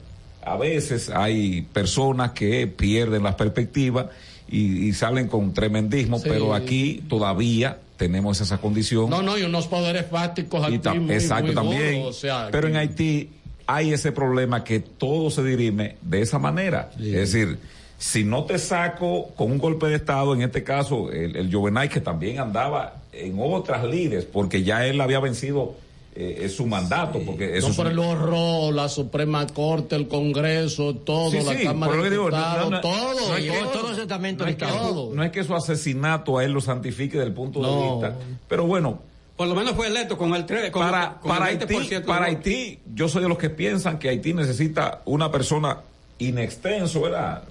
A 0.43 0.57
veces 0.57 1.11
hay 1.11 1.63
personas 1.63 2.33
que 2.33 2.67
pierden 2.67 3.23
las 3.23 3.37
perspectivas 3.37 4.07
y, 4.51 4.93
salen 4.93 5.29
con 5.29 5.55
tremendismo, 5.55 6.21
pero 6.23 6.55
aquí 6.55 7.05
todavía 7.09 7.79
tenemos 7.97 8.41
esa 8.41 8.59
condición. 8.59 9.11
No, 9.11 9.23
no, 9.23 9.39
y 9.39 9.43
unos 9.43 9.67
poderes 9.67 10.07
fácticos 10.07 10.65
aquí 10.65 10.99
muy, 10.99 11.15
Exacto, 11.15 11.53
también. 11.53 12.05
pero 12.51 12.69
en 12.69 12.77
Haití 12.77 13.31
hay 13.67 13.93
ese 13.93 14.11
problema 14.11 14.65
que 14.65 14.81
todo 14.81 15.31
se 15.31 15.45
dirime 15.45 15.97
de 16.03 16.23
esa 16.23 16.39
manera. 16.39 16.91
Es 16.99 17.33
decir, 17.33 17.59
si 17.99 18.25
no 18.25 18.45
te 18.45 18.59
saco 18.59 19.29
con 19.37 19.53
un 19.53 19.59
golpe 19.59 19.87
de 19.87 19.97
Estado, 19.97 20.35
en 20.35 20.43
este 20.43 20.65
caso 20.65 21.13
el, 21.13 21.37
el 21.37 21.55
Jovenay, 21.55 21.89
que 21.89 22.01
también 22.01 22.41
andaba 22.41 23.03
en 23.13 23.37
otras 23.39 23.85
líderes, 23.85 24.25
porque 24.25 24.63
ya 24.63 24.87
él 24.87 25.01
había 25.01 25.21
vencido 25.21 25.75
eh, 26.15 26.41
es 26.43 26.57
su 26.57 26.67
mandato, 26.67 27.21
porque 27.25 27.57
eso 27.57 27.69
no 27.69 27.83
un- 27.83 27.87
el 27.87 27.99
horror, 28.01 28.75
la 28.75 28.89
Suprema 28.89 29.47
Corte, 29.47 29.95
el 29.97 30.09
Congreso, 30.09 30.95
todo, 30.97 31.31
Sí, 31.31 31.39
la 31.45 31.55
sí, 31.57 31.65
Cámara 31.65 31.93
de 31.97 32.03
que 32.03 32.11
digo, 32.11 32.31
no, 32.31 32.37
Diputados, 32.37 32.71
no, 32.71 32.77
no, 32.77 32.81
todo. 32.81 33.29
no 33.29 33.37
es 33.37 33.43
que- 33.45 33.51
todo. 33.51 33.83
no 33.93 34.47
es 34.49 34.57
que 34.57 34.67
su- 34.67 35.15
no 35.15 35.23
es 35.25 35.31
que 35.31 35.45
su 35.45 35.55
asesinato 35.55 36.39
a 36.39 36.45
él 36.45 36.51
lo 36.53 36.61
santifique 36.61 37.19
del 37.19 37.33
punto 37.33 37.61
de 37.63 37.91
vista, 37.93 38.17
pero 38.49 38.67
bueno, 38.67 39.03
Por 39.37 39.49
lo 39.49 39.55
menos 39.55 39.73
fue 39.73 39.87
electo 39.87 40.19
con 40.19 40.35
el, 40.35 40.45
tre- 40.47 40.71
con, 40.71 40.83
para, 40.83 41.15
con 41.19 41.31
para 41.31 41.51
el 41.51 41.59
Haití, 41.61 41.75
20% 41.75 41.89
de 41.89 42.01
para. 42.03 42.27
Haití, 42.27 42.79
yo 42.95 43.09
soy 43.09 43.23
de 43.23 43.29
los 43.31 43.39
que 43.39 43.49
piensan 43.49 43.99
que 43.99 44.11
Haití 44.11 44.35
necesita 44.35 45.01
una 45.07 45.31
persona 45.33 45.79
inextenso, 46.19 47.01
¿verdad? 47.03 47.43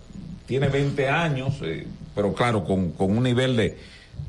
Tiene 0.46 0.68
20 0.68 1.08
años, 1.10 1.56
eh, 1.64 1.88
pero 2.14 2.34
claro, 2.34 2.64
con, 2.64 2.92
con 2.92 3.18
un 3.18 3.24
nivel 3.24 3.56
de, 3.56 3.76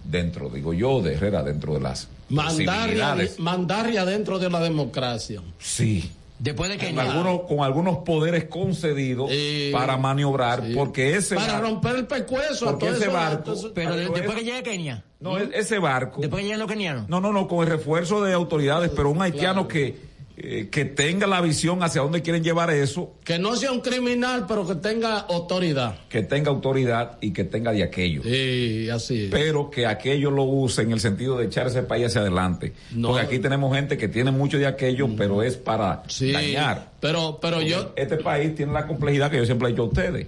dentro, 0.05 0.49
digo 0.49 0.73
yo, 0.73 1.03
de 1.03 1.15
Herrera, 1.15 1.43
dentro 1.43 1.75
de 1.75 1.81
las 1.81 2.09
Mandarria, 2.31 2.75
posibilidades. 2.77 3.39
mandarria 3.39 4.05
dentro 4.05 4.39
de 4.39 4.49
la 4.51 4.61
democracia. 4.61 5.41
Sí. 5.59 6.11
Después 6.39 6.71
de 6.71 6.79
Con 6.79 6.99
algunos, 6.99 7.41
con 7.43 7.61
algunos 7.61 7.99
poderes 7.99 8.45
concedidos 8.45 9.31
para 9.73 9.99
maniobrar, 9.99 10.63
porque 10.75 11.15
ese 11.17 11.35
Para 11.35 11.55
barco- 11.55 11.69
romper 11.69 11.97
el 11.97 12.07
pescuezo 12.07 12.67
a 12.67 12.71
porque 12.71 12.87
todo 12.87 12.95
ese 12.97 13.05
eso- 13.05 13.13
barco, 13.13 13.53
eso- 13.53 13.73
Pero 13.75 13.95
de- 13.95 14.09
después 14.09 14.25
es- 14.31 14.35
que 14.37 14.45
llegue 14.45 14.63
Kenia. 14.63 15.05
no, 15.21 15.37
e- 15.39 15.51
ese 15.53 15.79
barco. 15.79 16.23
Después 16.23 16.41
que 16.41 16.45
lleguen 16.47 16.61
los 16.61 16.69
kenianos. 16.71 17.09
No, 17.11 17.21
no, 17.21 17.31
no, 17.33 17.47
con 17.47 17.63
el 17.65 17.67
refuerzo 17.71 18.23
de 18.23 18.33
autoridades, 18.33 18.91
pero 18.97 19.11
un 19.11 19.21
haitiano 19.21 19.69
que, 19.69 19.99
eh, 20.43 20.69
que 20.71 20.87
tenga 20.87 21.27
la 21.27 21.41
visión 21.43 21.83
hacia 21.83 22.01
dónde 22.01 22.23
quieren 22.23 22.43
llevar 22.43 22.71
eso, 22.71 23.13
Que 23.25 23.39
no 23.39 23.57
sea 23.57 23.73
un 23.73 23.81
criminal, 23.81 24.47
pero 24.49 24.67
que 24.67 24.75
tenga 24.77 25.19
autoridad. 25.19 25.97
que 26.09 26.23
tenga 26.23 26.51
autoridad 26.51 27.19
y 27.21 27.33
que 27.33 27.45
tenga 27.45 27.73
de 27.73 27.83
aquello. 27.83 28.23
Sí, 28.23 28.89
así 28.89 29.25
es. 29.25 29.31
Pero 29.31 29.71
que 29.71 29.87
aquello 29.87 30.31
lo 30.31 30.45
use 30.45 30.83
en 30.83 30.93
el 30.93 31.01
sentido 31.01 31.37
de 31.37 31.45
echar 31.47 31.67
ese 31.67 31.83
país 31.83 32.07
hacia 32.07 32.23
adelante. 32.23 32.73
Porque 33.03 33.21
aquí 33.21 33.39
tenemos 33.39 33.75
gente 33.75 33.99
que 33.99 34.09
tiene 34.09 34.31
mucho 34.31 34.57
de 34.59 34.67
aquello, 34.67 35.09
pero 35.17 35.43
es 35.43 35.57
para 35.57 36.03
dañar. 36.33 36.91
Pero, 37.01 37.39
pero 37.41 37.57
Porque 37.57 37.69
yo, 37.71 37.93
Este 37.97 38.17
país 38.17 38.55
tiene 38.55 38.73
la 38.73 38.87
complejidad 38.87 39.31
que 39.31 39.37
yo 39.37 39.45
siempre 39.45 39.69
he 39.69 39.71
dicho 39.73 39.83
a 39.83 39.87
ustedes. 39.87 40.27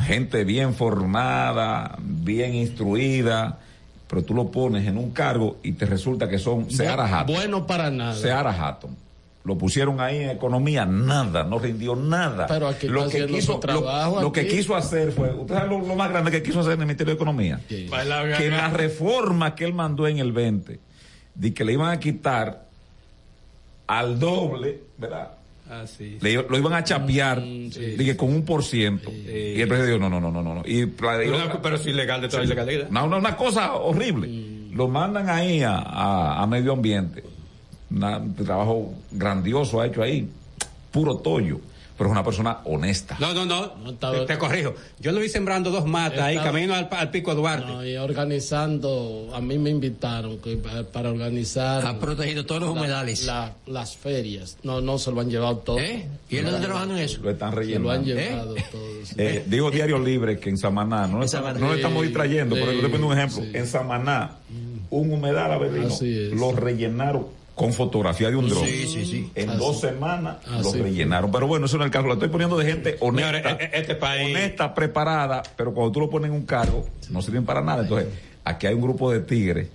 Gente 0.00 0.44
bien 0.44 0.72
formada, 0.74 1.96
bien 2.00 2.54
instruida, 2.54 3.58
pero 4.08 4.22
tú 4.24 4.34
lo 4.34 4.50
pones 4.50 4.86
en 4.86 4.96
un 4.96 5.10
cargo 5.10 5.58
y 5.62 5.72
te 5.72 5.84
resulta 5.86 6.28
que 6.28 6.38
son 6.38 6.70
Seara 6.70 7.04
Hatton. 7.06 7.34
bueno 7.34 7.66
para 7.66 7.90
nada. 7.90 8.14
Seara 8.14 8.50
Hatton. 8.52 8.96
Lo 9.44 9.58
pusieron 9.58 10.00
ahí 10.00 10.18
en 10.18 10.30
economía, 10.30 10.84
nada, 10.86 11.42
no 11.42 11.58
rindió 11.58 11.96
nada. 11.96 12.46
Pero 12.46 12.68
aquí 12.68 12.86
lo 12.86 13.08
que 13.08 13.26
quiso, 13.26 13.58
trabajo 13.58 14.16
lo, 14.16 14.22
lo 14.22 14.32
que 14.32 14.46
quiso 14.46 14.76
hacer 14.76 15.10
fue, 15.10 15.32
¿usted 15.34 15.54
sabe 15.54 15.68
lo, 15.68 15.80
lo 15.84 15.96
más 15.96 16.10
grande 16.10 16.30
que 16.30 16.42
quiso 16.44 16.60
hacer 16.60 16.74
en 16.74 16.80
el 16.80 16.86
Ministerio 16.86 17.12
de 17.14 17.16
Economía? 17.16 17.60
Que 17.68 17.88
la 18.50 18.68
reforma 18.70 19.54
que 19.56 19.64
él 19.64 19.74
mandó 19.74 20.06
en 20.06 20.18
el 20.18 20.30
20, 20.30 20.78
de 21.34 21.54
que 21.54 21.64
le 21.64 21.72
iban 21.72 21.90
a 21.90 21.98
quitar 21.98 22.66
al 23.88 24.18
doble, 24.18 24.80
¿verdad? 24.96 25.32
Ah, 25.68 25.84
sí. 25.86 26.18
Le- 26.20 26.34
lo 26.48 26.58
iban 26.58 26.74
a 26.74 26.84
chapear 26.84 27.40
Mm, 27.40 27.70
dije, 27.96 28.16
con 28.16 28.28
un 28.32 28.44
por 28.44 28.62
ciento. 28.62 29.10
Y 29.10 29.60
el 29.60 29.68
presidente 29.68 29.86
dijo, 29.94 29.98
no, 29.98 30.08
no, 30.08 30.20
no, 30.20 30.30
no, 30.30 30.42
no. 30.42 30.54
no. 30.56 30.62
Y 30.64 30.82
la- 30.86 30.92
Pero, 31.18 31.60
pero 31.62 31.76
es 31.76 31.86
ilegal 31.86 32.20
de 32.20 32.28
toda 32.28 32.42
Sí. 32.42 32.46
ilegalidad. 32.46 32.90
No, 32.90 33.06
no, 33.08 33.16
una 33.18 33.36
cosa 33.36 33.72
horrible. 33.74 34.28
Mm. 34.28 34.76
Lo 34.76 34.88
mandan 34.88 35.28
ahí 35.28 35.62
a, 35.62 35.78
a- 35.78 36.42
a 36.42 36.46
medio 36.46 36.72
ambiente. 36.74 37.24
Una- 37.94 38.18
un 38.18 38.34
trabajo 38.34 38.92
grandioso 39.10 39.80
ha 39.80 39.86
hecho 39.86 40.02
ahí. 40.02 40.28
Puro 40.90 41.16
tollo. 41.18 41.60
Pero 41.96 42.08
es 42.08 42.12
una 42.12 42.24
persona 42.24 42.58
honesta. 42.64 43.16
No, 43.20 43.32
no, 43.34 43.44
no. 43.44 43.68
te, 43.94 44.26
te 44.26 44.38
corrijo. 44.38 44.74
Yo 44.98 45.12
lo 45.12 45.20
vi 45.20 45.28
sembrando 45.28 45.70
dos 45.70 45.84
matas 45.86 46.20
ahí, 46.20 46.36
camino 46.38 46.74
al, 46.74 46.88
al 46.90 47.10
Pico 47.10 47.34
Duarte. 47.34 47.66
no, 47.70 47.86
y 47.86 47.96
organizando, 47.96 49.28
a 49.34 49.40
mí 49.40 49.58
me 49.58 49.70
invitaron 49.70 50.38
que 50.38 50.56
pa- 50.56 50.84
para 50.84 51.10
organizar. 51.10 51.84
Ha 51.86 51.98
protegido 52.00 52.44
todos 52.46 52.62
los 52.62 52.74
la- 52.74 52.80
humedales. 52.80 53.26
la- 53.26 53.52
las 53.66 53.94
ferias. 53.96 54.56
No, 54.62 54.80
no 54.80 54.98
se 54.98 55.12
lo 55.12 55.20
han 55.20 55.30
llevado 55.30 55.58
todo. 55.58 55.78
¿Eh? 55.78 56.06
¿Y 56.30 56.36
él 56.38 56.44
no 56.44 56.50
está 56.50 56.62
trabajando 56.62 56.96
en 56.96 57.02
eso? 57.02 57.20
Lo 57.22 57.30
están 57.30 57.50
Se 57.50 57.54
lo 57.56 57.60
rellenando. 57.60 57.90
han 57.92 58.04
llevado 58.04 58.54
todo. 58.72 58.82
Eh, 59.18 59.44
digo 59.46 59.70
Diario 59.70 59.98
Libre 59.98 60.38
que 60.38 60.48
en 60.48 60.56
Samaná, 60.56 61.06
no, 61.06 61.18
le 61.20 61.26
estamos- 61.26 61.48
Samaná. 61.48 61.60
no 61.66 61.70
le 61.72 61.76
estamos 61.76 62.00
Sí, 62.00 62.06
distrayendo, 62.06 62.54
pero 62.54 62.80
te 62.80 62.88
pongo 62.88 63.06
un 63.08 63.18
ejemplo. 63.18 63.42
En 63.52 63.66
Samaná, 63.66 64.36
un 64.90 65.12
humedal 65.12 65.52
avelino, 65.52 65.94
lo 66.34 66.52
rellenaron 66.52 67.26
con 67.54 67.72
fotografía 67.72 68.30
de 68.30 68.36
un 68.36 68.48
dron. 68.48 68.64
Sí, 68.66 68.86
sí, 68.86 69.04
sí. 69.04 69.30
En 69.34 69.50
Así. 69.50 69.58
dos 69.58 69.80
semanas 69.80 70.36
lo 70.50 70.68
Así. 70.70 70.80
rellenaron. 70.80 71.30
Pero 71.30 71.46
bueno, 71.46 71.66
eso 71.66 71.76
no 71.76 71.84
es 71.84 71.86
el 71.88 71.92
caso. 71.92 72.06
Lo 72.06 72.14
estoy 72.14 72.28
poniendo 72.28 72.56
de 72.56 72.64
gente 72.66 72.96
honesta. 73.00 73.50
E- 73.52 73.64
e- 73.64 73.70
este 73.80 73.94
país. 73.94 74.34
honesta, 74.34 74.74
preparada, 74.74 75.42
pero 75.56 75.72
cuando 75.74 75.92
tú 75.92 76.00
lo 76.00 76.10
pones 76.10 76.30
en 76.30 76.34
un 76.36 76.46
cargo, 76.46 76.86
no 77.10 77.20
sirven 77.22 77.44
para 77.44 77.60
nada. 77.60 77.82
Entonces, 77.82 78.08
aquí 78.44 78.66
hay 78.66 78.74
un 78.74 78.80
grupo 78.82 79.10
de 79.12 79.20
tigres 79.20 79.68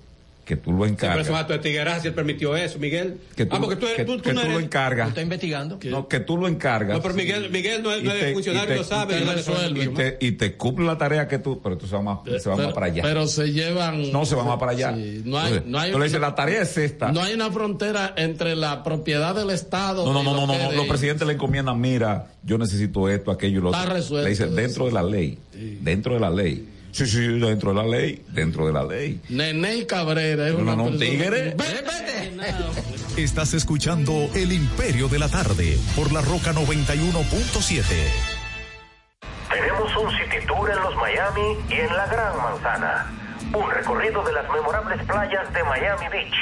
que 0.48 0.56
tú 0.56 0.72
lo 0.72 0.86
Siempre 0.86 1.08
es 1.08 1.12
un 1.12 1.18
encargas. 1.20 1.42
acto 1.42 1.54
de 1.54 1.60
tigueraje 1.60 2.00
si 2.02 2.08
él 2.08 2.14
permitió 2.14 2.56
eso, 2.56 2.80
Miguel. 2.80 3.18
Que 3.36 3.46
tú, 3.46 3.56
ah, 3.58 3.60
porque 3.60 3.76
tú, 3.76 3.86
que- 3.98 4.06
tú, 4.06 4.16
tú 4.16 4.24
que 4.24 4.34
no 4.34 4.40
tú 4.40 4.46
eres... 4.48 4.54
lo 4.58 4.64
encargas. 4.64 5.10
Está 5.10 5.22
investigando. 5.22 5.78
No, 5.84 6.08
que 6.08 6.22
tú 6.22 6.38
lo 6.38 6.48
encargas. 6.48 6.96
No, 6.96 7.02
pero 7.04 7.14
Miguel, 7.16 7.50
Miguel 7.50 7.84
no 7.84 7.92
es, 7.92 8.02
Y 8.02 8.06
no 8.06 8.14
es 8.14 8.20
te- 8.22 8.34
funcionario, 8.34 8.70
y 8.70 8.72
te- 8.72 8.78
lo 8.78 8.84
sabe. 8.86 9.20
y 9.20 9.26
no 9.26 9.34
resuelve, 9.34 9.84
y 9.84 9.88
te, 9.90 10.18
y 10.22 10.32
te 10.32 10.54
cumple 10.56 10.86
la 10.86 10.98
tarea 10.98 11.28
que 11.28 11.38
tú, 11.40 11.60
pero 11.62 11.78
tú 11.78 11.86
se 11.86 11.96
va 11.98 12.02
más, 12.02 12.20
se 12.42 12.50
va 12.50 12.56
más 12.56 12.66
Pero- 12.68 12.74
para 12.74 12.86
allá. 12.86 13.04
Pero 13.04 13.28
se 13.28 13.52
llevan. 13.52 14.10
no 14.14 14.26
se 14.26 14.36
van 14.36 14.48
más 14.48 14.58
para 14.58 14.72
allá. 14.72 14.96
Sí, 14.96 15.22
no 15.26 15.38
hay, 15.38 15.48
Entonces, 15.48 15.64
no 15.70 15.80
hay, 15.80 15.92
tú 15.92 16.00
le 16.00 16.06
dices, 16.06 16.22
la 16.22 16.34
tarea 16.34 16.62
es 16.62 16.78
esta. 16.78 17.12
no 17.12 17.22
hay 17.22 17.34
una 17.34 17.52
frontera 17.52 18.14
entre 18.16 18.56
la 18.56 18.84
propiedad 18.84 19.36
del 19.36 19.50
Estado. 19.50 20.06
No, 20.06 20.14
no, 20.14 20.22
y 20.22 20.24
no, 20.24 20.34
lo 20.34 20.48
no, 20.48 20.54
no, 20.58 20.64
no. 20.64 20.72
Los 20.72 20.88
presidentes 20.88 21.28
le 21.28 21.34
encomiendan, 21.34 21.78
mira, 21.82 22.28
yo 22.44 22.58
necesito 22.58 23.10
esto, 23.10 23.32
aquello 23.32 23.60
y 23.60 23.62
lo 23.64 23.72
Está 23.72 23.82
otro. 23.84 23.94
resuelto 23.96 24.24
Le 24.24 24.30
dicen, 24.30 24.48
eso. 24.48 24.56
dentro 24.56 24.86
de 24.86 24.92
la 24.94 25.04
ley. 25.04 25.38
Dentro 25.82 26.14
de 26.14 26.20
la 26.22 26.30
ley. 26.30 26.66
Sí, 26.92 27.06
sí, 27.06 27.40
dentro 27.40 27.74
de 27.74 27.76
la 27.76 27.84
ley. 27.84 28.26
Dentro 28.30 28.66
de 28.66 28.74
la 28.74 28.84
ley. 28.84 29.22
Nene 29.30 29.86
Cabrera 29.86 30.48
es 30.48 30.54
No, 30.54 30.60
una 30.62 30.76
no, 30.76 30.90
tigre. 30.98 31.56
Estás 33.18 33.54
escuchando 33.54 34.30
El 34.34 34.52
Imperio 34.52 35.08
de 35.08 35.20
la 35.20 35.30
Tarde 35.30 35.78
por 35.96 36.12
la 36.12 36.22
Roca 36.22 36.54
91.7. 36.54 37.84
Tenemos 39.50 39.96
un 39.98 40.10
city 40.12 40.46
tour 40.48 40.70
en 40.70 40.80
los 40.82 40.96
Miami 40.96 41.58
y 41.70 41.74
en 41.74 41.96
la 41.96 42.06
Gran 42.08 42.38
Manzana. 42.38 43.12
Un 43.54 43.70
recorrido 43.72 44.24
de 44.24 44.34
las 44.34 44.50
memorables 44.52 45.04
playas 45.06 45.54
de 45.54 45.64
Miami 45.64 46.06
Beach. 46.12 46.36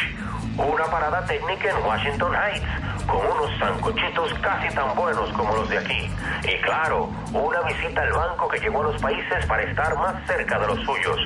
Una 0.57 0.85
parada 0.85 1.25
técnica 1.25 1.69
en 1.69 1.85
Washington 1.85 2.33
Heights 2.33 2.67
con 3.05 3.17
unos 3.17 3.59
sancochitos 3.59 4.33
casi 4.41 4.73
tan 4.73 4.95
buenos 4.95 5.29
como 5.33 5.53
los 5.53 5.69
de 5.69 5.77
aquí. 5.77 6.09
Y 6.43 6.61
claro, 6.61 7.09
una 7.33 7.61
visita 7.63 8.01
al 8.01 8.13
banco 8.13 8.47
que 8.47 8.59
llegó 8.59 8.81
a 8.81 8.91
los 8.91 9.01
países 9.01 9.45
para 9.47 9.63
estar 9.63 9.95
más 9.97 10.15
cerca 10.25 10.57
de 10.59 10.67
los 10.67 10.79
suyos. 10.85 11.17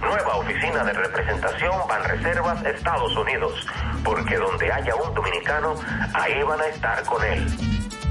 Nueva 0.00 0.36
oficina 0.36 0.84
de 0.84 0.92
representación 0.92 1.72
Banreservas 1.88 2.64
Estados 2.64 3.16
Unidos. 3.16 3.66
Porque 4.04 4.36
donde 4.36 4.72
haya 4.72 4.94
un 4.94 5.14
dominicano, 5.14 5.74
ahí 6.14 6.42
van 6.44 6.60
a 6.60 6.66
estar 6.66 7.02
con 7.04 7.24
él. 7.24 7.46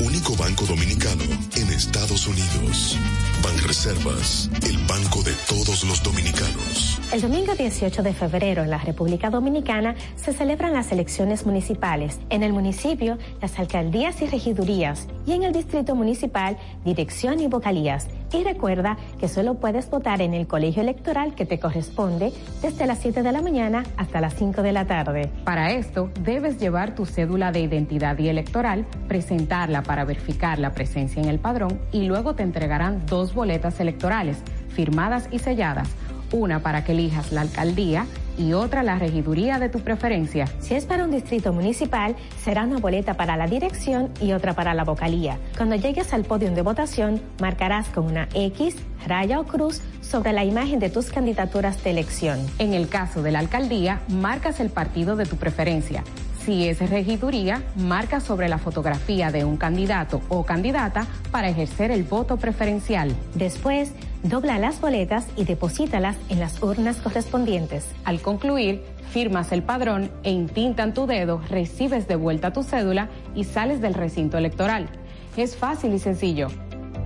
Único 0.01 0.35
banco 0.35 0.65
dominicano 0.65 1.44
Estados 1.75 2.25
Unidos. 2.25 2.97
Banreservas, 3.43 4.49
el 4.65 4.77
banco 4.87 5.21
de 5.23 5.33
todos 5.45 5.83
los 5.83 6.01
dominicanos. 6.01 7.01
El 7.11 7.19
domingo 7.19 7.53
18 7.53 8.01
de 8.01 8.13
febrero 8.13 8.63
en 8.63 8.69
la 8.69 8.77
República 8.77 9.29
Dominicana 9.29 9.93
se 10.15 10.31
celebran 10.31 10.71
las 10.71 10.93
elecciones 10.93 11.45
municipales. 11.45 12.17
En 12.29 12.43
el 12.43 12.53
municipio, 12.53 13.17
las 13.41 13.59
alcaldías 13.59 14.21
y 14.21 14.27
regidurías 14.27 15.07
y 15.27 15.33
en 15.33 15.43
el 15.43 15.51
distrito 15.51 15.95
municipal, 15.95 16.57
dirección 16.85 17.41
y 17.41 17.47
vocalías. 17.47 18.07
Y 18.31 18.43
recuerda 18.43 18.97
que 19.19 19.27
solo 19.27 19.55
puedes 19.55 19.89
votar 19.89 20.21
en 20.21 20.33
el 20.33 20.47
colegio 20.47 20.81
electoral 20.81 21.35
que 21.35 21.45
te 21.45 21.59
corresponde 21.59 22.33
desde 22.61 22.85
las 22.85 22.99
7 22.99 23.23
de 23.23 23.31
la 23.31 23.41
mañana 23.41 23.83
hasta 23.97 24.21
las 24.21 24.33
5 24.35 24.61
de 24.61 24.71
la 24.73 24.85
tarde. 24.85 25.29
Para 25.43 25.71
esto, 25.71 26.09
debes 26.21 26.59
llevar 26.59 26.95
tu 26.95 27.05
cédula 27.05 27.51
de 27.51 27.61
identidad 27.61 28.17
y 28.17 28.29
electoral, 28.29 28.85
presentarla 29.07 29.83
para 29.83 30.05
verificar 30.05 30.59
la 30.59 30.73
presencia 30.73 31.21
en 31.21 31.29
el 31.29 31.39
padrón 31.39 31.79
y 31.91 32.05
luego 32.05 32.35
te 32.35 32.43
entregarán 32.43 33.05
dos 33.05 33.33
boletas 33.33 33.79
electorales, 33.79 34.37
firmadas 34.69 35.27
y 35.31 35.39
selladas, 35.39 35.89
una 36.31 36.59
para 36.59 36.83
que 36.83 36.91
elijas 36.91 37.31
la 37.31 37.41
alcaldía 37.41 38.05
y 38.37 38.53
otra 38.53 38.83
la 38.83 38.97
regiduría 38.97 39.59
de 39.59 39.69
tu 39.69 39.79
preferencia. 39.79 40.47
Si 40.59 40.75
es 40.75 40.85
para 40.85 41.03
un 41.03 41.11
distrito 41.11 41.53
municipal, 41.53 42.15
será 42.43 42.63
una 42.63 42.79
boleta 42.79 43.15
para 43.15 43.37
la 43.37 43.47
dirección 43.47 44.09
y 44.21 44.31
otra 44.33 44.53
para 44.53 44.73
la 44.73 44.83
vocalía. 44.83 45.37
Cuando 45.57 45.75
llegues 45.75 46.13
al 46.13 46.23
podio 46.23 46.51
de 46.51 46.61
votación, 46.61 47.21
marcarás 47.39 47.87
con 47.89 48.05
una 48.05 48.27
X, 48.33 48.75
raya 49.07 49.39
o 49.39 49.45
cruz 49.45 49.81
sobre 50.01 50.33
la 50.33 50.43
imagen 50.43 50.79
de 50.79 50.89
tus 50.89 51.09
candidaturas 51.09 51.83
de 51.83 51.91
elección. 51.91 52.39
En 52.59 52.73
el 52.73 52.87
caso 52.89 53.21
de 53.21 53.31
la 53.31 53.39
alcaldía, 53.39 54.01
marcas 54.07 54.59
el 54.59 54.69
partido 54.69 55.15
de 55.15 55.25
tu 55.25 55.37
preferencia. 55.37 56.03
Si 56.45 56.67
es 56.67 56.87
regiduría, 56.91 57.63
marca 57.75 58.19
sobre 58.19 58.49
la 58.49 58.59
fotografía 58.59 59.31
de 59.31 59.43
un 59.43 59.57
candidato 59.57 60.21
o 60.29 60.43
candidata 60.43 61.07
para 61.31 61.49
ejercer 61.49 61.89
el 61.89 62.03
voto 62.03 62.37
preferencial. 62.37 63.15
Después, 63.33 63.93
dobla 64.29 64.59
las 64.59 64.81
boletas 64.81 65.25
y 65.35 65.45
deposítalas 65.45 66.15
en 66.29 66.39
las 66.39 66.61
urnas 66.61 66.97
correspondientes. 66.97 67.85
Al 68.03 68.21
concluir, 68.21 68.83
firmas 69.11 69.51
el 69.51 69.63
padrón 69.63 70.11
e 70.23 70.31
intintan 70.31 70.93
tu 70.93 71.05
dedo, 71.07 71.41
recibes 71.49 72.07
de 72.07 72.15
vuelta 72.15 72.51
tu 72.51 72.63
cédula 72.63 73.09
y 73.35 73.43
sales 73.43 73.81
del 73.81 73.93
recinto 73.93 74.37
electoral. 74.37 74.89
Es 75.37 75.55
fácil 75.55 75.93
y 75.93 75.99
sencillo. 75.99 76.47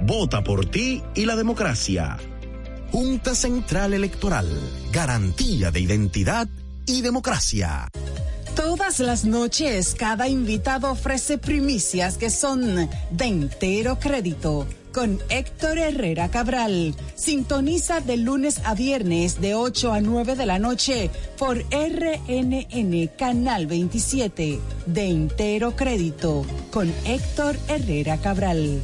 Vota 0.05 0.43
por 0.43 0.65
ti 0.65 1.03
y 1.15 1.25
la 1.25 1.35
democracia. 1.35 2.17
Junta 2.91 3.35
Central 3.35 3.93
Electoral. 3.93 4.47
Garantía 4.91 5.71
de 5.71 5.79
identidad 5.81 6.47
y 6.85 7.01
democracia. 7.01 7.87
Todas 8.55 8.99
las 8.99 9.25
noches, 9.25 9.95
cada 9.95 10.27
invitado 10.27 10.91
ofrece 10.91 11.37
primicias 11.37 12.17
que 12.17 12.29
son 12.29 12.89
de 13.11 13.25
entero 13.25 13.99
crédito. 13.99 14.65
Con 14.93 15.19
Héctor 15.29 15.77
Herrera 15.77 16.29
Cabral. 16.29 16.95
Sintoniza 17.15 18.01
de 18.01 18.17
lunes 18.17 18.61
a 18.65 18.73
viernes 18.73 19.39
de 19.39 19.53
8 19.53 19.93
a 19.93 20.01
9 20.01 20.35
de 20.35 20.45
la 20.45 20.57
noche 20.57 21.11
por 21.37 21.57
RNN 21.57 23.09
Canal 23.17 23.67
27. 23.67 24.59
De 24.87 25.05
entero 25.05 25.75
crédito. 25.75 26.45
Con 26.71 26.91
Héctor 27.05 27.55
Herrera 27.67 28.17
Cabral. 28.17 28.81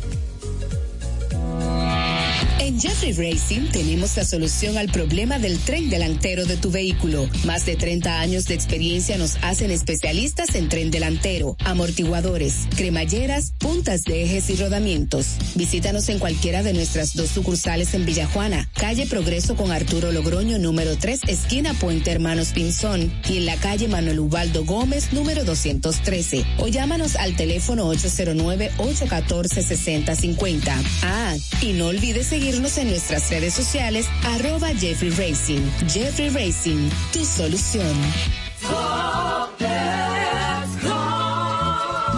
En 2.65 2.81
Jeffrey 2.81 3.13
Racing 3.13 3.69
tenemos 3.71 4.17
la 4.17 4.25
solución 4.25 4.77
al 4.79 4.89
problema 4.89 5.37
del 5.37 5.59
tren 5.59 5.91
delantero 5.91 6.45
de 6.45 6.57
tu 6.57 6.71
vehículo. 6.71 7.29
Más 7.45 7.63
de 7.67 7.75
30 7.75 8.19
años 8.19 8.45
de 8.45 8.55
experiencia 8.55 9.19
nos 9.19 9.37
hacen 9.43 9.69
especialistas 9.69 10.55
en 10.55 10.67
tren 10.67 10.89
delantero, 10.89 11.55
amortiguadores, 11.63 12.65
cremalleras, 12.75 13.53
puntas 13.59 14.01
de 14.01 14.23
ejes 14.23 14.49
y 14.49 14.55
rodamientos. 14.55 15.35
Visítanos 15.53 16.09
en 16.09 16.17
cualquiera 16.17 16.63
de 16.63 16.73
nuestras 16.73 17.13
dos 17.13 17.29
sucursales 17.29 17.93
en 17.93 18.03
Villajuana, 18.03 18.67
calle 18.73 19.05
Progreso 19.05 19.55
con 19.55 19.71
Arturo 19.71 20.11
Logroño 20.11 20.57
número 20.57 20.97
3, 20.97 21.19
esquina 21.27 21.75
Puente 21.75 22.09
Hermanos 22.09 22.47
Pinzón, 22.47 23.13
y 23.29 23.37
en 23.37 23.45
la 23.45 23.57
calle 23.57 23.87
Manuel 23.87 24.21
Ubaldo 24.21 24.65
Gómez 24.65 25.13
número 25.13 25.45
213. 25.45 26.43
O 26.57 26.67
llámanos 26.67 27.15
al 27.15 27.35
teléfono 27.35 27.93
809-814-6050. 27.93 30.83
Ah, 31.03 31.35
y 31.61 31.73
no 31.73 31.89
olvides 31.89 32.25
seguir 32.25 32.54
en 32.55 32.89
nuestras 32.89 33.29
redes 33.29 33.53
sociales 33.53 34.07
arroba 34.23 34.69
Jeffrey 34.69 35.09
Racing. 35.09 35.59
Jeffrey 35.89 36.29
Racing, 36.29 36.89
tu 37.11 37.25
solución. 37.25 37.93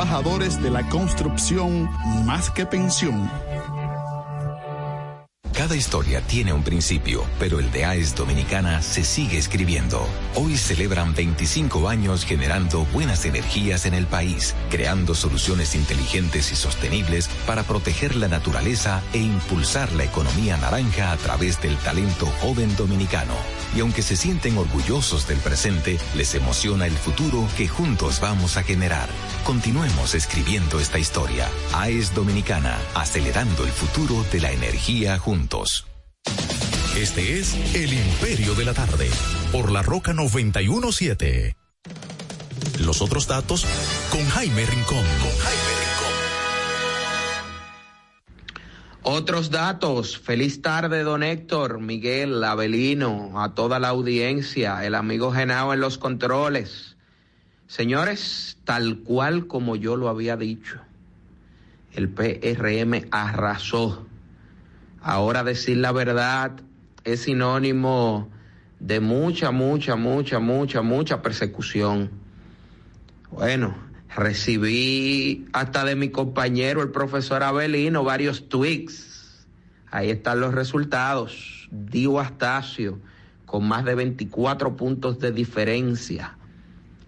trabajadores 0.00 0.62
de 0.62 0.70
la 0.70 0.88
construcción 0.88 1.90
más 2.24 2.48
que 2.48 2.64
pensión. 2.64 3.30
Cada 5.52 5.76
historia 5.76 6.22
tiene 6.22 6.54
un 6.54 6.62
principio, 6.62 7.22
pero 7.38 7.60
el 7.60 7.70
de 7.70 7.84
AES 7.84 8.14
Dominicana 8.14 8.80
se 8.80 9.04
sigue 9.04 9.36
escribiendo. 9.36 10.08
Hoy 10.34 10.56
celebran 10.56 11.14
25 11.14 11.86
años 11.86 12.24
generando 12.24 12.86
buenas 12.94 13.26
energías 13.26 13.84
en 13.84 13.92
el 13.92 14.06
país, 14.06 14.54
creando 14.70 15.14
soluciones 15.14 15.74
inteligentes 15.74 16.50
y 16.50 16.56
sostenibles 16.56 17.28
para 17.46 17.62
proteger 17.62 18.16
la 18.16 18.28
naturaleza 18.28 19.02
e 19.12 19.18
impulsar 19.18 19.92
la 19.92 20.04
economía 20.04 20.56
naranja 20.56 21.12
a 21.12 21.18
través 21.18 21.60
del 21.60 21.76
talento 21.76 22.24
joven 22.40 22.74
dominicano. 22.74 23.34
Y 23.76 23.80
aunque 23.80 24.00
se 24.00 24.16
sienten 24.16 24.56
orgullosos 24.56 25.28
del 25.28 25.40
presente, 25.40 25.98
les 26.16 26.34
emociona 26.34 26.86
el 26.86 26.96
futuro 26.96 27.46
que 27.58 27.68
juntos 27.68 28.18
vamos 28.18 28.56
a 28.56 28.62
generar. 28.62 29.10
Continuemos 29.44 30.14
escribiendo 30.14 30.78
esta 30.80 30.98
historia. 30.98 31.48
AES 31.74 32.14
Dominicana, 32.14 32.78
acelerando 32.94 33.64
el 33.64 33.70
futuro 33.70 34.24
de 34.32 34.40
la 34.40 34.52
energía 34.52 35.18
juntos. 35.18 35.86
Este 36.96 37.38
es 37.38 37.54
El 37.74 37.92
Imperio 37.92 38.54
de 38.54 38.64
la 38.64 38.74
Tarde, 38.74 39.08
por 39.52 39.70
la 39.72 39.82
Roca 39.82 40.12
917. 40.12 41.56
Los 42.80 43.02
otros 43.02 43.26
datos 43.26 43.64
con 44.10 44.24
Jaime 44.28 44.66
Rincón. 44.66 45.04
Con 45.04 45.38
Jaime 45.38 45.80
Otros 49.02 49.50
datos. 49.50 50.18
Feliz 50.18 50.60
tarde, 50.60 51.02
don 51.02 51.22
Héctor, 51.22 51.80
Miguel, 51.80 52.44
Abelino, 52.44 53.42
a 53.42 53.54
toda 53.54 53.78
la 53.78 53.88
audiencia, 53.88 54.84
el 54.84 54.94
amigo 54.94 55.32
Genao 55.32 55.72
en 55.72 55.80
los 55.80 55.96
controles. 55.96 56.89
Señores, 57.70 58.58
tal 58.64 58.98
cual 58.98 59.46
como 59.46 59.76
yo 59.76 59.94
lo 59.94 60.08
había 60.08 60.36
dicho, 60.36 60.80
el 61.92 62.08
PRM 62.08 63.06
arrasó. 63.12 64.06
Ahora 65.00 65.44
decir 65.44 65.76
la 65.76 65.92
verdad 65.92 66.50
es 67.04 67.20
sinónimo 67.20 68.28
de 68.80 68.98
mucha, 68.98 69.52
mucha, 69.52 69.94
mucha, 69.94 70.40
mucha, 70.40 70.82
mucha 70.82 71.22
persecución. 71.22 72.10
Bueno, 73.30 73.76
Recibí 74.16 75.46
hasta 75.52 75.84
de 75.84 75.94
mi 75.94 76.08
compañero, 76.08 76.82
el 76.82 76.90
profesor 76.90 77.44
Abelino, 77.44 78.02
varios 78.02 78.48
tweets. 78.48 79.46
Ahí 79.88 80.10
están 80.10 80.40
los 80.40 80.52
resultados. 80.52 81.68
Dio 81.70 82.18
Astacio 82.18 82.98
con 83.46 83.68
más 83.68 83.84
de 83.84 83.94
24 83.94 84.74
puntos 84.74 85.20
de 85.20 85.30
diferencia. 85.30 86.36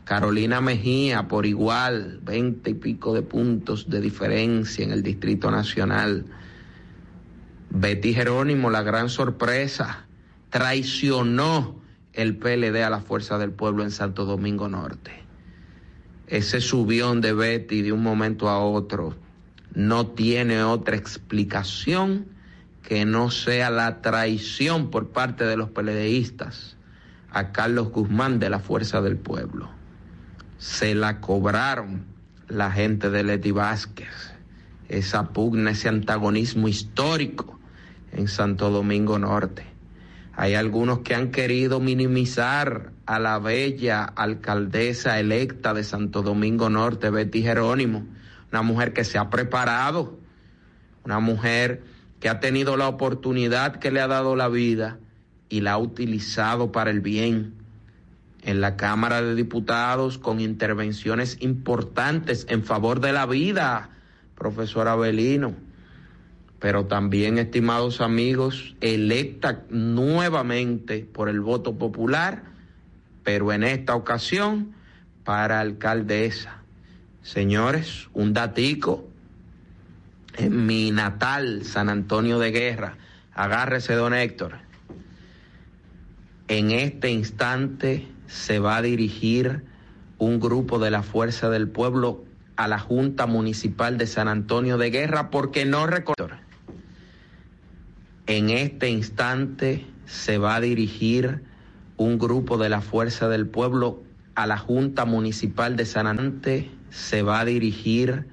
Carolina 0.04 0.60
Mejía 0.60 1.28
por 1.28 1.46
igual, 1.46 2.20
20 2.22 2.70
y 2.70 2.74
pico 2.74 3.14
de 3.14 3.22
puntos 3.22 3.88
de 3.88 4.00
diferencia 4.00 4.84
en 4.84 4.92
el 4.92 5.02
Distrito 5.02 5.50
Nacional. 5.50 6.26
Betty 7.70 8.12
Jerónimo, 8.14 8.70
la 8.70 8.82
gran 8.82 9.08
sorpresa, 9.08 10.06
traicionó 10.50 11.80
el 12.12 12.36
PLD 12.36 12.82
a 12.82 12.90
la 12.90 13.00
Fuerza 13.00 13.38
del 13.38 13.52
Pueblo 13.52 13.82
en 13.82 13.90
Santo 13.90 14.24
Domingo 14.24 14.68
Norte 14.68 15.22
ese 16.32 16.62
subión 16.62 17.20
de 17.20 17.34
Betty 17.34 17.82
de 17.82 17.92
un 17.92 18.02
momento 18.02 18.48
a 18.48 18.58
otro 18.58 19.14
no 19.74 20.06
tiene 20.06 20.62
otra 20.62 20.96
explicación 20.96 22.26
que 22.82 23.04
no 23.04 23.30
sea 23.30 23.68
la 23.68 24.00
traición 24.00 24.90
por 24.90 25.10
parte 25.10 25.44
de 25.44 25.58
los 25.58 25.68
peledeístas 25.68 26.78
a 27.30 27.52
Carlos 27.52 27.90
Guzmán 27.90 28.38
de 28.38 28.48
la 28.48 28.60
Fuerza 28.60 29.02
del 29.02 29.18
Pueblo. 29.18 29.68
Se 30.62 30.94
la 30.94 31.20
cobraron 31.20 32.04
la 32.46 32.70
gente 32.70 33.10
de 33.10 33.24
Leti 33.24 33.50
Vázquez, 33.50 34.32
esa 34.88 35.30
pugna, 35.30 35.72
ese 35.72 35.88
antagonismo 35.88 36.68
histórico 36.68 37.58
en 38.12 38.28
Santo 38.28 38.70
Domingo 38.70 39.18
Norte. 39.18 39.64
Hay 40.36 40.54
algunos 40.54 41.00
que 41.00 41.16
han 41.16 41.32
querido 41.32 41.80
minimizar 41.80 42.92
a 43.06 43.18
la 43.18 43.40
bella 43.40 44.04
alcaldesa 44.04 45.18
electa 45.18 45.74
de 45.74 45.82
Santo 45.82 46.22
Domingo 46.22 46.70
Norte, 46.70 47.10
Betty 47.10 47.42
Jerónimo, 47.42 48.06
una 48.52 48.62
mujer 48.62 48.92
que 48.92 49.02
se 49.02 49.18
ha 49.18 49.30
preparado, 49.30 50.16
una 51.04 51.18
mujer 51.18 51.82
que 52.20 52.28
ha 52.28 52.38
tenido 52.38 52.76
la 52.76 52.86
oportunidad 52.86 53.80
que 53.80 53.90
le 53.90 54.00
ha 54.00 54.06
dado 54.06 54.36
la 54.36 54.46
vida 54.46 55.00
y 55.48 55.62
la 55.62 55.72
ha 55.72 55.78
utilizado 55.78 56.70
para 56.70 56.92
el 56.92 57.00
bien 57.00 57.61
en 58.42 58.60
la 58.60 58.76
Cámara 58.76 59.22
de 59.22 59.34
Diputados 59.34 60.18
con 60.18 60.40
intervenciones 60.40 61.38
importantes 61.40 62.46
en 62.48 62.64
favor 62.64 63.00
de 63.00 63.12
la 63.12 63.26
vida, 63.26 63.90
profesor 64.34 64.88
Abelino 64.88 65.54
pero 66.62 66.86
también, 66.86 67.38
estimados 67.38 68.00
amigos, 68.00 68.76
electa 68.80 69.64
nuevamente 69.68 71.00
por 71.00 71.28
el 71.28 71.40
voto 71.40 71.76
popular, 71.76 72.44
pero 73.24 73.52
en 73.52 73.64
esta 73.64 73.96
ocasión 73.96 74.72
para 75.24 75.58
alcaldesa. 75.58 76.62
Señores, 77.22 78.08
un 78.12 78.32
datico 78.32 79.08
en 80.38 80.64
mi 80.64 80.92
natal 80.92 81.64
San 81.64 81.88
Antonio 81.88 82.38
de 82.38 82.52
Guerra. 82.52 82.96
Agárrese, 83.34 83.94
don 83.94 84.14
Héctor. 84.14 84.58
En 86.46 86.70
este 86.70 87.10
instante 87.10 88.06
se 88.32 88.58
va 88.58 88.76
a 88.76 88.82
dirigir 88.82 89.62
un 90.16 90.40
grupo 90.40 90.78
de 90.78 90.90
la 90.90 91.02
Fuerza 91.02 91.50
del 91.50 91.68
Pueblo 91.68 92.24
a 92.56 92.66
la 92.66 92.78
Junta 92.78 93.26
Municipal 93.26 93.98
de 93.98 94.06
San 94.06 94.26
Antonio 94.28 94.78
de 94.78 94.90
Guerra 94.90 95.30
porque 95.30 95.66
no 95.66 95.86
recuerdo 95.86 96.36
en 98.26 98.50
este 98.50 98.88
instante 98.88 99.84
se 100.06 100.38
va 100.38 100.56
a 100.56 100.60
dirigir 100.60 101.42
un 101.98 102.18
grupo 102.18 102.56
de 102.56 102.68
la 102.68 102.80
Fuerza 102.80 103.28
del 103.28 103.46
Pueblo 103.46 104.02
a 104.34 104.46
la 104.46 104.56
Junta 104.56 105.04
Municipal 105.04 105.76
de 105.76 105.84
San 105.84 106.06
Antonio. 106.06 106.70
Se 106.90 107.22
va 107.22 107.40
a 107.40 107.44
dirigir 107.44 108.26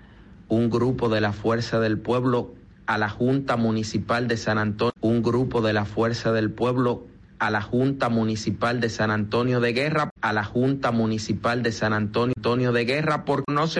un 0.47 0.69
grupo 0.69 1.09
de 1.09 1.21
la 1.21 1.33
Fuerza 1.33 1.79
del 1.79 1.97
Pueblo 1.97 2.53
a 2.85 2.97
la 2.97 3.09
Junta 3.09 3.57
Municipal 3.57 4.27
de 4.27 4.37
San 4.37 4.57
Antonio. 4.57 4.93
Un 5.01 5.21
grupo 5.21 5.61
de 5.61 5.73
la 5.73 5.85
Fuerza 5.85 6.31
del 6.31 6.51
Pueblo 6.51 7.05
a 7.39 7.49
la 7.49 7.61
Junta 7.61 8.09
Municipal 8.09 8.81
de 8.81 8.89
San 8.89 9.11
Antonio 9.11 9.59
de 9.59 9.73
Guerra, 9.73 10.11
a 10.21 10.33
la 10.33 10.43
Junta 10.43 10.91
Municipal 10.91 11.63
de 11.63 11.71
San 11.71 11.93
Antonio 11.93 12.71
de 12.71 12.85
Guerra, 12.85 13.23
por 13.23 13.43
no 13.49 13.67
se 13.67 13.77